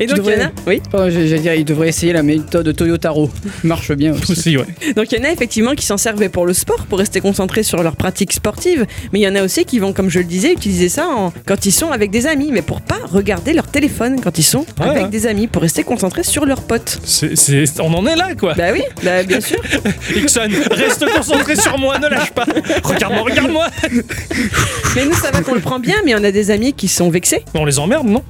Et 0.00 0.06
donc 0.06 0.08
il 0.08 0.08
y 0.08 0.12
en 0.12 0.16
devrais- 0.16 0.40
a, 0.42 0.50
oui. 0.66 0.80
Oh, 0.94 0.98
j'ai- 1.10 1.28
J'allais 1.28 1.42
dire, 1.42 1.54
il 1.54 1.64
devrait 1.66 1.88
essayer 1.90 2.12
la 2.14 2.22
méthode 2.22 2.74
Toyotaro. 2.74 3.30
Marche 3.62 3.92
bien 3.92 4.12
aussi. 4.14 4.32
Aussi, 4.32 4.56
ouais. 4.56 4.64
Donc 4.96 5.12
il 5.12 5.18
y 5.18 5.20
en 5.20 5.24
a 5.24 5.30
effectivement 5.32 5.74
qui 5.74 5.84
s'en 5.84 5.98
servaient 5.98 6.30
pour 6.30 6.46
le 6.46 6.54
sport, 6.54 6.86
pour 6.86 6.98
rester 6.98 7.20
concentrés 7.20 7.62
sur 7.62 7.82
leur 7.82 7.94
pratique 7.94 8.32
sportive, 8.32 8.86
mais 9.12 9.20
il 9.20 9.22
y 9.22 9.28
en 9.28 9.34
a 9.36 9.42
aussi 9.42 9.64
qui 9.66 9.78
vont, 9.78 9.92
comme 9.92 10.08
je 10.08 10.18
le 10.20 10.24
disais, 10.24 10.52
utiliser 10.52 10.88
ça 10.88 11.06
en- 11.08 11.30
quand 11.46 11.66
ils 11.66 11.72
sont 11.72 11.90
avec 11.90 12.10
des 12.10 12.26
amis, 12.26 12.48
mais 12.52 12.62
pour 12.62 12.80
pas 12.80 12.98
regarder 13.12 13.52
leur 13.52 13.66
téléphone 13.66 14.20
quand 14.22 14.38
ils 14.38 14.42
sont 14.44 14.64
Ouais, 14.80 14.86
avec 14.88 15.02
ouais. 15.04 15.08
des 15.10 15.26
amis, 15.26 15.46
pour 15.46 15.60
rester 15.62 15.82
concentrés 15.82 16.22
sur 16.24 16.46
leurs 16.46 16.62
potes. 16.62 16.98
C'est, 17.04 17.36
c'est- 17.36 17.80
on 17.80 17.92
en 17.92 18.06
est 18.06 18.16
là 18.16 18.28
quoi. 18.38 18.54
Bah 18.54 18.68
oui, 18.72 18.82
bah 19.04 19.22
bien 19.22 19.40
sûr. 19.40 19.60
Ixon, 20.16 20.48
reste 20.70 21.04
concentré 21.14 21.54
sur 21.56 21.76
moi, 21.78 21.98
ne 21.98 22.08
lâche 22.08 22.30
pas. 22.30 22.46
Regarde-moi, 23.18 23.66
regarde-moi. 23.80 24.04
Mais 24.96 25.04
nous, 25.04 25.14
ça 25.14 25.30
va 25.30 25.42
qu'on 25.42 25.54
le 25.54 25.60
prend 25.60 25.78
bien, 25.78 25.96
mais 26.04 26.14
on 26.14 26.24
a 26.24 26.30
des 26.30 26.50
amis 26.50 26.72
qui 26.72 26.88
sont 26.88 27.10
vexés. 27.10 27.44
On 27.54 27.64
les 27.64 27.78
emmerde, 27.78 28.06
non 28.06 28.22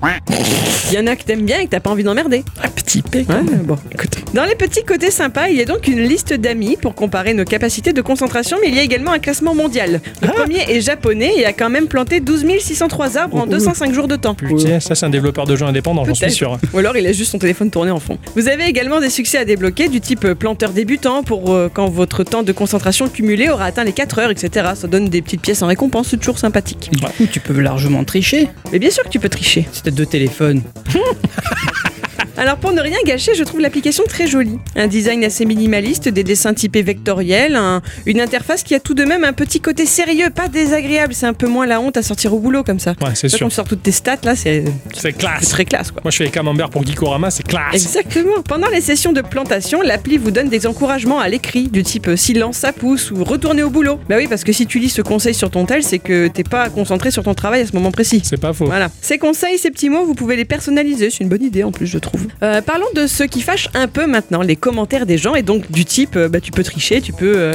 Il 0.90 0.94
y 0.94 0.98
en 0.98 1.06
a 1.06 1.16
que 1.16 1.22
t'aimes 1.24 1.44
bien 1.44 1.58
et 1.60 1.64
que 1.64 1.70
t'as 1.70 1.80
pas 1.80 1.90
envie 1.90 2.02
d'emmerder. 2.04 2.44
Un 2.62 2.68
petit 2.68 3.02
peu. 3.02 3.18
Ouais, 3.20 3.42
bon, 3.64 3.76
écoute. 3.92 4.18
Dans 4.34 4.44
les 4.44 4.54
petits 4.54 4.84
côtés 4.84 5.10
sympas, 5.10 5.48
il 5.48 5.56
y 5.56 5.60
a 5.62 5.64
donc 5.64 5.88
une 5.88 6.00
liste 6.00 6.34
d'amis 6.34 6.76
pour 6.80 6.94
comparer 6.94 7.34
nos 7.34 7.44
capacités 7.44 7.92
de 7.92 8.02
concentration, 8.02 8.58
mais 8.60 8.68
il 8.68 8.74
y 8.74 8.78
a 8.78 8.82
également 8.82 9.12
un 9.12 9.18
classement 9.18 9.54
mondial. 9.54 10.00
Le 10.22 10.28
premier 10.28 10.60
est 10.68 10.80
japonais 10.80 11.32
et 11.36 11.44
a 11.46 11.52
quand 11.52 11.70
même 11.70 11.86
planté 11.86 12.20
12 12.20 12.44
603 12.60 13.16
arbres 13.16 13.38
en 13.38 13.46
205 13.46 13.92
jours 13.92 14.08
de 14.08 14.16
temps. 14.16 14.34
Putain, 14.34 14.80
ça 14.80 14.94
c'est 14.94 15.06
un 15.06 15.10
développeur 15.10 15.46
de 15.46 15.56
jeux 15.56 15.66
indépendant, 15.66 16.04
j'en 16.04 16.14
suis 16.14 16.30
sûr. 16.30 16.58
Ou 16.72 16.78
alors 16.78 16.96
il 16.96 17.04
laisse 17.04 17.16
juste 17.16 17.32
son 17.32 17.38
téléphone 17.38 17.70
tourner 17.70 17.90
en 17.90 18.00
fond. 18.00 18.18
Vous 18.36 18.48
avez 18.48 18.64
également 18.64 19.00
des 19.00 19.10
succès 19.10 19.38
à 19.38 19.44
débloquer 19.44 19.88
du 19.88 20.00
type 20.00 20.24
euh, 20.24 20.34
planteur 20.34 20.70
débutant 20.70 21.22
pour 21.22 21.52
euh, 21.52 21.70
quand 21.72 21.88
votre 21.88 22.22
temps 22.24 22.42
de 22.42 22.52
concentration 22.52 23.08
cumulé 23.08 23.48
aura 23.48 23.64
atteint 23.64 23.84
les 23.84 23.92
4 23.92 24.18
heures, 24.20 24.30
etc. 24.30 24.69
Ça 24.74 24.86
donne 24.86 25.08
des 25.08 25.22
petites 25.22 25.42
pièces 25.42 25.62
en 25.62 25.66
récompense, 25.66 26.08
c'est 26.08 26.16
toujours 26.16 26.38
sympathique. 26.38 26.90
Du 26.92 27.00
coup, 27.00 27.26
tu 27.30 27.40
peux 27.40 27.58
largement 27.60 28.04
tricher. 28.04 28.48
Mais 28.72 28.78
bien 28.78 28.90
sûr 28.90 29.04
que 29.04 29.08
tu 29.08 29.18
peux 29.18 29.28
tricher. 29.28 29.66
Si 29.72 29.82
t'as 29.82 29.90
deux 29.90 30.06
téléphones. 30.06 30.62
Alors 32.36 32.56
pour 32.56 32.72
ne 32.72 32.80
rien 32.80 32.96
gâcher, 33.06 33.32
je 33.34 33.42
trouve 33.44 33.60
l'application 33.60 34.04
très 34.08 34.26
jolie. 34.26 34.58
Un 34.76 34.86
design 34.86 35.24
assez 35.24 35.44
minimaliste, 35.44 36.08
des 36.08 36.24
dessins 36.24 36.54
typés 36.54 36.82
vectoriels, 36.82 37.56
un- 37.56 37.82
une 38.06 38.20
interface 38.20 38.62
qui 38.62 38.74
a 38.74 38.80
tout 38.80 38.94
de 38.94 39.04
même 39.04 39.24
un 39.24 39.32
petit 39.32 39.60
côté 39.60 39.86
sérieux, 39.86 40.30
pas 40.30 40.48
désagréable, 40.48 41.14
c'est 41.14 41.26
un 41.26 41.32
peu 41.34 41.46
moins 41.48 41.66
la 41.66 41.80
honte 41.80 41.96
à 41.96 42.02
sortir 42.02 42.32
au 42.34 42.38
boulot 42.38 42.62
comme 42.64 42.78
ça. 42.78 42.92
Ouais, 43.02 43.10
c'est 43.14 43.28
Quand 43.30 43.36
sûr. 43.38 43.46
on 43.46 43.50
sort 43.50 43.66
toutes 43.66 43.82
tes 43.82 43.92
stats 43.92 44.18
là, 44.24 44.34
c'est 44.36 44.64
C'est 44.94 45.00
c'est 45.00 45.12
classe. 45.12 45.48
très 45.50 45.64
classe 45.64 45.90
quoi. 45.90 46.00
Moi 46.04 46.10
je 46.10 46.16
fais 46.18 46.24
les 46.24 46.30
camemberts 46.30 46.70
pour 46.70 46.84
Geekorama, 46.86 47.30
c'est 47.30 47.42
classe. 47.46 47.74
Exactement. 47.74 48.42
Pendant 48.46 48.68
les 48.68 48.80
sessions 48.80 49.12
de 49.12 49.20
plantation, 49.20 49.82
l'appli 49.82 50.16
vous 50.18 50.30
donne 50.30 50.48
des 50.48 50.66
encouragements 50.66 51.18
à 51.20 51.28
l'écrit, 51.28 51.68
du 51.68 51.82
type 51.82 52.08
euh, 52.08 52.16
silence 52.16 52.56
ça 52.58 52.72
pousse 52.72 53.10
ou 53.10 53.22
retournez 53.24 53.62
au 53.62 53.70
boulot. 53.70 53.98
Bah 54.08 54.16
oui, 54.18 54.26
parce 54.28 54.44
que 54.44 54.52
si 54.52 54.66
tu 54.66 54.78
lis 54.78 54.88
ce 54.90 55.02
conseil 55.02 55.34
sur 55.34 55.50
ton 55.50 55.66
tel, 55.66 55.82
c'est 55.82 55.98
que 55.98 56.28
t'es 56.28 56.44
pas 56.44 56.68
concentré 56.70 57.10
sur 57.10 57.22
ton 57.22 57.34
travail 57.34 57.62
à 57.62 57.66
ce 57.66 57.72
moment 57.72 57.90
précis. 57.92 58.20
C'est 58.24 58.40
pas 58.40 58.52
faux. 58.52 58.66
Voilà. 58.66 58.90
Ces 59.00 59.18
conseils, 59.18 59.58
ces 59.58 59.70
petits 59.70 59.88
mots, 59.90 60.04
vous 60.04 60.14
pouvez 60.14 60.36
les 60.36 60.44
personnaliser. 60.44 61.10
C'est 61.10 61.22
une 61.24 61.28
bonne 61.28 61.42
idée 61.44 61.62
en 61.64 61.70
plus, 61.72 61.86
je 61.86 61.98
trouve. 61.98 62.09
Euh, 62.42 62.60
parlons 62.62 62.86
de 62.94 63.06
ce 63.06 63.22
qui 63.24 63.40
fâche 63.42 63.68
un 63.74 63.86
peu 63.86 64.06
maintenant, 64.06 64.42
les 64.42 64.56
commentaires 64.56 65.06
des 65.06 65.18
gens. 65.18 65.34
Et 65.34 65.42
donc, 65.42 65.70
du 65.70 65.84
type, 65.84 66.16
euh, 66.16 66.28
bah, 66.28 66.40
tu 66.40 66.50
peux 66.52 66.62
tricher, 66.64 67.00
tu 67.00 67.12
peux 67.12 67.34
euh, 67.36 67.54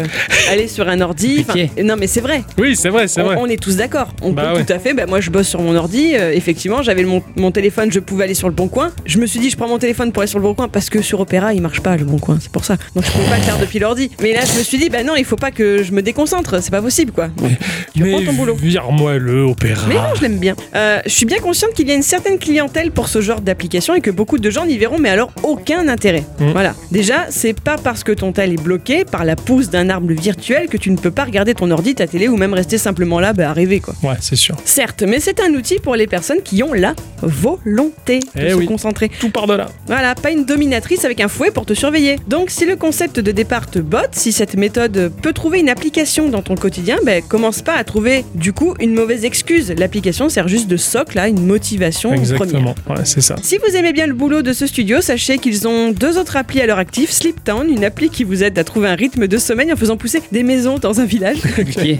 aller 0.51 0.67
sur 0.67 0.87
un 0.89 1.01
ordi. 1.01 1.45
Non, 1.83 1.95
mais 1.97 2.07
c'est 2.07 2.21
vrai. 2.21 2.43
Oui, 2.57 2.75
c'est 2.75 2.89
vrai, 2.89 3.07
c'est 3.07 3.21
On, 3.21 3.25
vrai. 3.25 3.35
on 3.39 3.45
est 3.47 3.61
tous 3.61 3.75
d'accord. 3.77 4.09
On 4.21 4.31
Bah 4.31 4.49
peut 4.51 4.57
ouais. 4.59 4.65
tout 4.65 4.73
à 4.73 4.79
fait. 4.79 4.93
Bah, 4.93 5.05
moi, 5.07 5.19
je 5.21 5.29
bosse 5.29 5.47
sur 5.47 5.61
mon 5.61 5.75
ordi. 5.75 6.13
effectivement, 6.13 6.81
j'avais 6.81 7.03
mon, 7.03 7.21
mon 7.35 7.51
téléphone, 7.51 7.91
je 7.91 7.99
pouvais 7.99 8.23
aller 8.25 8.33
sur 8.33 8.47
le 8.47 8.53
bon 8.55 8.67
coin. 8.67 8.91
Je 9.05 9.17
me 9.19 9.25
suis 9.25 9.39
dit, 9.39 9.49
je 9.49 9.57
prends 9.57 9.67
mon 9.67 9.77
téléphone 9.79 10.11
pour 10.11 10.21
aller 10.21 10.29
sur 10.29 10.39
le 10.39 10.43
bon 10.43 10.53
coin 10.53 10.67
parce 10.67 10.89
que 10.89 11.01
sur 11.01 11.19
Opera, 11.19 11.53
il 11.53 11.61
marche 11.61 11.81
pas 11.81 11.95
le 11.97 12.05
bon 12.05 12.17
coin. 12.19 12.37
C'est 12.41 12.51
pour 12.51 12.65
ça. 12.65 12.77
Donc, 12.95 13.05
je 13.05 13.11
pouvais 13.11 13.25
pas 13.29 13.37
le 13.37 13.43
faire 13.43 13.57
depuis 13.59 13.79
l'ordi. 13.79 14.09
Mais 14.21 14.33
là, 14.33 14.41
je 14.45 14.57
me 14.57 14.63
suis 14.63 14.77
dit, 14.77 14.89
bah 14.89 15.03
non, 15.03 15.15
il 15.15 15.25
faut 15.25 15.35
pas 15.35 15.51
que 15.51 15.83
je 15.83 15.91
me 15.91 16.01
déconcentre. 16.01 16.61
C'est 16.61 16.71
pas 16.71 16.81
possible, 16.81 17.11
quoi. 17.11 17.27
Donc, 17.27 17.51
tu 17.95 18.03
Mais 18.03 18.23
ton 18.25 18.33
boulot. 18.33 18.55
vire-moi 18.55 19.17
le 19.17 19.41
opéra. 19.43 19.83
Mais 19.87 19.95
non, 19.95 20.01
je 20.15 20.21
l'aime 20.21 20.37
bien. 20.37 20.55
Je 20.73 21.09
suis 21.11 21.25
bien 21.25 21.39
consciente 21.39 21.73
qu'il 21.73 21.87
y 21.87 21.91
a 21.91 21.95
une 21.95 22.03
certaine 22.03 22.37
clientèle 22.39 22.91
pour 22.91 23.07
ce 23.07 23.21
genre 23.21 23.41
d'application 23.41 23.95
et 23.95 24.01
que 24.01 24.11
beaucoup 24.11 24.37
de 24.37 24.44
gens 24.49 24.65
n'y 24.65 24.77
verront, 24.77 24.97
mais 24.99 25.09
alors 25.09 25.31
aucun 25.43 25.87
intérêt. 25.87 26.23
Mm. 26.39 26.51
Voilà. 26.51 26.75
Déjà, 26.91 27.25
c'est 27.29 27.59
pas 27.59 27.75
parce 27.77 28.03
que 28.03 28.11
ton 28.11 28.31
tel 28.31 28.53
est 28.53 28.61
bloqué 28.61 29.05
par 29.05 29.25
la 29.25 29.35
pousse 29.35 29.69
d'un 29.69 29.89
arbre 29.89 30.11
virtuel 30.13 30.67
que 30.67 30.77
tu 30.77 30.91
ne 30.91 30.97
peux 30.97 31.11
pas 31.11 31.23
regarder 31.25 31.53
ton 31.53 31.69
ordi, 31.71 31.95
ta 31.95 32.07
télé 32.07 32.27
ou 32.27 32.37
même 32.37 32.53
rester 32.53 32.77
simplement 32.77 33.19
là 33.19 33.33
bah, 33.33 33.49
à 33.49 33.53
rêver 33.53 33.79
quoi. 33.79 33.93
Ouais, 34.03 34.15
c'est 34.21 34.35
sûr. 34.35 34.55
Certes, 34.65 35.03
mais 35.07 35.19
c'est 35.19 35.39
un 35.39 35.53
outil 35.53 35.79
pour 35.79 35.95
les 35.95 36.07
personnes 36.07 36.41
qui 36.43 36.61
ont 36.63 36.73
la 36.73 36.93
volonté 37.21 38.19
de 38.19 38.25
Eh 38.35 38.49
se 38.51 38.55
oui. 38.55 38.65
concentrer. 38.65 39.09
Tout 39.19 39.29
par 39.29 39.47
de 39.47 39.53
là. 39.53 39.67
Voilà, 39.87 40.15
pas 40.15 40.31
une 40.31 40.45
dominatrice 40.45 41.05
avec 41.05 41.19
un 41.21 41.27
fouet 41.27 41.51
pour 41.51 41.65
te 41.65 41.73
surveiller. 41.73 42.17
Donc 42.27 42.49
si 42.49 42.65
le 42.65 42.75
concept 42.75 43.19
de 43.19 43.31
départ 43.31 43.69
te 43.69 43.79
botte, 43.79 44.09
si 44.13 44.31
cette 44.31 44.55
méthode 44.55 45.11
peut 45.21 45.33
trouver 45.33 45.59
une 45.59 45.69
application 45.69 46.29
dans 46.29 46.41
ton 46.41 46.55
quotidien, 46.55 46.97
ben 47.05 47.21
commence 47.23 47.61
pas 47.61 47.75
à 47.75 47.83
trouver 47.83 48.25
du 48.35 48.53
coup 48.53 48.73
une 48.79 48.93
mauvaise 48.93 49.25
excuse. 49.25 49.73
L'application 49.77 50.29
sert 50.29 50.47
juste 50.47 50.67
de 50.67 50.77
socle 50.77 51.19
à 51.19 51.27
une 51.27 51.45
motivation 51.45 52.09
première. 52.09 52.31
Exactement. 52.31 52.75
Ouais, 52.89 53.03
c'est 53.03 53.21
ça. 53.21 53.35
Si 53.41 53.57
vous 53.57 53.75
aimez 53.75 53.93
bien 53.93 54.07
le 54.07 54.13
boulot 54.13 54.34
de 54.41 54.53
ce 54.53 54.67
studio, 54.67 55.01
sachez 55.01 55.37
qu'ils 55.37 55.67
ont 55.67 55.91
deux 55.91 56.17
autres 56.17 56.37
applis 56.37 56.61
à 56.61 56.65
leur 56.65 56.77
actif. 56.77 57.11
Sleep 57.11 57.43
Town, 57.43 57.67
une 57.69 57.83
appli 57.83 58.09
qui 58.09 58.23
vous 58.23 58.43
aide 58.43 58.57
à 58.57 58.63
trouver 58.63 58.87
un 58.87 58.95
rythme 58.95 59.27
de 59.27 59.37
sommeil 59.37 59.71
en 59.71 59.75
faisant 59.75 59.97
pousser 59.97 60.21
des 60.31 60.43
maisons 60.43 60.77
dans 60.77 60.99
un 60.99 61.05
village. 61.05 61.37
Compliqué. 61.55 61.99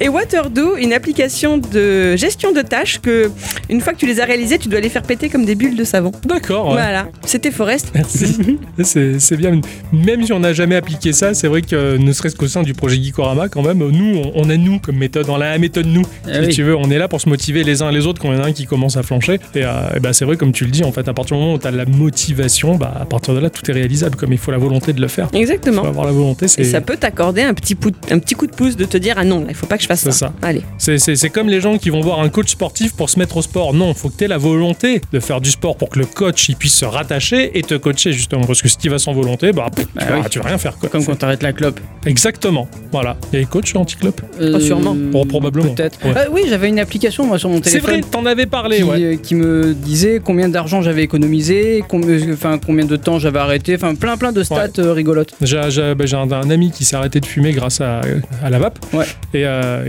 Et 0.00 0.08
Waterdo, 0.08 0.76
une 0.76 0.92
application 0.92 1.58
de 1.58 2.16
gestion 2.16 2.52
de 2.52 2.62
tâches 2.62 3.00
que, 3.00 3.30
une 3.68 3.80
fois 3.80 3.92
que 3.92 3.98
tu 3.98 4.06
les 4.06 4.20
as 4.20 4.24
réalisées, 4.24 4.58
tu 4.58 4.68
dois 4.68 4.80
les 4.80 4.88
faire 4.88 5.02
péter 5.02 5.28
comme 5.28 5.44
des 5.44 5.54
bulles 5.54 5.76
de 5.76 5.84
savon. 5.84 6.12
D'accord. 6.24 6.66
ouais. 6.68 6.72
Voilà, 6.74 7.08
c'était 7.24 7.50
Forest. 7.50 7.92
Merci. 7.94 8.58
c'est 8.82 9.36
bien. 9.36 9.60
Même 9.92 10.24
si 10.24 10.32
on 10.32 10.40
n'a 10.40 10.52
jamais 10.52 10.76
appliqué 10.76 11.12
ça, 11.12 11.34
c'est 11.34 11.48
vrai 11.48 11.62
que 11.62 11.96
ne 11.96 12.12
serait-ce 12.12 12.36
qu'au 12.36 12.48
sein 12.48 12.62
du 12.62 12.74
projet 12.74 13.02
Geekorama, 13.02 13.48
quand 13.48 13.62
même, 13.62 13.78
nous, 13.78 14.16
on, 14.18 14.32
on 14.34 14.50
a 14.50 14.56
nous 14.56 14.78
comme 14.78 14.96
méthode, 14.96 15.28
on 15.28 15.36
a 15.36 15.38
la 15.38 15.58
méthode 15.58 15.86
nous. 15.86 16.04
Ah 16.26 16.34
si 16.34 16.40
oui. 16.40 16.48
tu 16.48 16.62
veux, 16.62 16.76
on 16.76 16.90
est 16.90 16.98
là 16.98 17.08
pour 17.08 17.20
se 17.20 17.28
motiver 17.28 17.64
les 17.64 17.82
uns 17.82 17.90
et 17.90 17.94
les 17.94 18.06
autres 18.06 18.20
quand 18.20 18.32
il 18.32 18.38
y 18.38 18.40
en 18.40 18.44
a 18.44 18.48
un 18.48 18.52
qui 18.52 18.66
commence 18.66 18.96
à 18.96 19.02
flancher. 19.02 19.40
Et, 19.54 19.64
euh, 19.64 19.70
et 19.96 20.00
bah, 20.00 20.12
c'est 20.12 20.24
vrai, 20.24 20.36
comme 20.36 20.52
tu 20.52 20.64
le 20.64 20.70
dis, 20.70 20.84
en 20.84 20.92
fait, 20.92 21.08
à 21.08 21.14
partir 21.14 21.36
du 21.36 21.42
moment 21.42 21.54
où 21.54 21.58
tu 21.58 21.66
as 21.66 21.70
la 21.76 21.84
motivation, 21.86 22.76
bah, 22.76 22.92
à 23.00 23.04
partir 23.04 23.34
de 23.34 23.40
là, 23.40 23.50
tout 23.50 23.68
est 23.70 23.74
réalisable. 23.74 24.16
Comme 24.16 24.32
il 24.32 24.38
faut 24.38 24.50
la 24.50 24.58
volonté 24.58 24.92
de 24.92 25.00
le 25.00 25.08
faire. 25.08 25.28
Il 25.32 25.40
Exactement. 25.40 25.82
faut 25.82 25.88
avoir 25.88 26.06
la 26.06 26.12
volonté. 26.12 26.44
Et 26.44 26.48
C'est 26.48 26.64
ça 26.64 26.80
peut 26.80 26.96
t'accorder 26.96 27.42
un 27.42 27.54
petit, 27.54 27.76
un 28.10 28.18
petit 28.18 28.34
coup 28.34 28.46
de 28.46 28.52
pouce 28.54 28.76
de 28.76 28.84
te 28.84 28.96
dire 28.96 29.14
Ah 29.18 29.24
non, 29.24 29.40
là, 29.40 29.46
il 29.50 29.54
faut 29.54 29.66
pas 29.66 29.76
que 29.76 29.82
je 29.82 29.88
fasse 29.88 30.00
ça. 30.00 30.10
C'est 30.12 30.18
ça. 30.18 30.32
Allez. 30.42 30.62
c'est- 30.78 30.98
c'est- 30.98 31.16
c'est 31.16 31.30
comme 31.30 31.48
les 31.48 31.60
gens 31.60 31.78
qui 31.78 31.90
vont 31.90 32.00
voir 32.00 32.20
un 32.20 32.28
coach 32.28 32.50
sportif 32.50 32.94
pour 32.94 33.10
se 33.10 33.18
mettre 33.18 33.36
au 33.36 33.42
sport. 33.42 33.74
Non, 33.74 33.88
il 33.88 33.94
faut 33.94 34.08
que 34.08 34.16
tu 34.16 34.24
aies 34.24 34.28
la 34.28 34.38
volonté 34.38 35.00
de 35.12 35.20
faire 35.20 35.40
du 35.40 35.50
sport 35.50 35.76
pour 35.76 35.88
que 35.88 35.98
le 35.98 36.04
coach 36.06 36.48
il 36.48 36.56
puisse 36.56 36.74
se 36.74 36.84
rattacher 36.84 37.56
et 37.58 37.62
te 37.62 37.74
coacher, 37.74 38.12
justement. 38.12 38.44
Parce 38.44 38.62
que 38.62 38.68
si 38.68 38.76
tu 38.78 38.88
vas 38.88 38.98
sans 38.98 39.12
volonté, 39.12 39.52
bah, 39.52 39.66
pff, 39.74 39.86
Bah 39.94 40.02
tu, 40.04 40.08
vas, 40.12 40.18
oui. 40.18 40.24
tu 40.30 40.38
vas 40.40 40.44
rien 40.46 40.58
faire. 40.58 40.76
Quoi. 40.78 40.88
Comme 40.88 41.04
quand 41.04 41.16
t'arrêtes 41.16 41.42
la 41.42 41.52
clope. 41.52 41.80
Exactement. 42.06 42.68
Voilà. 42.90 43.16
Il 43.32 43.36
y 43.38 43.42
a 43.42 43.44
des 43.44 43.50
coachs 43.50 43.74
anti-clope? 43.74 44.20
Euh, 44.40 44.60
sûrement. 44.60 44.96
Oh, 45.14 45.24
probablement. 45.24 45.74
Peut-être. 45.74 45.98
Ouais. 46.04 46.12
Euh, 46.16 46.24
oui, 46.32 46.42
j'avais 46.48 46.68
une 46.68 46.78
application 46.78 47.26
moi 47.26 47.38
sur 47.38 47.48
mon 47.48 47.56
C'est 47.56 47.70
téléphone. 47.70 47.90
vrai, 48.00 48.00
t'en 48.10 48.26
avais 48.26 48.46
parlé, 48.46 48.78
qui, 48.78 48.82
ouais. 48.84 49.02
euh, 49.02 49.16
qui 49.16 49.34
me 49.34 49.74
disait 49.74 50.20
combien 50.24 50.48
d'argent 50.48 50.82
j'avais 50.82 51.02
économisé 51.02 51.61
arrêté, 51.62 51.84
combien, 51.88 52.32
enfin, 52.32 52.58
combien 52.64 52.84
de 52.84 52.96
temps 52.96 53.18
j'avais 53.18 53.38
arrêté, 53.38 53.74
enfin 53.74 53.94
plein 53.94 54.16
plein 54.16 54.32
de 54.32 54.42
stats 54.42 54.68
euh, 54.78 54.92
rigolotes. 54.92 55.34
J'ai 55.40 55.60
j'ai- 55.70 55.94
j'ai 56.04 56.16
un, 56.16 56.30
un 56.30 56.50
ami 56.50 56.70
qui 56.70 56.84
s'est 56.84 56.96
arrêté 56.96 57.20
de 57.20 57.26
fumer 57.26 57.52
grâce 57.52 57.80
à, 57.80 58.00
à 58.42 58.50
la 58.50 58.58
vape. 58.58 58.78
Ouais. 58.92 59.04
Et 59.34 59.44
euh, 59.46 59.84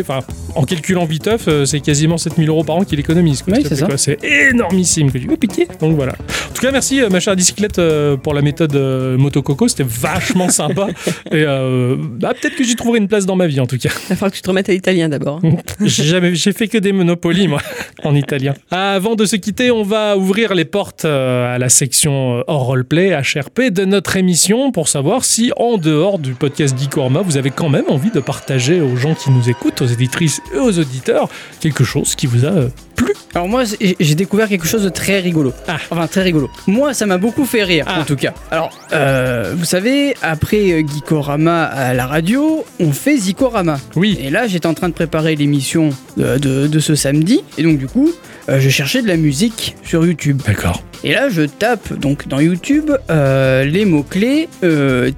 enfin, 0.00 0.20
en 0.54 0.64
calculant 0.64 1.04
viteuf, 1.04 1.46
euh, 1.48 1.64
c'est 1.64 1.80
quasiment 1.80 2.16
7000 2.18 2.48
euros 2.48 2.64
par 2.64 2.76
an 2.76 2.84
qu'il 2.84 2.98
économise. 3.00 3.42
quoi, 3.42 3.54
Oui, 3.56 3.64
c'est 3.68 3.76
ça. 3.76 3.86
quoi. 3.86 3.96
C'est 3.98 4.18
énormissime. 4.24 5.10
Je 5.12 5.18
dis, 5.18 5.26
oh, 5.30 5.36
pitié. 5.36 5.68
Donc 5.80 5.96
voilà. 5.96 6.12
En 6.12 6.52
tout 6.54 6.62
cas, 6.62 6.70
merci, 6.72 7.00
euh, 7.00 7.08
ma 7.10 7.20
chère 7.20 7.36
bicyclette, 7.36 7.80
pour 8.22 8.34
la 8.34 8.42
méthode 8.42 8.74
Motococo. 9.18 9.68
C'était 9.68 9.86
vachement 9.86 10.48
sympa. 10.60 10.88
Et 11.30 11.44
euh, 11.46 11.96
bah, 11.98 12.32
peut-être 12.40 12.56
que 12.56 12.64
j'y 12.64 12.76
trouverai 12.76 12.98
une 12.98 13.08
place 13.08 13.26
dans 13.26 13.36
ma 13.36 13.46
vie, 13.46 13.60
en 13.60 13.66
tout 13.66 13.78
cas. 13.78 13.90
Il 14.04 14.08
va 14.10 14.16
falloir 14.16 14.30
que 14.30 14.36
tu 14.36 14.42
te 14.42 14.48
remettes 14.48 14.68
à 14.68 14.72
l'italien 14.72 15.08
d'abord. 15.08 15.40
J'ai 15.80 16.04
jamais, 16.04 16.34
j'ai 16.34 16.52
fait 16.52 16.68
que 16.68 16.78
des 16.78 16.92
Monopoly, 16.92 17.48
moi, 17.48 17.60
en 18.04 18.14
italien. 18.14 18.54
Avant 18.70 19.14
de 19.14 19.24
se 19.24 19.36
quitter, 19.36 19.70
on 19.70 19.82
va 19.82 20.16
ouvrir 20.16 20.54
les 20.54 20.64
portes 20.64 20.89
euh, 21.04 21.54
à 21.54 21.58
la 21.58 21.68
section 21.68 22.38
euh, 22.38 22.42
hors 22.46 22.64
roleplay, 22.64 23.10
HRP, 23.10 23.70
de 23.70 23.84
notre 23.84 24.16
émission 24.16 24.72
pour 24.72 24.88
savoir 24.88 25.24
si, 25.24 25.52
en 25.56 25.78
dehors 25.78 26.18
du 26.18 26.34
podcast 26.34 26.76
Geekorama, 26.78 27.22
vous 27.22 27.36
avez 27.36 27.50
quand 27.50 27.68
même 27.68 27.86
envie 27.88 28.10
de 28.10 28.20
partager 28.20 28.80
aux 28.80 28.96
gens 28.96 29.14
qui 29.14 29.30
nous 29.30 29.48
écoutent, 29.48 29.82
aux 29.82 29.86
éditrices 29.86 30.40
et 30.54 30.58
aux 30.58 30.78
auditeurs, 30.78 31.28
quelque 31.60 31.84
chose 31.84 32.14
qui 32.14 32.26
vous 32.26 32.44
a 32.44 32.50
euh, 32.50 32.68
plu. 32.96 33.14
Alors 33.34 33.46
moi 33.48 33.62
j'ai 33.64 34.14
découvert 34.16 34.48
quelque 34.48 34.66
chose 34.66 34.82
de 34.82 34.88
très 34.88 35.20
rigolo. 35.20 35.52
Ah. 35.68 35.76
Enfin 35.90 36.06
très 36.08 36.22
rigolo. 36.22 36.50
Moi 36.66 36.94
ça 36.94 37.06
m'a 37.06 37.16
beaucoup 37.16 37.44
fait 37.44 37.62
rire 37.62 37.84
Ah. 37.88 38.00
en 38.00 38.04
tout 38.04 38.16
cas. 38.16 38.34
Alors 38.50 38.70
euh, 38.92 39.54
vous 39.56 39.64
savez 39.64 40.14
après 40.20 40.72
euh, 40.72 40.82
Geekorama 40.86 41.64
à 41.64 41.94
la 41.94 42.06
radio 42.06 42.64
on 42.80 42.90
fait 42.92 43.16
Zikorama. 43.16 43.78
Oui. 43.94 44.18
Et 44.20 44.30
là 44.30 44.46
j'étais 44.48 44.66
en 44.66 44.74
train 44.74 44.88
de 44.88 44.94
préparer 44.94 45.36
l'émission 45.36 45.90
de, 46.16 46.38
de- 46.38 46.66
de 46.66 46.78
ce 46.80 46.94
samedi 46.96 47.42
et 47.56 47.62
donc 47.62 47.78
du 47.78 47.86
coup 47.86 48.10
euh, 48.48 48.58
je 48.58 48.68
cherchais 48.68 49.00
de 49.00 49.06
la 49.08 49.16
musique 49.16 49.76
sur 49.84 50.04
YouTube. 50.04 50.42
D'accord. 50.44 50.82
Et 51.04 51.12
là 51.12 51.28
je 51.28 51.42
tape 51.42 51.92
donc 51.98 52.26
dans 52.26 52.40
YouTube 52.40 52.90
euh, 53.10 53.64
les 53.64 53.84
mots 53.84 54.02
clés 54.02 54.48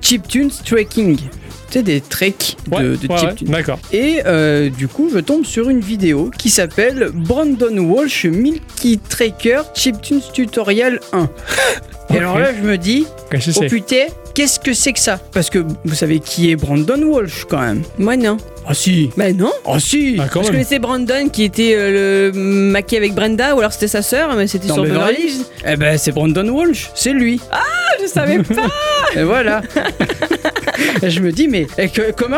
chiptunes 0.03 0.51
tracking. 0.65 1.17
Tu 1.17 1.25
sais 1.73 1.83
des 1.83 2.01
treks 2.01 2.57
de, 2.69 2.75
Ouais, 2.77 2.83
de 2.83 3.09
ouais. 3.09 3.35
D'accord. 3.43 3.79
Et 3.93 4.21
euh, 4.27 4.69
du 4.71 4.89
coup, 4.89 5.11
je 5.13 5.19
tombe 5.19 5.45
sur 5.45 5.69
une 5.71 5.81
vidéo 5.81 6.31
qui 6.37 6.51
s'appelle 6.51 7.11
Brandon 7.13 7.77
Walsh 7.79 8.25
Milky 8.27 8.99
Tracker 8.99 9.63
Chiptunes 9.75 10.21
Tutorial 10.33 11.01
1. 11.13 11.29
Et 12.15 12.19
alors 12.19 12.39
là, 12.39 12.51
je 12.55 12.61
me 12.67 12.77
dis, 12.77 13.07
Qu'est-ce 13.31 13.59
que 13.59 13.65
oh 13.65 13.69
putain, 13.69 14.05
qu'est-ce 14.35 14.61
que 14.61 14.75
c'est 14.75 14.93
que 14.93 15.01
ça? 15.01 15.19
Parce 15.33 15.49
que 15.49 15.61
vous 15.85 15.95
savez 15.95 16.21
qui 16.21 16.51
est 16.51 16.57
Brandon 16.57 17.01
Walsh 17.03 17.47
quand 17.49 17.61
même 17.61 17.83
Moi 17.97 18.17
non. 18.19 18.37
Ah 18.67 18.75
si 18.75 19.09
Bah 19.17 19.33
non. 19.33 19.51
Ah 19.65 19.81
si 19.81 20.17
Ah, 20.21 20.27
Je 20.31 20.39
même. 20.41 20.47
connaissais 20.51 20.79
Brandon 20.79 21.31
qui 21.33 21.45
était 21.45 21.73
euh, 21.75 22.31
le 22.33 22.39
maquis 22.39 22.99
avec 22.99 23.15
Brenda 23.15 23.55
ou 23.55 23.61
alors 23.61 23.73
c'était 23.73 23.89
sa 23.89 24.03
sœur 24.03 24.37
mais 24.37 24.47
c'était 24.47 24.67
sur 24.67 24.83
Beverly. 24.83 25.43
Eh 25.67 25.77
ben, 25.77 25.97
c'est 25.97 26.13
Brandon 26.13 26.47
Walsh, 26.51 26.91
c'est 26.95 27.13
lui. 27.15 27.41
Ah, 27.51 27.63
je 28.03 28.07
savais 28.09 28.39
pas. 28.43 28.69
Et 29.19 29.23
voilà. 29.23 29.63
Et 31.03 31.11
je 31.11 31.21
me 31.21 31.33
dis, 31.33 31.49
mais 31.49 31.67
eh, 31.79 31.89
que- 31.89 32.13
comment? 32.17 32.37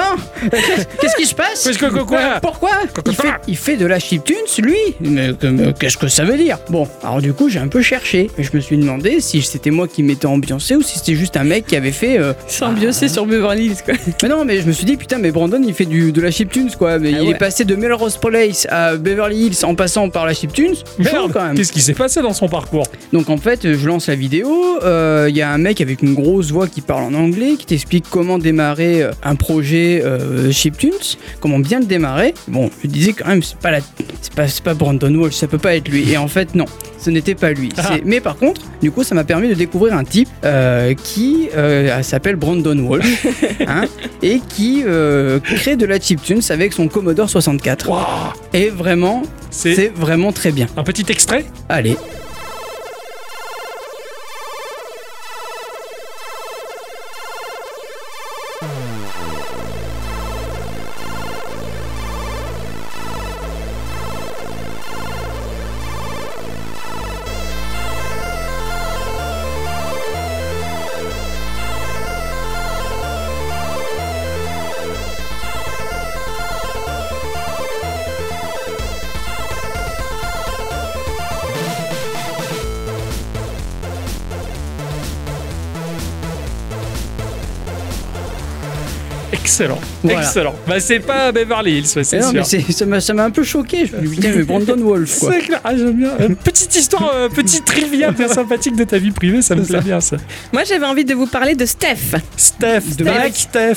Qu'est-ce- 1.01 1.17
qui 1.17 1.27
se 1.27 1.35
passe? 1.35 1.65
Qu'est-ce 1.65 1.79
que- 1.79 1.87
quoi 2.05 2.19
Euh, 2.19 2.39
Pourquoi? 2.43 2.71
Quoi- 2.93 3.03
il 3.07 3.15
fait, 3.15 3.29
il 3.49 3.57
fait 3.57 3.77
de 3.77 3.87
la 3.87 3.99
chiptunes, 3.99 4.37
lui 4.59 4.75
Mais 5.01 5.33
que- 5.35 5.47
mais 5.47 5.73
Qu'est-ce 5.79 5.97
que 5.99 6.09
ça 6.09 6.25
veut 6.25 6.37
dire? 6.37 6.59
Bon, 6.71 6.87
alors 7.03 7.21
du 7.21 7.33
coup, 7.33 7.49
j'ai 7.49 7.59
un 7.59 7.69
peu 7.69 7.83
cherché. 7.83 8.31
Et 8.39 8.43
je 8.43 8.51
me 8.55 8.61
suis 8.61 8.77
demandé 8.77 9.21
si 9.21 9.43
c'était 9.43 9.71
moi 9.71 9.89
qui 9.89 10.03
m'étais 10.03 10.27
ambiancé 10.27 10.77
ou 10.77 10.83
si 10.83 10.99
c'était 10.99 11.15
juste 11.15 11.37
un 11.37 11.45
mec 11.45 11.67
qui 11.67 11.77
avait 11.77 11.93
fait. 11.93 12.19
euh, 12.19 12.33
C'est 12.47 12.65
ambiancé 12.65 13.09
sur 13.09 13.27
Beverly 13.27 13.67
Hills 13.67 13.77
quoi. 13.85 13.95
Mais 14.23 14.29
non, 14.29 14.45
mais 14.45 14.61
je 14.61 14.67
me 14.67 14.73
suis 14.73 14.85
dit, 14.85 14.97
putain, 14.97 15.19
mais 15.19 15.31
Brandon, 15.31 15.61
il 15.67 15.75
fait 15.75 15.85
du, 15.87 16.13
de 16.13 16.21
la 16.21 16.31
chiptunes, 16.31 16.71
quoi. 16.79 16.99
Mais 16.99 17.13
Ah 17.15 17.19
il 17.21 17.29
ouais. 17.29 17.35
est 17.35 17.39
passé 17.39 17.65
de 17.65 17.75
Melrose 17.75 18.17
Place 18.19 18.67
à 18.71 18.97
Beverly 18.97 19.47
Hills 19.47 19.65
en 19.65 19.75
passant 19.75 20.09
par 20.11 20.27
la 20.27 20.35
chiptunes. 20.35 20.75
Merde, 20.99 21.33
quand 21.33 21.45
même. 21.45 21.57
qu'est-ce 21.57 21.73
qui 21.73 21.81
s'est 21.81 21.95
passé 21.95 22.23
dans 22.23 22.33
son 22.33 22.49
parcours? 22.49 22.87
Donc 23.13 23.31
en 23.31 23.37
fait, 23.37 23.75
je 23.75 23.87
lance 23.87 24.09
la 24.09 24.15
vidéo, 24.15 24.79
euh, 24.83 25.27
il 25.29 25.37
y 25.37 25.43
a 25.43 25.51
un 25.51 25.59
mec 25.59 25.81
avec 25.81 26.03
une 26.03 26.15
grosse 26.15 26.51
voix 26.51 26.67
qui 26.69 26.81
parle 26.81 27.03
en 27.05 27.15
anglais, 27.15 27.55
qui 27.59 27.67
t'explique 27.67 28.05
comment 28.11 28.34
démarrer 28.39 29.03
euh, 29.03 29.11
un 29.23 29.35
projet 29.35 30.03
euh, 30.05 30.51
chiptunes, 30.53 30.91
comment 31.41 31.59
bien 31.59 31.81
le 31.81 31.87
démarrer. 31.87 32.35
Bon, 32.49 32.71
je 32.83 32.89
disais 32.89 33.13
quand 33.13 33.29
même, 33.29 33.43
c'est 33.43 33.59
pas, 33.59 33.71
la, 33.71 33.81
c'est 34.21 34.33
pas, 34.35 34.49
c'est 34.49 34.63
pas 34.63 34.75
Brandon 34.75 35.15
Walsh, 35.15 35.35
ça 35.35 35.47
peut 35.47 35.59
pas 35.59 35.75
être 35.77 35.89
lui. 35.89 36.11
Et 36.11 36.17
en 36.17 36.29
fait, 36.29 36.55
non, 36.55 36.67
ce 36.99 37.11
n'était 37.11 37.35
pas 37.35 37.53
lui. 37.53 37.71
Ah. 37.77 37.91
C'est- 37.93 38.03
Mais 38.05 38.21
par 38.21 38.37
contre, 38.37 38.61
du 38.83 38.91
coup, 38.91 39.03
ça 39.05 39.15
m'a 39.15 39.25
permis 39.25 39.49
de 39.49 39.55
découvrir 39.55 39.95
un 39.95 40.05
type 40.05 40.29
euh, 40.45 40.95
qui 40.95 41.49
euh, 41.57 42.03
s'appelle 42.03 42.37
Brandon 42.37 42.79
Walsh 42.79 43.27
hein, 43.67 43.85
et 44.23 44.41
qui 44.49 44.83
euh, 44.87 45.41
crée 45.41 45.77
de 45.77 45.87
la 45.87 45.99
chiptunes 46.01 46.41
avec 46.51 46.73
son 46.73 46.89
Commodore 46.89 47.29
64. 47.31 47.89
Waouh, 47.89 48.01
Et 48.53 48.69
vraiment, 48.69 49.23
C'est 49.51 49.75
c'est 49.75 49.93
vraiment 49.95 50.33
très 50.33 50.53
bien. 50.53 50.67
un 50.77 50.83
petit 50.83 51.05
extrait? 51.11 51.45
Allez. 51.69 51.97
Excellent, 89.55 89.79
Voilà. 90.03 90.21
excellent. 90.21 90.55
Bah 90.67 90.81
c'est 90.81 90.99
pas 90.99 91.31
Beverly 91.31 91.79
Hills, 91.79 91.87
c'est 91.87 92.19
non, 92.19 92.31
sûr. 92.45 92.59
mais 92.67 92.73
ça 92.73 92.87
m'a 92.87 93.01
ça 93.01 93.15
m'a 93.15 93.25
un 93.25 93.31
peu 93.31 93.45
choqué. 93.45 93.87
Je 93.87 93.97
me 93.97 94.07
suis 94.07 94.17
dit, 94.17 94.27
putain, 94.27 94.37
mais 94.37 94.43
Brandon 94.43 94.77
Wolf, 94.85 95.19
quoi. 95.21 95.33
C'est 95.33 95.39
clair, 95.47 95.61
ah, 95.63 95.77
j'aime 95.77 95.93
bien. 95.93 96.11
Euh, 96.21 96.29
petite 96.43 96.75
histoire, 96.75 97.13
euh, 97.15 97.29
petite 97.29 97.65
trivia 97.65 98.11
bien 98.11 98.27
sympathique 98.27 98.75
de 98.75 98.83
ta 98.83 98.99
vie 98.99 99.13
privée, 99.13 99.43
ça 99.43 99.55
me 99.55 99.63
plaît 99.63 99.81
bien 99.81 100.01
ça. 100.01 100.17
Moi 100.53 100.65
j'avais 100.65 100.87
envie 100.87 101.05
de 101.05 101.15
vous 101.15 101.27
parler 101.27 101.55
de 101.55 101.65
Steph. 101.67 102.17
Steph, 102.37 102.97
De 102.99 103.05
Black 103.05 103.19
Mike. 103.19 103.37
Steph. 103.37 103.77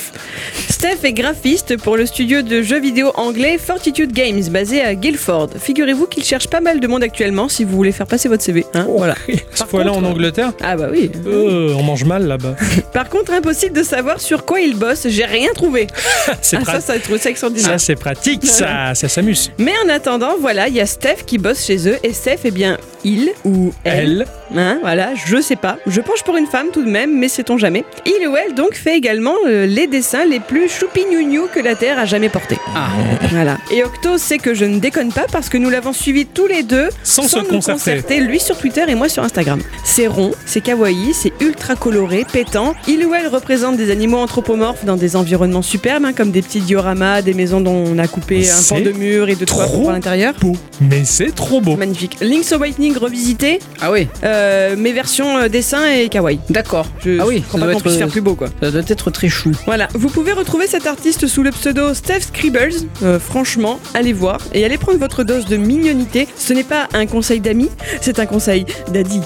Steph 0.70 0.98
est 1.04 1.14
graphiste 1.14 1.78
pour 1.78 1.96
le 1.96 2.06
studio 2.08 2.42
de 2.42 2.64
jeux 2.64 2.80
vidéo 2.80 3.12
anglais 3.16 3.60
Fortitude 3.64 4.12
Games 4.14 4.42
basé 4.50 4.82
à 4.82 4.96
Guildford. 4.96 5.50
Figurez-vous 5.60 6.08
qu'il 6.08 6.24
cherche 6.24 6.48
pas 6.48 6.60
mal 6.62 6.80
de 6.80 6.88
monde 6.88 7.04
actuellement 7.04 7.50
si 7.50 7.64
vous 7.64 7.76
voulez 7.76 7.92
faire 7.92 8.08
passer 8.08 8.30
votre 8.30 8.42
CV. 8.44 8.66
hein. 8.74 8.88
voilà. 8.90 9.16
Cette 9.54 9.68
fois-là 9.68 9.94
en 9.94 10.04
Angleterre, 10.04 10.54
Ah 10.64 10.76
bah 10.76 10.88
oui. 10.92 11.12
euh, 11.28 11.74
on 11.78 11.84
mange 11.84 12.04
mal 12.04 12.26
là-bas. 12.28 12.56
Par 12.94 13.10
contre, 13.10 13.32
impossible 13.32 13.76
de 13.76 13.84
savoir 13.84 14.20
sur 14.22 14.44
quoi 14.46 14.60
il 14.60 14.76
bosse. 14.76 15.08
J'ai 15.10 15.26
rien 15.26 15.50
trouvé. 15.54 15.67
C'est 16.42 16.58
Ah 16.58 16.60
ça, 16.60 16.64
pratique. 16.64 17.06
ça 17.06 17.18
ça 17.20 17.30
extraordinaire. 17.30 17.72
Ça, 17.72 17.78
c'est 17.78 17.96
pratique, 17.96 18.46
ça, 18.46 18.94
ça 18.96 19.08
s'amuse. 19.08 19.52
Mais 19.58 19.74
en 19.86 19.90
attendant, 19.90 20.36
voilà, 20.40 20.68
il 20.68 20.76
y 20.76 20.82
a 20.82 20.86
Steph 20.86 21.24
qui 21.26 21.38
bosse 21.38 21.66
chez 21.66 21.88
eux 21.90 21.98
et 22.04 22.14
Steph, 22.14 22.40
eh 22.46 22.52
bien, 22.52 22.78
il 23.04 23.32
ou 23.46 23.72
elle, 23.84 24.26
Elle, 24.52 24.60
hein, 24.60 24.80
voilà, 24.82 25.10
je 25.16 25.42
sais 25.42 25.56
pas. 25.56 25.78
Je 25.88 26.02
penche 26.02 26.24
pour 26.24 26.38
une 26.38 26.48
femme 26.48 26.68
tout 26.72 26.84
de 26.84 26.90
même, 26.90 27.18
mais 27.18 27.28
sait-on 27.30 27.58
jamais. 27.58 27.86
Il 28.06 28.28
ou 28.28 28.36
elle 28.36 28.54
donc 28.56 28.74
fait 28.76 28.98
également 28.98 29.36
euh, 29.48 29.66
les 29.66 29.88
dessins 29.88 30.26
les 30.26 30.40
plus 30.40 30.70
choupi-gnou-gnou 30.70 31.48
que 31.54 31.60
la 31.60 31.76
Terre 31.76 32.00
a 32.00 32.06
jamais 32.06 32.30
portés. 32.30 32.58
Ah. 32.76 32.90
Voilà. 33.32 33.58
Et 33.72 33.84
Octo 33.84 34.18
sait 34.18 34.38
que 34.38 34.54
je 34.54 34.66
ne 34.66 34.80
déconne 34.80 35.12
pas 35.12 35.26
parce 35.32 35.50
que 35.50 35.58
nous 35.58 35.70
l'avons 35.70 35.94
suivi 35.94 36.26
tous 36.26 36.48
les 36.48 36.64
deux 36.64 36.90
Sans 37.04 37.28
se 37.28 37.40
nous 37.40 37.62
concerter. 37.62 38.20
lui 38.20 38.40
sur 38.40 38.58
Twitter 38.58 38.84
et 38.88 38.96
moi 38.96 39.10
sur 39.10 39.24
Instagram. 39.24 39.62
C'est 39.84 40.08
rond, 40.08 40.32
c'est 40.46 40.62
kawaii, 40.62 41.14
c'est 41.14 41.34
ultra 41.42 41.76
coloré, 41.76 42.26
pétant. 42.32 42.74
Il 42.88 43.06
ou 43.06 43.14
elle 43.14 43.28
représente 43.28 43.78
des 43.78 43.92
animaux 43.92 44.18
anthropomorphes 44.18 44.86
dans 44.86 44.96
des 44.96 45.16
environnements 45.16 45.57
superbes, 45.62 46.06
hein, 46.06 46.14
comme 46.14 46.32
des 46.32 46.42
petits 46.42 46.62
dioramas, 46.62 47.22
des 47.22 47.34
maisons 47.34 47.62
dont 47.62 47.72
on 47.88 47.98
a 47.98 48.08
coupé 48.08 48.50
un 48.50 48.62
pan 48.68 48.80
de 48.80 48.92
mur 48.92 49.30
et 49.30 49.36
de 49.36 49.46
toit 49.46 49.66
pour 49.68 49.92
l'intérieur. 49.92 50.34
beau. 50.42 50.54
Mais 50.82 51.04
c'est 51.06 51.34
trop 51.34 51.62
beau. 51.62 51.76
Magnifique. 51.76 52.18
Link's 52.22 52.52
Awakening 52.52 52.98
revisité, 52.98 53.60
Ah 53.82 53.92
oui, 53.92 54.08
euh, 54.24 54.76
mes 54.76 54.92
versions 54.94 55.38
euh, 55.38 55.48
dessin 55.48 55.90
et 55.92 56.10
kawaii. 56.10 56.40
d'accord. 56.50 56.88
Je 57.04 57.20
ah 57.20 57.26
oui, 57.28 57.42
crois 57.42 57.60
ça 57.60 57.66
pas 57.66 57.72
doit, 57.72 57.82
qu'on 57.82 57.88
puisse 57.90 57.98
faire 57.98 58.08
plus 58.08 58.22
beau 58.22 58.36
quoi. 58.36 58.48
ça 58.62 58.72
doit 58.72 58.82
être 58.88 59.12
très 59.12 59.30
chou. 59.30 59.52
Voilà, 59.66 59.88
vous 59.94 60.10
pouvez 60.10 60.34
retrouver 60.34 60.68
cet 60.68 60.88
artiste 60.88 61.28
sous 61.28 61.44
le 61.44 61.52
pseudo 61.52 61.94
Steph 61.94 62.22
Scribbles. 62.22 62.74
Euh, 63.04 63.20
franchement, 63.20 63.80
allez 63.94 64.14
voir 64.14 64.40
et 64.54 64.64
allez 64.66 64.78
prendre 64.78 65.00
votre 65.00 65.24
dose 65.24 65.46
de 65.46 65.58
mignonité. 65.58 66.28
Ce 66.38 66.54
n'est 66.54 66.64
pas 66.64 66.88
un 66.94 67.06
conseil 67.06 67.40
d'amis, 67.40 67.70
c'est 68.02 68.20
un 68.20 68.26
conseil 68.26 68.66
d'Adi. 68.94 69.22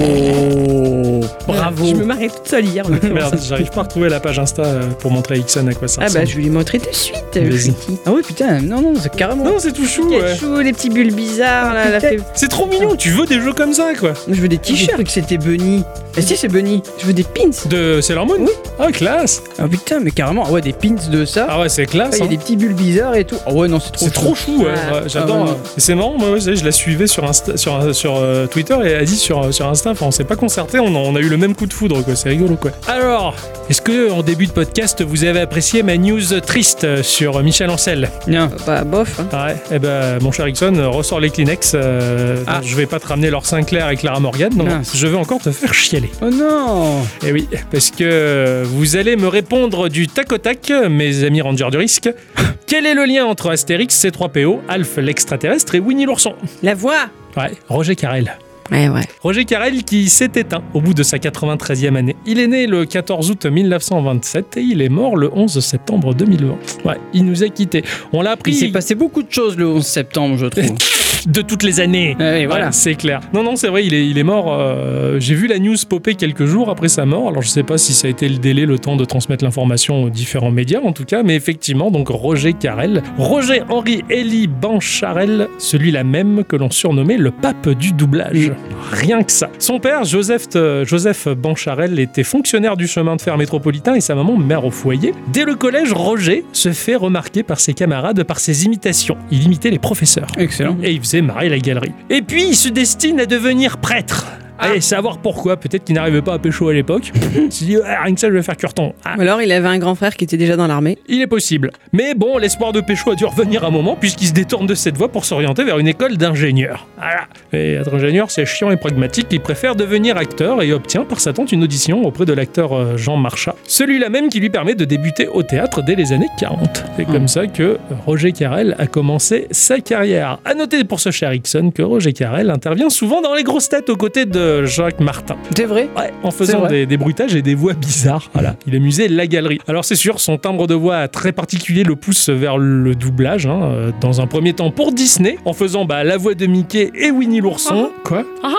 Oh, 0.00 1.20
bravo. 1.46 1.86
Je 1.86 1.94
me 1.94 2.04
marrais 2.04 2.28
toute 2.28 2.46
seule 2.48 2.64
hier. 2.66 2.88
Merde, 3.12 3.38
j'arrive 3.46 3.70
pas 3.70 3.80
à 3.80 3.84
retrouver 3.84 4.08
la 4.08 4.20
page 4.20 4.38
Insta 4.38 4.62
euh, 4.64 4.86
pour 4.98 5.10
montrer 5.10 5.36
à 5.36 5.38
Ixon 5.38 5.65
à 5.68 5.74
quoi 5.74 5.88
ça 5.88 6.02
Ah 6.04 6.08
bah 6.12 6.24
je 6.24 6.36
vais 6.36 6.42
lui 6.42 6.50
montrer 6.50 6.78
de 6.78 6.84
suite. 6.92 7.16
Friki. 7.32 7.98
Ah 8.06 8.12
ouais, 8.12 8.22
putain, 8.22 8.60
non, 8.60 8.80
non, 8.80 8.92
c'est 9.00 9.14
carrément. 9.14 9.44
Non, 9.44 9.54
c'est 9.58 9.72
tout 9.72 9.86
chou, 9.86 10.08
Quel 10.10 10.22
ouais. 10.22 10.36
chou, 10.36 10.56
les 10.60 10.72
petits 10.72 10.88
bulles 10.90 11.12
bizarres 11.14 11.74
là. 11.74 11.90
la 11.90 12.00
fait- 12.00 12.18
C'est 12.34 12.48
trop 12.48 12.66
mignon, 12.66 12.96
tu 12.96 13.10
veux 13.10 13.26
des 13.26 13.40
jeux 13.40 13.52
comme 13.52 13.72
ça, 13.72 13.92
quoi. 13.98 14.12
Je 14.28 14.40
veux 14.40 14.48
des 14.48 14.58
t-shirts. 14.58 15.02
que 15.04 15.10
c'était 15.10 15.38
Bunny. 15.38 15.82
Ah 16.18 16.22
si 16.22 16.34
c'est 16.36 16.48
Bunny. 16.48 16.82
Je 16.98 17.06
veux 17.06 17.12
des 17.12 17.24
pins. 17.24 17.50
De 17.68 18.00
Sailor 18.00 18.26
Moon 18.26 18.36
Oui. 18.40 18.50
Ah, 18.78 18.90
classe 18.90 19.42
Ah 19.58 19.68
putain, 19.68 20.00
mais 20.00 20.10
carrément, 20.10 20.44
ah 20.46 20.50
ouais, 20.50 20.62
des 20.62 20.72
pins 20.72 20.94
de 21.10 21.24
ça. 21.26 21.46
Ah 21.50 21.60
ouais, 21.60 21.68
c'est 21.68 21.82
Ah, 21.82 21.86
classe. 21.86 22.14
Il 22.14 22.18
y 22.18 22.22
a 22.22 22.24
hein. 22.24 22.28
des 22.28 22.38
petits 22.38 22.56
bulles 22.56 22.72
bizarres 22.74 23.16
et 23.16 23.24
tout. 23.24 23.36
Ah 23.46 23.52
ouais, 23.52 23.68
non, 23.68 23.78
c'est 23.80 23.92
trop 23.92 24.04
C'est 24.06 24.12
trop 24.12 24.34
chou, 24.34 24.62
ouais. 24.64 24.70
Ah. 24.74 24.94
ouais, 24.94 25.00
J'adore. 25.08 25.36
Ah 25.36 25.44
ouais. 25.44 25.50
euh, 25.50 25.76
Et 25.76 25.80
c'est 25.80 25.94
marrant, 25.94 26.16
moi, 26.18 26.30
ouais, 26.30 26.40
je 26.40 26.64
la 26.64 26.72
suivais 26.72 27.06
sur, 27.06 27.24
Insta, 27.24 27.56
sur, 27.58 27.94
sur 27.94 28.16
euh, 28.16 28.46
Twitter 28.46 28.76
et 28.82 28.88
elle 28.88 29.00
a 29.02 29.04
dit 29.04 29.16
sur, 29.16 29.52
sur 29.52 29.68
Insta, 29.68 29.90
enfin, 29.90 30.06
on 30.06 30.10
s'est 30.10 30.24
pas 30.24 30.36
concerté, 30.36 30.78
on, 30.78 30.86
a- 30.94 30.98
on 30.98 31.14
a 31.16 31.20
eu 31.20 31.28
le 31.28 31.36
même 31.36 31.54
coup 31.54 31.66
de 31.66 31.72
foudre, 31.74 32.02
quoi. 32.02 32.16
C'est 32.16 32.30
rigolo, 32.30 32.56
quoi. 32.56 32.70
Alors, 32.88 33.34
est-ce 33.68 33.82
que 33.82 34.10
en 34.10 34.22
début 34.22 34.46
de 34.46 34.52
podcast, 34.52 35.02
vous 35.02 35.24
avez 35.24 35.40
apprécié 35.56 35.82
ma 35.82 35.96
news 35.96 36.38
triste 36.44 37.02
sur 37.02 37.42
Michel 37.42 37.70
Ancel 37.70 38.10
Non. 38.26 38.50
Bah 38.66 38.84
bof. 38.84 39.18
hein. 39.20 39.46
Ouais, 39.46 39.56
eh 39.72 39.78
ben, 39.78 40.18
mon 40.20 40.30
cher 40.30 40.46
Ixon, 40.46 40.74
euh, 40.76 40.88
ressort 40.90 41.18
les 41.18 41.30
Kleenex. 41.30 41.72
euh, 41.74 42.36
Ah. 42.46 42.60
Je 42.62 42.76
vais 42.76 42.84
pas 42.84 43.00
te 43.00 43.06
ramener 43.06 43.30
Laure 43.30 43.46
Sinclair 43.46 43.88
et 43.88 43.96
Clara 43.96 44.20
Morgan, 44.20 44.52
non. 44.54 44.64
Mince. 44.66 44.92
Je 44.94 45.06
vais 45.06 45.16
encore 45.16 45.40
te 45.40 45.50
faire 45.50 45.72
chialer. 45.72 46.10
Oh 46.20 46.28
non 46.28 47.00
Eh 47.26 47.32
oui, 47.32 47.48
parce 47.70 47.90
que 47.90 48.64
vous 48.66 48.96
allez 48.96 49.16
me 49.16 49.28
répondre 49.28 49.88
du 49.88 50.08
tac 50.08 50.30
au 50.30 50.36
tac, 50.36 50.70
mes 50.90 51.24
amis 51.24 51.40
rangers 51.40 51.70
du 51.70 51.78
risque. 51.78 52.10
Quel 52.66 52.84
est 52.84 52.92
le 52.94 53.06
lien 53.06 53.24
entre 53.24 53.50
Astérix, 53.50 53.98
C3PO, 54.04 54.58
Alf 54.68 54.98
l'extraterrestre 54.98 55.74
et 55.74 55.80
Winnie 55.80 56.04
l'ourson? 56.04 56.34
La 56.62 56.74
voix. 56.74 57.06
Ouais, 57.34 57.52
Roger 57.70 57.96
Carrel. 57.96 58.36
Ouais 58.70 58.88
ouais. 58.88 59.02
Roger 59.22 59.44
Carrel 59.44 59.84
qui 59.84 60.08
s'est 60.08 60.30
éteint 60.34 60.62
au 60.74 60.80
bout 60.80 60.94
de 60.94 61.02
sa 61.02 61.18
93e 61.18 61.94
année. 61.96 62.16
Il 62.26 62.40
est 62.40 62.46
né 62.46 62.66
le 62.66 62.84
14 62.84 63.30
août 63.30 63.46
1927 63.46 64.56
et 64.56 64.60
il 64.60 64.82
est 64.82 64.88
mort 64.88 65.16
le 65.16 65.30
11 65.32 65.60
septembre 65.60 66.14
2020. 66.14 66.56
Ouais, 66.84 66.96
il 67.12 67.24
nous 67.24 67.42
a 67.42 67.48
quittés. 67.48 67.84
On 68.12 68.22
l'a 68.22 68.32
appris 68.32 68.52
Il 68.52 68.56
s'est 68.56 68.68
passé 68.68 68.94
beaucoup 68.94 69.22
de 69.22 69.30
choses 69.30 69.56
le 69.56 69.68
11 69.68 69.84
septembre, 69.84 70.36
je 70.36 70.46
trouve. 70.46 70.76
de 71.26 71.40
toutes 71.42 71.62
les 71.62 71.80
années. 71.80 72.16
Ouais, 72.18 72.46
voilà. 72.46 72.66
Ouais, 72.66 72.72
c'est 72.72 72.94
clair. 72.94 73.20
Non, 73.34 73.42
non, 73.42 73.56
c'est 73.56 73.68
vrai, 73.68 73.84
il 73.84 73.94
est, 73.94 74.06
il 74.08 74.18
est 74.18 74.22
mort. 74.22 74.46
euh, 74.58 75.18
J'ai 75.18 75.34
vu 75.34 75.46
la 75.46 75.58
news 75.58 75.74
popper 75.88 76.14
quelques 76.14 76.46
jours 76.46 76.70
après 76.70 76.88
sa 76.88 77.04
mort. 77.06 77.28
Alors, 77.28 77.42
je 77.42 77.48
sais 77.48 77.62
pas 77.62 77.78
si 77.78 77.92
ça 77.92 78.06
a 78.06 78.10
été 78.10 78.28
le 78.28 78.38
délai, 78.38 78.66
le 78.66 78.78
temps 78.78 78.96
de 78.96 79.04
transmettre 79.04 79.44
l'information 79.44 80.04
aux 80.04 80.10
différents 80.10 80.50
médias, 80.50 80.80
en 80.80 80.92
tout 80.92 81.04
cas. 81.04 81.22
Mais 81.22 81.34
effectivement, 81.34 81.90
donc 81.90 82.08
Roger 82.08 82.52
Carrel. 82.52 83.02
Roger 83.18 83.62
Henri 83.68 84.02
Élie 84.10 84.46
Bancharel, 84.46 85.48
celui-là 85.58 86.04
même 86.04 86.44
que 86.44 86.56
l'on 86.56 86.70
surnommait 86.70 87.16
le 87.16 87.30
pape 87.30 87.68
du 87.70 87.92
doublage. 87.92 88.52
Rien 88.92 89.22
que 89.22 89.32
ça. 89.32 89.50
Son 89.58 89.78
père, 89.80 90.04
Joseph, 90.04 90.46
euh, 90.56 90.84
Joseph 90.84 91.28
Bancharel, 91.28 91.98
était 91.98 92.22
fonctionnaire 92.24 92.76
du 92.76 92.86
chemin 92.86 93.16
de 93.16 93.20
fer 93.20 93.36
métropolitain 93.36 93.94
et 93.94 94.00
sa 94.00 94.14
maman, 94.14 94.36
mère 94.36 94.64
au 94.64 94.70
foyer. 94.70 95.12
Dès 95.32 95.44
le 95.44 95.54
collège, 95.54 95.92
Roger 95.92 96.44
se 96.52 96.72
fait 96.72 96.94
remarquer 96.96 97.42
par 97.42 97.58
ses 97.60 97.74
camarades 97.74 98.22
par 98.24 98.38
ses 98.40 98.64
imitations. 98.64 99.16
Il 99.30 99.42
imitait 99.44 99.70
les 99.70 99.78
professeurs 99.78 100.28
Excellent. 100.38 100.76
et 100.82 100.92
il 100.92 101.00
faisait 101.00 101.15
marrer 101.22 101.48
la 101.48 101.58
galerie. 101.58 101.92
Et 102.10 102.22
puis 102.22 102.48
il 102.48 102.56
se 102.56 102.68
destine 102.68 103.20
à 103.20 103.26
devenir 103.26 103.78
prêtre. 103.78 104.26
Allez, 104.58 104.80
savoir 104.80 105.18
pourquoi, 105.18 105.56
peut-être 105.56 105.84
qu'il 105.84 105.94
n'arrivait 105.94 106.22
pas 106.22 106.34
à 106.34 106.38
pécho 106.38 106.68
à 106.68 106.72
l'époque. 106.74 107.12
Il 107.36 107.52
s'est 107.52 107.64
dit, 107.64 107.76
Ah, 107.84 108.02
rien 108.04 108.14
que 108.14 108.20
ça, 108.20 108.28
je 108.28 108.32
vais 108.32 108.42
faire 108.42 108.56
curton. 108.56 108.94
Ah, 109.04 109.14
Ou 109.18 109.20
alors 109.20 109.42
il 109.42 109.52
avait 109.52 109.68
un 109.68 109.78
grand 109.78 109.94
frère 109.94 110.16
qui 110.16 110.24
était 110.24 110.36
déjà 110.36 110.56
dans 110.56 110.66
l'armée. 110.66 110.98
il 111.08 111.20
est 111.20 111.26
possible. 111.26 111.70
Mais 111.92 112.14
bon, 112.14 112.38
l'espoir 112.38 112.72
de 112.72 112.80
pécho 112.80 113.10
a 113.10 113.14
dû 113.14 113.24
revenir 113.24 113.64
un 113.64 113.70
moment, 113.70 113.96
puisqu'il 113.96 114.26
se 114.28 114.32
détourne 114.32 114.66
de 114.66 114.74
cette 114.74 114.96
voie 114.96 115.08
pour 115.08 115.24
s'orienter 115.24 115.64
vers 115.64 115.78
une 115.78 115.88
école 115.88 116.16
d'ingénieur. 116.16 116.86
Voilà. 116.96 117.26
Et 117.52 117.74
être 117.74 117.94
ingénieur, 117.94 118.30
c'est 118.30 118.46
chiant 118.46 118.70
et 118.70 118.76
pragmatique. 118.76 119.26
Il 119.30 119.40
préfère 119.40 119.76
devenir 119.76 120.16
acteur 120.16 120.62
et 120.62 120.72
obtient 120.72 121.04
par 121.04 121.20
sa 121.20 121.32
tante 121.32 121.52
une 121.52 121.62
audition 121.62 122.04
auprès 122.04 122.24
de 122.24 122.32
l'acteur 122.32 122.72
euh, 122.72 122.96
Jean 122.96 123.16
Marchat. 123.16 123.54
Celui-là 123.66 124.08
même 124.08 124.28
qui 124.28 124.40
lui 124.40 124.50
permet 124.50 124.74
de 124.74 124.84
débuter 124.84 125.28
au 125.28 125.42
théâtre 125.42 125.82
dès 125.82 125.94
les 125.94 126.12
années 126.12 126.28
40. 126.38 126.84
C'est 126.96 127.04
comme 127.04 127.28
ça 127.28 127.46
que 127.46 127.78
Roger 128.06 128.32
Carrel 128.32 128.74
a 128.78 128.86
commencé 128.86 129.46
sa 129.50 129.80
carrière. 129.80 130.38
À 130.44 130.54
noter 130.54 130.82
pour 130.84 131.00
ce 131.00 131.10
cher 131.10 131.32
Ixon 131.34 131.70
que 131.74 131.82
Roger 131.82 132.12
Carrel 132.12 132.50
intervient 132.50 132.88
souvent 132.90 133.20
dans 133.20 133.34
les 133.34 133.42
grosses 133.42 133.68
têtes 133.68 133.90
aux 133.90 133.96
côtés 133.96 134.24
de 134.26 134.45
Jacques 134.64 135.00
Martin. 135.00 135.36
C'est 135.56 135.64
vrai 135.64 135.88
Ouais, 135.96 136.12
en 136.22 136.30
faisant 136.30 136.60
vrai. 136.60 136.68
des, 136.70 136.86
des 136.86 136.96
bruitages 136.96 137.34
et 137.34 137.42
des 137.42 137.54
voix 137.54 137.72
bizarres. 137.74 138.28
Voilà, 138.32 138.56
il 138.66 138.74
amusait 138.76 139.08
la 139.08 139.26
galerie. 139.26 139.60
Alors 139.68 139.84
c'est 139.84 139.94
sûr, 139.96 140.20
son 140.20 140.38
timbre 140.38 140.66
de 140.66 140.74
voix 140.74 141.08
très 141.08 141.32
particulier 141.32 141.82
le 141.84 141.96
pousse 141.96 142.28
vers 142.28 142.58
le 142.58 142.94
doublage. 142.94 143.46
hein, 143.46 143.60
euh, 143.64 143.90
dans 144.00 144.20
un 144.20 144.26
premier 144.26 144.52
temps 144.52 144.70
pour 144.70 144.92
Disney, 144.92 145.38
en 145.44 145.52
faisant 145.52 145.84
bah, 145.84 146.04
la 146.04 146.16
voix 146.16 146.34
de 146.34 146.46
Mickey 146.46 146.90
et 146.94 147.10
Winnie 147.10 147.40
l'ourson. 147.40 147.90
Quoi 148.04 148.24
Ah 148.42 148.54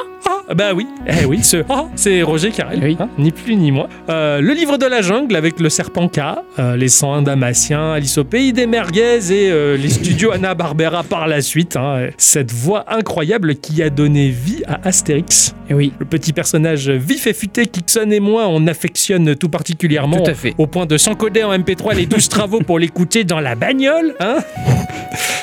Ah, 0.49 0.53
bah 0.55 0.73
oui, 0.75 0.87
eh 1.07 1.25
oui, 1.25 1.39
ce 1.43 1.57
ah, 1.69 1.85
c'est 1.95 2.21
Roger 2.23 2.51
Carrel, 2.51 2.79
Oui. 2.81 2.97
hein, 2.99 3.09
ni 3.17 3.31
plus 3.31 3.55
ni 3.55 3.71
moins. 3.71 3.87
Euh, 4.09 4.39
le 4.41 4.53
livre 4.53 4.77
de 4.77 4.85
la 4.85 5.01
jungle 5.01 5.35
avec 5.35 5.59
le 5.59 5.69
serpent 5.69 6.07
K, 6.07 6.19
euh, 6.59 6.75
les 6.77 6.87
101 6.87 7.21
Dalmatiens, 7.21 7.91
Alice 7.93 8.17
au 8.17 8.23
pays 8.23 8.53
des 8.53 8.65
merguez 8.67 9.31
et 9.31 9.51
euh, 9.51 9.75
les 9.77 9.89
studios 9.89 10.31
Anna 10.31 10.53
Barbera 10.53 11.03
par 11.03 11.27
la 11.27 11.41
suite. 11.41 11.75
hein. 11.75 12.07
Cette 12.17 12.51
voix 12.51 12.85
incroyable 12.87 13.55
qui 13.55 13.83
a 13.83 13.89
donné 13.89 14.29
vie 14.29 14.63
à 14.67 14.79
Astérix. 14.87 15.53
Eh 15.69 15.73
oui. 15.77 15.93
Le 15.99 16.05
petit 16.05 16.33
personnage 16.33 16.89
vif 16.89 17.27
et 17.27 17.33
futé 17.33 17.67
qu'Ixon 17.67 18.09
et 18.09 18.19
moi 18.19 18.47
on 18.49 18.65
affectionne 18.67 19.35
tout 19.35 19.49
particulièrement. 19.49 20.21
Tout 20.21 20.31
à 20.31 20.33
fait. 20.33 20.55
Au 20.57 20.67
point 20.67 20.85
de 20.85 20.97
s'encoder 20.97 21.43
en 21.43 21.57
MP3 21.57 21.95
les 21.95 22.05
12 22.05 22.29
travaux 22.29 22.59
pour 22.59 22.79
l'écouter 22.79 23.23
dans 23.23 23.39
la 23.39 23.55
bagnole. 23.55 24.15
Hein 24.19 24.37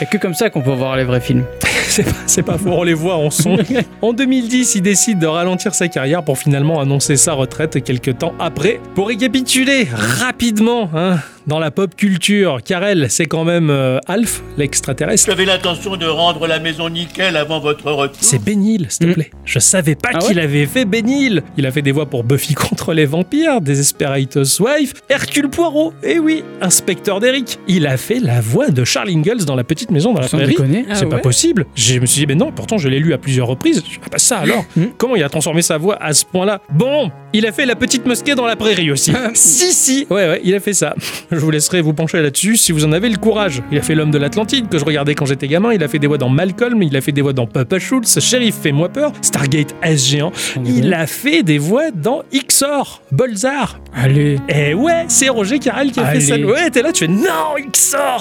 Il 0.01 0.07
que 0.09 0.19
comme 0.19 0.35
ça 0.35 0.51
qu'on 0.51 0.61
peut 0.61 0.73
voir 0.73 0.97
les 0.97 1.05
vrais 1.05 1.21
films. 1.21 1.45
c'est 1.89 2.03
pas, 2.03 2.11
c'est 2.27 2.43
pas 2.43 2.59
faux, 2.59 2.71
on 2.73 2.83
les 2.83 2.95
voit 2.95 3.17
en 3.17 3.31
son. 3.31 3.57
en 4.03 4.13
2010, 4.13 4.75
il 4.75 4.83
décide 4.83 5.19
de 5.19 5.27
ralentir 5.27 5.75
sa 5.75 5.89
carrière 5.89 6.25
pour 6.25 6.37
finalement 6.37 6.81
annoncer 6.81 7.17
sa 7.17 7.33
retraite 7.33 7.83
quelques 7.85 8.19
temps 8.19 8.35
après. 8.39 8.81
Pour 8.95 9.09
récapituler 9.09 9.89
rapidement, 9.93 10.91
hein, 10.95 11.19
dans 11.47 11.59
la 11.59 11.71
pop 11.71 11.95
culture, 11.95 12.61
Karel, 12.65 13.07
c'est 13.11 13.27
quand 13.27 13.45
même 13.45 13.69
euh, 13.71 13.99
Alf, 14.07 14.43
l'extraterrestre. 14.57 15.27
J'avais 15.29 15.45
l'intention 15.45 15.97
de 15.97 16.07
rendre 16.07 16.47
la 16.47 16.59
maison 16.59 16.89
nickel 16.89 17.37
avant 17.37 17.61
votre 17.61 17.91
retour. 17.91 18.17
C'est 18.21 18.43
Benil, 18.43 18.87
s'il 18.89 19.07
te 19.07 19.11
Mm. 19.11 19.15
plaît. 19.15 19.31
Je 19.45 19.59
savais 19.59 19.95
pas 19.95 20.11
Ah 20.15 20.19
qu'il 20.19 20.37
ouais 20.39 20.43
avait 20.45 20.67
fait 20.67 20.85
Benil. 20.85 21.43
Il 21.57 21.67
a 21.67 21.71
fait 21.71 21.83
des 21.83 21.93
voix 21.93 22.07
pour 22.07 22.25
Buffy 22.25 22.55
contre 22.55 22.93
les 22.95 23.07
vampires, 23.07 23.61
Desesperados 23.61 24.61
Wife, 24.61 24.95
Hercule 25.09 25.49
Poirot, 25.49 25.93
et 26.03 26.19
oui, 26.19 26.43
Inspecteur 26.61 27.21
d'Eric. 27.21 27.59
Il 27.69 27.87
a 27.87 27.97
fait 27.97 28.21
la 28.21 28.41
voix 28.41 28.71
de 28.71 28.85
Charles 28.85 29.11
Ingalls 29.11 29.45
dans 29.45 29.55
La 29.57 29.65
Petite 29.65 29.91
Maison 29.91 30.13
dans 30.13 30.21
la 30.21 30.29
Sans 30.29 30.39
Prairie. 30.39 30.57
Ah 30.91 30.95
C'est 30.95 31.07
pas 31.09 31.19
possible. 31.19 31.67
Je 31.75 31.99
me 31.99 32.07
suis 32.07 32.21
dit, 32.21 32.27
mais 32.27 32.35
non, 32.35 32.53
pourtant 32.53 32.79
je 32.79 32.89
l'ai 32.89 32.99
lu 32.99 33.13
à 33.13 33.19
plusieurs 33.19 33.47
reprises. 33.47 33.83
Ah 34.03 34.07
bah 34.11 34.19
ça 34.19 34.39
alors 34.39 34.65
Mm. 34.77 34.85
Comment 34.97 35.15
il 35.17 35.23
a 35.23 35.29
transformé 35.29 35.61
sa 35.63 35.77
voix 35.79 35.97
à 36.03 36.13
ce 36.15 36.25
point-là? 36.25 36.61
Bon, 36.73 37.11
il 37.33 37.47
a 37.47 37.53
fait 37.53 37.67
La 37.67 37.77
Petite 37.77 38.07
Mosquée 38.07 38.35
dans 38.35 38.47
la 38.47 38.57
Prairie 38.57 38.91
aussi. 38.91 39.13
si, 39.35 39.73
si 39.73 40.07
Ouais, 40.11 40.29
ouais, 40.29 40.41
il 40.43 40.55
a 40.55 40.61
fait 40.61 40.73
ça. 40.73 40.95
Je 41.35 41.41
vous 41.41 41.51
laisserai 41.51 41.81
vous 41.81 41.93
pencher 41.95 42.21
là-dessus 42.23 42.57
si 42.57 42.73
vous 42.73 42.85
en 42.85 42.93
avez 42.93 43.09
le 43.09 43.17
courage. 43.17 43.63
Il 43.71 43.79
a 43.79 43.83
fait 43.83 43.95
L'Homme 43.95 44.11
de 44.11 44.19
l'Atlantide 44.19 44.69
que 44.69 44.79
je 44.79 44.85
regardais 44.85 45.15
quand 45.15 45.27
j'étais 45.27 45.49
gamin. 45.49 45.73
Il 45.73 45.83
a 45.83 45.89
fait 45.89 45.99
des 45.99 46.07
voix 46.07 46.19
dans 46.19 46.29
Malcolm. 46.29 46.83
Il 46.83 46.97
a 46.97 47.01
fait 47.01 47.13
des 47.13 47.23
voix 47.23 47.33
dans 47.33 47.47
Papa 47.47 47.79
Schultz. 47.79 48.19
Sheriff 48.21 48.57
Fais-moi 48.63 48.89
peur. 48.89 49.13
Stargate 49.23 49.75
S 49.83 50.07
géant. 50.07 50.33
Il 50.65 50.93
a 50.95 51.07
fait 51.07 51.43
des 51.43 51.59
voix 51.59 51.91
dans 51.91 52.23
Ixor. 52.33 53.03
Bolzar. 53.13 53.79
Allez. 53.95 54.39
Eh 54.49 54.75
ouais, 54.75 55.05
c'est 55.09 55.29
Roger 55.29 55.59
Carrel 55.59 55.93
qui 55.93 56.01
a 56.01 56.07
Allez. 56.07 56.21
fait 56.21 56.39
ça. 56.41 56.47
Ouais, 56.47 56.71
t'es 56.71 56.83
là, 56.83 56.93
tu 56.93 57.07
fais 57.07 57.11
non, 57.13 57.55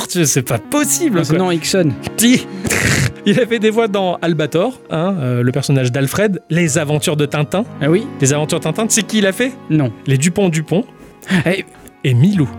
fais, 0.10 0.26
C'est 0.26 0.42
pas 0.42 0.60
possible. 0.60 1.18
Non, 1.18 1.24
c'est 1.24 1.30
quoi. 1.36 1.40
non, 1.46 1.52
Ixon. 1.52 1.90
Il 3.26 3.40
a 3.40 3.46
fait 3.46 3.60
des 3.60 3.70
voix 3.70 3.88
dans 3.88 4.16
Albator, 4.22 4.80
hein, 4.92 5.16
euh, 5.20 5.44
le 5.44 5.52
personnage 5.54 5.92
d'Alfred, 5.94 6.42
Les 6.50 6.78
Aventures 6.78 7.16
de 7.16 7.26
Tintin. 7.26 7.64
Ah 7.82 7.90
oui 7.90 8.06
Les 8.20 8.34
Aventures 8.34 8.60
de 8.60 8.64
Tintin, 8.66 8.86
tu 8.86 8.96
sais 8.96 9.04
qui 9.04 9.20
il 9.20 9.26
a 9.26 9.32
fait? 9.32 9.54
Non. 9.70 9.94
Les 10.08 10.18
Dupont 10.18 10.50
Dupont 10.50 10.84
Eh, 11.46 11.64
et 12.04 12.14
Milou. 12.14 12.50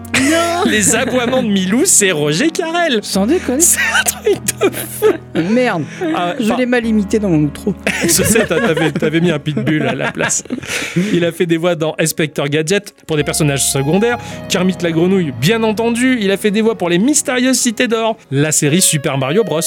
Les 0.71 0.95
aboiements 0.97 1.43
de 1.43 1.49
Milou, 1.49 1.83
c'est 1.85 2.11
Roger 2.13 2.51
Carrel. 2.51 3.01
sans 3.03 3.27
déconner. 3.27 3.61
C'est 3.65 3.81
un 3.81 4.03
truc 4.05 4.39
de 5.35 5.41
Merde. 5.43 5.85
Ah, 6.15 6.35
Je 6.39 6.53
l'ai 6.55 6.67
mal 6.67 6.87
imité 6.87 7.19
dans 7.19 7.29
mon 7.29 7.45
outro. 7.45 7.75
Je 8.03 8.09
sais, 8.09 8.47
t'a- 8.47 8.61
t'avais, 8.61 8.93
t'avais 8.93 9.21
mis 9.21 9.31
un 9.31 9.39
pitbull 9.39 9.83
à 9.87 9.95
la 9.95 10.13
place. 10.13 10.43
Il 11.13 11.25
a 11.25 11.33
fait 11.33 11.47
des 11.47 11.57
voix 11.57 11.75
dans 11.75 11.95
Inspector 11.99 12.49
Gadget 12.49 12.95
pour 13.07 13.17
des 13.17 13.25
personnages 13.25 13.65
secondaires. 13.71 14.19
Kermit 14.49 14.77
la 14.83 14.93
grenouille, 14.93 15.33
bien 15.41 15.63
entendu. 15.63 16.19
Il 16.21 16.31
a 16.31 16.37
fait 16.37 16.51
des 16.51 16.63
voix 16.63 16.77
pour 16.77 16.89
les 16.89 16.99
mystérieuses 16.99 17.59
cités 17.59 17.89
d'or. 17.89 18.17
La 18.31 18.53
série 18.53 18.81
Super 18.81 19.19
Mario 19.19 19.45
Bros. 19.45 19.61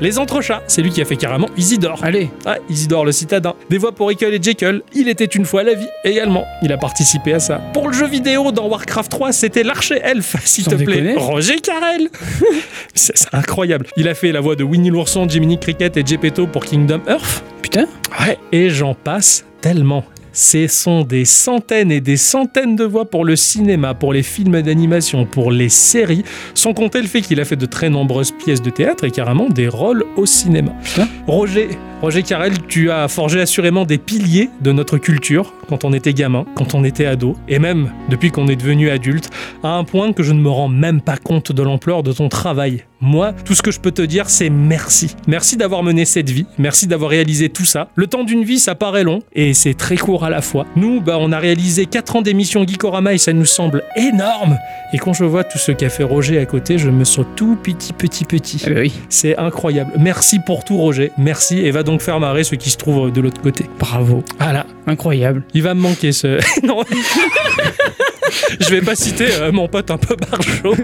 Les 0.00 0.18
Entrechats, 0.18 0.62
c'est 0.66 0.82
lui 0.82 0.90
qui 0.90 1.00
a 1.00 1.04
fait 1.04 1.16
carrément 1.16 1.48
Isidore. 1.56 1.98
Allez. 2.02 2.28
Ah, 2.46 2.56
Isidore 2.68 3.04
le 3.04 3.12
citadin. 3.12 3.54
Des 3.70 3.78
voix 3.78 3.92
pour 3.94 4.10
Ekel 4.10 4.34
et 4.34 4.42
Jekyll. 4.42 4.82
Il 4.94 5.08
était 5.08 5.24
une 5.24 5.44
fois 5.46 5.62
la 5.62 5.74
vie 5.74 5.88
également. 6.04 6.44
Il 6.62 6.72
a 6.72 6.76
participé 6.76 7.34
à 7.34 7.40
ça. 7.40 7.60
Pour 7.72 7.88
le 7.88 7.94
jeu 7.94 8.06
vidéo 8.06 8.52
dans 8.52 8.68
Warcraft 8.68 9.10
3, 9.10 9.32
c'était 9.32 9.62
l'archer 9.62 10.00
elfe, 10.02 10.36
s'il 10.46 10.64
te 10.64 10.74
plaît. 10.74 11.00
déconner. 11.00 11.16
Roger 11.16 11.60
Carrel. 11.60 12.08
c'est, 12.94 13.14
incroyable. 13.32 13.86
Il 13.96 14.08
a 14.08 14.14
fait 14.14 14.32
la 14.32 14.40
voix 14.40 14.56
de 14.56 14.64
Winnie 14.64 14.90
l'ourson, 14.90 15.28
Jiminy 15.28 15.58
Cricket 15.58 15.96
et 15.96 16.04
Gepetto 16.04 16.46
pour 16.46 16.64
Kingdom 16.64 17.00
Earth. 17.08 17.44
Putain. 17.62 17.86
Ouais. 18.20 18.38
Et 18.52 18.70
j'en 18.70 18.94
passe 18.94 19.44
tellement. 19.60 20.04
Ce 20.36 20.66
sont 20.66 21.02
des 21.02 21.24
centaines 21.24 21.92
et 21.92 22.00
des 22.00 22.16
centaines 22.16 22.74
de 22.74 22.82
voix 22.82 23.04
pour 23.04 23.24
le 23.24 23.36
cinéma, 23.36 23.94
pour 23.94 24.12
les 24.12 24.24
films 24.24 24.60
d'animation, 24.62 25.26
pour 25.26 25.52
les 25.52 25.68
séries, 25.68 26.24
sans 26.54 26.74
compter 26.74 27.00
le 27.00 27.06
fait 27.06 27.20
qu'il 27.20 27.40
a 27.40 27.44
fait 27.44 27.54
de 27.54 27.66
très 27.66 27.88
nombreuses 27.88 28.32
pièces 28.32 28.60
de 28.60 28.70
théâtre 28.70 29.04
et 29.04 29.12
carrément 29.12 29.48
des 29.48 29.68
rôles 29.68 30.04
au 30.16 30.26
cinéma. 30.26 30.72
Hein 30.98 31.06
Roger, 31.28 31.68
Roger 32.02 32.24
Carrel, 32.24 32.54
tu 32.66 32.90
as 32.90 33.06
forgé 33.06 33.40
assurément 33.40 33.84
des 33.84 33.98
piliers 33.98 34.50
de 34.60 34.72
notre 34.72 34.98
culture 34.98 35.54
quand 35.68 35.84
on 35.84 35.92
était 35.92 36.12
gamin, 36.12 36.44
quand 36.56 36.74
on 36.74 36.82
était 36.82 37.06
ado, 37.06 37.36
et 37.48 37.60
même 37.60 37.92
depuis 38.10 38.32
qu'on 38.32 38.48
est 38.48 38.56
devenu 38.56 38.90
adulte, 38.90 39.30
à 39.62 39.68
un 39.68 39.84
point 39.84 40.12
que 40.12 40.24
je 40.24 40.32
ne 40.32 40.40
me 40.40 40.50
rends 40.50 40.68
même 40.68 41.00
pas 41.00 41.16
compte 41.16 41.52
de 41.52 41.62
l'ampleur 41.62 42.02
de 42.02 42.12
ton 42.12 42.28
travail. 42.28 42.84
Moi, 43.06 43.34
tout 43.44 43.54
ce 43.54 43.60
que 43.60 43.70
je 43.70 43.80
peux 43.80 43.90
te 43.90 44.00
dire, 44.00 44.30
c'est 44.30 44.48
merci. 44.48 45.14
Merci 45.28 45.58
d'avoir 45.58 45.82
mené 45.82 46.06
cette 46.06 46.30
vie, 46.30 46.46
merci 46.56 46.86
d'avoir 46.86 47.10
réalisé 47.10 47.50
tout 47.50 47.66
ça. 47.66 47.88
Le 47.96 48.06
temps 48.06 48.24
d'une 48.24 48.44
vie, 48.44 48.58
ça 48.58 48.74
paraît 48.74 49.04
long, 49.04 49.18
et 49.34 49.52
c'est 49.52 49.74
très 49.74 49.96
court 49.98 50.24
à 50.24 50.30
la 50.30 50.40
fois. 50.40 50.64
Nous, 50.74 51.02
bah, 51.02 51.18
on 51.20 51.30
a 51.30 51.38
réalisé 51.38 51.84
4 51.84 52.16
ans 52.16 52.22
d'émission 52.22 52.66
Geekorama 52.66 53.12
et 53.12 53.18
ça 53.18 53.34
nous 53.34 53.44
semble 53.44 53.82
énorme. 53.94 54.56
Et 54.94 54.98
quand 54.98 55.12
je 55.12 55.24
vois 55.24 55.44
tout 55.44 55.58
ce 55.58 55.70
qu'a 55.70 55.90
fait 55.90 56.02
Roger 56.02 56.38
à 56.38 56.46
côté, 56.46 56.78
je 56.78 56.88
me 56.88 57.04
sens 57.04 57.26
tout 57.36 57.58
petit, 57.62 57.92
petit, 57.92 58.24
petit. 58.24 58.62
Ah 58.66 58.70
bah 58.70 58.80
oui, 58.80 58.92
C'est 59.10 59.36
incroyable. 59.36 59.92
Merci 59.98 60.38
pour 60.38 60.64
tout, 60.64 60.78
Roger. 60.78 61.12
Merci, 61.18 61.58
et 61.58 61.70
va 61.72 61.82
donc 61.82 62.00
faire 62.00 62.18
marrer 62.20 62.42
ceux 62.42 62.56
qui 62.56 62.70
se 62.70 62.78
trouvent 62.78 63.12
de 63.12 63.20
l'autre 63.20 63.42
côté. 63.42 63.66
bravo, 63.78 64.24
Voilà. 64.38 64.64
incroyable. 64.86 65.42
Il 65.52 65.62
va 65.62 65.74
me 65.74 65.80
manquer 65.80 66.12
ce. 66.12 66.38
non. 66.66 66.82
Je 68.60 68.70
vais 68.70 68.80
pas 68.80 68.94
citer 68.94 69.26
euh, 69.40 69.52
mon 69.52 69.68
pote 69.68 69.90
un 69.90 69.98
peu 69.98 70.16
barjot. 70.16 70.74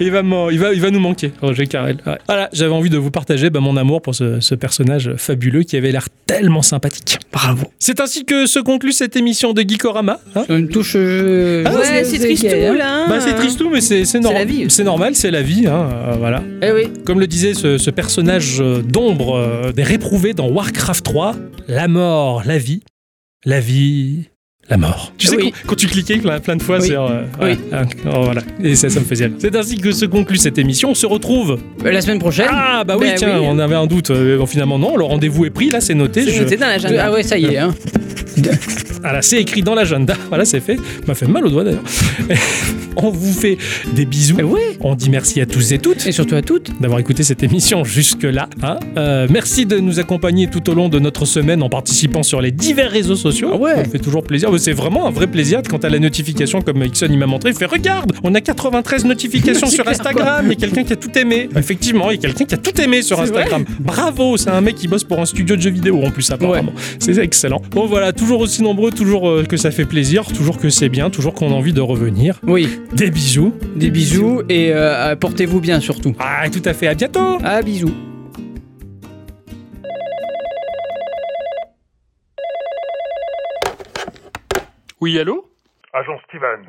Il 0.00 0.10
va, 0.10 0.22
il, 0.50 0.58
va, 0.58 0.72
il 0.72 0.80
va 0.80 0.90
nous 0.90 1.00
manquer, 1.00 1.32
Roger 1.40 1.66
Carrel. 1.66 1.98
Ouais. 2.06 2.18
Voilà, 2.26 2.48
j'avais 2.52 2.72
envie 2.72 2.90
de 2.90 2.98
vous 2.98 3.10
partager 3.10 3.50
bah, 3.50 3.60
mon 3.60 3.76
amour 3.76 4.02
pour 4.02 4.14
ce, 4.14 4.40
ce 4.40 4.54
personnage 4.54 5.14
fabuleux 5.16 5.62
qui 5.62 5.76
avait 5.76 5.92
l'air 5.92 6.08
tellement 6.26 6.62
sympathique. 6.62 7.18
Bravo. 7.32 7.66
C'est 7.78 8.00
ainsi 8.00 8.24
que 8.24 8.46
se 8.46 8.58
conclut 8.58 8.92
cette 8.92 9.16
émission 9.16 9.52
de 9.52 9.62
Geekorama. 9.62 10.20
hein. 10.34 10.44
Une 10.48 10.68
touche. 10.68 10.94
euh, 10.96 11.64
ouais, 11.64 12.04
c'est 12.04 12.18
tristou 12.18 12.48
hein. 12.48 12.74
là. 12.76 13.06
bah, 13.08 13.20
c'est 13.20 13.34
tristou, 13.34 13.70
mais 13.70 13.80
c'est 13.80 14.04
c'est 14.04 14.20
normal. 14.20 14.40
la 14.40 14.52
vie. 14.52 14.66
C'est 14.68 14.84
normal, 14.84 15.14
c'est 15.14 15.30
la 15.30 15.42
vie. 15.42 15.66
hein, 15.66 15.88
euh, 15.92 16.14
voilà. 16.18 16.42
Eh 16.62 16.72
oui. 16.72 16.88
Comme 17.04 17.20
le 17.20 17.26
disait 17.26 17.54
ce, 17.54 17.78
ce 17.78 17.90
personnage 17.90 18.58
d'ombre 18.58 19.36
euh, 19.36 19.72
des 19.72 19.82
réprouvés 19.82 20.34
dans 20.34 20.48
Warcraft 20.48 21.04
3, 21.04 21.36
la 21.68 21.88
mort, 21.88 22.42
la 22.44 22.58
vie, 22.58 22.80
la 23.44 23.60
vie, 23.60 24.28
la 24.70 24.76
mort. 24.76 25.12
Tu 25.18 25.26
sais, 25.26 25.36
Oui. 25.36 25.52
quand, 25.62 25.68
quand 25.70 25.74
tu 25.76 25.86
cliquais 25.86 26.16
plein, 26.18 26.40
plein 26.40 26.56
de 26.56 26.62
fois 26.62 26.78
Oui. 26.80 26.88
sur. 26.88 27.02
euh, 27.04 27.22
Oui. 27.42 27.58
voilà, 27.70 27.86
oh, 28.06 28.22
voilà. 28.24 28.42
Et 28.62 28.74
ça, 28.74 28.88
ça 28.88 29.00
me 29.00 29.04
faisait. 29.04 29.30
C'est 29.38 29.54
ainsi 29.54 29.76
que 29.76 29.92
se 29.92 30.06
conclut 30.06 30.38
cette 30.38 30.56
émission. 30.58 30.90
On 30.90 30.94
se 30.94 31.06
retrouve. 31.06 31.58
Euh, 31.84 31.90
La 31.92 32.00
semaine 32.00 32.18
prochaine. 32.18 32.46
Ah, 32.50 32.82
bah 32.84 32.96
oui, 32.98 33.06
Ben 33.08 33.14
tiens, 33.16 33.38
oui. 33.40 33.46
on 33.48 33.58
avait 33.58 33.74
un 33.74 33.86
doute. 33.86 34.10
Euh, 34.10 34.38
bon, 34.38 34.46
finalement, 34.46 34.78
non, 34.78 34.96
le 34.96 35.04
rendez-vous 35.04 35.44
est 35.44 35.50
pris. 35.50 35.70
Là, 35.70 35.80
c'est 35.80 35.94
noté. 35.94 36.24
C'est 36.24 36.32
Je- 36.32 36.42
noté 36.42 36.56
dans 36.56 36.66
l'agenda. 36.66 37.04
Ah 37.06 37.12
ouais, 37.12 37.22
ça 37.22 37.36
y 37.38 37.44
est. 37.44 37.58
Hein. 37.58 37.74
Voilà, 39.04 39.20
c'est 39.22 39.38
écrit 39.40 39.62
dans 39.62 39.74
l'agenda. 39.74 40.14
Voilà, 40.30 40.44
c'est 40.46 40.60
fait. 40.60 40.78
M'a 41.06 41.14
fait 41.14 41.28
mal 41.28 41.46
au 41.46 41.50
doigt 41.50 41.62
d'ailleurs. 41.62 41.82
on 42.96 43.10
vous 43.10 43.32
fait 43.32 43.58
des 43.92 44.04
bisous. 44.06 44.36
Eh. 44.40 44.76
On 44.80 44.94
dit 44.94 45.10
merci 45.10 45.40
à 45.40 45.46
tous 45.46 45.72
et 45.72 45.78
toutes. 45.78 46.06
Et 46.06 46.12
surtout 46.12 46.34
à 46.34 46.42
toutes. 46.42 46.70
d'avoir 46.80 46.98
écouté 46.98 47.22
cette 47.22 47.42
émission 47.42 47.84
jusque-là. 47.84 48.48
hein. 48.62 48.78
Euh, 48.96 49.26
merci 49.30 49.66
de 49.66 49.78
nous 49.78 50.00
accompagner 50.00 50.48
tout 50.48 50.68
au 50.70 50.74
long 50.74 50.88
de 50.88 50.98
notre 50.98 51.24
semaine 51.26 51.62
en 51.62 51.68
participant 51.68 52.22
sur 52.22 52.40
les 52.40 52.50
divers 52.50 52.90
réseaux 52.90 53.14
sociaux. 53.16 53.50
Ah 53.52 53.56
ouais. 53.56 53.76
Ça 53.76 53.84
fait 53.84 53.98
toujours 53.98 54.24
plaisir. 54.24 54.50
C'est 54.58 54.72
vraiment 54.72 55.06
un 55.06 55.10
vrai 55.10 55.26
plaisir 55.26 55.60
quand 55.68 55.84
à 55.84 55.90
la 55.90 55.98
notification, 55.98 56.62
comme 56.62 56.82
Ixon 56.82 57.06
il 57.10 57.18
m'a 57.18 57.26
montré, 57.26 57.50
il 57.50 57.56
fait 57.56 57.66
Regarde, 57.66 58.12
on 58.24 58.34
a 58.34 58.40
93 58.40 59.04
notifications 59.04 59.66
sur 59.68 59.84
clair, 59.84 59.94
Instagram. 59.94 60.46
Il 60.46 60.48
y 60.48 60.52
a 60.52 60.56
quelqu'un 60.56 60.84
qui 60.84 60.92
a 60.94 60.96
tout 60.96 61.16
aimé. 61.18 61.48
Effectivement, 61.56 62.10
il 62.10 62.16
y 62.16 62.18
a 62.18 62.22
quelqu'un 62.22 62.44
qui 62.46 62.54
a 62.54 62.58
tout 62.58 62.80
aimé 62.80 63.02
sur 63.02 63.20
Instagram. 63.20 63.64
Bravo, 63.80 64.36
c'est 64.36 64.50
un 64.50 64.60
mec 64.60 64.76
qui 64.76 64.88
bosse 64.88 65.04
pour 65.04 65.20
un 65.20 65.26
studio 65.26 65.54
de 65.56 65.60
jeux 65.60 65.70
vidéo 65.70 66.02
en 66.04 66.10
plus, 66.10 66.30
apparemment. 66.30 66.72
C'est 66.98 67.18
excellent. 67.18 67.60
Bon, 67.70 67.86
voilà, 67.86 68.12
toujours 68.12 68.40
aussi 68.40 68.62
nombreux, 68.62 68.90
toujours 68.94 69.28
euh, 69.28 69.44
que 69.44 69.56
ça 69.56 69.70
fait 69.70 69.84
plaisir, 69.84 70.24
toujours 70.32 70.58
que 70.58 70.70
c'est 70.70 70.88
bien, 70.88 71.10
toujours 71.10 71.34
qu'on 71.34 71.50
a 71.50 71.54
envie 71.54 71.72
de 71.72 71.80
revenir. 71.80 72.40
Oui. 72.44 72.80
Des 72.92 73.10
bisous. 73.10 73.54
Des 73.76 73.90
bisous 73.90 74.42
et 74.48 74.72
euh, 74.72 75.16
portez-vous 75.16 75.60
bien 75.60 75.80
surtout. 75.80 76.14
Ah, 76.18 76.48
tout 76.50 76.62
à 76.64 76.72
fait. 76.72 76.86
À 76.86 76.94
bientôt. 76.94 77.38
Ah, 77.44 77.62
bisous. 77.62 77.94
Oui, 85.00 85.18
allô? 85.18 85.50
Agent 85.92 86.18
Steven, 86.28 86.64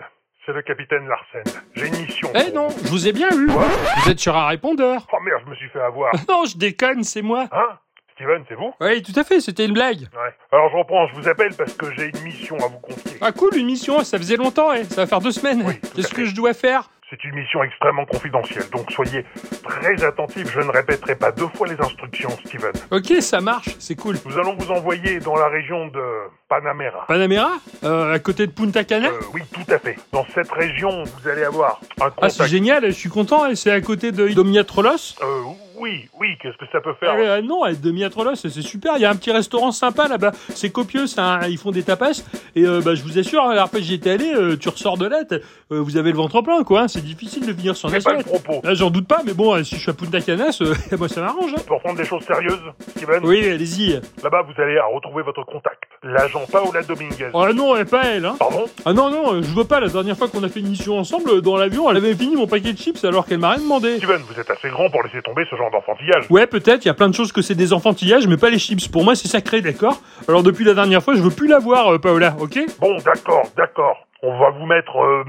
c'est 0.45 0.51
le 0.51 0.61
capitaine 0.61 1.07
Larsen. 1.07 1.61
J'ai 1.73 1.87
une 1.87 2.05
mission. 2.05 2.29
Eh 2.35 2.51
non, 2.51 2.67
je 2.69 2.89
vous 2.89 3.07
ai 3.07 3.13
bien 3.13 3.29
eu. 3.29 3.47
Quoi? 3.47 3.65
Vous 4.03 4.11
êtes 4.11 4.19
sur 4.19 4.35
un 4.35 4.47
répondeur. 4.47 5.07
Oh 5.13 5.17
merde, 5.23 5.41
je 5.45 5.49
me 5.51 5.55
suis 5.55 5.69
fait 5.69 5.79
avoir. 5.79 6.11
non, 6.29 6.43
je 6.45 6.57
déconne, 6.57 7.03
c'est 7.03 7.21
moi. 7.21 7.47
Hein? 7.51 7.79
Steven, 8.15 8.43
c'est 8.47 8.55
vous? 8.55 8.73
Oui, 8.79 9.01
tout 9.03 9.11
à 9.19 9.23
fait, 9.25 9.41
c'était 9.41 9.65
une 9.65 9.73
blague. 9.73 9.99
Ouais. 10.13 10.33
Alors 10.53 10.69
je 10.71 10.77
reprends, 10.77 11.05
je 11.07 11.15
vous 11.15 11.27
appelle 11.27 11.53
parce 11.57 11.73
que 11.73 11.87
j'ai 11.97 12.05
une 12.15 12.21
mission 12.23 12.55
à 12.57 12.67
vous 12.67 12.79
confier. 12.79 13.17
Ah 13.19 13.31
cool, 13.33 13.55
une 13.57 13.65
mission, 13.65 14.03
ça 14.05 14.17
faisait 14.17 14.37
longtemps, 14.37 14.71
eh. 14.73 14.85
ça 14.85 15.01
va 15.01 15.07
faire 15.07 15.19
deux 15.19 15.31
semaines. 15.31 15.63
Oui, 15.65 15.77
tout 15.81 15.87
à 15.87 15.95
Qu'est-ce 15.95 16.07
fait. 16.09 16.15
que 16.15 16.25
je 16.25 16.33
dois 16.33 16.53
faire? 16.53 16.89
C'est 17.09 17.23
une 17.25 17.35
mission 17.35 17.61
extrêmement 17.63 18.05
confidentielle, 18.05 18.67
donc 18.71 18.89
soyez 18.91 19.25
très 19.63 20.03
attentifs, 20.03 20.49
je 20.51 20.59
ne 20.61 20.71
répéterai 20.71 21.15
pas 21.15 21.31
deux 21.31 21.47
fois 21.49 21.67
les 21.67 21.79
instructions, 21.79 22.29
Steven. 22.45 22.71
Ok, 22.89 23.21
ça 23.21 23.41
marche, 23.41 23.75
c'est 23.79 23.95
cool. 23.95 24.15
Nous 24.25 24.39
allons 24.39 24.55
vous 24.57 24.71
envoyer 24.71 25.19
dans 25.19 25.35
la 25.35 25.47
région 25.49 25.85
de 25.87 26.01
Panamera. 26.49 27.05
Panamera? 27.07 27.51
Euh, 27.83 28.13
À 28.13 28.19
côté 28.19 28.47
de 28.47 28.51
Punta 28.51 28.83
Cana? 28.85 29.09
Euh, 29.09 29.19
oui, 29.33 29.41
tout 29.53 29.71
à 29.71 29.77
fait. 29.77 29.97
Dans 30.13 30.25
cette 30.33 30.51
région, 30.51 31.03
vous 31.03 31.27
allez 31.29 31.43
avoir 31.43 31.79
un 32.01 32.05
Ah, 32.05 32.09
contact. 32.11 32.33
c'est 32.33 32.47
génial, 32.47 32.85
je 32.85 32.91
suis 32.91 33.09
content, 33.09 33.45
et 33.45 33.55
c'est 33.55 33.71
à 33.71 33.81
côté 33.81 34.11
de 34.11 34.29
Domiatrolos 34.29 35.15
Euh, 35.21 35.41
oui, 35.79 36.07
oui, 36.19 36.37
qu'est-ce 36.41 36.57
que 36.57 36.65
ça 36.71 36.81
peut 36.81 36.93
faire 36.99 37.13
Ah, 37.15 37.19
euh, 37.19 37.41
non, 37.41 37.63
à 37.63 37.73
Domiatrolos, 37.73 38.35
c'est 38.35 38.49
super. 38.61 38.93
Il 38.97 39.01
y 39.01 39.05
a 39.05 39.09
un 39.09 39.15
petit 39.15 39.31
restaurant 39.31 39.71
sympa 39.71 40.07
là-bas. 40.07 40.31
C'est 40.53 40.71
copieux, 40.71 41.05
un- 41.17 41.47
ils 41.47 41.57
font 41.57 41.71
des 41.71 41.83
tapas. 41.83 42.23
Et 42.55 42.65
euh, 42.65 42.81
bah, 42.83 42.95
je 42.95 43.03
vous 43.03 43.17
assure, 43.19 43.41
la 43.43 43.49
dernière 43.53 43.69
fois 43.69 43.79
que 43.79 43.85
j'y 43.85 43.93
étais 43.95 44.11
allé, 44.11 44.33
euh, 44.33 44.57
tu 44.57 44.69
ressors 44.69 44.97
de 44.97 45.07
là, 45.07 45.21
euh, 45.31 45.39
vous 45.69 45.97
avez 45.97 46.11
le 46.11 46.17
ventre 46.17 46.41
plein, 46.41 46.63
quoi. 46.63 46.81
hein. 46.81 46.87
C'est 46.87 47.03
difficile 47.03 47.45
de 47.45 47.53
finir 47.53 47.75
sans 47.75 47.93
assiette. 47.93 48.25
propos. 48.25 48.61
Là, 48.63 48.73
j'en 48.73 48.89
doute 48.89 49.07
pas, 49.07 49.21
mais 49.25 49.33
bon, 49.33 49.63
si 49.63 49.75
je 49.75 49.81
suis 49.81 49.91
à 49.91 49.93
Punta 49.93 50.21
Cana, 50.21 50.49
euh, 50.61 50.73
moi, 50.97 51.07
ça 51.09 51.21
m'arrange. 51.21 51.51
hein. 51.57 51.61
Pour 51.67 51.79
prendre 51.81 51.97
des 51.97 52.05
choses 52.05 52.23
sérieuses, 52.23 52.59
Steven, 52.95 53.25
Oui, 53.25 53.47
allez-y. 53.49 53.99
là-bas 54.23 54.43
vous 54.43 54.61
allez 54.61 54.77
à 54.77 54.85
retrouver 54.85 55.23
votre 55.23 55.43
contact, 55.45 55.83
l'agent 56.03 56.41
Paola 56.51 56.81
Dominguez. 56.83 57.29
Oh 57.33 57.47
non, 57.53 57.75
elle 57.75 57.85
pas 57.85 58.03
elle, 58.05 58.25
hein. 58.25 58.35
Pardon 58.39 58.65
Ah 58.85 58.93
non, 58.93 59.09
non, 59.09 59.41
je 59.41 59.53
veux 59.55 59.63
pas. 59.65 59.79
La 59.79 59.87
dernière 59.89 60.17
fois 60.17 60.27
qu'on 60.27 60.43
a 60.43 60.49
fait 60.49 60.59
une 60.59 60.69
mission 60.69 60.97
ensemble, 60.97 61.41
dans 61.41 61.57
l'avion, 61.57 61.89
elle 61.89 61.97
avait 61.97 62.15
fini 62.15 62.35
mon 62.35 62.47
paquet 62.47 62.73
de 62.73 62.77
chips 62.77 63.03
alors 63.03 63.25
qu'elle 63.25 63.39
m'a 63.39 63.51
rien 63.51 63.59
demandé. 63.61 63.97
Steven, 63.97 64.21
vous 64.29 64.39
êtes 64.39 64.49
assez 64.49 64.69
grand 64.69 64.89
pour 64.89 65.03
laisser 65.03 65.21
tomber 65.21 65.43
ce 65.49 65.55
genre 65.55 65.64
d'enfantillage. 65.69 66.25
Ouais, 66.29 66.47
peut-être, 66.47 66.85
il 66.85 66.87
y 66.87 66.91
a 66.91 66.93
plein 66.93 67.09
de 67.09 67.15
choses 67.15 67.31
que 67.31 67.41
c'est 67.41 67.55
des 67.55 67.73
enfantillages, 67.73 68.27
mais 68.27 68.37
pas 68.37 68.49
les 68.49 68.59
chips. 68.59 68.87
Pour 68.87 69.03
moi, 69.03 69.15
c'est 69.15 69.27
sacré, 69.27 69.61
d'accord? 69.61 70.01
Alors 70.27 70.43
depuis 70.43 70.65
la 70.65 70.73
dernière 70.73 71.03
fois, 71.03 71.15
je 71.15 71.21
veux 71.21 71.29
plus 71.29 71.47
la 71.47 71.59
voir, 71.59 71.93
euh, 71.93 71.99
Paola, 71.99 72.35
ok? 72.39 72.59
Bon, 72.79 72.97
d'accord, 73.05 73.43
d'accord. 73.57 73.97
On 74.23 74.37
va 74.39 74.49
vous 74.49 74.65
mettre 74.65 74.97
euh, 74.97 75.23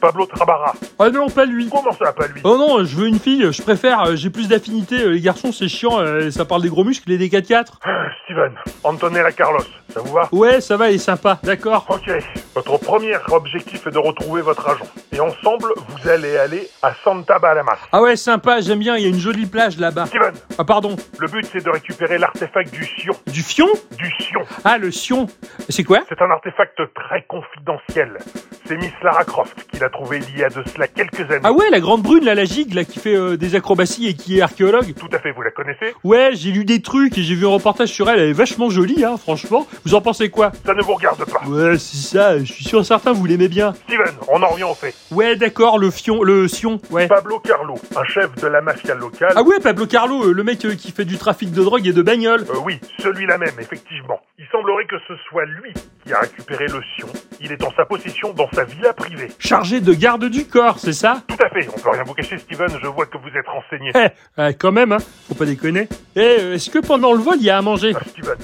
Pablo 0.00 0.26
Trabara. 0.26 0.72
Ah 0.98 1.10
non, 1.10 1.28
pas 1.28 1.44
lui. 1.44 1.68
Comment 1.68 1.92
ça, 1.92 2.12
pas 2.12 2.26
lui? 2.28 2.40
Oh 2.44 2.56
non, 2.56 2.84
je 2.84 2.96
veux 2.96 3.06
une 3.08 3.18
fille, 3.18 3.52
je 3.52 3.62
préfère, 3.62 4.00
euh, 4.02 4.16
j'ai 4.16 4.30
plus 4.30 4.48
d'affinité. 4.48 5.00
euh, 5.02 5.10
Les 5.10 5.20
garçons, 5.20 5.52
c'est 5.52 5.68
chiant, 5.68 5.98
euh, 6.00 6.30
ça 6.30 6.44
parle 6.44 6.62
des 6.62 6.68
gros 6.68 6.84
muscles 6.84 7.10
et 7.12 7.18
des 7.18 7.28
4x4. 7.28 7.78
Steven, 8.24 8.52
Antonella 8.82 9.32
Carlos, 9.32 9.64
ça 9.92 10.00
vous 10.00 10.12
va? 10.12 10.28
Ouais, 10.32 10.60
ça 10.60 10.76
va, 10.76 10.90
il 10.90 10.96
est 10.96 10.98
sympa, 10.98 11.38
d'accord. 11.42 11.86
Ok. 11.88 12.10
Votre 12.54 12.78
premier 12.78 13.14
objectif 13.32 13.86
est 13.86 13.90
de 13.90 13.98
retrouver 13.98 14.42
votre 14.42 14.68
agent. 14.68 14.84
Et 15.12 15.20
ensemble, 15.20 15.72
vous 15.88 16.08
allez 16.08 16.36
aller 16.36 16.68
à 16.82 16.92
Santa 17.02 17.38
Balamas. 17.38 17.78
Ah 17.92 18.00
ouais, 18.02 18.16
sympa, 18.16 18.60
j'aime 18.60 18.78
bien, 18.78 18.96
il 18.96 19.02
y 19.02 19.06
a 19.06 19.08
une 19.08 19.18
jolie 19.18 19.46
plage 19.46 19.78
là-bas. 19.78 20.06
Steven, 20.06 20.34
Ah 20.58 20.64
pardon, 20.64 20.96
le 21.18 21.28
but 21.28 21.46
c'est 21.52 21.64
de 21.64 21.70
récupérer 21.70 22.18
l'artefact 22.18 22.72
du 22.72 22.84
Sion. 22.84 23.14
du 23.26 23.42
fion? 23.42 23.68
Du 23.98 24.10
Sion. 24.20 24.40
Ah, 24.64 24.78
le 24.78 24.90
sion. 24.90 25.26
C'est 25.68 25.84
quoi? 25.84 26.00
C'est 26.08 26.20
un 26.22 26.30
artefact 26.30 26.78
très 26.94 27.22
confidentiel. 27.26 28.18
C'est 28.66 28.76
Miss 28.76 28.92
Lara 29.02 29.24
Croft 29.24 29.63
qui 29.72 29.78
l'a 29.80 29.88
trouvé 29.88 30.20
il 30.28 30.38
y 30.38 30.44
a 30.44 30.48
de 30.48 30.62
cela 30.74 30.86
quelques 30.88 31.20
années. 31.20 31.40
Ah 31.42 31.52
ouais, 31.52 31.70
la 31.70 31.80
grande 31.80 32.02
brune, 32.02 32.24
là, 32.24 32.34
la 32.34 32.44
gigue, 32.44 32.74
là, 32.74 32.84
qui 32.84 32.98
fait 32.98 33.16
euh, 33.16 33.36
des 33.36 33.54
acrobaties 33.54 34.08
et 34.08 34.14
qui 34.14 34.38
est 34.38 34.42
archéologue. 34.42 34.94
Tout 34.94 35.08
à 35.12 35.18
fait, 35.18 35.32
vous 35.32 35.42
la 35.42 35.50
connaissez 35.50 35.94
Ouais, 36.04 36.30
j'ai 36.34 36.50
lu 36.50 36.64
des 36.64 36.82
trucs 36.82 37.16
et 37.18 37.22
j'ai 37.22 37.34
vu 37.34 37.46
un 37.46 37.50
reportage 37.50 37.88
sur 37.88 38.08
elle, 38.10 38.20
elle 38.20 38.28
est 38.30 38.32
vachement 38.32 38.70
jolie, 38.70 39.04
hein, 39.04 39.16
franchement. 39.16 39.66
Vous 39.84 39.94
en 39.94 40.00
pensez 40.00 40.30
quoi 40.30 40.52
Ça 40.64 40.74
ne 40.74 40.82
vous 40.82 40.94
regarde 40.94 41.24
pas. 41.24 41.40
Ouais, 41.48 41.78
c'est 41.78 42.16
ça, 42.16 42.38
je 42.38 42.52
suis 42.52 42.64
sûr 42.64 42.84
certain, 42.84 43.12
vous 43.12 43.26
l'aimez 43.26 43.48
bien. 43.48 43.74
Steven, 43.86 44.14
on 44.28 44.42
en 44.42 44.48
revient 44.48 44.64
au 44.64 44.74
fait. 44.74 44.94
Ouais, 45.10 45.36
d'accord, 45.36 45.78
le 45.78 45.90
fion, 45.90 46.22
le 46.22 46.48
sion, 46.48 46.80
ouais. 46.90 47.06
Pablo 47.08 47.38
Carlo, 47.40 47.74
un 47.96 48.04
chef 48.04 48.34
de 48.36 48.46
la 48.46 48.60
mafia 48.60 48.94
locale. 48.94 49.32
Ah 49.36 49.42
ouais, 49.42 49.60
Pablo 49.60 49.86
Carlo, 49.86 50.24
euh, 50.28 50.32
le 50.32 50.44
mec 50.44 50.64
euh, 50.64 50.74
qui 50.74 50.92
fait 50.92 51.04
du 51.04 51.18
trafic 51.18 51.52
de 51.52 51.62
drogue 51.62 51.86
et 51.86 51.92
de 51.92 52.02
bagnole. 52.02 52.44
Oui, 52.64 52.80
celui-là 53.00 53.38
même, 53.38 53.54
effectivement. 53.58 54.20
Il 54.38 54.46
semblerait 54.50 54.86
que 54.86 54.96
ce 55.08 55.14
soit 55.28 55.44
lui 55.46 55.72
qui 56.04 56.12
a 56.12 56.20
récupéré 56.20 56.66
le 56.66 56.80
Sion. 56.96 57.08
Il 57.40 57.52
est 57.52 57.62
en 57.64 57.70
sa 57.76 57.84
possession 57.84 58.32
dans 58.32 58.48
sa 58.52 58.64
villa 58.64 58.92
privée. 58.92 59.28
Chargé 59.38 59.80
de 59.80 59.92
garde 59.94 60.24
du 60.26 60.46
corps, 60.46 60.78
c'est 60.78 60.92
ça? 60.92 61.22
Tout 61.28 61.36
à 61.44 61.48
fait, 61.50 61.68
on 61.74 61.78
peut 61.80 61.90
rien 61.90 62.02
vous 62.04 62.14
cacher, 62.14 62.38
Steven, 62.38 62.68
je 62.82 62.86
vois 62.88 63.06
que 63.06 63.18
vous 63.18 63.28
êtes 63.28 63.46
renseigné. 63.46 63.90
Eh, 63.94 64.40
ouais, 64.40 64.54
quand 64.54 64.72
même, 64.72 64.92
hein, 64.92 64.98
faut 65.28 65.34
pas 65.34 65.46
déconner. 65.46 65.88
Eh, 66.16 66.20
euh, 66.20 66.54
est-ce 66.54 66.70
que 66.70 66.78
pendant 66.78 67.12
le 67.12 67.18
vol, 67.20 67.36
il 67.38 67.44
y 67.44 67.50
a 67.50 67.58
à 67.58 67.62
manger? 67.62 67.92
Ah, 67.96 68.00
Steven, 68.08 68.36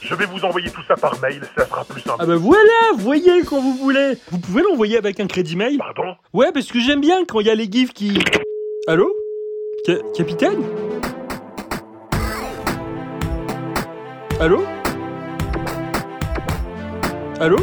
je 0.00 0.14
vais 0.14 0.26
vous 0.26 0.44
envoyer 0.44 0.70
tout 0.70 0.82
ça 0.88 0.94
par 0.96 1.18
mail, 1.20 1.40
ça 1.56 1.66
sera 1.66 1.84
plus 1.84 2.00
simple. 2.00 2.16
Ah 2.20 2.26
bah 2.26 2.36
voilà, 2.36 2.92
voyez 2.96 3.42
quand 3.44 3.60
vous 3.60 3.74
voulez. 3.74 4.14
Vous 4.30 4.38
pouvez 4.38 4.62
l'envoyer 4.62 4.96
avec 4.98 5.20
un 5.20 5.26
crédit 5.26 5.56
mail? 5.56 5.78
Pardon? 5.78 6.16
Ouais, 6.32 6.50
parce 6.52 6.66
que 6.66 6.80
j'aime 6.80 7.00
bien 7.00 7.24
quand 7.26 7.40
il 7.40 7.46
y 7.46 7.50
a 7.50 7.54
les 7.54 7.70
gifs 7.70 7.92
qui... 7.92 8.18
Allô? 8.88 9.12
Ca- 9.86 9.98
Capitaine? 10.16 10.62
Allô? 14.40 14.64
Allô 17.40 17.56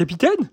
capitaine? 0.00 0.48